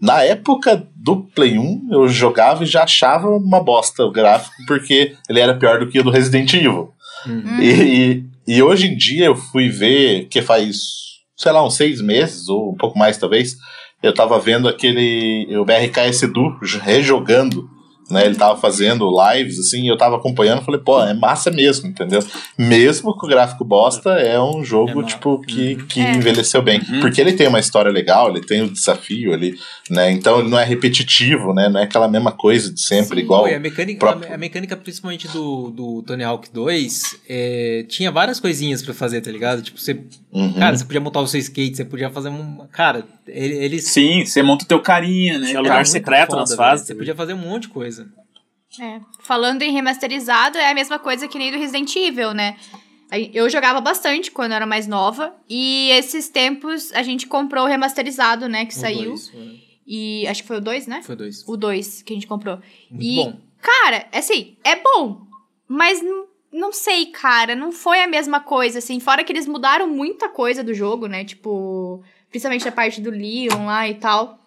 na 0.00 0.22
época 0.22 0.88
do 0.96 1.24
Play 1.34 1.58
1, 1.58 1.88
eu 1.92 2.08
jogava 2.08 2.64
e 2.64 2.66
já 2.66 2.84
achava 2.84 3.28
uma 3.28 3.62
bosta 3.62 4.02
o 4.04 4.10
gráfico, 4.10 4.54
porque 4.66 5.14
ele 5.28 5.40
era 5.40 5.54
pior 5.54 5.78
do 5.78 5.88
que 5.88 6.00
o 6.00 6.02
do 6.02 6.10
Resident 6.10 6.52
Evil. 6.54 6.92
Uhum. 7.26 7.60
E, 7.60 8.24
e, 8.46 8.56
e 8.56 8.62
hoje 8.62 8.86
em 8.86 8.96
dia 8.96 9.26
eu 9.26 9.36
fui 9.36 9.68
ver, 9.68 10.26
que 10.28 10.40
faz, 10.40 10.78
sei 11.36 11.52
lá, 11.52 11.64
uns 11.64 11.76
seis 11.76 12.00
meses, 12.00 12.48
ou 12.48 12.72
um 12.72 12.76
pouco 12.76 12.98
mais 12.98 13.18
talvez, 13.18 13.56
eu 14.02 14.14
tava 14.14 14.38
vendo 14.38 14.68
aquele, 14.68 15.46
o 15.56 15.64
BRKS 15.64 16.22
Edu 16.24 16.56
rejogando 16.82 17.68
né? 18.10 18.24
Ele 18.26 18.34
tava 18.34 18.58
fazendo 18.60 19.08
lives, 19.32 19.58
assim, 19.58 19.82
e 19.82 19.88
eu 19.88 19.96
tava 19.96 20.16
acompanhando, 20.16 20.62
falei, 20.62 20.80
pô, 20.80 21.02
é 21.02 21.14
massa 21.14 21.50
mesmo, 21.50 21.88
entendeu? 21.88 22.20
Mesmo 22.58 23.14
com 23.16 23.26
o 23.26 23.28
gráfico 23.28 23.64
bosta, 23.64 24.10
é 24.12 24.40
um 24.40 24.62
jogo, 24.64 25.02
É 25.02 25.04
tipo, 25.04 25.40
que, 25.42 25.76
que 25.86 26.00
É. 26.00 26.12
envelheceu 26.14 26.62
bem. 26.62 26.80
Uhum. 26.80 27.00
Porque 27.00 27.20
ele 27.20 27.32
tem 27.32 27.48
uma 27.48 27.60
história 27.60 27.90
legal, 27.90 28.30
ele 28.30 28.40
tem 28.44 28.62
o 28.62 28.70
desafio 28.70 29.32
ali, 29.32 29.54
né? 29.88 30.10
Então 30.10 30.40
ele 30.40 30.48
não 30.48 30.58
é 30.58 30.64
repetitivo, 30.64 31.52
né? 31.54 31.68
Não 31.68 31.80
é 31.80 31.84
aquela 31.84 32.08
mesma 32.08 32.32
coisa 32.32 32.72
de 32.72 32.80
sempre, 32.80 33.18
Sim. 33.18 33.24
igual. 33.24 33.48
E 33.48 33.54
a 33.54 33.60
mecânica, 33.60 33.98
próprio- 34.00 34.34
a, 34.34 34.36
mecânica 34.36 34.76
principalmente 34.76 35.28
do, 35.28 35.70
do 35.70 36.02
Tony 36.02 36.24
Hawk 36.24 36.48
2 36.52 37.16
é, 37.28 37.84
tinha 37.88 38.10
várias 38.10 38.40
coisinhas 38.40 38.82
pra 38.82 38.92
fazer, 38.94 39.20
tá 39.20 39.30
ligado? 39.30 39.62
Tipo, 39.62 39.78
você, 39.80 40.00
Uhum. 40.32 40.52
cara, 40.54 40.76
você 40.76 40.84
podia 40.84 41.00
montar 41.00 41.20
o 41.20 41.26
seu 41.26 41.40
skate, 41.40 41.76
você 41.76 41.84
podia 41.84 42.10
fazer 42.10 42.28
um. 42.28 42.66
Cara, 42.72 43.04
ele- 43.26 43.56
eles. 43.56 43.84
Sim, 43.88 44.24
você 44.24 44.42
monta 44.42 44.64
o 44.64 44.68
teu 44.68 44.80
carinha, 44.80 45.38
né? 45.38 45.48
Tinha 45.48 45.60
lugar 45.60 45.84
secreto 45.86 46.36
nas 46.36 46.50
velho. 46.50 46.56
fases 46.58 46.86
Você 46.86 46.94
podia 46.94 47.14
fazer 47.14 47.34
um 47.34 47.38
monte 47.38 47.62
de 47.62 47.68
coisa. 47.68 47.99
É. 48.78 49.00
Falando 49.20 49.62
em 49.62 49.72
remasterizado, 49.72 50.58
é 50.58 50.70
a 50.70 50.74
mesma 50.74 50.98
coisa 50.98 51.26
que 51.26 51.38
nem 51.38 51.50
do 51.50 51.58
Resident 51.58 51.94
Evil, 51.96 52.32
né? 52.32 52.56
Eu 53.34 53.50
jogava 53.50 53.80
bastante 53.80 54.30
quando 54.30 54.52
eu 54.52 54.56
era 54.56 54.66
mais 54.66 54.86
nova. 54.86 55.34
E 55.48 55.90
esses 55.90 56.28
tempos 56.28 56.92
a 56.92 57.02
gente 57.02 57.26
comprou 57.26 57.64
o 57.64 57.68
remasterizado, 57.68 58.48
né? 58.48 58.64
Que 58.66 58.74
O 58.74 58.76
saiu. 58.78 59.08
dois, 59.10 59.32
é. 59.34 59.70
E 59.86 60.26
acho 60.28 60.42
que 60.42 60.46
foi 60.48 60.58
o 60.58 60.60
2, 60.60 60.86
né? 60.86 61.02
Foi 61.02 61.16
dois. 61.16 61.42
O 61.48 61.56
2 61.56 62.02
que 62.02 62.12
a 62.12 62.14
gente 62.16 62.26
comprou. 62.28 62.60
Muito 62.88 63.04
e, 63.04 63.16
bom. 63.16 63.40
Cara, 63.60 64.06
assim, 64.12 64.56
é 64.62 64.76
bom. 64.76 65.22
Mas 65.66 66.00
não, 66.00 66.26
não 66.52 66.72
sei, 66.72 67.06
cara. 67.06 67.56
Não 67.56 67.72
foi 67.72 68.00
a 68.00 68.06
mesma 68.06 68.38
coisa, 68.38 68.78
assim. 68.78 69.00
Fora 69.00 69.24
que 69.24 69.32
eles 69.32 69.48
mudaram 69.48 69.88
muita 69.88 70.28
coisa 70.28 70.62
do 70.62 70.72
jogo, 70.72 71.08
né? 71.08 71.24
Tipo, 71.24 72.04
principalmente 72.28 72.68
a 72.68 72.72
parte 72.72 73.00
do 73.00 73.10
Leon 73.10 73.66
lá 73.66 73.88
e 73.88 73.94
tal. 73.94 74.38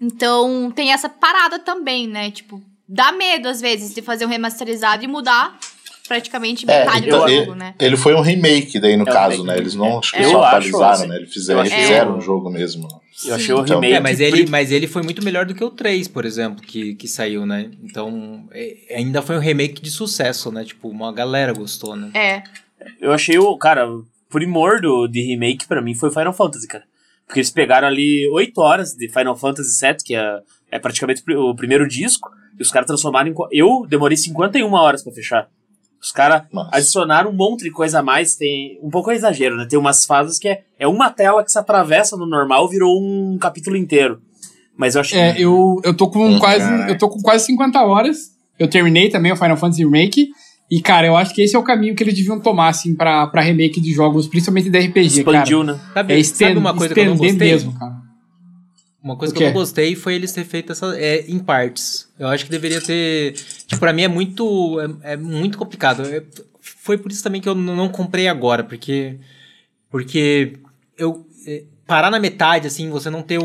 Então, 0.00 0.72
tem 0.74 0.90
essa 0.90 1.08
parada 1.10 1.58
também, 1.58 2.08
né? 2.08 2.30
Tipo, 2.30 2.62
dá 2.92 3.10
medo 3.12 3.48
às 3.48 3.60
vezes 3.60 3.94
de 3.94 4.02
fazer 4.02 4.26
um 4.26 4.28
remasterizado 4.28 5.04
e 5.04 5.08
mudar 5.08 5.58
praticamente 6.06 6.64
É, 6.68 6.80
metade 6.80 7.06
então, 7.06 7.20
do 7.20 7.28
ele, 7.28 7.44
jogo, 7.44 7.54
né? 7.54 7.74
ele 7.80 7.96
foi 7.96 8.14
um 8.14 8.20
remake 8.20 8.78
daí 8.80 8.96
no 8.96 9.08
É 9.08 9.12
caso, 9.12 9.36
remake. 9.38 9.46
né? 9.46 9.56
Eles 9.58 9.74
não 9.74 9.98
acho 9.98 10.12
que 10.12 10.18
É. 10.18 10.24
só 10.28 10.42
atualizaram, 10.44 10.86
assim, 10.92 11.06
né? 11.06 11.16
Eles 11.16 11.32
fizeram, 11.32 11.60
achei 11.60 11.78
fizeram 11.78 12.12
o- 12.12 12.16
um 12.16 12.20
jogo 12.20 12.50
mesmo. 12.50 12.88
Eu 13.24 13.34
achei 13.34 13.46
Sim. 13.46 13.52
o 13.52 13.60
Então- 13.62 13.80
remake. 13.80 13.94
É, 13.94 14.00
mas 14.00 14.20
ele, 14.20 14.46
mas 14.50 14.70
ele 14.72 14.86
foi 14.86 15.02
muito 15.02 15.24
melhor 15.24 15.46
do 15.46 15.54
que 15.54 15.62
o 15.64 15.70
3, 15.70 16.08
por 16.08 16.24
exemplo, 16.24 16.60
que, 16.62 16.94
que 16.96 17.06
saiu, 17.08 17.46
né? 17.46 17.70
Então, 17.82 18.46
é- 18.52 18.96
ainda 18.96 19.22
foi 19.22 19.36
um 19.36 19.40
remake 19.40 19.80
de 19.80 19.90
sucesso, 19.90 20.50
né? 20.50 20.64
Tipo, 20.64 20.88
uma 20.88 21.12
galera 21.12 21.52
gostou, 21.52 21.94
né? 21.96 22.10
É. 22.14 22.42
Eu 23.00 23.12
achei 23.12 23.38
o. 23.38 23.56
Cara, 23.56 23.88
o 23.88 24.04
primor 24.28 24.80
do, 24.80 25.06
de 25.06 25.22
remake 25.22 25.66
pra 25.68 25.80
mim 25.80 25.94
foi 25.94 26.10
Final 26.10 26.32
Fantasy, 26.32 26.66
cara. 26.66 26.84
Porque 27.26 27.38
eles 27.38 27.50
pegaram 27.50 27.86
ali 27.86 28.28
8 28.32 28.58
horas 28.60 28.90
de 28.92 29.08
Final 29.08 29.36
Fantasy 29.36 29.78
VII, 29.80 29.96
que 30.04 30.14
é, 30.16 30.38
é 30.70 30.78
praticamente 30.78 31.22
o 31.34 31.54
primeiro 31.54 31.86
disco, 31.86 32.28
e 32.62 32.64
os 32.64 32.70
caras 32.70 32.86
transformaram 32.86 33.28
em. 33.30 33.34
Eu 33.50 33.86
demorei 33.88 34.16
51 34.16 34.72
horas 34.72 35.02
pra 35.02 35.12
fechar. 35.12 35.48
Os 36.00 36.10
caras 36.10 36.42
adicionaram 36.72 37.30
um 37.30 37.34
monte 37.34 37.62
de 37.62 37.70
coisa 37.70 38.00
a 38.00 38.02
mais. 38.02 38.34
Tem 38.34 38.78
um 38.82 38.90
pouco 38.90 39.10
é 39.10 39.14
exagero, 39.14 39.56
né? 39.56 39.66
Tem 39.68 39.78
umas 39.78 40.04
fases 40.04 40.38
que 40.38 40.48
é, 40.48 40.62
é 40.78 40.88
uma 40.88 41.10
tela 41.10 41.44
que 41.44 41.52
se 41.52 41.58
atravessa 41.58 42.16
no 42.16 42.26
normal, 42.26 42.68
virou 42.68 42.98
um 43.00 43.38
capítulo 43.38 43.76
inteiro. 43.76 44.20
Mas 44.76 44.94
eu 44.94 45.00
achei. 45.02 45.18
É, 45.20 45.34
eu, 45.38 45.80
eu 45.84 45.94
tô 45.96 46.08
com 46.10 46.26
Hum, 46.26 46.38
quase. 46.38 46.58
caralho. 46.64 46.90
Eu 46.92 46.98
tô 46.98 47.08
com 47.08 47.20
quase 47.20 47.44
50 47.46 47.80
horas. 47.82 48.18
Eu 48.58 48.68
terminei 48.68 49.08
também 49.10 49.30
o 49.32 49.36
Final 49.36 49.56
Fantasy 49.56 49.84
Remake. 49.84 50.28
E, 50.70 50.80
cara, 50.80 51.06
eu 51.06 51.16
acho 51.16 51.34
que 51.34 51.42
esse 51.42 51.54
é 51.54 51.58
o 51.58 51.62
caminho 51.62 51.94
que 51.94 52.02
eles 52.02 52.14
deviam 52.14 52.40
tomar, 52.40 52.68
assim, 52.68 52.94
pra, 52.96 53.26
pra 53.26 53.42
remake 53.42 53.78
de 53.80 53.92
jogos, 53.92 54.26
principalmente 54.26 54.70
da 54.70 54.78
RPG, 54.78 55.18
expandiu, 55.18 55.60
cara. 55.60 55.72
né? 55.74 55.80
Sabe, 55.92 56.14
É 56.14 56.18
estend, 56.18 56.48
sabe 56.54 56.58
uma 56.58 56.74
coisa 56.74 56.94
que 56.94 57.00
eu 57.00 57.04
não 57.04 57.16
gostei? 57.16 57.36
mesmo, 57.36 57.78
cara. 57.78 57.92
Uma 59.02 59.16
coisa 59.16 59.34
que 59.34 59.42
eu 59.42 59.46
não 59.48 59.52
gostei 59.54 59.96
foi 59.96 60.14
eles 60.14 60.32
ter 60.32 60.44
feito 60.44 60.70
essa 60.72 60.96
é, 60.96 61.24
em 61.28 61.38
partes. 61.38 62.08
Eu 62.18 62.28
acho 62.28 62.44
que 62.44 62.50
deveria 62.50 62.80
ter. 62.80 63.32
Tipo, 63.66 63.80
pra 63.80 63.92
mim 63.92 64.02
é 64.02 64.08
muito. 64.08 64.78
É, 65.02 65.14
é 65.14 65.16
muito 65.16 65.58
complicado. 65.58 66.02
É- 66.04 66.22
foi 66.60 66.96
por 66.96 67.10
isso 67.10 67.22
também 67.22 67.40
que 67.40 67.48
eu 67.48 67.54
não 67.54 67.88
comprei 67.88 68.28
agora, 68.28 68.62
porque. 68.62 69.18
Porque 69.90 70.54
eu. 70.96 71.26
é, 71.46 71.64
parar 71.86 72.10
na 72.10 72.20
metade, 72.20 72.66
assim, 72.66 72.88
você 72.90 73.10
não 73.10 73.22
ter 73.22 73.38
o, 73.38 73.44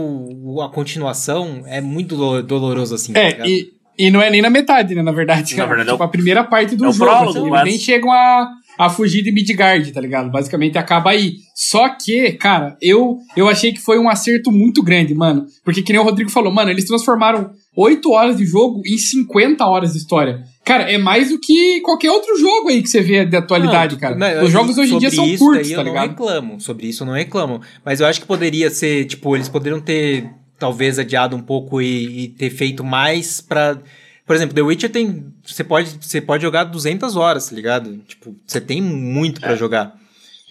o- 0.56 0.62
a 0.62 0.70
continuação 0.70 1.64
é 1.66 1.82
muito 1.82 2.16
dolo- 2.16 2.44
doloroso, 2.44 2.96
assim. 2.96 3.12
tá 3.14 3.20
É, 3.20 3.30
ligado? 3.32 3.48
e, 3.50 3.74
e 3.98 4.12
não 4.12 4.22
é 4.22 4.30
nem 4.30 4.42
na 4.42 4.50
metade, 4.50 4.94
né, 4.96 5.02
na 5.02 5.12
verdade. 5.12 5.56
Na 5.58 5.66
verdade, 5.66 5.90
é 5.90 5.92
tipo, 5.92 6.04
o- 6.04 6.06
a 6.06 6.10
primeira 6.10 6.44
parte 6.44 6.76
do 6.76 6.86
é 6.86 6.92
jogo. 6.92 7.04
prólogo, 7.06 7.30
assim, 7.40 7.48
eles 7.48 7.64
nem 7.64 7.78
chegam 7.80 8.12
a, 8.12 8.50
a 8.78 8.90
fugir 8.90 9.24
de 9.24 9.32
Midgard, 9.32 9.92
tá 9.92 10.00
ligado? 10.00 10.30
Basicamente 10.32 10.78
acaba 10.78 11.10
aí. 11.12 11.36
Só 11.56 11.90
que, 11.90 12.34
cara, 12.34 12.78
eu, 12.82 13.18
eu 13.36 13.48
achei 13.50 13.74
que 13.74 13.80
foi 13.82 13.98
um 13.98 14.08
acerto 14.10 14.52
muito 14.52 14.84
grande, 14.84 15.14
mano. 15.16 15.46
Porque, 15.64 15.82
que 15.82 15.92
nem 15.92 16.00
o 16.02 16.04
Rodrigo 16.06 16.30
falou, 16.30 16.54
mano, 16.54 16.70
eles 16.70 16.86
transformaram 16.86 17.52
8 17.76 18.12
horas 18.12 18.38
de 18.38 18.46
jogo 18.46 18.82
em 18.86 18.98
50 18.98 19.66
horas 19.66 19.94
de 19.94 19.98
história. 19.98 20.44
Cara, 20.64 20.84
é 20.92 20.98
mais 20.98 21.30
do 21.30 21.40
que 21.40 21.80
qualquer 21.82 22.12
outro 22.12 22.38
jogo 22.38 22.70
aí 22.70 22.82
que 22.84 22.90
você 22.90 23.02
vê 23.02 23.26
de 23.26 23.36
atualidade, 23.38 23.94
Não, 23.96 24.00
cara. 24.02 24.16
não, 24.16 24.44
Os 24.44 24.52
jogos 24.52 24.78
hoje 24.78 24.94
em 24.94 25.00
dia 25.00 25.10
são 25.10 25.26
isso 25.26 25.44
curtos, 25.44 25.68
tá 25.70 25.74
eu 25.74 25.78
não 25.78 25.86
ligado? 25.86 26.10
reclamo. 26.10 26.60
Sobre 26.60 26.88
isso 26.88 27.04
eu 27.04 27.08
não 27.08 27.14
reclamo. 27.14 27.62
Mas 27.86 28.00
eu 28.00 28.06
acho 28.06 28.20
que 28.22 28.28
poderia 28.28 28.70
ser, 28.70 29.06
tipo, 29.06 29.36
eles 29.36 29.48
poderiam 29.50 29.80
ter 29.80 30.30
talvez 30.60 31.00
adiado 31.00 31.36
um 31.36 31.42
pouco 31.42 31.82
e, 31.82 32.24
e 32.24 32.28
ter 32.30 32.50
feito 32.50 32.84
mais 32.84 33.40
pra. 33.42 33.80
Por 34.28 34.36
exemplo, 34.36 34.54
The 34.54 34.62
Witcher 34.62 34.92
tem. 34.92 35.34
Você 35.46 35.64
pode, 35.64 35.98
você 36.02 36.20
pode 36.22 36.44
jogar 36.44 36.66
200 36.66 37.16
horas, 37.16 37.48
tá 37.50 37.56
ligado? 37.56 37.98
Tipo, 38.00 38.36
você 38.46 38.60
tem 38.62 38.82
muito 38.82 39.38
É. 39.38 39.48
pra 39.48 39.56
jogar. 39.56 39.96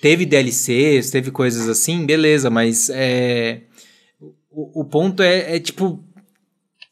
Teve 0.01 0.25
DLCs, 0.27 1.11
teve 1.11 1.31
coisas 1.31 1.69
assim, 1.69 2.05
beleza, 2.07 2.49
mas 2.51 2.89
é. 2.91 3.61
O, 4.51 4.81
o 4.81 4.85
ponto 4.85 5.23
é, 5.23 5.57
é, 5.57 5.61
tipo. 5.61 6.03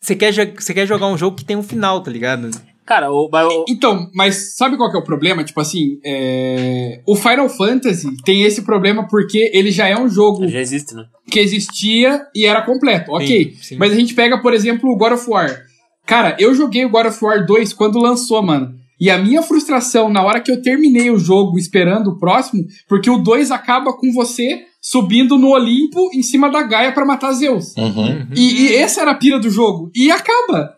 Você 0.01 0.15
quer, 0.15 0.33
você 0.35 0.75
quer 0.75 0.87
jogar 0.87 1.07
um 1.09 1.17
jogo 1.17 1.35
que 1.37 1.45
tem 1.47 1.57
um 1.57 1.63
final, 1.63 2.03
tá 2.03 2.11
ligado? 2.11 2.51
Cara, 2.85 3.11
o- 3.11 3.31
Então, 3.67 4.11
mas 4.15 4.55
sabe 4.55 4.77
qual 4.77 4.91
que 4.91 4.97
é 4.99 5.01
o 5.01 5.05
problema? 5.05 5.43
Tipo 5.43 5.59
assim, 5.63 5.99
é, 6.05 7.01
o 7.07 7.17
Final 7.17 7.49
Fantasy 7.49 8.15
tem 8.23 8.43
esse 8.43 8.61
problema 8.61 9.09
porque 9.09 9.51
ele 9.55 9.71
já 9.71 9.89
é 9.89 9.97
um 9.99 10.07
jogo 10.07 10.47
já 10.47 10.61
existe, 10.61 10.95
né? 10.95 11.07
que 11.31 11.41
existia 11.41 12.21
e 12.37 12.45
era 12.45 12.61
completo, 12.61 13.13
ok. 13.13 13.27
Sim, 13.55 13.63
sim. 13.63 13.77
Mas 13.79 13.93
a 13.93 13.95
gente 13.97 14.13
pega, 14.13 14.37
por 14.43 14.53
exemplo, 14.53 14.91
o 14.91 14.99
God 14.99 15.13
of 15.13 15.31
War. 15.31 15.64
Cara, 16.07 16.37
eu 16.39 16.55
joguei 16.55 16.85
o 16.85 16.91
God 16.91 17.07
of 17.07 17.25
War 17.25 17.47
2 17.47 17.73
quando 17.73 17.99
lançou, 17.99 18.43
mano. 18.43 18.75
E 19.01 19.11
a 19.11 19.19
minha 19.19 19.43
frustração 19.43 20.09
na 20.09 20.23
hora 20.23 20.41
que 20.41 20.51
eu 20.51 20.63
terminei 20.63 21.11
o 21.11 21.19
jogo 21.19 21.59
esperando 21.59 22.09
o 22.09 22.19
próximo, 22.19 22.65
porque 22.89 23.11
o 23.11 23.19
2 23.19 23.51
acaba 23.51 23.93
com 23.93 24.13
você 24.13 24.65
subindo 24.81 25.39
no 25.39 25.51
Olimpo 25.51 26.11
em 26.13 26.23
cima 26.23 26.51
da 26.51 26.63
Gaia 26.63 26.93
pra 26.93 27.07
matar 27.07 27.33
Zeus. 27.33 27.75
Uhum. 27.77 28.29
E, 28.37 28.67
e 28.67 28.77
essa 28.77 29.01
era 29.01 29.13
a 29.13 29.15
pira 29.15 29.39
do 29.39 29.51
jogo. 29.51 29.91
E 29.95 30.11
acaba. 30.11 30.75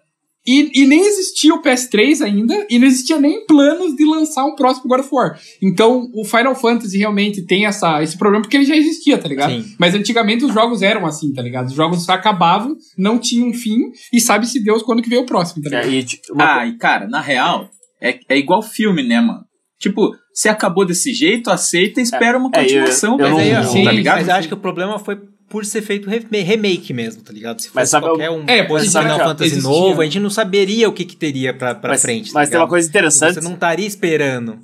E, 0.46 0.82
e 0.82 0.86
nem 0.86 1.04
existia 1.06 1.52
o 1.54 1.60
PS3 1.62 2.20
ainda, 2.24 2.66
e 2.70 2.78
não 2.78 2.86
existia 2.86 3.18
nem 3.18 3.44
planos 3.46 3.96
de 3.96 4.04
lançar 4.04 4.44
um 4.44 4.54
próximo 4.54 4.88
God 4.88 5.00
of 5.00 5.08
War. 5.12 5.38
Então, 5.62 6.08
o 6.14 6.24
Final 6.24 6.54
Fantasy 6.54 6.98
realmente 6.98 7.42
tem 7.44 7.66
essa, 7.66 8.02
esse 8.02 8.16
problema 8.16 8.42
porque 8.42 8.56
ele 8.56 8.64
já 8.64 8.76
existia, 8.76 9.18
tá 9.18 9.28
ligado? 9.28 9.50
Sim. 9.50 9.74
Mas 9.78 9.94
antigamente 9.94 10.44
os 10.44 10.54
jogos 10.54 10.82
eram 10.82 11.04
assim, 11.04 11.32
tá 11.32 11.42
ligado? 11.42 11.66
Os 11.66 11.74
jogos 11.74 12.08
acabavam, 12.08 12.76
não 12.96 13.18
tinham 13.18 13.52
fim, 13.52 13.90
e 14.12 14.20
sabe-se 14.20 14.62
Deus 14.62 14.82
quando 14.82 15.02
que 15.02 15.08
veio 15.08 15.22
o 15.22 15.26
próximo, 15.26 15.62
tá 15.62 15.70
ligado? 15.70 15.88
É, 15.88 15.94
e, 15.96 16.04
tipo, 16.04 16.32
uma- 16.32 16.60
Ah, 16.60 16.66
e 16.66 16.76
cara, 16.78 17.08
na 17.08 17.20
real, 17.20 17.68
é, 18.00 18.18
é 18.28 18.38
igual 18.38 18.62
filme, 18.62 19.02
né, 19.02 19.20
mano? 19.20 19.40
Tipo, 19.78 20.10
se 20.32 20.48
acabou 20.48 20.86
desse 20.86 21.12
jeito, 21.12 21.50
aceita 21.50 22.00
e 22.00 22.02
espera 22.02 22.38
uma 22.38 22.50
É, 22.54 22.60
eu- 22.60 22.62
continuação, 22.62 23.12
eu 23.12 23.18
velho. 23.18 23.30
não- 23.30 23.36
Mas 23.38 23.46
aí, 23.46 23.54
ó, 23.54 23.62
Sim, 23.64 23.84
tá 23.84 23.92
ligado? 23.92 24.18
Mas 24.18 24.28
eu 24.28 24.34
acho 24.36 24.48
que 24.48 24.54
o 24.54 24.58
problema 24.58 24.98
foi 24.98 25.18
por 25.48 25.64
ser 25.64 25.82
feito 25.82 26.08
re- 26.10 26.26
remake 26.42 26.92
mesmo, 26.92 27.22
tá 27.22 27.32
ligado? 27.32 27.60
Se 27.60 27.68
fosse 27.68 27.76
Mas 27.76 27.88
sabe 27.90 28.06
qualquer 28.06 28.30
um 28.30 28.44
É, 28.48 28.66
fosse 28.66 28.84
existia- 28.86 29.02
Final 29.02 29.18
Fantasy 29.18 29.50
existia. 29.52 29.70
novo, 29.70 30.00
a 30.00 30.04
gente 30.04 30.20
não 30.20 30.30
saberia 30.30 30.88
o 30.88 30.92
que, 30.92 31.04
que 31.04 31.16
teria 31.16 31.54
pra, 31.54 31.74
pra 31.74 31.90
mas, 31.90 32.02
frente. 32.02 32.32
tá 32.32 32.38
mas 32.40 32.48
tem 32.50 32.58
uma 32.58 32.68
coisa 32.68 32.88
interessante. 32.88 33.34
Você 33.34 33.40
não 33.40 33.54
estaria 33.54 33.86
esperando. 33.86 34.58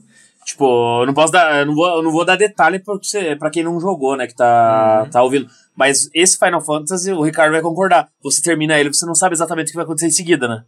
Tipo, 0.45 1.03
eu 1.03 1.07
não 1.07 1.14
posso 1.14 1.33
dar. 1.33 1.61
Eu 1.61 1.66
não 1.66 1.74
vou, 1.74 1.87
eu 1.89 2.03
não 2.03 2.11
vou 2.11 2.24
dar 2.24 2.35
detalhe 2.37 2.80
pra, 2.80 2.95
você, 2.95 3.37
pra 3.37 3.49
quem 3.49 3.62
não 3.62 3.80
jogou, 3.80 4.16
né? 4.16 4.26
Que 4.26 4.35
tá, 4.35 5.03
Uhum. 5.05 5.11
tá 5.11 5.22
ouvindo. 5.22 5.47
Mas 5.76 6.11
esse 6.12 6.37
Final 6.37 6.61
Fantasy, 6.61 7.12
o 7.12 7.22
Ricardo 7.22 7.53
vai 7.53 7.62
concordar. 7.62 8.09
Você 8.22 8.43
termina 8.43 8.76
ele, 8.78 8.93
você 8.93 9.07
não 9.07 9.14
sabe 9.14 9.35
exatamente 9.37 9.68
o 9.68 9.70
que 9.70 9.76
vai 9.76 9.85
acontecer 9.85 10.09
em 10.09 10.11
seguida, 10.11 10.49
né? 10.49 10.64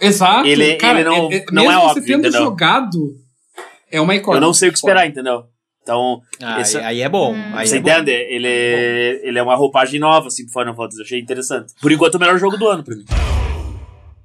Exato. 0.00 0.46
Ele- 0.46 0.74
cara, 0.74 1.00
ele 1.00 1.08
não- 1.08 1.30
é- 1.30 1.36
é- 1.36 1.44
não 1.52 1.62
é 1.62 1.68
mesmo 1.68 1.82
óbvio, 1.82 2.02
você 2.02 2.06
tendo 2.12 2.18
entendeu? 2.26 2.42
jogado, 2.42 3.16
é 3.90 4.00
uma 4.00 4.12
Eu 4.14 4.18
incógnita. 4.18 4.44
não 4.46 4.52
sei 4.52 4.68
o 4.68 4.72
que 4.72 4.78
esperar, 4.78 5.06
entendeu? 5.06 5.44
Então, 5.84 6.20
Ah, 6.42 6.60
Esse- 6.60 6.78
aí, 6.78 6.84
aí 6.84 7.00
é 7.02 7.08
bom. 7.08 7.34
Hum. 7.34 7.52
Aí 7.54 7.68
você 7.68 7.76
é 7.76 7.80
bom. 7.80 7.90
entende? 7.90 8.10
Ele, 8.10 8.48
ele 9.22 9.38
é 9.38 9.42
uma 9.42 9.54
roupagem 9.54 10.00
nova, 10.00 10.26
assim, 10.28 10.44
pro 10.46 10.60
Final 10.60 10.74
Fantasy. 10.74 11.02
Achei 11.02 11.20
interessante. 11.20 11.72
Por 11.80 11.92
enquanto, 11.92 12.16
o 12.16 12.18
melhor 12.18 12.38
jogo 12.38 12.56
do 12.56 12.66
ano 12.66 12.82
pra 12.82 12.96
mim. 12.96 13.04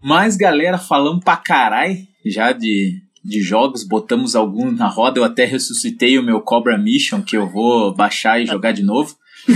Mas, 0.01 0.37
galera, 0.37 0.77
falamos 0.77 1.21
pra 1.23 1.35
carai 1.35 2.07
já 2.25 2.53
de, 2.53 3.01
de 3.23 3.41
jogos, 3.41 3.85
botamos 3.85 4.35
alguns 4.37 4.77
na 4.77 4.87
roda. 4.87 5.19
Eu 5.19 5.25
até 5.25 5.43
ressuscitei 5.43 6.17
o 6.17 6.23
meu 6.23 6.39
Cobra 6.39 6.77
Mission, 6.77 7.21
que 7.21 7.35
eu 7.35 7.49
vou 7.49 7.93
baixar 7.93 8.41
e 8.41 8.45
jogar 8.45 8.71
de 8.71 8.81
novo. 8.81 9.13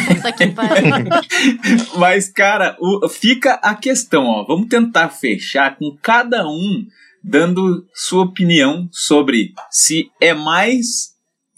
Mas, 1.97 2.29
cara, 2.29 2.75
o- 2.79 3.07
fica 3.07 3.53
a 3.55 3.75
questão, 3.75 4.25
ó. 4.25 4.43
Vamos 4.45 4.67
tentar 4.67 5.09
fechar 5.09 5.77
com 5.77 5.95
cada 6.01 6.47
um 6.47 6.85
dando 7.23 7.85
sua 7.93 8.23
opinião 8.25 8.87
sobre 8.91 9.53
se 9.71 10.09
é 10.19 10.33
mais, 10.33 11.12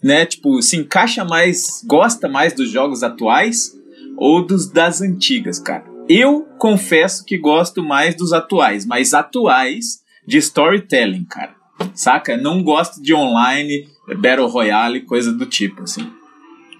né, 0.05 0.23
tipo, 0.23 0.61
se 0.61 0.77
encaixa 0.77 1.25
mais, 1.25 1.83
gosta 1.83 2.29
mais 2.29 2.53
dos 2.53 2.69
jogos 2.69 3.01
atuais 3.01 3.75
ou 4.15 4.45
dos 4.45 4.69
das 4.69 5.01
antigas, 5.01 5.57
cara. 5.57 5.83
Eu 6.07 6.47
confesso 6.59 7.25
que 7.25 7.35
gosto 7.39 7.83
mais 7.83 8.13
dos 8.13 8.31
atuais, 8.31 8.85
mas 8.85 9.15
atuais 9.15 10.03
de 10.27 10.37
storytelling, 10.37 11.23
cara. 11.23 11.55
Saca? 11.95 12.37
Não 12.37 12.61
gosto 12.61 13.01
de 13.01 13.15
online, 13.15 13.87
Battle 14.19 14.47
Royale, 14.47 15.01
coisa 15.01 15.33
do 15.33 15.47
tipo, 15.47 15.81
assim. 15.81 16.07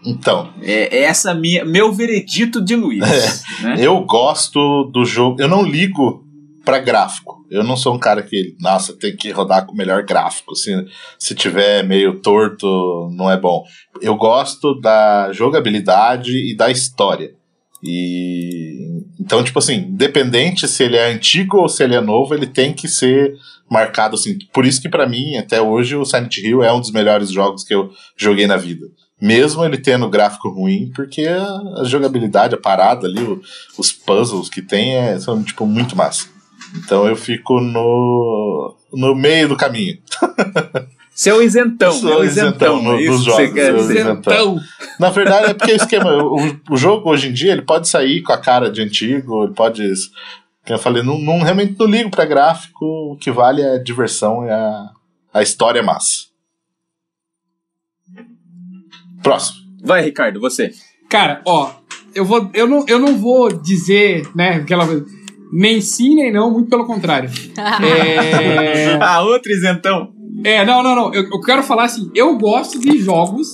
Então, 0.05 0.53
É 0.61 1.01
essa 1.01 1.34
minha, 1.34 1.65
meu 1.65 1.91
veredito 1.91 2.61
de 2.61 2.76
Luiz. 2.76 2.99
né? 3.63 3.78
eu 3.80 4.01
gosto 4.01 4.84
do 4.93 5.03
jogo. 5.03 5.41
Eu 5.41 5.47
não 5.47 5.63
ligo 5.63 6.23
pra 6.66 6.80
gráfico. 6.80 7.45
Eu 7.49 7.63
não 7.63 7.78
sou 7.78 7.93
um 7.95 7.99
cara 7.99 8.22
que, 8.24 8.55
nossa, 8.59 8.93
tem 8.97 9.16
que 9.16 9.30
rodar 9.32 9.66
com 9.66 9.72
o 9.74 9.78
melhor 9.78 10.03
gráfico. 10.03 10.55
Se, 10.55 10.74
se 11.18 11.36
tiver 11.36 11.84
meio 11.84 12.20
torto, 12.20 13.09
não 13.13 13.30
é 13.32 13.39
bom. 13.39 13.63
Eu 14.01 14.16
gosto 14.16 14.74
da 14.82 15.32
jogabilidade 15.32 16.32
e 16.51 16.55
da 16.55 16.70
história. 16.72 17.34
E 17.84 19.01
então, 19.20 19.43
tipo 19.43 19.59
assim, 19.59 19.76
independente 19.76 20.68
se 20.68 20.84
ele 20.84 20.97
é 20.97 21.11
antigo 21.11 21.57
ou 21.57 21.70
se 21.70 21.84
ele 21.84 21.95
é 21.95 22.01
novo, 22.01 22.34
ele 22.34 22.47
tem 22.47 22.74
que 22.74 22.88
ser 22.88 23.34
marcado 23.70 24.16
assim. 24.16 24.38
Por 24.53 24.66
isso 24.66 24.82
que 24.82 24.89
pra 24.89 25.07
mim, 25.07 25.36
até 25.38 25.61
hoje, 25.61 25.95
o 25.95 26.05
Silent 26.05 26.38
Hill 26.38 26.63
é 26.63 26.74
um 26.74 26.80
dos 26.80 26.91
melhores 26.91 27.30
jogos 27.32 27.63
que 27.63 27.74
eu 27.74 27.89
joguei 28.18 28.47
na 28.47 28.57
vida. 28.57 28.86
Mesmo 29.22 29.63
ele 29.63 29.78
tendo 29.78 30.09
gráfico 30.09 30.49
ruim, 30.49 30.91
porque 30.93 31.22
a, 31.26 31.82
a 31.82 31.84
jogabilidade, 31.86 32.53
a 32.53 32.59
parada 32.59 33.07
ali, 33.07 33.22
o- 33.24 33.41
os 33.78 33.91
puzzles 33.91 34.49
que 34.49 34.61
tem 34.61 34.95
é, 34.95 35.20
são, 35.20 35.41
tipo, 35.41 35.66
muito 35.66 35.95
massa. 35.95 36.28
Então 36.78 37.08
eu 37.08 37.16
fico 37.16 37.60
no, 37.62 38.76
no 38.93 39.16
meio 39.16 39.47
do 39.49 39.56
caminho. 39.58 39.97
Seu 41.14 41.41
isentão, 41.41 41.93
Sou 41.93 42.12
é 42.12 42.18
o 42.18 42.24
isentão 42.26 42.80
isentão, 42.80 42.84
no- 42.84 42.95
é 42.99 43.01
isso 43.03 43.12
dos 43.14 43.24
você 43.26 43.47
jogos, 43.47 43.53
dizer. 43.53 43.99
isentão. 44.01 44.34
Então, 44.34 44.60
Na 44.99 45.10
verdade, 45.10 45.51
é 45.51 45.53
porque 45.53 45.72
o 45.72 45.76
esquema, 45.78 46.12
o, 46.22 46.60
o 46.72 46.76
jogo 46.76 47.10
hoje 47.10 47.30
em 47.30 47.34
dia, 47.34 47.53
ele 47.53 47.62
pode 47.62 47.88
sair 47.88 48.22
com 48.22 48.34
a 48.34 48.38
cara 48.38 48.70
de 48.70 48.82
antigo, 48.82 49.45
ele 49.45 49.53
pode. 49.53 49.82
Como 50.66 50.78
eu 50.78 50.80
falei, 50.80 51.01
não, 51.03 51.18
não- 51.18 51.41
realmente 51.41 51.76
não 51.80 51.86
ligo 51.86 52.10
pra 52.12 52.26
gráfico, 52.26 52.84
o 53.14 53.16
que 53.18 53.32
vale 53.32 53.62
é 53.62 53.76
a 53.76 53.82
diversão 53.84 54.45
e 54.45 54.49
a, 54.49 54.89
a 55.34 55.41
história 55.41 55.80
é 55.80 55.84
massa. 55.84 56.26
Próximo. 59.24 59.60
Vai, 59.84 60.03
Ricardo, 60.03 60.39
você. 60.39 60.72
cara, 61.10 61.41
ó, 61.45 61.72
eu 62.14 62.26
vou, 62.26 62.49
eu 62.53 62.68
não, 62.68 62.86
eu 62.88 62.99
não 62.99 63.18
vou 63.18 63.51
dizer, 63.51 64.28
né, 64.36 64.56
aquela 64.56 64.86
nem 64.86 65.03
sim 65.82 66.16
nem 66.16 66.32
não, 66.32 66.51
muito 66.51 66.70
pelo 66.70 66.86
contrário. 66.86 67.30
É, 67.58 68.97
Ah, 69.01 69.22
outro 69.22 69.51
isentão. 69.51 70.10
é 70.43 70.66
não, 70.66 70.82
não, 70.84 70.95
não. 70.95 71.14
Eu, 71.14 71.24
eu 71.24 71.41
quero 71.41 71.64
falar 71.64 71.86
assim, 71.86 72.10
eu 72.16 72.38
gosto 72.38 72.80
de 72.80 72.97
jogos 72.99 73.47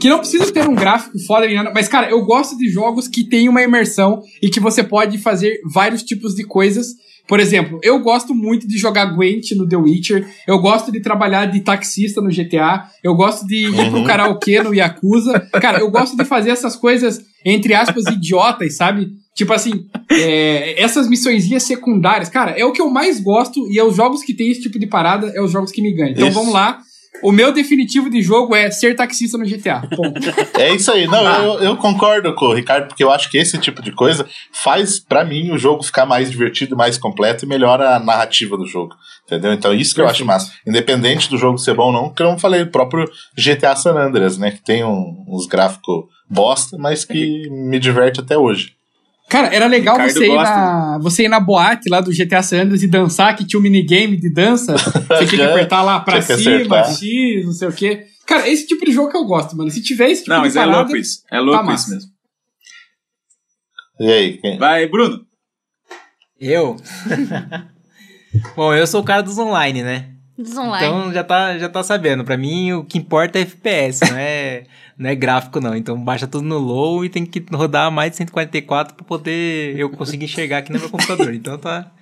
que 0.00 0.08
não 0.08 0.18
precisam 0.18 0.50
ter 0.52 0.68
um 0.68 0.74
gráfico 0.74 1.18
foda 1.26 1.46
nem 1.46 1.56
nada, 1.56 1.72
mas 1.74 1.88
cara, 1.88 2.10
eu 2.10 2.22
gosto 2.24 2.56
de 2.56 2.68
jogos 2.68 3.08
que 3.08 3.24
tem 3.24 3.48
uma 3.48 3.62
imersão 3.62 4.22
e 4.42 4.50
que 4.50 4.60
você 4.60 4.82
pode 4.82 5.16
fazer 5.18 5.58
vários 5.72 6.02
tipos 6.02 6.34
de 6.34 6.44
coisas. 6.44 6.88
Por 7.26 7.40
exemplo, 7.40 7.80
eu 7.82 7.98
gosto 8.00 8.32
muito 8.34 8.68
de 8.68 8.76
jogar 8.78 9.06
Gwent 9.06 9.50
no 9.56 9.66
The 9.66 9.76
Witcher, 9.76 10.28
eu 10.46 10.60
gosto 10.60 10.92
de 10.92 11.00
trabalhar 11.00 11.46
de 11.46 11.60
taxista 11.60 12.20
no 12.20 12.28
GTA, 12.28 12.84
eu 13.02 13.14
gosto 13.16 13.44
de 13.46 13.66
ir 13.66 13.72
pro 13.90 13.98
Uhum. 14.00 14.04
karaokê 14.04 14.62
no 14.62 14.72
Yakuza. 14.74 15.40
Cara, 15.60 15.80
eu 15.80 15.90
gosto 15.90 16.16
de 16.16 16.24
fazer 16.24 16.50
essas 16.50 16.76
coisas, 16.76 17.20
entre 17.44 17.74
aspas, 17.74 18.04
idiotas, 18.06 18.76
sabe? 18.76 19.08
Tipo 19.36 19.52
assim, 19.52 19.86
é, 20.10 20.82
essas 20.82 21.08
missõezinhas 21.08 21.62
secundárias, 21.64 22.30
cara, 22.30 22.52
é 22.52 22.64
o 22.64 22.72
que 22.72 22.80
eu 22.80 22.88
mais 22.88 23.20
gosto 23.20 23.70
e 23.70 23.78
é 23.78 23.84
os 23.84 23.94
jogos 23.94 24.22
que 24.24 24.32
tem 24.34 24.50
esse 24.50 24.62
tipo 24.62 24.78
de 24.78 24.86
parada, 24.86 25.30
é 25.34 25.42
os 25.42 25.52
jogos 25.52 25.70
que 25.70 25.82
me 25.82 25.92
ganham. 25.94 26.12
Então 26.12 26.28
Isso. 26.28 26.38
vamos 26.38 26.54
lá. 26.54 26.78
O 27.22 27.32
meu 27.32 27.50
definitivo 27.50 28.10
de 28.10 28.20
jogo 28.20 28.54
é 28.54 28.70
ser 28.70 28.94
taxista 28.94 29.38
no 29.38 29.44
GTA. 29.46 29.80
Ponto. 29.96 30.20
É 30.58 30.74
isso 30.74 30.90
aí. 30.92 31.06
Não, 31.06 31.24
eu, 31.42 31.60
eu 31.62 31.76
concordo 31.76 32.34
com 32.34 32.46
o 32.46 32.54
Ricardo, 32.54 32.88
porque 32.88 33.02
eu 33.04 33.10
acho 33.10 33.30
que 33.30 33.38
esse 33.38 33.56
tipo 33.58 33.82
de 33.82 33.90
coisa 33.92 34.26
faz, 34.52 34.98
pra 35.00 35.24
mim, 35.24 35.50
o 35.50 35.58
jogo 35.58 35.82
ficar 35.82 36.04
mais 36.06 36.30
divertido, 36.30 36.76
mais 36.76 36.98
completo 36.98 37.44
e 37.44 37.48
melhora 37.48 37.96
a 37.96 37.98
narrativa 37.98 38.56
do 38.56 38.66
jogo. 38.66 38.94
Entendeu? 39.26 39.52
Então, 39.52 39.72
isso 39.74 39.94
que 39.94 40.00
eu 40.00 40.06
acho 40.06 40.24
massa. 40.26 40.52
Independente 40.66 41.28
do 41.30 41.38
jogo 41.38 41.56
ser 41.58 41.74
bom 41.74 41.86
ou 41.86 41.92
não, 41.92 42.10
que 42.10 42.22
eu 42.22 42.26
não 42.26 42.38
falei, 42.38 42.62
o 42.62 42.70
próprio 42.70 43.10
GTA 43.36 43.74
San 43.76 43.94
Andreas, 43.94 44.36
né? 44.38 44.50
Que 44.50 44.62
tem 44.62 44.84
um- 44.84 45.24
uns 45.28 45.46
gráficos 45.46 46.04
bosta, 46.28 46.76
mas 46.78 47.04
que 47.04 47.48
me 47.50 47.78
diverte 47.78 48.20
até 48.20 48.36
hoje. 48.36 48.75
Cara, 49.28 49.48
era 49.52 49.66
legal 49.66 49.96
Ricardo 49.96 50.12
você 50.12 50.24
ir, 50.24 50.28
gosta. 50.28 50.54
na, 50.54 50.98
você 50.98 51.24
ir 51.24 51.28
na 51.28 51.40
boate 51.40 51.88
lá 51.90 52.00
do 52.00 52.12
GTA 52.12 52.42
San 52.42 52.62
Andreas 52.62 52.82
e 52.82 52.86
dançar, 52.86 53.34
que 53.34 53.44
tinha 53.44 53.58
um 53.58 53.62
minigame 53.62 54.16
de 54.16 54.32
dança. 54.32 54.76
Você 54.78 55.26
tinha 55.26 55.26
que 55.26 55.42
apertar 55.42 55.82
lá 55.82 55.98
pra 55.98 56.22
cima. 56.22 56.84
X, 56.84 57.44
não 57.44 57.52
sei 57.52 57.68
o 57.68 57.72
quê. 57.72 58.06
Cara, 58.24 58.48
esse 58.48 58.66
tipo 58.66 58.84
de 58.84 58.92
jogo 58.92 59.10
que 59.10 59.16
eu 59.16 59.24
gosto, 59.24 59.56
mano. 59.56 59.70
Se 59.70 59.82
tiver 59.82 60.10
esse 60.10 60.22
tipo 60.22 60.30
Não, 60.30 60.42
de 60.42 60.46
mas 60.48 60.56
é 60.56 60.64
louco 60.64 60.96
isso. 60.96 61.22
É 61.30 61.40
louco 61.40 61.66
tá 61.66 61.74
isso 61.74 61.90
mesmo. 61.90 62.10
E 64.00 64.12
aí? 64.12 64.38
Quem? 64.38 64.58
Vai, 64.58 64.86
Bruno. 64.86 65.24
Eu? 66.38 66.76
Bom, 68.54 68.74
eu 68.74 68.86
sou 68.86 69.00
o 69.00 69.04
cara 69.04 69.22
dos 69.22 69.38
online, 69.38 69.82
né? 69.82 70.15
Dos 70.38 70.56
online. 70.56 70.86
Então 70.86 71.12
já 71.12 71.24
tá, 71.24 71.58
já 71.58 71.68
tá 71.68 71.82
sabendo. 71.82 72.24
Pra 72.24 72.36
mim, 72.36 72.72
o 72.72 72.84
que 72.84 72.98
importa 72.98 73.38
é 73.38 73.42
FPS, 73.42 74.00
não 74.10 74.18
é, 74.18 74.64
não 74.98 75.10
é 75.10 75.14
gráfico, 75.14 75.60
não. 75.60 75.74
Então 75.74 75.98
baixa 75.98 76.26
tudo 76.26 76.44
no 76.44 76.58
low 76.58 77.04
e 77.04 77.08
tem 77.08 77.24
que 77.24 77.44
rodar 77.52 77.90
mais 77.90 78.10
de 78.10 78.18
144 78.18 78.94
pra 78.94 79.04
poder 79.04 79.78
eu 79.78 79.88
conseguir 79.90 80.26
enxergar 80.26 80.58
aqui 80.58 80.72
no 80.72 80.78
meu 80.78 80.90
computador. 80.90 81.32
Então 81.36 81.58
tá. 81.58 81.92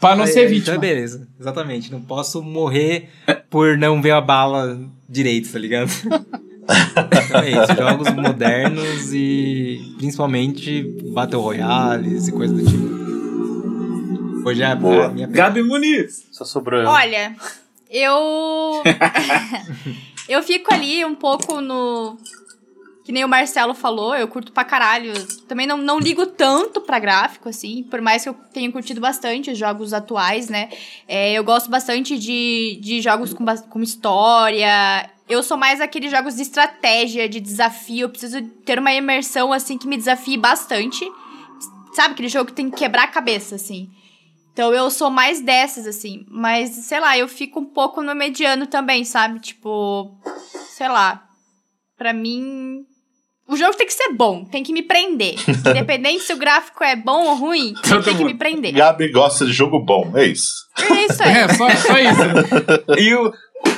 Pra 0.00 0.14
não 0.16 0.24
Aí, 0.24 0.32
ser 0.32 0.48
vítima. 0.48 0.76
Então, 0.76 0.80
beleza. 0.80 1.28
Exatamente. 1.38 1.90
Não 1.90 2.00
posso 2.00 2.42
morrer 2.42 3.08
por 3.48 3.78
não 3.78 4.02
ver 4.02 4.10
a 4.10 4.20
bala 4.20 4.78
direito, 5.08 5.50
tá 5.50 5.58
ligado? 5.58 5.90
então 6.10 7.40
é 7.40 7.50
isso. 7.50 7.74
Jogos 7.76 8.10
modernos 8.10 9.12
e 9.12 9.94
principalmente 9.96 10.82
Battle 11.12 11.42
Royales 11.42 12.28
e 12.28 12.32
coisa 12.32 12.54
do 12.54 12.64
tipo. 12.64 13.04
Hoje 14.46 14.62
é 14.62 14.66
a 14.66 15.08
minha 15.08 15.26
Gabi 15.26 15.62
Muniz. 15.62 16.26
Só 16.30 16.44
sobrou 16.44 16.80
eu. 16.80 16.88
Olha, 16.88 17.34
eu. 17.94 18.82
eu 20.28 20.42
fico 20.42 20.74
ali 20.74 21.04
um 21.04 21.14
pouco 21.14 21.60
no. 21.60 22.18
Que 23.04 23.12
nem 23.12 23.22
o 23.22 23.28
Marcelo 23.28 23.74
falou, 23.74 24.16
eu 24.16 24.26
curto 24.26 24.50
pra 24.50 24.64
caralho. 24.64 25.12
Também 25.46 25.66
não, 25.66 25.76
não 25.76 26.00
ligo 26.00 26.26
tanto 26.26 26.80
pra 26.80 26.98
gráfico, 26.98 27.50
assim, 27.50 27.82
por 27.84 28.00
mais 28.00 28.22
que 28.22 28.30
eu 28.30 28.34
tenha 28.52 28.72
curtido 28.72 28.98
bastante 29.00 29.50
os 29.50 29.58
jogos 29.58 29.92
atuais, 29.92 30.48
né? 30.48 30.70
É, 31.06 31.34
eu 31.34 31.44
gosto 31.44 31.70
bastante 31.70 32.18
de, 32.18 32.78
de 32.82 33.02
jogos 33.02 33.34
com, 33.34 33.44
com 33.44 33.82
história. 33.82 35.10
Eu 35.28 35.42
sou 35.42 35.56
mais 35.56 35.82
aqueles 35.82 36.10
jogos 36.10 36.36
de 36.36 36.42
estratégia, 36.42 37.28
de 37.28 37.40
desafio. 37.40 38.06
Eu 38.06 38.08
preciso 38.08 38.42
ter 38.64 38.78
uma 38.78 38.92
imersão, 38.92 39.52
assim, 39.52 39.76
que 39.76 39.86
me 39.86 39.98
desafie 39.98 40.38
bastante. 40.38 41.06
Sabe, 41.92 42.14
aquele 42.14 42.28
jogo 42.28 42.46
que 42.46 42.54
tem 42.54 42.70
que 42.70 42.76
quebrar 42.78 43.04
a 43.04 43.08
cabeça, 43.08 43.54
assim. 43.54 43.90
Então 44.54 44.72
eu 44.72 44.88
sou 44.88 45.10
mais 45.10 45.40
dessas, 45.40 45.84
assim. 45.84 46.24
Mas, 46.30 46.70
sei 46.70 47.00
lá, 47.00 47.18
eu 47.18 47.26
fico 47.26 47.58
um 47.58 47.64
pouco 47.64 48.00
no 48.00 48.14
mediano 48.14 48.68
também, 48.68 49.04
sabe? 49.04 49.40
Tipo, 49.40 50.16
sei 50.70 50.88
lá. 50.88 51.24
Pra 51.98 52.12
mim. 52.12 52.84
O 53.48 53.56
jogo 53.56 53.76
tem 53.76 53.86
que 53.86 53.92
ser 53.92 54.10
bom, 54.12 54.44
tem 54.44 54.62
que 54.62 54.72
me 54.72 54.82
prender. 54.82 55.34
Independente 55.68 56.22
se 56.22 56.32
o 56.32 56.36
gráfico 56.36 56.82
é 56.82 56.96
bom 56.96 57.26
ou 57.26 57.34
ruim, 57.34 57.74
tem 58.04 58.16
que 58.16 58.24
me 58.24 58.32
prender. 58.32 58.72
Gabi 58.72 59.10
gosta 59.10 59.44
de 59.44 59.52
jogo 59.52 59.80
bom, 59.80 60.12
é 60.14 60.24
isso. 60.26 60.64
É 60.78 61.04
isso 61.04 61.22
aí. 61.22 61.30
É, 61.30 61.48
só, 61.48 61.68
só 61.70 61.98
isso. 61.98 62.96
E 62.96 63.14
o, 63.14 63.32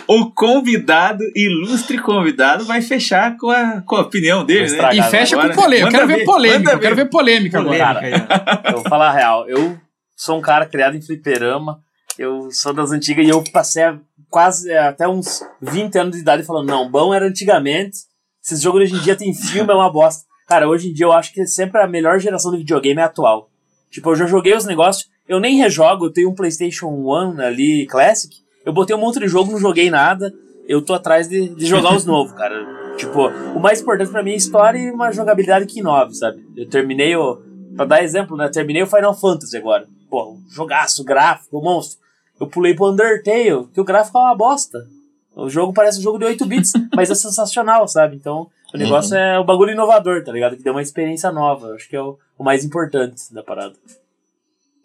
o 0.06 0.30
convidado, 0.30 1.24
ilustre 1.34 1.98
convidado, 1.98 2.64
vai 2.64 2.80
fechar 2.80 3.36
com 3.36 3.50
a, 3.50 3.80
com 3.80 3.96
a 3.96 4.02
opinião 4.02 4.44
dele, 4.44 4.70
né? 4.70 4.90
E 4.94 5.02
fecha 5.02 5.34
agora. 5.36 5.54
com 5.54 5.62
polêmica. 5.62 5.86
Eu 5.86 5.90
quero 5.90 6.06
Manda 6.06 6.18
ver 6.18 6.24
polêmica. 6.24 6.72
Eu 6.72 6.78
quero 6.78 6.96
ver 6.96 7.10
polêmica 7.10 7.58
agora. 7.58 7.94
polêmica 7.94 8.28
aí, 8.28 8.62
ó. 8.64 8.68
Eu 8.70 8.74
vou 8.74 8.88
falar 8.88 9.08
a 9.08 9.12
real. 9.12 9.48
Eu 9.48 9.85
sou 10.16 10.38
um 10.38 10.40
cara 10.40 10.66
criado 10.66 10.96
em 10.96 11.02
fliperama. 11.02 11.80
Eu 12.18 12.50
sou 12.50 12.72
das 12.72 12.90
antigas 12.90 13.26
e 13.26 13.28
eu 13.28 13.44
passei 13.52 13.82
quase 14.30 14.70
é, 14.70 14.78
até 14.78 15.06
uns 15.06 15.44
20 15.60 15.98
anos 15.98 16.16
de 16.16 16.22
idade 16.22 16.42
falando, 16.42 16.68
não, 16.68 16.90
bom 16.90 17.12
era 17.12 17.26
antigamente. 17.26 17.98
Esses 18.42 18.62
jogos 18.62 18.82
hoje 18.82 18.96
em 18.96 19.00
dia 19.00 19.14
tem 19.14 19.34
filme, 19.34 19.70
é 19.70 19.74
uma 19.74 19.92
bosta. 19.92 20.24
Cara, 20.48 20.68
hoje 20.68 20.88
em 20.88 20.92
dia 20.94 21.06
eu 21.06 21.12
acho 21.12 21.32
que 21.32 21.46
sempre 21.46 21.80
a 21.80 21.86
melhor 21.86 22.18
geração 22.18 22.52
de 22.52 22.58
videogame 22.58 23.00
é 23.00 23.04
atual. 23.04 23.50
Tipo, 23.90 24.10
eu 24.10 24.16
já 24.16 24.26
joguei 24.26 24.54
os 24.54 24.64
negócios, 24.64 25.08
eu 25.28 25.40
nem 25.40 25.56
rejogo, 25.56 26.06
eu 26.06 26.12
tenho 26.12 26.30
um 26.30 26.34
PlayStation 26.34 26.86
1 26.86 27.40
ali, 27.40 27.86
Classic. 27.86 28.34
Eu 28.64 28.72
botei 28.72 28.94
um 28.96 29.00
monte 29.00 29.18
de 29.18 29.28
jogo, 29.28 29.52
não 29.52 29.58
joguei 29.58 29.90
nada. 29.90 30.32
Eu 30.68 30.82
tô 30.82 30.94
atrás 30.94 31.28
de, 31.28 31.48
de 31.48 31.66
jogar 31.66 31.94
os 31.94 32.04
novos, 32.06 32.32
cara. 32.32 32.94
Tipo, 32.96 33.28
o 33.54 33.60
mais 33.60 33.80
importante 33.80 34.10
pra 34.10 34.22
mim 34.22 34.32
é 34.32 34.36
história 34.36 34.78
e 34.78 34.90
uma 34.90 35.12
jogabilidade 35.12 35.66
que 35.66 35.80
inove, 35.80 36.14
sabe? 36.14 36.44
Eu 36.56 36.68
terminei 36.68 37.14
o. 37.14 37.42
Pra 37.76 37.84
dar 37.84 38.02
exemplo, 38.02 38.36
né? 38.36 38.48
Terminei 38.48 38.82
o 38.82 38.86
Final 38.86 39.14
Fantasy 39.14 39.56
agora. 39.56 39.86
Pô, 40.08 40.32
um 40.32 40.50
jogaço, 40.50 41.04
gráfico, 41.04 41.60
monstro. 41.60 41.98
Eu 42.40 42.46
pulei 42.46 42.74
pro 42.74 42.90
Undertale, 42.90 43.66
que 43.72 43.80
o 43.80 43.84
gráfico 43.84 44.18
é 44.18 44.22
uma 44.22 44.34
bosta. 44.34 44.86
O 45.34 45.48
jogo 45.50 45.72
parece 45.72 45.98
um 45.98 46.02
jogo 46.02 46.18
de 46.18 46.24
8 46.24 46.46
bits, 46.46 46.72
mas 46.96 47.10
é 47.10 47.14
sensacional, 47.14 47.86
sabe? 47.86 48.16
Então, 48.16 48.48
o 48.74 48.78
negócio 48.78 49.14
é 49.14 49.38
o 49.38 49.44
bagulho 49.44 49.72
inovador, 49.72 50.24
tá 50.24 50.32
ligado? 50.32 50.56
Que 50.56 50.62
deu 50.62 50.72
uma 50.72 50.82
experiência 50.82 51.30
nova. 51.30 51.74
Acho 51.74 51.88
que 51.88 51.96
é 51.96 52.00
o, 52.00 52.18
o 52.38 52.44
mais 52.44 52.64
importante 52.64 53.32
da 53.32 53.42
parada. 53.42 53.74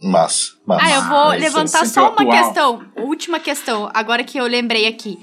Massa, 0.01 0.53
massa. 0.65 0.83
Ah, 0.83 0.91
eu 0.91 1.01
vou 1.03 1.33
é 1.33 1.37
levantar 1.37 1.85
só 1.85 2.09
uma 2.09 2.21
atual. 2.21 2.29
questão. 2.29 2.85
Última 2.97 3.39
questão, 3.39 3.89
agora 3.93 4.23
que 4.23 4.37
eu 4.37 4.45
lembrei 4.45 4.87
aqui. 4.87 5.19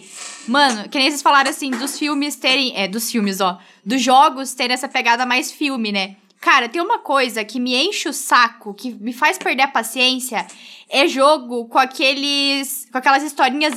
Mano, 0.47 0.89
que 0.89 0.97
nem 0.99 1.11
vocês 1.11 1.21
falaram 1.21 1.51
assim, 1.51 1.71
dos 1.71 1.99
filmes 1.99 2.37
terem. 2.37 2.73
É, 2.77 2.87
dos 2.87 3.11
filmes, 3.11 3.41
ó. 3.41 3.59
Dos 3.85 4.01
jogos 4.01 4.55
terem 4.55 4.75
essa 4.75 4.89
pegada 4.89 5.27
mais 5.27 5.51
filme, 5.51 5.91
né? 5.91 6.17
Cara, 6.41 6.69
tem 6.69 6.81
uma 6.81 6.99
coisa 7.01 7.45
que 7.45 7.59
me 7.59 7.75
enche 7.75 8.09
o 8.09 8.13
saco, 8.13 8.73
que 8.73 8.91
me 8.91 9.13
faz 9.13 9.39
perder 9.39 9.63
a 9.63 9.69
paciência, 9.69 10.47
é 10.89 11.07
jogo 11.09 11.67
com 11.67 11.79
aqueles. 11.79 12.87
com 12.91 12.99
aquelas 12.99 13.23
historinhas 13.23 13.75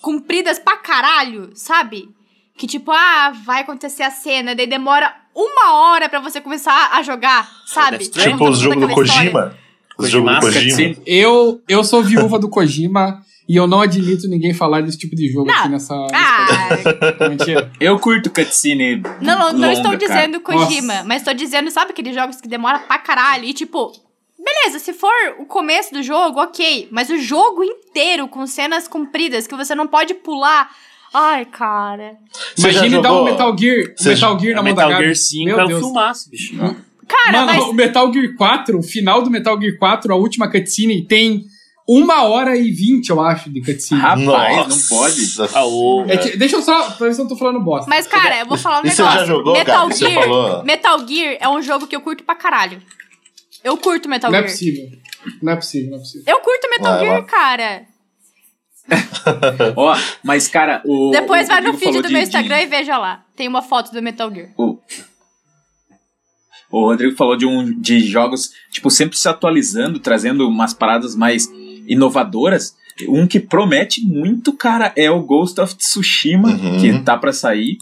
compridas 0.00 0.58
pra 0.58 0.76
caralho, 0.76 1.50
sabe? 1.54 2.10
Que 2.56 2.66
tipo, 2.66 2.90
ah, 2.90 3.32
vai 3.44 3.62
acontecer 3.62 4.02
a 4.02 4.10
cena, 4.10 4.54
daí 4.54 4.66
demora 4.66 5.14
uma 5.34 5.72
hora 5.74 6.08
pra 6.08 6.20
você 6.20 6.40
começar 6.40 6.90
a 6.92 7.02
jogar, 7.02 7.50
sabe? 7.66 8.06
Tipo 8.06 8.48
os 8.48 8.58
jogos 8.58 8.76
do 8.80 8.84
Aquela 8.84 9.04
história. 9.04 9.61
Kojima. 10.02 10.96
Eu, 11.06 11.60
eu 11.68 11.84
sou 11.84 12.02
viúva 12.02 12.38
do 12.38 12.48
Kojima 12.48 13.20
e 13.48 13.56
eu 13.56 13.66
não 13.66 13.80
admito 13.80 14.28
ninguém 14.28 14.54
falar 14.54 14.80
desse 14.82 14.98
tipo 14.98 15.14
de 15.16 15.28
jogo 15.30 15.46
Não. 15.46 15.54
aqui 15.54 15.68
nessa. 15.68 15.94
Ah, 16.14 16.68
nessa- 16.70 17.28
Mentira. 17.28 17.72
Eu 17.80 17.98
curto 17.98 18.30
cutscene. 18.30 19.02
Não, 19.20 19.38
não, 19.38 19.52
não 19.52 19.60
longa, 19.60 19.72
estou 19.72 19.90
cara. 19.92 19.96
dizendo 19.98 20.40
Kojima, 20.40 21.02
mas 21.04 21.18
estou 21.22 21.34
dizendo, 21.34 21.70
sabe 21.70 21.90
aqueles 21.90 22.14
jogos 22.14 22.40
que 22.40 22.48
demora 22.48 22.78
pra 22.78 22.98
caralho? 22.98 23.44
E 23.44 23.52
tipo, 23.52 23.92
beleza, 24.38 24.78
se 24.78 24.92
for 24.92 25.10
o 25.38 25.44
começo 25.46 25.92
do 25.92 26.02
jogo, 26.02 26.40
ok. 26.40 26.88
Mas 26.90 27.10
o 27.10 27.18
jogo 27.18 27.62
inteiro 27.64 28.28
com 28.28 28.46
cenas 28.46 28.86
compridas 28.88 29.46
que 29.46 29.54
você 29.56 29.74
não 29.74 29.86
pode 29.86 30.14
pular. 30.14 30.70
Ai, 31.14 31.44
cara. 31.44 32.16
Imagine 32.56 33.02
dar 33.02 33.12
um 33.12 33.24
Metal 33.24 33.54
Gear, 33.58 33.94
um 34.00 34.04
Metal 34.08 34.40
Gear 34.40 34.54
na 34.56 34.62
mão 34.62 34.74
da 34.74 34.86
Metal. 34.86 35.02
Gear 35.02 35.14
5 35.16 35.44
Meu 35.44 35.60
é 35.60 35.64
um 35.66 35.78
filmaço, 35.78 36.30
bicho. 36.30 36.54
Cara, 37.12 37.32
Mano, 37.44 37.46
mas. 37.46 37.64
o 37.64 37.72
Metal 37.72 38.12
Gear 38.12 38.34
4, 38.36 38.78
o 38.78 38.82
final 38.82 39.22
do 39.22 39.30
Metal 39.30 39.60
Gear 39.60 39.76
4, 39.78 40.12
a 40.12 40.16
última 40.16 40.50
cutscene, 40.50 41.06
tem 41.06 41.44
uma 41.86 42.22
hora 42.24 42.56
e 42.56 42.70
vinte, 42.70 43.10
eu 43.10 43.20
acho, 43.20 43.50
de 43.50 43.60
cutscene. 43.60 44.00
Rapaz, 44.00 44.24
Nossa. 44.24 44.68
não 44.68 44.78
pode. 44.98 45.20
O- 45.68 46.04
É 46.08 46.16
que- 46.16 46.36
deixa 46.36 46.56
eu 46.56 46.62
só, 46.62 46.90
pra 46.92 47.08
ver 47.08 47.14
se 47.14 47.20
eu 47.20 47.24
não 47.24 47.28
tô 47.30 47.36
falando 47.36 47.60
bosta. 47.60 47.88
Mas, 47.88 48.06
cara, 48.06 48.38
eu 48.40 48.46
vou 48.46 48.56
falar 48.56 48.80
um 48.82 48.86
E 48.86 48.90
você 48.90 49.02
negócio. 49.02 49.20
já 49.20 49.26
jogou, 49.26 49.52
Metal? 49.52 49.88
Você 49.88 50.08
Gear. 50.08 50.22
falou- 50.22 50.64
Metal 50.64 51.06
Gear 51.08 51.36
é 51.40 51.48
um 51.48 51.60
jogo 51.60 51.86
que 51.86 51.94
eu 51.96 52.00
curto 52.00 52.24
pra 52.24 52.34
caralho. 52.34 52.80
Eu 53.62 53.76
curto 53.76 54.08
Metal 54.08 54.30
não 54.30 54.38
é 54.38 54.42
Gear. 54.42 54.50
possível. 54.52 54.84
Não 55.42 55.52
é 55.52 55.56
possível, 55.56 55.90
não 55.90 55.96
é 55.98 56.00
possível. 56.00 56.24
Eu 56.26 56.40
curto 56.40 56.70
Metal 56.70 56.92
Ah, 56.94 56.98
Gear, 56.98 57.24
cara. 57.26 57.82
Ó, 59.76 59.96
mas, 60.24 60.48
cara, 60.48 60.82
o. 60.84 61.10
Depois 61.12 61.46
o 61.46 61.48
vai 61.52 61.60
no 61.60 61.74
feed 61.74 61.98
do 61.98 62.08
de- 62.08 62.12
meu 62.12 62.22
de- 62.22 62.26
Instagram 62.28 62.60
e 62.62 62.66
veja 62.66 62.98
lá. 62.98 63.24
Tem 63.36 63.46
uma 63.46 63.62
foto 63.62 63.92
do 63.92 64.02
Metal 64.02 64.32
Gear. 64.32 64.48
O, 64.58 64.78
o 66.72 66.86
Rodrigo 66.86 67.14
falou 67.14 67.36
de, 67.36 67.46
um, 67.46 67.78
de 67.78 68.00
jogos, 68.00 68.50
tipo, 68.70 68.90
sempre 68.90 69.16
se 69.16 69.28
atualizando, 69.28 69.98
trazendo 70.00 70.48
umas 70.48 70.72
paradas 70.74 71.14
mais 71.14 71.48
inovadoras. 71.86 72.74
Um 73.08 73.26
que 73.26 73.38
promete 73.40 74.00
muito, 74.04 74.52
cara, 74.52 74.92
é 74.96 75.10
o 75.10 75.22
Ghost 75.22 75.60
of 75.60 75.74
Tsushima, 75.74 76.48
Uhum. 76.48 76.80
que 76.80 76.98
tá 77.00 77.16
pra 77.16 77.32
sair. 77.32 77.78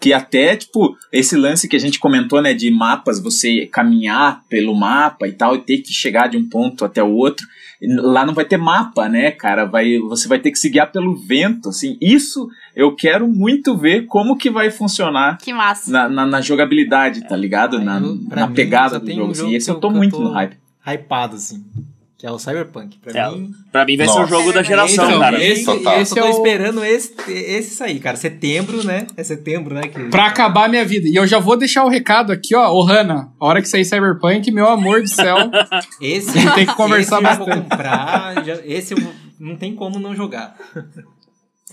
Que 0.00 0.12
até, 0.12 0.56
tipo, 0.56 0.96
esse 1.12 1.36
lance 1.36 1.68
que 1.68 1.76
a 1.76 1.78
gente 1.78 2.00
comentou, 2.00 2.42
né, 2.42 2.52
de 2.52 2.68
mapas, 2.72 3.22
você 3.22 3.66
caminhar 3.66 4.42
pelo 4.48 4.74
mapa 4.74 5.28
e 5.28 5.32
tal, 5.32 5.54
e 5.54 5.60
ter 5.60 5.78
que 5.78 5.92
chegar 5.92 6.28
de 6.28 6.36
um 6.36 6.48
ponto 6.48 6.84
até 6.84 7.00
o 7.02 7.12
outro. 7.12 7.46
Lá 7.84 8.24
não 8.24 8.32
vai 8.34 8.44
ter 8.44 8.56
mapa, 8.56 9.08
né, 9.08 9.30
cara? 9.32 9.64
Vai, 9.64 9.98
você 9.98 10.28
vai 10.28 10.38
ter 10.38 10.50
que 10.52 10.58
se 10.58 10.68
guiar 10.70 10.92
pelo 10.92 11.16
vento, 11.16 11.68
assim. 11.70 11.96
Isso 12.00 12.48
eu 12.76 12.94
quero 12.94 13.26
muito 13.26 13.76
ver 13.76 14.06
como 14.06 14.36
que 14.36 14.48
vai 14.50 14.70
funcionar 14.70 15.38
Que 15.38 15.52
massa. 15.52 15.90
na, 15.90 16.08
na, 16.08 16.26
na 16.26 16.40
jogabilidade, 16.40 17.26
tá 17.26 17.36
ligado? 17.36 17.78
Na, 17.80 18.00
pra 18.28 18.42
na 18.42 18.46
mim, 18.46 18.54
pegada 18.54 19.00
do 19.00 19.10
jogo. 19.10 19.20
um 19.26 19.30
assim. 19.30 19.40
jogo 19.40 19.50
E 19.52 19.56
esse 19.56 19.70
eu 19.70 19.80
tô 19.80 19.88
eu 19.88 19.94
muito 19.94 20.16
tô- 20.16 20.22
no 20.22 20.30
hype. 20.30 20.56
Hypado, 20.86 21.36
assim. 21.36 21.64
Que 22.22 22.26
é 22.28 22.30
o 22.30 22.38
Cyberpunk. 22.38 22.98
Pra 23.00 23.18
É, 23.20 23.30
mim. 23.32 23.50
Pra 23.72 23.84
mim 23.84 23.96
vai 23.96 24.06
ser 24.06 24.12
o 24.12 24.18
Nossa. 24.20 24.28
jogo 24.28 24.52
da 24.52 24.62
geração, 24.62 25.06
Então, 25.08 25.18
cara. 25.18 25.42
esse, 25.44 25.64
Total. 25.64 26.00
esse 26.00 26.16
eu 26.16 26.24
é 26.24 26.30
tô 26.30 26.32
o... 26.32 26.38
esperando 26.38 26.84
esse, 26.84 27.12
esse 27.28 27.74
sair, 27.74 27.98
cara. 27.98 28.16
Setembro, 28.16 28.84
né? 28.84 29.08
É 29.16 29.24
setembro, 29.24 29.74
né? 29.74 29.88
Que... 29.88 30.04
Pra 30.04 30.26
acabar 30.28 30.66
a 30.66 30.68
minha 30.68 30.84
vida. 30.84 31.08
E 31.08 31.16
eu 31.16 31.26
já 31.26 31.40
vou 31.40 31.56
deixar 31.56 31.82
o 31.84 31.88
recado 31.88 32.30
aqui, 32.30 32.54
ó. 32.54 32.70
Ô, 32.72 32.80
Hanna, 32.84 33.32
a 33.40 33.44
hora 33.44 33.60
que 33.60 33.66
sair 33.68 33.84
Cyberpunk, 33.84 34.52
meu 34.52 34.68
amor 34.68 35.02
do 35.02 35.08
céu. 35.08 35.36
Esse 36.00 36.32
Tem 36.54 36.64
que 36.64 36.74
conversar 36.76 37.20
esse 37.20 37.26
eu 37.32 37.36
vou 37.38 37.46
bastante. 37.48 37.68
comprar. 37.70 38.44
já- 38.44 38.60
esse 38.66 38.94
eu 38.94 39.00
vou- 39.00 39.12
não 39.40 39.56
tem 39.56 39.74
como 39.74 39.98
não 39.98 40.14
jogar. 40.14 40.54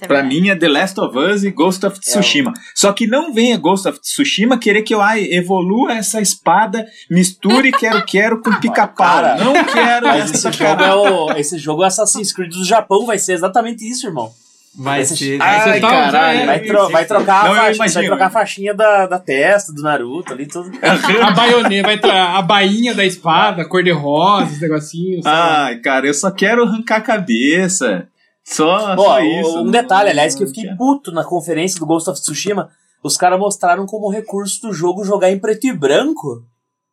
É 0.02 0.08
Pra 0.08 0.24
mim 0.24 0.48
é 0.50 0.56
The 0.56 0.68
Last 0.70 1.00
of 1.02 1.18
Us 1.18 1.44
e 1.44 1.52
Ghost 1.52 1.86
of 1.86 2.00
Tsushima. 2.00 2.54
Só 2.74 2.94
que 2.94 3.06
não 3.06 3.34
venha 3.34 3.58
Ghost 3.58 3.86
of 3.88 4.00
Tsushima 4.00 4.58
querer 4.58 4.84
que 4.84 4.94
eu 4.94 5.02
ai, 5.02 5.26
evolua 5.32 5.94
essa 5.94 6.22
espada, 6.22 6.86
misture 7.12 7.72
quero 7.72 8.06
quero 8.06 8.42
com 8.42 8.52
pica-pau. 8.62 8.94
Cara, 8.96 9.36
Não 9.44 9.54
quero 9.66 10.08
Mas 10.08 10.32
essa 10.32 10.48
esse 10.50 10.58
jogo, 10.58 10.84
é 10.84 10.94
o, 10.96 11.32
esse 11.32 11.58
jogo 11.58 11.84
é 11.84 11.88
Assassin's 11.88 12.32
Creed 12.32 12.52
do 12.54 12.64
Japão, 12.64 13.06
vai 13.06 13.18
ser 13.18 13.34
exatamente 13.34 13.84
isso, 13.90 14.08
irmão. 14.08 14.32
Vai 14.78 15.02
Esse- 15.02 15.18
ser. 15.18 15.42
Ai, 15.42 15.80
Então, 15.80 15.90
já 15.90 15.96
caralho. 16.12 16.46
Vai, 16.46 16.60
tro- 16.62 16.90
vai 16.90 17.06
trocar, 17.06 17.44
Não, 17.46 17.54
a 17.54 17.72
imagino. 17.74 17.94
vai 17.94 18.06
trocar 18.06 18.26
a 18.28 18.30
faixinha 18.30 18.74
da, 18.74 19.08
da 19.08 19.20
testa, 19.20 19.74
do 19.74 19.82
Naruto 19.82 20.32
ali, 20.32 20.46
tudo. 20.46 20.72
A 20.82 21.32
baioneta, 21.32 22.08
vai 22.08 22.18
a 22.18 22.42
bainha 22.42 22.94
da 22.94 23.04
espada, 23.04 23.68
cor 23.68 23.84
de 23.84 23.92
rosa, 23.92 24.46
os 24.54 24.62
negocinhos. 24.62 25.26
Ai, 25.26 25.78
cara, 25.80 26.06
eu 26.08 26.14
só 26.14 26.30
quero 26.32 26.64
arrancar 26.64 26.98
a 26.98 27.02
cabeça. 27.02 28.08
Só, 28.52 28.66
Ó, 28.68 28.96
só 28.96 29.18
o- 29.18 29.22
isso. 29.22 29.60
um 29.62 29.70
detalhe, 29.72 30.10
aliás, 30.10 30.34
que 30.36 30.44
eu 30.44 30.48
fiquei 30.48 30.64
quero. 30.66 30.78
puto 30.78 31.12
na 31.12 31.24
conferência 31.24 31.80
do 31.80 31.86
Ghost 31.86 32.10
of 32.10 32.20
Tsushima. 32.22 32.70
Os 33.04 33.16
caras 33.16 33.40
mostraram 33.40 33.86
como 33.86 34.10
recurso 34.10 34.62
do 34.62 34.74
jogo 34.74 35.04
jogar 35.06 35.30
em 35.32 35.40
preto 35.40 35.66
e 35.68 35.74
branco. 35.74 36.44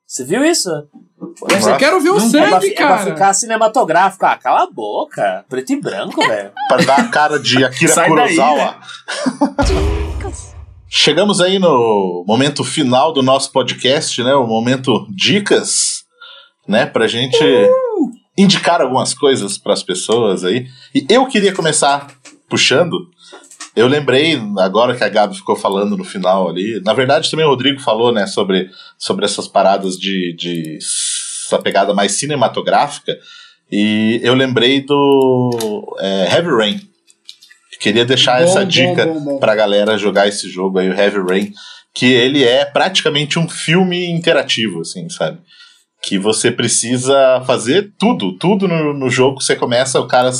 Você 0.06 0.22
viu 0.24 0.44
isso? 0.44 0.68
Eu 1.50 1.60
só 1.60 1.76
quero 1.76 2.00
ver 2.00 2.10
o 2.10 2.18
Não, 2.18 2.26
É 2.26 2.30
pra, 2.48 2.60
sangue, 2.60 2.68
é 2.72 2.74
pra 2.76 2.86
cara. 2.88 3.04
ficar 3.10 3.34
cinematográfico. 3.34 4.24
Ah, 4.24 4.36
cala 4.36 4.62
a 4.62 4.70
boca. 4.70 5.44
Preto 5.48 5.72
e 5.72 5.80
branco, 5.80 6.20
velho. 6.28 6.52
Pra 6.68 6.76
dar 6.84 7.00
a 7.00 7.08
cara 7.08 7.38
de 7.40 7.64
Akira 7.64 7.92
Sai 7.92 8.08
daí, 8.14 8.36
Kurosawa. 8.36 8.76
Chegamos 10.88 11.40
aí 11.40 11.58
no 11.58 12.24
momento 12.26 12.62
final 12.62 13.12
do 13.12 13.22
nosso 13.22 13.50
podcast, 13.50 14.22
né? 14.22 14.34
O 14.34 14.46
momento 14.46 15.06
dicas, 15.10 16.04
né? 16.68 16.86
Pra 16.86 17.08
gente 17.08 17.36
indicar 18.36 18.80
algumas 18.80 19.14
coisas 19.14 19.56
pras 19.58 19.82
pessoas 19.82 20.44
aí. 20.44 20.66
E 20.94 21.06
eu 21.08 21.26
queria 21.26 21.54
começar 21.54 22.08
puxando. 22.48 23.08
Eu 23.74 23.86
lembrei, 23.86 24.40
agora 24.58 24.96
que 24.96 25.04
a 25.04 25.08
Gabi 25.08 25.36
ficou 25.36 25.54
falando 25.54 25.96
no 25.96 26.04
final 26.04 26.48
ali. 26.48 26.80
Na 26.82 26.94
verdade, 26.94 27.30
também 27.30 27.44
o 27.44 27.50
Rodrigo 27.50 27.80
falou, 27.80 28.12
né? 28.12 28.26
Sobre, 28.26 28.70
sobre 28.98 29.24
essas 29.24 29.46
paradas 29.46 29.96
de, 29.98 30.34
de. 30.34 30.78
essa 30.78 31.58
pegada 31.58 31.92
mais 31.92 32.12
cinematográfica. 32.12 33.16
E 33.70 34.20
eu 34.22 34.34
lembrei 34.34 34.80
do 34.80 35.96
é, 35.98 36.34
Heavy 36.34 36.50
Rain. 36.50 36.80
Queria 37.78 38.04
deixar 38.04 38.38
Bom, 38.38 38.44
essa 38.44 38.60
bom, 38.60 38.66
dica 38.66 39.06
bom. 39.06 39.38
pra 39.38 39.54
galera 39.54 39.98
jogar 39.98 40.26
esse 40.26 40.48
jogo 40.48 40.78
aí, 40.78 40.88
o 40.88 40.94
Heavy 40.94 41.18
Rain, 41.18 41.52
que 41.92 42.06
ele 42.06 42.44
é 42.44 42.64
praticamente 42.64 43.38
um 43.38 43.48
filme 43.48 44.10
interativo, 44.10 44.80
assim, 44.80 45.08
sabe? 45.10 45.38
Que 46.06 46.18
você 46.18 46.52
precisa 46.52 47.42
fazer 47.46 47.92
tudo, 47.98 48.36
tudo 48.38 48.68
no, 48.68 48.94
no 48.94 49.10
jogo. 49.10 49.40
Você 49.40 49.56
começa, 49.56 49.98
o 49.98 50.06
cara 50.06 50.30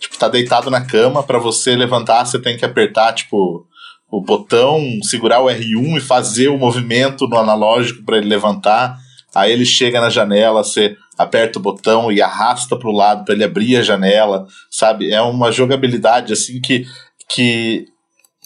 tipo, 0.00 0.16
tá 0.18 0.28
deitado 0.28 0.70
na 0.70 0.80
cama, 0.80 1.22
pra 1.22 1.38
você 1.38 1.76
levantar, 1.76 2.24
você 2.24 2.38
tem 2.38 2.56
que 2.56 2.64
apertar, 2.64 3.12
tipo, 3.12 3.66
o 4.10 4.20
botão, 4.20 4.80
segurar 5.02 5.40
o 5.40 5.46
R1 5.46 5.98
e 5.98 6.00
fazer 6.00 6.48
o 6.48 6.58
movimento 6.58 7.28
no 7.28 7.38
analógico 7.38 8.02
pra 8.04 8.16
ele 8.16 8.28
levantar. 8.28 8.98
Aí 9.34 9.52
ele 9.52 9.64
chega 9.64 10.00
na 10.00 10.10
janela, 10.10 10.64
você 10.64 10.96
aperta 11.16 11.58
o 11.58 11.62
botão 11.62 12.10
e 12.10 12.20
arrasta 12.20 12.76
pro 12.76 12.90
lado 12.90 13.24
pra 13.24 13.34
ele 13.34 13.44
abrir 13.44 13.76
a 13.76 13.82
janela, 13.82 14.46
sabe? 14.70 15.12
É 15.12 15.20
uma 15.20 15.52
jogabilidade 15.52 16.32
assim 16.32 16.60
que, 16.60 16.86
que 17.28 17.86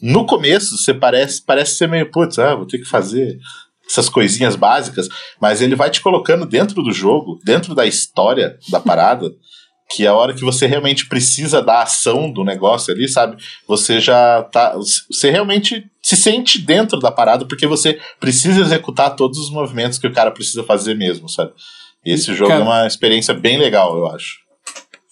no 0.03 0.27
começo 0.27 0.77
você 0.77 0.93
parece, 0.93 1.41
parece 1.43 1.77
ser 1.77 1.89
meio, 1.89 2.11
putz, 2.11 2.39
ah, 2.39 2.55
vou 2.55 2.67
ter 2.67 2.79
que 2.79 2.85
fazer 2.85 3.39
essas 3.89 4.09
coisinhas 4.09 4.57
básicas, 4.57 5.09
mas 5.41 5.61
ele 5.61 5.77
vai 5.77 5.91
te 5.91 6.01
colocando 6.01 6.47
dentro 6.47 6.83
do 6.83 6.93
jogo, 6.93 7.39
dentro 7.45 7.75
da 7.75 7.87
história 7.87 8.59
da 8.71 8.81
parada, 8.81 9.31
que 9.91 10.07
a 10.07 10.15
hora 10.15 10.33
que 10.33 10.45
você 10.45 10.67
realmente 10.67 11.07
precisa 11.07 11.63
da 11.63 11.83
ação 11.83 12.31
do 12.33 12.43
negócio 12.43 12.93
ali, 12.93 13.09
sabe? 13.09 13.37
Você 13.69 14.01
já 14.01 14.43
tá. 14.45 14.75
Você 14.77 15.31
realmente 15.31 15.85
se 16.03 16.17
sente 16.17 16.59
dentro 16.59 16.99
da 16.99 17.13
parada 17.13 17.47
porque 17.47 17.67
você 17.67 18.01
precisa 18.19 18.61
executar 18.61 19.15
todos 19.15 19.39
os 19.39 19.51
movimentos 19.51 19.99
que 19.99 20.07
o 20.07 20.13
cara 20.13 20.31
precisa 20.31 20.65
fazer 20.65 20.95
mesmo, 20.95 21.29
sabe? 21.29 21.53
E 22.05 22.13
esse 22.13 22.35
jogo 22.35 22.51
Cara- 22.51 22.61
é 22.61 22.65
uma 22.65 22.87
experiência 22.87 23.33
bem 23.33 23.59
legal, 23.59 23.97
eu 23.97 24.07
acho. 24.07 24.44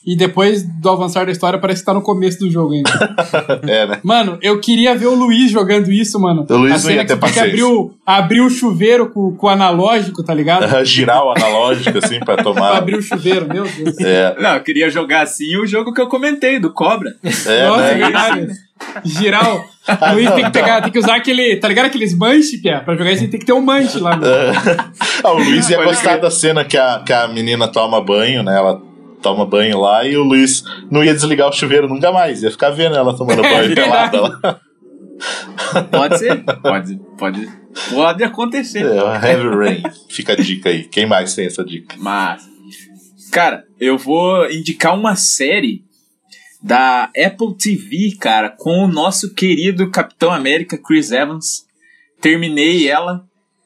E 0.04 0.16
depois 0.16 0.62
do 0.64 0.90
avançar 0.90 1.24
da 1.26 1.30
história, 1.32 1.58
parece 1.60 1.80
que 1.80 1.86
tá 1.86 1.94
no 1.94 2.02
começo 2.02 2.40
do 2.40 2.50
jogo 2.50 2.72
ainda. 2.72 2.90
É, 3.68 3.86
né? 3.86 4.00
Mano, 4.02 4.36
eu 4.42 4.58
queria 4.60 4.94
ver 4.96 5.06
o 5.06 5.14
Luiz 5.14 5.50
jogando 5.50 5.92
isso, 5.92 6.18
mano. 6.18 6.44
O 6.48 6.56
Luiz 6.56 6.74
A 6.74 6.78
cena 6.78 6.94
ia 6.94 7.00
que 7.02 7.06
ter 7.08 7.14
que 7.14 7.20
paciência. 7.20 7.48
abrir 7.50 7.62
o, 7.62 7.94
abrir 8.04 8.40
o 8.40 8.50
chuveiro 8.50 9.08
com, 9.10 9.34
com 9.36 9.46
o 9.46 9.50
analógico, 9.50 10.22
tá 10.24 10.34
ligado? 10.34 10.66
Girar 10.84 11.24
o 11.24 11.30
analógico, 11.30 11.98
assim, 11.98 12.18
pra 12.18 12.32
pra 12.34 12.42
tomar. 12.42 12.76
abrir 12.78 12.96
o 12.96 13.02
chuveiro, 13.02 13.46
meu 13.46 13.64
Deus. 13.64 13.98
É, 14.00 14.34
Não, 14.40 14.54
eu 14.54 14.60
queria 14.62 14.90
jogar 14.90 15.22
assim 15.22 15.56
o 15.56 15.66
jogo 15.66 15.92
que 15.92 16.00
eu 16.00 16.08
comentei, 16.08 16.58
do 16.58 16.72
Cobra. 16.72 17.10
é, 17.46 17.66
Nossa, 17.68 17.94
né? 17.94 17.98
caralho. 18.10 18.48
Girar 19.04 19.54
o. 19.54 19.58
O 19.58 20.14
Luiz 20.14 20.26
não, 20.26 20.34
tem 20.34 20.44
que 20.44 20.50
pegar, 20.50 20.74
não. 20.76 20.82
tem 20.82 20.92
que 20.92 20.98
usar 20.98 21.14
aquele. 21.16 21.56
Tá 21.56 21.68
ligado 21.68 21.86
aqueles 21.86 22.16
manche, 22.16 22.58
Pia? 22.58 22.80
Pra 22.80 22.96
jogar 22.96 23.12
isso 23.12 23.28
tem 23.28 23.38
que 23.38 23.46
ter 23.46 23.52
um 23.52 23.60
manche 23.60 23.98
lá. 24.00 24.16
Meu. 24.16 24.28
Ah, 25.22 25.30
o 25.32 25.38
Luiz 25.38 25.68
ia 25.70 25.82
gostar 25.84 26.16
da 26.18 26.30
cena 26.30 26.64
que 26.64 26.76
a, 26.76 27.00
que 27.04 27.12
a 27.12 27.28
menina 27.28 27.68
toma 27.68 28.00
banho, 28.02 28.42
né? 28.42 28.56
Ela 28.56 28.80
toma 29.22 29.46
banho 29.46 29.78
lá 29.78 30.04
e 30.06 30.16
o 30.16 30.24
Luiz 30.24 30.64
não 30.90 31.02
ia 31.02 31.14
desligar 31.14 31.48
o 31.48 31.52
chuveiro 31.52 31.88
nunca 31.88 32.10
mais. 32.12 32.42
Ia 32.42 32.50
ficar 32.50 32.70
vendo 32.70 32.96
ela 32.96 33.16
tomando 33.16 33.40
banho 33.42 33.72
É 33.72 33.74
pelada 33.74 34.20
lá. 34.20 34.60
Pode 35.90 36.18
ser? 36.18 36.44
Pode, 36.60 37.00
pode. 37.16 37.48
Pode 37.90 38.24
acontecer. 38.24 38.84
É, 38.84 39.30
Heavy 39.30 39.48
Rain. 39.48 39.82
Fica 40.10 40.32
a 40.32 40.36
dica 40.36 40.68
aí. 40.68 40.84
Quem 40.84 41.06
mais 41.06 41.34
tem 41.34 41.46
essa 41.46 41.64
dica? 41.64 41.96
Mas, 41.98 42.42
cara, 43.30 43.64
eu 43.80 43.96
vou 43.96 44.50
indicar 44.50 44.94
uma 44.94 45.16
série 45.16 45.84
da 46.62 47.04
Apple 47.04 47.56
TV, 47.58 48.16
cara, 48.18 48.50
com 48.50 48.84
o 48.84 48.88
nosso 48.88 49.34
querido 49.34 49.90
Capitão 49.90 50.30
América 50.30 50.78
Chris 50.78 51.10
Evans. 51.10 51.66
Terminei 52.20 52.88
ela, 52.88 53.24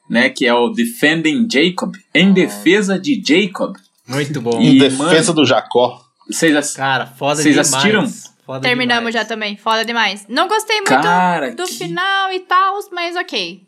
né, 0.09 0.29
que 0.29 0.45
é 0.45 0.53
o 0.53 0.69
Defending 0.69 1.47
Jacob, 1.51 1.93
em 2.13 2.33
defesa 2.33 2.97
de 2.97 3.21
Jacob. 3.23 3.75
Muito 4.07 4.41
bom. 4.41 4.59
Em 4.61 4.75
E, 4.75 4.79
defesa 4.79 5.33
do 5.33 5.45
Jacó. 5.45 6.01
Vocês 6.29 6.55
ass... 6.55 6.73
Cara, 6.75 7.05
foda 7.07 7.41
Vocês 7.41 7.53
demais. 7.55 7.73
assistiram? 7.73 8.07
Foda 8.45 8.61
Terminamos 8.61 9.13
já 9.13 9.23
demais. 9.23 9.27
também. 9.27 9.57
Foda 9.57 9.83
demais. 9.85 10.25
Não 10.29 10.47
gostei 10.47 10.77
muito 10.77 10.89
Cara, 10.89 11.51
do 11.53 11.63
que- 11.65 11.73
final 11.73 12.31
e 12.31 12.39
tal, 12.41 12.77
mas 12.91 13.15
ok. 13.15 13.61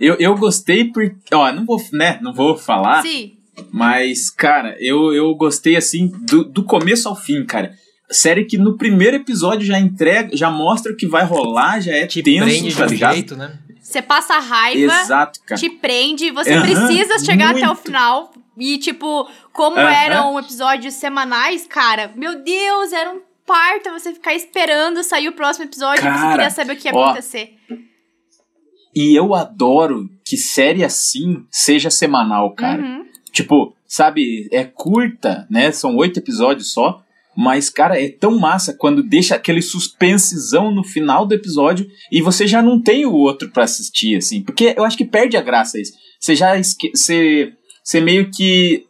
eu, 0.00 0.14
eu 0.18 0.36
gostei 0.36 0.84
porque, 0.92 1.34
ó, 1.34 1.50
não 1.52 1.64
vou, 1.64 1.80
né, 1.92 2.18
não 2.22 2.32
vou 2.32 2.56
falar, 2.56 3.02
Sim. 3.02 3.32
Mas, 3.72 4.28
cara, 4.28 4.76
eu, 4.78 5.14
eu 5.14 5.34
gostei 5.34 5.76
assim 5.76 6.08
do, 6.26 6.44
do 6.44 6.62
começo 6.62 7.08
ao 7.08 7.16
fim, 7.16 7.42
cara. 7.42 7.72
Série 8.10 8.44
que 8.44 8.58
no 8.58 8.76
primeiro 8.76 9.16
episódio 9.16 9.66
já 9.66 9.78
entrega, 9.80 10.36
já 10.36 10.50
mostra 10.50 10.92
o 10.92 10.96
que 10.96 11.06
vai 11.06 11.24
rolar, 11.24 11.80
já 11.80 11.92
é 11.92 12.06
Te 12.06 12.22
tenso, 12.22 12.44
prende 12.44 12.68
de 12.68 12.76
tá 12.76 12.84
ligado? 12.86 13.14
jeito, 13.14 13.34
né? 13.34 13.58
Você 13.80 14.02
passa 14.02 14.38
raiva, 14.38 14.92
Exato, 15.00 15.40
cara. 15.46 15.58
te 15.58 15.70
prende, 15.70 16.30
você 16.32 16.52
Aham, 16.52 16.66
precisa 16.66 17.18
chegar 17.18 17.50
até 17.52 17.62
o 17.64 17.68
muito. 17.68 17.82
final. 17.82 18.30
E, 18.56 18.78
tipo, 18.78 19.28
como 19.52 19.78
Aham. 19.78 19.90
eram 19.90 20.38
episódios 20.38 20.94
semanais, 20.94 21.66
cara, 21.66 22.12
meu 22.16 22.42
Deus, 22.42 22.92
era 22.92 23.12
um 23.12 23.20
parto 23.46 23.90
você 23.90 24.12
ficar 24.12 24.34
esperando 24.34 25.02
sair 25.04 25.28
o 25.28 25.32
próximo 25.32 25.66
episódio 25.66 26.00
e 26.00 26.02
você 26.02 26.18
Cara, 26.18 26.32
queria 26.32 26.50
saber 26.50 26.72
o 26.72 26.76
que 26.76 26.88
ia 26.88 26.94
ó, 26.94 27.04
acontecer. 27.04 27.54
E 28.94 29.14
eu 29.14 29.34
adoro 29.34 30.08
que 30.24 30.36
série 30.36 30.82
assim 30.82 31.44
seja 31.50 31.90
semanal, 31.90 32.54
cara. 32.54 32.82
Uhum. 32.82 33.06
Tipo, 33.30 33.76
sabe, 33.86 34.48
é 34.50 34.64
curta, 34.64 35.46
né? 35.50 35.70
São 35.70 35.94
oito 35.96 36.18
episódios 36.18 36.72
só. 36.72 37.02
Mas, 37.36 37.68
cara, 37.68 38.02
é 38.02 38.08
tão 38.08 38.38
massa 38.38 38.72
quando 38.72 39.02
deixa 39.02 39.34
aquele 39.34 39.60
suspensezão 39.60 40.70
no 40.70 40.82
final 40.82 41.26
do 41.26 41.34
episódio 41.34 41.86
e 42.10 42.22
você 42.22 42.46
já 42.46 42.62
não 42.62 42.82
tem 42.82 43.04
o 43.04 43.12
outro 43.12 43.50
pra 43.50 43.64
assistir, 43.64 44.16
assim. 44.16 44.42
Porque 44.42 44.74
eu 44.74 44.84
acho 44.84 44.96
que 44.96 45.04
perde 45.04 45.36
a 45.36 45.42
graça 45.42 45.78
isso. 45.78 45.92
Você 46.18 46.34
já 46.34 46.56
esque 46.56 46.90
você, 46.94 47.52
você 47.86 48.00
meio 48.00 48.28
que 48.32 48.84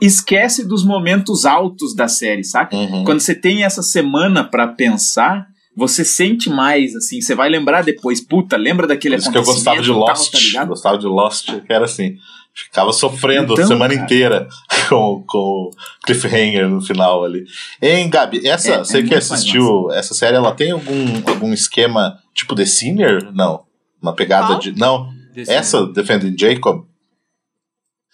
esquece 0.00 0.64
dos 0.64 0.84
momentos 0.84 1.44
altos 1.44 1.92
da 1.92 2.06
série, 2.06 2.44
saca? 2.44 2.76
Uhum. 2.76 3.02
Quando 3.04 3.18
você 3.18 3.34
tem 3.34 3.64
essa 3.64 3.82
semana 3.82 4.44
pra 4.44 4.68
pensar, 4.68 5.48
você 5.76 6.04
sente 6.04 6.48
mais, 6.48 6.94
assim. 6.94 7.20
Você 7.20 7.34
vai 7.34 7.48
lembrar 7.48 7.82
depois, 7.82 8.20
puta, 8.20 8.56
lembra 8.56 8.86
daquele 8.86 9.16
Por 9.16 9.22
isso 9.22 9.32
que 9.32 9.38
eu 9.38 9.42
gostava 9.44 9.82
de 9.82 9.90
acontecimento, 9.90 10.06
tal, 10.06 10.16
Lost. 10.16 10.32
tá 10.32 10.38
ligado? 10.38 10.68
gostava 10.68 10.98
de 10.98 11.06
Lost, 11.06 11.46
que 11.66 11.72
era 11.72 11.84
assim. 11.84 12.14
Ficava 12.54 12.92
sofrendo 12.92 13.54
Então, 13.54 13.64
a 13.64 13.66
semana 13.66 13.92
cara. 13.94 14.04
inteira 14.04 14.48
com, 14.88 15.24
com 15.26 15.38
o 15.38 15.70
cliffhanger 16.04 16.68
no 16.68 16.80
final 16.80 17.24
ali. 17.24 17.44
Hein, 17.80 18.08
Gabi, 18.08 18.46
essa, 18.46 18.74
É, 18.74 18.78
você 18.78 18.98
é 18.98 19.02
que 19.02 19.14
assistiu 19.16 19.90
essa 19.90 20.14
série, 20.14 20.36
ela 20.36 20.52
tem 20.52 20.70
algum, 20.70 21.22
algum 21.26 21.52
esquema 21.52 22.18
tipo 22.32 22.54
The 22.54 22.66
Sinner? 22.66 23.32
Não. 23.32 23.64
Uma 24.00 24.14
pegada 24.14 24.60
de. 24.60 24.78
Não. 24.78 25.08
Essa, 25.34 25.86
Defending 25.86 26.36
Jacob? 26.38 26.84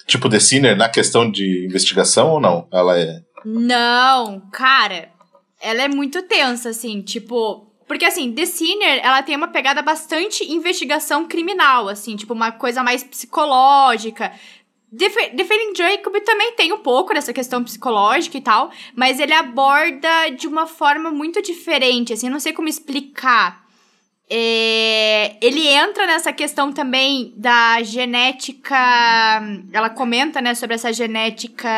Tipo 0.08 0.28
The 0.28 0.40
Sinner 0.40 0.76
na 0.76 0.88
questão 0.88 1.30
de 1.30 1.66
investigação 1.66 2.30
ou 2.30 2.40
não? 2.40 2.66
Ela 2.72 2.98
é. 2.98 3.20
Não, 3.44 4.40
cara, 4.50 5.10
ela 5.60 5.82
é 5.82 5.88
muito 5.88 6.22
tensa, 6.22 6.70
assim, 6.70 7.02
tipo. 7.02 7.66
Porque, 7.86 8.04
assim, 8.04 8.32
The 8.32 8.46
Sinner, 8.46 9.00
ela 9.02 9.22
tem 9.22 9.36
uma 9.36 9.48
pegada 9.48 9.82
bastante 9.82 10.44
investigação 10.50 11.26
criminal, 11.26 11.88
assim, 11.88 12.16
tipo, 12.16 12.32
uma 12.32 12.50
coisa 12.50 12.82
mais 12.82 13.04
psicológica. 13.04 14.32
Def 14.90 15.14
Defending 15.34 15.74
Jacob 15.76 16.14
também 16.24 16.52
tem 16.54 16.72
um 16.72 16.78
pouco 16.78 17.12
dessa 17.12 17.32
questão 17.32 17.62
psicológica 17.62 18.38
e 18.38 18.40
tal, 18.40 18.70
mas 18.96 19.20
ele 19.20 19.34
aborda 19.34 20.30
de 20.30 20.46
uma 20.46 20.66
forma 20.66 21.10
muito 21.10 21.42
diferente, 21.42 22.14
assim, 22.14 22.30
não 22.30 22.40
sei 22.40 22.54
como 22.54 22.68
explicar. 22.68 23.67
É, 24.30 25.36
ele 25.40 25.66
entra 25.66 26.06
nessa 26.06 26.32
questão 26.32 26.72
também 26.72 27.32
da 27.36 27.82
genética. 27.82 28.76
Ela 29.72 29.88
comenta, 29.88 30.40
né, 30.40 30.54
sobre 30.54 30.74
essa 30.74 30.92
genética. 30.92 31.68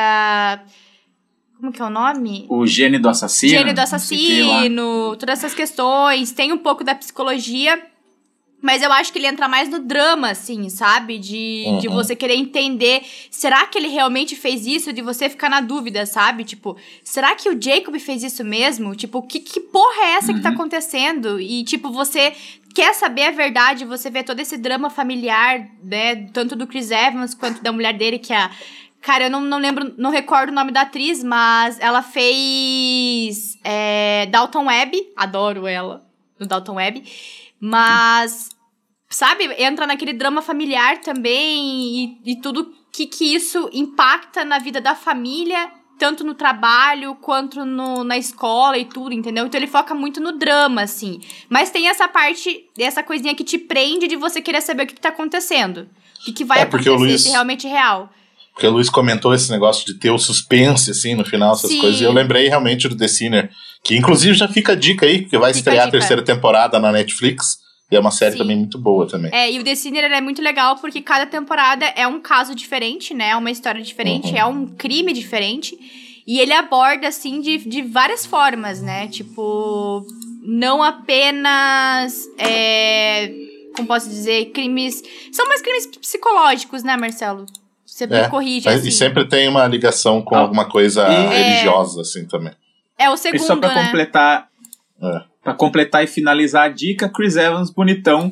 Como 1.61 1.73
que 1.73 1.81
é 1.81 1.85
o 1.85 1.91
nome? 1.91 2.47
O 2.49 2.67
gene 2.67 2.99
do 2.99 3.09
assassino. 3.09 3.53
Gênio 3.53 3.75
do 3.75 3.81
assassino, 3.81 5.17
todas 5.17 5.39
essas 5.39 5.55
questões. 5.55 6.33
Tem 6.33 6.53
um 6.53 6.59
pouco 6.59 6.83
da 6.83 6.95
psicologia, 6.95 7.81
mas 8.63 8.83
eu 8.83 8.93
acho 8.93 9.13
que 9.13 9.19
ele 9.19 9.27
entra 9.27 9.49
mais 9.49 9.69
no 9.69 9.79
drama, 9.79 10.31
assim, 10.31 10.69
sabe? 10.69 11.19
De, 11.19 11.65
de 11.81 11.89
Uhum. 11.89 11.95
você 11.95 12.15
querer 12.15 12.35
entender, 12.37 13.03
será 13.31 13.67
que 13.67 13.79
ele 13.79 13.89
realmente 13.89 14.37
fez 14.37 14.67
isso? 14.67 14.93
De 14.93 15.01
você 15.03 15.29
ficar 15.29 15.49
na 15.49 15.61
dúvida, 15.61 16.05
sabe? 16.07 16.45
Tipo, 16.45 16.77
será 17.03 17.35
que 17.35 17.49
o 17.49 17.61
Jacob 17.61 17.97
fez 17.99 18.23
isso 18.23 18.45
mesmo? 18.45 18.95
Tipo, 18.95 19.23
que, 19.23 19.41
que 19.41 19.61
porra 19.61 20.03
é 20.05 20.11
essa 20.15 20.29
que 20.33 20.39
Uhum. 20.39 20.43
tá 20.43 20.49
acontecendo? 20.51 21.41
E, 21.41 21.65
tipo, 21.65 21.91
você 21.91 22.35
quer 22.75 22.95
saber 22.95 23.25
a 23.25 23.31
verdade, 23.31 23.85
você 23.85 24.11
vê 24.11 24.23
todo 24.23 24.39
esse 24.41 24.57
drama 24.57 24.91
familiar, 24.91 25.67
né? 25.83 26.29
Tanto 26.33 26.55
do 26.55 26.67
Chris 26.67 26.91
Evans 26.91 27.35
quanto 27.35 27.63
da 27.63 27.73
mulher 27.73 27.95
dele, 27.97 28.19
que 28.19 28.33
é 28.33 28.37
a. 28.37 28.51
Cara, 29.03 29.25
eu 29.25 29.31
não, 29.31 29.41
não 29.41 29.57
lembro, 29.57 29.95
não 29.97 30.11
recordo 30.11 30.51
o 30.51 30.55
nome 30.55 30.71
da 30.73 30.83
atriz, 30.83 31.25
mas 31.25 31.81
ela 31.81 32.03
fez 32.03 33.59
é, 33.65 34.27
Dalton 34.27 34.67
Webb, 34.67 35.09
adoro 35.17 35.67
ela, 35.67 36.03
no 36.39 36.47
Dalton 36.47 36.75
Webb, 36.75 37.03
mas, 37.61 38.49
sabe, 39.09 39.45
entra 39.59 39.87
naquele 39.87 40.13
drama 40.13 40.41
familiar 40.43 40.99
também 41.01 42.19
e, 42.25 42.33
e 42.33 42.41
tudo 42.41 42.73
que, 42.93 43.07
que 43.07 43.35
isso 43.35 43.69
impacta 43.73 44.45
na 44.45 44.59
vida 44.59 44.81
da 44.81 44.95
família, 44.95 45.71
tanto 45.99 46.25
no 46.25 46.35
trabalho 46.35 47.15
quanto 47.17 47.65
no, 47.67 48.03
na 48.03 48.17
escola 48.17 48.79
e 48.79 48.87
tudo, 48.87 49.13
entendeu? 49.13 49.47
Então 49.47 49.59
ele 49.61 49.67
foca 49.67 49.95
muito 49.95 50.19
no 50.21 50.33
drama, 50.33 50.83
assim. 50.83 51.21
Mas 51.49 51.71
tem 51.71 51.89
essa 51.89 52.09
parte, 52.09 52.65
essa 52.79 53.03
coisinha 53.03 53.35
que 53.35 53.45
te 53.45 53.59
prende 53.59 54.09
de 54.09 54.17
você 54.17 54.41
querer 54.41 54.63
saber 54.63 54.85
o 54.85 54.87
que, 54.87 54.95
que 54.95 55.01
tá 55.01 55.11
acontecendo. 55.11 55.89
O 56.21 56.25
que, 56.25 56.33
que 56.33 56.45
vai 56.45 56.61
É, 56.61 56.63
acontecer, 56.63 56.91
Luiz- 56.91 57.23
se 57.23 57.29
realmente 57.29 57.67
é 57.67 57.71
real. 57.71 58.11
Porque 58.55 58.67
o 58.67 58.71
Luiz 58.73 58.91
comentou 58.91 59.33
esse 59.33 59.51
negócio 59.51 59.87
de 59.87 59.95
ter 59.99 60.11
o 60.11 60.19
suspense, 60.19 60.91
assim, 60.91 61.15
no 61.15 61.25
final, 61.25 61.53
essas 61.53 61.71
Sim. 61.71 61.81
coisas. 61.81 62.01
E 62.01 62.05
eu 62.05 62.13
lembrei 62.13 62.49
realmente 62.49 62.89
do 62.89 62.97
The 62.97 63.07
Sinner. 63.09 63.51
Que 63.83 63.97
inclusive 63.97 64.35
já 64.35 64.47
fica 64.49 64.73
a 64.73 64.77
dica 64.77 65.07
aí, 65.07 65.23
porque 65.23 65.39
vai 65.39 65.53
Fica 65.55 65.59
estrear 65.71 65.85
a 65.87 65.89
a 65.89 65.91
terceira 65.91 66.23
temporada 66.23 66.79
na 66.79 66.93
Netflix. 66.93 67.59
E 67.91 67.97
é 67.97 68.01
uma 68.01 68.11
série 68.13 68.33
Sim. 68.33 68.39
também 68.39 68.57
muito 68.57 68.79
boa 68.79 69.09
também. 69.09 69.31
É, 69.35 69.51
e 69.51 69.59
o 69.59 69.65
The 69.65 69.75
Sinner 69.75 70.05
é 70.05 70.21
muito 70.21 70.41
legal 70.41 70.77
porque 70.77 71.01
cada 71.01 71.27
temporada 71.27 71.85
é 71.87 72.07
um 72.07 72.21
caso 72.21 72.55
diferente, 72.55 73.13
né? 73.13 73.31
É 73.31 73.37
uma 73.37 73.51
história 73.51 73.83
diferente, 73.83 74.29
Uhum. 74.29 74.37
é 74.37 74.45
um 74.45 74.67
crime 74.67 75.13
diferente. 75.13 75.77
E 76.27 76.39
ele 76.39 76.53
aborda, 76.53 77.09
assim, 77.09 77.41
de, 77.41 77.59
de 77.59 77.83
várias 77.83 78.25
formas, 78.25 78.81
né? 78.81 79.09
Tipo, 79.09 80.07
não 80.47 80.81
apenas. 80.83 82.29
É, 82.39 83.33
como 83.75 83.89
posso 83.89 84.09
dizer? 84.09 84.47
Crimes. 84.53 85.03
São 85.33 85.49
mais 85.49 85.61
crimes 85.63 85.87
psicológicos, 85.87 86.83
né, 86.85 86.97
Marcelo? 86.97 87.47
Você 87.85 88.07
me 88.07 88.15
É, 88.17 88.29
corrige, 88.29 88.67
Mas- 88.67 88.81
assim. 88.81 88.89
E 88.89 88.93
sempre 88.93 89.25
tem 89.27 89.49
uma 89.49 89.67
ligação 89.67 90.23
com 90.23 90.37
Ah. 90.37 90.41
alguma 90.41 90.69
coisa 90.69 91.09
E- 91.09 91.29
religiosa, 91.29 92.03
assim, 92.03 92.25
também. 92.27 92.53
É 93.01 93.09
o 93.11 93.15
E 93.15 93.19
segundo, 93.19 93.41
só 93.47 93.57
pra 93.57 93.75
né? 93.75 93.85
completar, 93.87 94.49
É. 95.03 95.23
Pra 95.43 95.55
completar 95.55 96.05
e 96.05 96.07
finalizar 96.07 96.65
a 96.67 96.69
dica, 96.69 97.09
Chris 97.09 97.35
Evans 97.37 97.71
bonitão. 97.71 98.29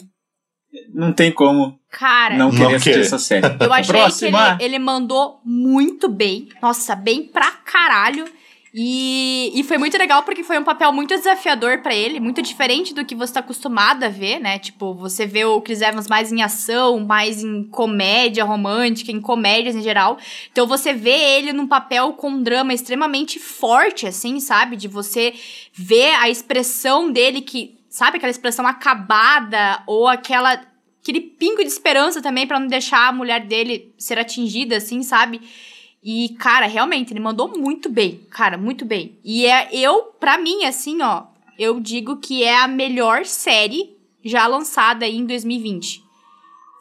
Não 0.92 1.10
tem 1.12 1.32
como 1.32 1.78
Cara, 1.90 2.36
não 2.36 2.50
querer 2.50 2.62
Não 2.64 2.68
assistir 2.72 2.90
querer. 2.90 3.00
essa 3.00 3.18
série. 3.18 3.46
Eu 3.58 3.72
achei 3.72 3.94
Próxima. 3.96 4.56
que 4.58 4.64
ele, 4.64 4.74
ele 4.76 4.78
mandou 4.84 5.40
muito 5.42 6.06
bem. 6.10 6.48
Nossa, 6.60 6.94
bem 6.94 7.22
pra 7.22 7.50
caralho. 7.50 8.26
E, 8.72 9.50
e 9.54 9.64
foi 9.64 9.78
muito 9.78 9.96
legal 9.96 10.22
porque 10.22 10.44
foi 10.44 10.58
um 10.58 10.64
papel 10.64 10.92
muito 10.92 11.16
desafiador 11.16 11.78
pra 11.78 11.94
ele, 11.94 12.20
muito 12.20 12.42
diferente 12.42 12.92
do 12.92 13.04
que 13.04 13.14
você 13.14 13.32
tá 13.32 13.40
acostumado 13.40 14.04
a 14.04 14.08
ver, 14.08 14.38
né? 14.38 14.58
Tipo, 14.58 14.94
você 14.94 15.26
vê 15.26 15.44
o 15.44 15.60
Chris 15.60 15.80
Evans 15.80 16.06
mais 16.06 16.30
em 16.30 16.42
ação, 16.42 17.00
mais 17.00 17.42
em 17.42 17.64
comédia 17.64 18.44
romântica, 18.44 19.10
em 19.10 19.20
comédias 19.20 19.74
em 19.74 19.82
geral. 19.82 20.18
Então 20.52 20.66
você 20.66 20.92
vê 20.92 21.38
ele 21.38 21.52
num 21.52 21.66
papel 21.66 22.12
com 22.12 22.28
um 22.30 22.42
drama 22.42 22.74
extremamente 22.74 23.38
forte, 23.38 24.06
assim, 24.06 24.38
sabe? 24.38 24.76
De 24.76 24.86
você 24.86 25.34
ver 25.72 26.14
a 26.16 26.28
expressão 26.28 27.10
dele 27.10 27.40
que, 27.40 27.74
sabe, 27.88 28.18
aquela 28.18 28.30
expressão 28.30 28.66
acabada 28.66 29.82
ou 29.86 30.06
aquela 30.06 30.60
aquele 31.00 31.20
pingo 31.20 31.62
de 31.62 31.68
esperança 31.68 32.20
também 32.20 32.46
pra 32.46 32.60
não 32.60 32.66
deixar 32.66 33.08
a 33.08 33.12
mulher 33.12 33.46
dele 33.46 33.94
ser 33.96 34.18
atingida, 34.18 34.76
assim, 34.76 35.02
sabe? 35.02 35.40
E, 36.02 36.30
cara, 36.38 36.66
realmente, 36.66 37.12
ele 37.12 37.20
mandou 37.20 37.48
muito 37.58 37.88
bem. 37.90 38.26
Cara, 38.30 38.56
muito 38.56 38.84
bem. 38.84 39.18
E 39.24 39.46
é 39.46 39.68
eu, 39.72 40.04
pra 40.18 40.38
mim, 40.38 40.64
assim, 40.64 41.02
ó, 41.02 41.24
eu 41.58 41.80
digo 41.80 42.16
que 42.18 42.44
é 42.44 42.60
a 42.60 42.68
melhor 42.68 43.24
série 43.26 43.96
já 44.24 44.46
lançada 44.46 45.04
aí 45.04 45.16
em 45.16 45.26
2020. 45.26 46.02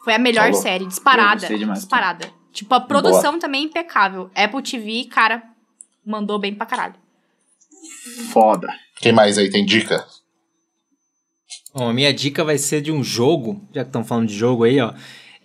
Foi 0.04 0.14
a 0.14 0.18
melhor 0.18 0.46
Falou. 0.46 0.62
série, 0.62 0.86
disparada. 0.86 1.40
gostei 1.40 1.58
demais, 1.58 1.80
disparada. 1.80 2.32
Tipo, 2.52 2.74
a 2.74 2.80
produção 2.80 3.38
também 3.38 3.62
é 3.62 3.64
impecável. 3.66 4.30
Apple 4.34 4.62
TV, 4.62 5.04
cara, 5.04 5.42
mandou 6.04 6.38
bem 6.38 6.54
pra 6.54 6.66
caralho. 6.66 6.94
Foda. 8.32 8.68
Quem 8.96 9.12
mais 9.12 9.36
aí 9.38 9.50
tem 9.50 9.64
dica? 9.64 10.06
Bom, 11.74 11.90
a 11.90 11.92
minha 11.92 12.12
dica 12.12 12.42
vai 12.44 12.58
ser 12.58 12.80
de 12.80 12.90
um 12.90 13.04
jogo, 13.04 13.62
já 13.74 13.82
que 13.82 13.88
estão 13.88 14.04
falando 14.04 14.28
de 14.28 14.34
jogo 14.34 14.64
aí, 14.64 14.80
ó. 14.80 14.92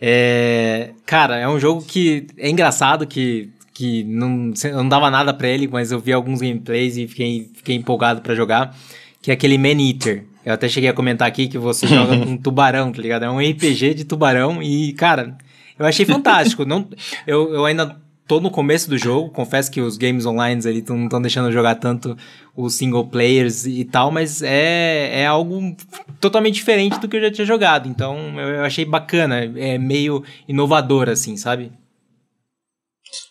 É, 0.02 0.94
cara, 1.06 1.38
é 1.38 1.48
um 1.48 1.60
jogo 1.60 1.84
que 1.84 2.28
é 2.38 2.50
engraçado, 2.50 3.06
que, 3.06 3.52
que 3.74 4.04
não, 4.04 4.54
não 4.74 4.88
dava 4.88 5.10
nada 5.10 5.34
pra 5.34 5.48
ele, 5.48 5.68
mas 5.68 5.91
eu 5.91 6.00
vi 6.00 6.14
alguns 6.14 6.41
gameplays 6.41 6.95
e 6.95 7.08
fiquei, 7.08 7.50
fiquei 7.56 7.76
empolgado 7.76 8.22
pra 8.22 8.36
jogar, 8.36 8.76
que 9.22 9.32
é 9.32 9.34
aquele 9.34 9.58
Man 9.58 9.82
Eater. 9.82 10.26
Eu 10.45 10.54
até 10.54 10.68
cheguei 10.68 10.90
a 10.90 10.94
comentar 10.94 11.28
aqui 11.28 11.48
que 11.48 11.58
você 11.58 11.88
joga 11.88 12.18
com 12.18 12.38
tubarão, 12.38 12.91
tá 12.91 13.02
ligado? 13.02 13.24
É 13.24 13.30
um 13.30 13.40
RPG 13.40 13.94
de 13.95 14.04
tubarão 14.04 14.62
e, 14.62 14.94
cara, 14.94 15.38
eu 15.80 15.86
achei 15.86 16.06
fantástico. 16.06 16.66
não, 16.66 16.88
eu, 17.26 17.54
eu 17.54 17.66
ainda 17.66 17.98
tô 18.28 18.40
no 18.40 18.50
começo 18.50 18.90
do 18.90 18.98
jogo, 18.98 19.30
confesso 19.30 19.72
que 19.72 19.82
os 19.82 19.98
games 19.98 20.26
online 20.26 20.62
ali 20.66 20.84
não 20.88 21.06
estão 21.06 21.22
deixando 21.22 21.48
eu 21.48 21.52
jogar 21.52 21.76
tanto 21.76 22.16
os 22.56 22.76
single 22.76 23.08
players 23.08 23.66
e 23.66 23.84
tal, 23.84 24.12
mas 24.12 24.41
é, 24.41 25.22
é 25.22 25.26
algo 25.26 25.76
totalmente 26.20 26.56
diferente 26.56 27.00
do 27.00 27.08
que 27.08 27.18
eu 27.18 27.22
já 27.22 27.32
tinha 27.32 27.45
jogado. 27.45 27.90
Então 27.90 28.18
eu, 28.40 28.48
eu 28.50 28.64
achei 28.64 28.86
bacana, 28.86 29.44
é 29.56 29.78
meio 29.78 30.24
inovador, 30.48 31.10
assim, 31.10 31.36
sabe? 31.36 31.72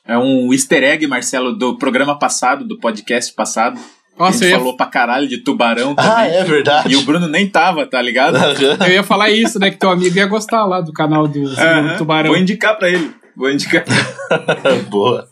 É 0.07 0.19
um 0.19 0.53
easter 0.53 0.83
egg, 0.83 1.07
Marcelo, 1.07 1.53
do 1.57 1.79
programa 1.79 2.19
passado, 2.19 2.65
do 2.67 2.79
podcast 2.79 3.33
passado. 3.35 3.79
a 4.19 4.25
Nossa, 4.25 4.33
gente 4.39 4.45
eu 4.45 4.49
ia, 4.51 4.57
falou 4.59 4.77
pra 4.77 4.87
caralho 4.87 5.29
de 5.29 5.39
tubarão 5.39 5.95
Ah, 5.97 6.03
também. 6.25 6.37
é 6.39 6.45
verdade. 6.45 6.93
E 6.93 6.97
o 6.97 7.03
Bruno 7.03 7.29
nem 7.29 7.49
tava, 7.49 7.87
tá 7.87 8.03
ligado? 8.03 8.37
eu 8.37 8.89
ia 8.91 9.03
falar 9.05 9.31
isso, 9.31 9.59
né? 9.61 9.71
Que 9.71 9.77
teu 9.79 9.91
amigo 9.91 10.17
ia 10.17 10.27
gostar 10.27 10.65
lá 10.67 10.81
do 10.81 10.93
canal 10.93 11.29
do 11.29 11.47
Aham. 11.57 11.97
Tubarão. 11.97 12.31
Vou 12.31 12.39
indicar 12.39 12.77
pra 12.77 12.89
ele. 12.91 13.15
Vou 13.37 13.51
indicar. 13.51 13.85
Boa. 14.91 15.29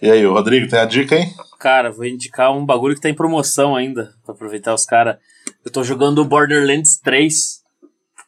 E 0.00 0.08
aí, 0.10 0.24
Rodrigo, 0.24 0.68
tem 0.68 0.78
a 0.78 0.84
dica, 0.84 1.16
hein? 1.16 1.34
Cara, 1.58 1.90
vou 1.90 2.04
indicar 2.06 2.52
um 2.56 2.64
bagulho 2.64 2.94
que 2.94 3.00
tá 3.00 3.08
em 3.10 3.14
promoção 3.14 3.74
ainda, 3.74 4.12
pra 4.24 4.32
aproveitar 4.32 4.72
os 4.72 4.84
caras. 4.84 5.16
Eu 5.64 5.72
tô 5.72 5.82
jogando 5.82 6.24
Borderlands 6.24 6.98
3. 7.00 7.57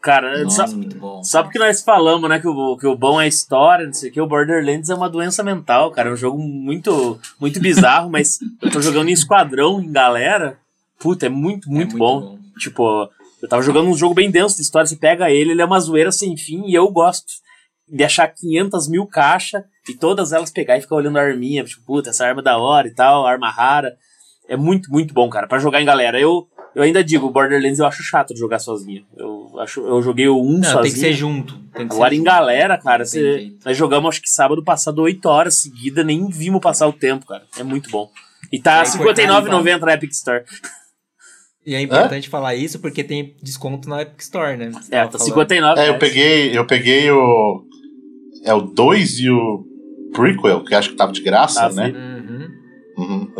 Cara, 0.01 0.49
só, 0.49 0.67
muito 0.67 0.97
bom. 0.97 1.23
só 1.23 1.43
porque 1.43 1.59
nós 1.59 1.83
falamos, 1.83 2.29
né, 2.29 2.41
que 2.41 2.49
o, 2.49 2.77
que 2.79 2.87
o 2.87 2.97
bom 2.97 3.21
é 3.21 3.25
a 3.25 3.29
história, 3.29 3.85
não 3.85 3.93
sei 3.93 4.09
o 4.09 4.13
que, 4.13 4.21
o 4.21 4.27
Borderlands 4.27 4.89
é 4.89 4.95
uma 4.95 5.11
doença 5.11 5.43
mental, 5.43 5.91
cara. 5.91 6.09
É 6.09 6.13
um 6.13 6.17
jogo 6.17 6.39
muito, 6.39 7.21
muito 7.39 7.61
bizarro, 7.61 8.09
mas 8.11 8.39
eu 8.63 8.71
tô 8.71 8.81
jogando 8.81 9.11
em 9.11 9.13
esquadrão, 9.13 9.81
em 9.81 9.93
galera. 9.93 10.59
Puta, 10.99 11.27
é 11.27 11.29
muito, 11.29 11.71
muito, 11.71 11.99
bom. 11.99 12.39
Tipo, 12.59 13.11
eu 13.43 13.49
tava 13.49 13.63
jogando 13.63 13.89
um 13.89 13.97
jogo 13.97 14.15
bem 14.15 14.31
denso 14.31 14.57
de 14.57 14.63
história, 14.63 14.87
você 14.87 14.97
pega 14.97 15.31
ele, 15.31 15.51
ele 15.51 15.63
é 15.63 15.65
uma 15.65 15.81
zoeira 15.81 16.11
sem 16.11 16.35
fim, 16.37 16.63
e 16.67 16.75
eu 16.75 16.89
gosto 16.91 17.27
de 17.87 18.05
achar 18.05 18.29
500 18.29 18.89
mil 18.89 19.07
caixas 19.07 19.63
e 19.89 19.95
todas 19.95 20.33
elas 20.33 20.51
pegar 20.51 20.79
e 20.79 20.81
ficar 20.81 20.97
olhando 20.97 21.19
a 21.19 21.23
arminha, 21.23 21.65
tipo, 21.65 21.83
puta, 21.85 22.11
essa 22.11 22.25
arma 22.25 22.41
é 22.41 22.45
da 22.45 22.57
hora 22.57 22.87
e 22.87 22.95
tal, 22.95 23.27
arma 23.27 23.51
rara. 23.51 23.97
É 24.49 24.57
muito, 24.57 24.91
muito 24.91 25.13
bom, 25.13 25.29
cara, 25.29 25.47
pra 25.47 25.59
jogar 25.59 25.81
em 25.81 25.85
galera. 25.85 26.19
Eu, 26.21 26.49
eu 26.75 26.83
ainda 26.83 27.03
digo, 27.05 27.31
Borderlands 27.31 27.79
eu 27.79 27.87
acho 27.87 28.03
chato 28.03 28.33
de 28.35 28.41
jogar 28.41 28.59
sozinho. 28.59 29.05
Eu, 29.17 29.59
acho, 29.61 29.81
eu 29.81 30.01
joguei 30.03 30.29
o 30.29 30.41
1 30.41 30.53
Não, 30.53 30.63
sozinho. 30.65 30.83
tem 30.83 30.93
que 30.93 30.99
ser 30.99 31.13
junto. 31.13 31.55
Tem 31.75 31.87
que 31.89 31.95
Agora 31.95 32.11
ser 32.11 32.15
em 32.15 32.19
junto. 32.19 32.27
galera, 32.27 32.79
cara, 32.79 33.05
Não 33.05 33.11
tem 33.11 33.21
cê, 33.23 33.33
jeito. 33.39 33.57
nós 33.65 33.77
jogamos 33.77 34.09
acho 34.09 34.23
que 34.23 34.31
sábado 34.31 34.63
passado 34.63 35.01
8 35.03 35.27
horas 35.27 35.55
seguida, 35.57 36.03
nem 36.05 36.29
vimos 36.29 36.61
passar 36.61 36.87
o 36.89 36.93
tempo, 36.93 37.27
cara. 37.27 37.45
É 37.59 37.63
muito 37.63 37.91
bom. 37.91 38.09
E 38.53 38.59
tá 38.61 38.83
É 38.83 38.89
R$ 38.89 38.95
importante, 38.97 39.29
59,90 39.29 39.81
na 39.81 39.93
Epic 39.95 40.11
Store. 40.13 40.45
E 41.67 41.75
é 41.75 41.81
importante 41.83 42.29
falar 42.29 42.55
isso 42.55 42.79
porque 42.81 43.05
tem 43.05 43.37
desconto 43.43 43.89
na 43.89 44.03
Epic 44.03 44.21
Store, 44.21 44.57
né? 44.57 44.71
Você 44.71 44.95
É, 44.95 45.05
tá 45.05 45.11
falando. 45.19 45.27
59 45.27 45.81
É, 45.81 45.89
eu 45.91 45.99
peguei, 45.99 46.57
eu 46.59 46.67
peguei 46.67 47.11
o. 47.11 47.65
É 48.45 48.55
o 48.55 48.63
2 48.63 49.19
e 49.21 49.29
o 49.31 49.65
prequel, 50.15 50.65
que 50.65 50.75
acho 50.75 50.89
que 50.91 50.97
tava 50.97 51.13
de 51.13 51.21
graça, 51.23 51.67
Ah, 51.67 51.69
né? 51.73 51.89
Uhum. 51.89 52.10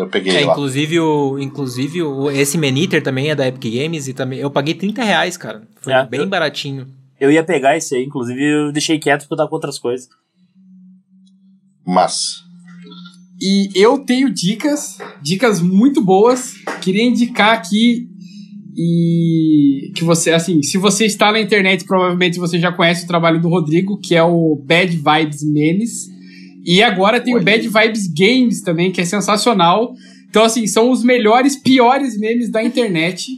Eu 0.01 0.09
peguei 0.09 0.35
É, 0.37 0.45
lá. 0.47 0.53
inclusive, 0.53 0.99
o, 1.01 1.39
inclusive 1.39 2.03
o, 2.03 2.31
esse 2.31 2.57
Maniter 2.57 3.03
também 3.03 3.31
é 3.31 3.35
da 3.35 3.47
Epic 3.47 3.73
Games 3.75 4.09
e 4.09 4.15
também 4.15 4.39
eu 4.39 4.51
paguei 4.51 4.75
30 4.75 5.03
reais, 5.05 5.37
cara. 5.37 5.63
Foi 5.81 5.93
É, 5.93 6.07
bem 6.07 6.21
eu- 6.21 6.29
baratinho. 6.29 6.87
Eu 7.21 7.31
ia 7.31 7.45
pegar 7.45 7.77
esse 7.77 7.95
aí, 7.95 8.05
inclusive 8.05 8.41
eu 8.43 8.73
deixei 8.73 8.99
quieto 8.99 9.21
porque 9.23 9.35
eu 9.35 9.37
tava 9.37 9.49
com 9.51 9.57
outras 9.57 9.79
coisas. 9.79 10.09
Mas. 11.87 12.43
E 13.43 13.71
eu 13.75 13.99
tenho 13.99 14.33
dicas, 14.33 14.99
dicas 15.23 15.61
muito 15.61 16.03
boas. 16.03 16.55
Queria 16.81 17.03
indicar 17.05 17.55
aqui 17.57 18.09
e 18.77 19.93
que 19.95 20.05
você, 20.05 20.31
assim, 20.31 20.63
se 20.63 20.79
você 20.79 21.05
está 21.05 21.33
na 21.33 21.41
internet, 21.41 21.85
provavelmente 21.85 22.39
você 22.39 22.59
já 22.59 22.71
conhece 22.73 23.05
o 23.05 23.09
trabalho 23.09 23.41
do 23.41 23.49
Rodrigo, 23.49 23.99
que 23.99 24.15
é 24.15 24.23
o 24.23 24.57
Bad 24.65 24.91
Vibes 24.97 25.43
Memes. 25.43 26.09
E 26.65 26.83
agora 26.83 27.21
tem 27.21 27.37
o 27.37 27.43
Bad 27.43 27.67
Vibes 27.67 28.07
Games 28.13 28.63
também, 28.63 28.93
que 28.93 29.01
é 29.01 29.05
sensacional. 29.05 29.93
Então, 30.29 30.45
assim, 30.45 30.67
são 30.67 30.91
os 30.91 31.03
melhores, 31.03 31.57
piores 31.57 32.19
memes 32.19 32.51
da 32.51 32.63
internet. 32.63 33.33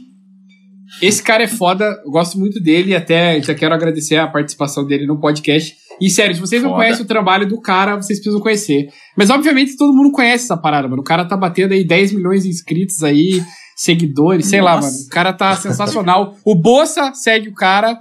Esse 1.01 1.23
cara 1.23 1.43
é 1.43 1.47
foda, 1.47 1.85
eu 2.05 2.11
gosto 2.11 2.37
muito 2.37 2.61
dele 2.61 2.95
até 2.95 3.41
já 3.41 3.55
quero 3.55 3.73
agradecer 3.73 4.17
a 4.17 4.27
participação 4.27 4.85
dele 4.85 5.07
no 5.07 5.19
podcast. 5.19 5.75
E 5.99 6.09
sério, 6.09 6.35
se 6.35 6.41
vocês 6.41 6.61
não 6.61 6.71
Foda. 6.71 6.83
conhecem 6.83 7.03
o 7.03 7.07
trabalho 7.07 7.47
do 7.47 7.59
cara, 7.59 7.95
vocês 7.95 8.19
precisam 8.19 8.39
conhecer. 8.39 8.87
Mas 9.17 9.29
obviamente 9.29 9.75
todo 9.77 9.95
mundo 9.95 10.11
conhece 10.11 10.45
essa 10.45 10.57
parada, 10.57 10.87
mano. 10.87 11.01
O 11.01 11.05
cara 11.05 11.25
tá 11.25 11.35
batendo 11.35 11.73
aí 11.73 11.83
10 11.83 12.13
milhões 12.13 12.43
de 12.43 12.49
inscritos 12.49 13.03
aí, 13.03 13.41
seguidores, 13.75 14.45
sei 14.47 14.61
lá, 14.61 14.75
Nossa. 14.75 14.91
mano. 14.91 15.03
O 15.05 15.09
cara 15.09 15.33
tá 15.33 15.55
sensacional. 15.55 16.35
o 16.45 16.55
Bolsa 16.55 17.13
segue 17.13 17.49
o 17.49 17.53
cara. 17.53 17.97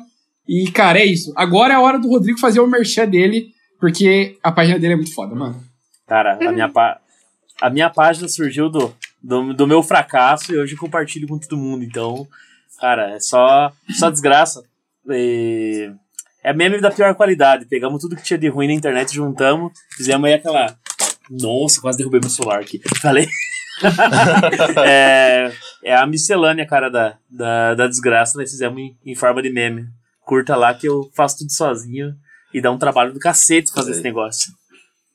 E, 0.49 0.70
cara, 0.70 0.99
é 0.99 1.07
isso. 1.07 1.32
Agora 1.36 1.73
é 1.73 1.77
a 1.77 1.81
hora 1.81 1.99
do 1.99 2.09
Rodrigo 2.09 2.39
fazer 2.39 2.61
o 2.61 2.66
merchan 2.66 3.09
dele, 3.09 3.47
porque 3.82 4.38
a 4.44 4.52
página 4.52 4.78
dele 4.78 4.92
é 4.92 4.96
muito 4.96 5.12
foda, 5.12 5.34
mano. 5.34 5.60
Cara, 6.06 6.38
a 6.40 6.52
minha, 6.52 6.68
pá- 6.68 7.00
a 7.60 7.68
minha 7.68 7.90
página 7.90 8.28
surgiu 8.28 8.70
do, 8.70 8.94
do, 9.20 9.52
do 9.52 9.66
meu 9.66 9.82
fracasso 9.82 10.54
e 10.54 10.56
hoje 10.56 10.76
compartilho 10.76 11.26
com 11.26 11.36
todo 11.36 11.56
mundo. 11.56 11.82
Então, 11.82 12.24
cara, 12.78 13.10
é 13.10 13.18
só, 13.18 13.72
só 13.98 14.09
desgraça. 14.09 14.62
E 15.10 15.90
é 16.44 16.52
meme 16.52 16.80
da 16.80 16.92
pior 16.92 17.12
qualidade. 17.16 17.66
Pegamos 17.66 18.00
tudo 18.00 18.14
que 18.14 18.22
tinha 18.22 18.38
de 18.38 18.46
ruim 18.46 18.68
na 18.68 18.72
internet, 18.72 19.12
juntamos, 19.12 19.72
fizemos 19.96 20.28
aí 20.28 20.34
aquela. 20.34 20.78
Nossa, 21.28 21.80
quase 21.80 21.98
derrubei 21.98 22.20
meu 22.20 22.30
celular 22.30 22.60
aqui. 22.60 22.80
Falei. 23.02 23.26
é, 24.86 25.50
é 25.82 25.96
a 25.96 26.06
miscelânea, 26.06 26.64
cara, 26.68 26.88
da, 26.88 27.18
da, 27.28 27.74
da 27.74 27.88
desgraça. 27.88 28.38
Nós 28.38 28.48
fizemos 28.48 28.78
em, 28.78 28.96
em 29.04 29.16
forma 29.16 29.42
de 29.42 29.50
meme. 29.50 29.88
Curta 30.20 30.54
lá 30.54 30.72
que 30.72 30.86
eu 30.86 31.10
faço 31.16 31.38
tudo 31.38 31.50
sozinho 31.50 32.14
e 32.53 32.61
dá 32.61 32.70
um 32.70 32.79
trabalho 32.79 33.12
do 33.12 33.19
cacete 33.20 33.73
fazer 33.73 33.93
esse 33.93 34.03
negócio. 34.03 34.53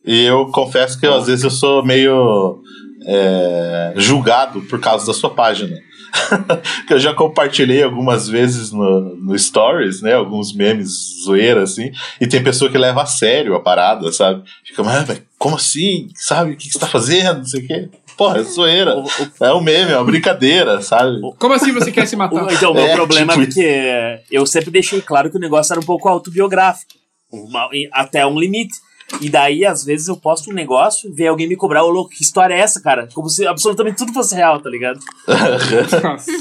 E 0.06 0.24
eu 0.24 0.48
confesso 0.52 1.00
que 1.00 1.06
eu, 1.06 1.14
às 1.14 1.28
vezes 1.28 1.44
eu 1.44 1.50
sou 1.52 1.84
meio 1.86 2.62
é, 3.06 3.94
julgado 3.98 4.62
por 4.64 4.80
causa 4.80 5.06
da 5.06 5.14
sua 5.14 5.30
página. 5.30 5.76
que 6.88 6.94
eu 6.94 7.00
já 7.00 7.14
compartilhei 7.14 7.84
algumas 7.84 8.28
vezes 8.30 8.72
no, 8.72 9.16
no 9.18 9.38
Stories, 9.38 10.02
né? 10.02 10.14
Alguns 10.14 10.54
memes 10.54 10.90
zoeira, 11.26 11.64
assim. 11.64 11.92
E 12.20 12.26
tem 12.26 12.42
pessoa 12.44 12.72
que 12.72 12.78
leva 12.78 13.04
a 13.04 13.06
sério 13.06 13.54
a 13.56 13.60
parada, 13.60 14.12
sabe? 14.12 14.44
Fica, 14.66 14.84
mas, 14.84 15.06
mas 15.08 15.22
como 15.38 15.58
assim? 15.58 16.08
Sabe? 16.16 16.54
O 16.54 16.58
que, 16.58 16.68
que 16.68 16.74
você 16.74 16.80
tá 16.80 16.88
fazendo? 16.88 17.40
Não 17.40 17.46
sei 17.46 17.64
o 17.64 17.68
quê. 17.68 17.90
Porra, 18.18 18.40
é 18.40 18.44
zoeira. 18.44 18.96
O- 18.98 19.04
o- 19.04 19.46
É 19.46 19.54
um 19.54 19.62
meme, 19.62 19.92
é 19.92 19.98
uma 19.98 20.06
brincadeira, 20.06 20.82
sabe? 20.82 21.20
Como 21.38 21.54
assim 21.54 21.72
você 21.74 21.92
quer 21.92 22.08
se 22.08 22.16
matar? 22.16 22.46
O- 22.46 22.50
Então, 22.52 22.72
o 22.72 22.76
meu 22.76 22.86
É, 22.86 22.94
problema 22.94 23.34
tipo 23.34 23.44
é 23.44 23.46
porque 23.46 24.20
eu 24.32 24.46
sempre 24.46 24.72
deixei 24.72 25.02
claro 25.02 25.30
que 25.30 25.38
o 25.38 25.42
negócio 25.42 25.74
era 25.74 25.80
um 25.82 25.86
pouco 25.86 26.08
autobiográfico. 26.08 26.94
Uma- 27.32 27.70
até 27.94 28.26
um 28.26 28.40
limite. 28.40 28.74
E 29.22 29.30
daí, 29.30 29.66
às 29.66 29.86
vezes, 29.86 30.08
eu 30.10 30.18
posto 30.18 30.50
um 30.50 30.54
negócio, 30.54 31.14
vem 31.14 31.28
alguém 31.30 31.48
me 31.48 31.56
cobrar, 31.56 31.84
ô 31.86 31.90
louco, 31.90 32.10
que 32.12 32.22
história 32.24 32.54
é 32.54 32.60
essa, 32.60 32.82
cara? 32.82 33.08
Como 33.14 33.30
se 33.30 33.48
absolutamente 33.48 33.98
tudo 33.98 34.12
fosse 34.14 34.36
real, 34.36 34.60
tá 34.62 34.70
ligado? 34.70 35.00
Nossa. 36.04 36.32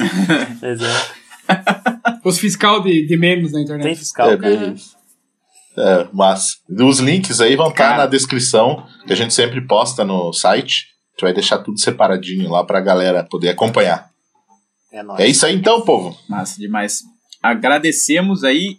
Mas 0.60 0.80
é, 0.82 2.18
Os 2.24 2.38
fiscal 2.40 2.82
de, 2.82 3.06
de 3.06 3.16
memes 3.16 3.52
na 3.52 3.58
tem 3.58 3.64
internet. 3.64 3.98
fiscal. 3.98 4.30
É 4.32 4.72
isso. 4.72 4.96
É, 5.78 6.08
mas 6.12 6.56
os 6.68 6.98
links 6.98 7.40
aí 7.40 7.54
vão 7.54 7.68
estar 7.68 7.90
Cara. 7.90 7.98
na 7.98 8.06
descrição, 8.06 8.84
que 9.06 9.12
a 9.12 9.16
gente 9.16 9.32
sempre 9.34 9.60
posta 9.60 10.04
no 10.04 10.32
site. 10.32 10.86
gente 11.12 11.22
vai 11.22 11.32
deixar 11.34 11.58
tudo 11.58 11.78
separadinho 11.78 12.50
lá 12.50 12.64
pra 12.64 12.80
galera 12.80 13.22
poder 13.22 13.50
acompanhar. 13.50 14.08
É 14.92 15.02
nóis. 15.02 15.20
É 15.20 15.26
isso 15.28 15.44
aí 15.46 15.54
então, 15.54 15.82
povo. 15.82 16.18
Massa 16.28 16.58
demais. 16.58 17.02
Agradecemos 17.42 18.42
aí 18.42 18.78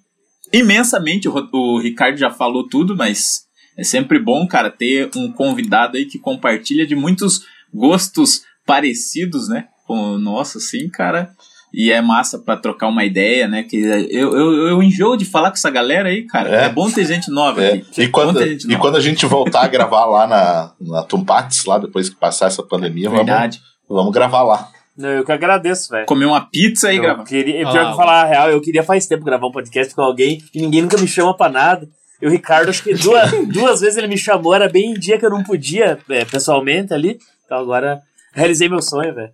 imensamente. 0.53 1.27
O, 1.27 1.33
o 1.53 1.79
Ricardo 1.79 2.17
já 2.17 2.29
falou 2.29 2.67
tudo, 2.67 2.95
mas 2.95 3.41
é 3.77 3.83
sempre 3.83 4.19
bom, 4.19 4.47
cara, 4.47 4.69
ter 4.71 5.09
um 5.15 5.31
convidado 5.31 5.97
aí 5.97 6.05
que 6.05 6.19
compartilha 6.19 6.85
de 6.85 6.95
muitos 6.95 7.41
gostos 7.73 8.41
parecidos, 8.65 9.47
né? 9.47 9.65
Com 9.85 10.13
o 10.13 10.19
nosso, 10.19 10.57
assim, 10.57 10.89
cara. 10.89 11.29
E 11.73 11.91
é 11.91 12.01
massa 12.01 12.39
pra 12.39 12.55
trocar 12.57 12.87
uma 12.87 13.03
ideia, 13.03 13.47
né? 13.47 13.61
Que 13.63 13.77
eu, 13.77 14.35
eu, 14.35 14.67
eu 14.67 14.83
enjoo 14.83 15.17
de 15.17 15.25
falar 15.25 15.49
com 15.49 15.57
essa 15.57 15.69
galera 15.69 16.09
aí, 16.09 16.25
cara. 16.25 16.49
É. 16.49 16.65
É, 16.65 16.69
bom 16.69 16.89
ter 16.89 17.05
gente 17.05 17.29
nova 17.29 17.61
É, 17.61 17.73
aqui. 17.73 18.03
E, 18.03 18.07
quando, 18.07 18.37
ter 18.39 18.49
gente 18.49 18.63
e 18.63 18.67
nova. 18.69 18.81
quando 18.81 18.95
a 18.95 19.01
gente 19.01 19.25
voltar 19.25 19.63
a 19.63 19.67
gravar 19.67 20.05
lá 20.05 20.25
na, 20.27 20.71
na 20.79 21.03
Tumpates, 21.03 21.65
lá 21.65 21.77
depois 21.77 22.09
que 22.09 22.15
passar 22.15 22.47
essa 22.47 22.63
pandemia, 22.63 23.09
vamos, 23.09 23.25
Verdade. 23.25 23.61
vamos 23.87 24.13
gravar 24.13 24.43
lá. 24.43 24.69
Não, 24.97 25.09
eu 25.09 25.23
que 25.23 25.31
agradeço, 25.31 25.89
velho. 25.91 26.05
Comer 26.07 26.25
uma 26.25 26.41
pizza 26.49 26.91
e 26.91 26.97
Eu 26.97 27.03
gravar. 27.03 27.23
queria, 27.23 27.59
pior 27.69 27.85
Ah, 27.85 27.91
que 27.91 27.95
falar 27.97 28.21
a 28.23 28.25
real, 28.25 28.49
eu 28.49 28.59
queria 28.61 28.81
faz 28.83 29.05
tempo 29.05 29.23
gravar 29.23 29.47
um 29.47 29.51
podcast 29.51 29.93
com 29.93 30.01
alguém 30.01 30.41
e 30.53 30.61
ninguém 30.61 30.81
nunca 30.81 30.97
me 30.97 31.07
chama 31.07 31.35
pra 31.37 31.49
nada. 31.49 31.87
E 32.21 32.25
o 32.25 32.29
Ricardo, 32.31 32.69
acho 32.69 32.81
que 32.83 32.93
duas, 32.97 33.31
duas 33.47 33.81
vezes 33.81 33.97
ele 33.97 34.07
me 34.07 34.17
chamou, 34.17 34.55
era 34.55 34.67
bem 34.67 34.91
em 34.91 34.93
dia 34.95 35.19
que 35.19 35.25
eu 35.25 35.29
não 35.29 35.43
podia, 35.43 35.99
é, 36.09 36.25
pessoalmente 36.25 36.93
ali. 36.93 37.19
Então 37.45 37.59
agora 37.59 37.99
realizei 38.33 38.67
meu 38.67 38.81
sonho, 38.81 39.13
velho. 39.13 39.29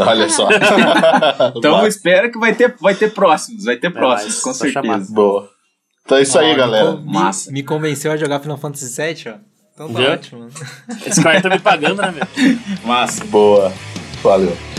Olha 0.00 0.28
só. 0.28 0.48
Então 1.56 1.76
Boa. 1.78 1.88
espera 1.88 2.28
que 2.30 2.38
vai 2.38 2.54
ter, 2.54 2.74
vai 2.80 2.94
ter 2.94 3.12
próximos, 3.14 3.64
vai 3.64 3.76
ter 3.76 3.90
próximos, 3.90 4.34
mas 4.34 4.42
com 4.42 4.52
certeza. 4.52 5.14
Boa. 5.14 5.48
Então 6.04 6.18
é 6.18 6.22
isso 6.22 6.38
aí, 6.38 6.54
galera. 6.54 6.92
Me, 6.96 7.12
Massa. 7.12 7.50
me 7.50 7.62
convenceu 7.62 8.12
a 8.12 8.16
jogar 8.16 8.40
Final 8.40 8.58
Fantasy 8.58 9.00
VII, 9.00 9.32
ó. 9.32 9.36
Então 9.72 9.92
tá 9.92 9.98
Viu? 10.00 10.10
ótimo. 10.12 10.48
Esse 11.06 11.22
cara 11.22 11.40
tá 11.40 11.48
me 11.48 11.58
pagando, 11.58 12.02
né, 12.02 12.12
meu? 12.12 12.26
Massa. 12.84 13.24
Boa. 13.24 13.72
Valeu. 14.22 14.73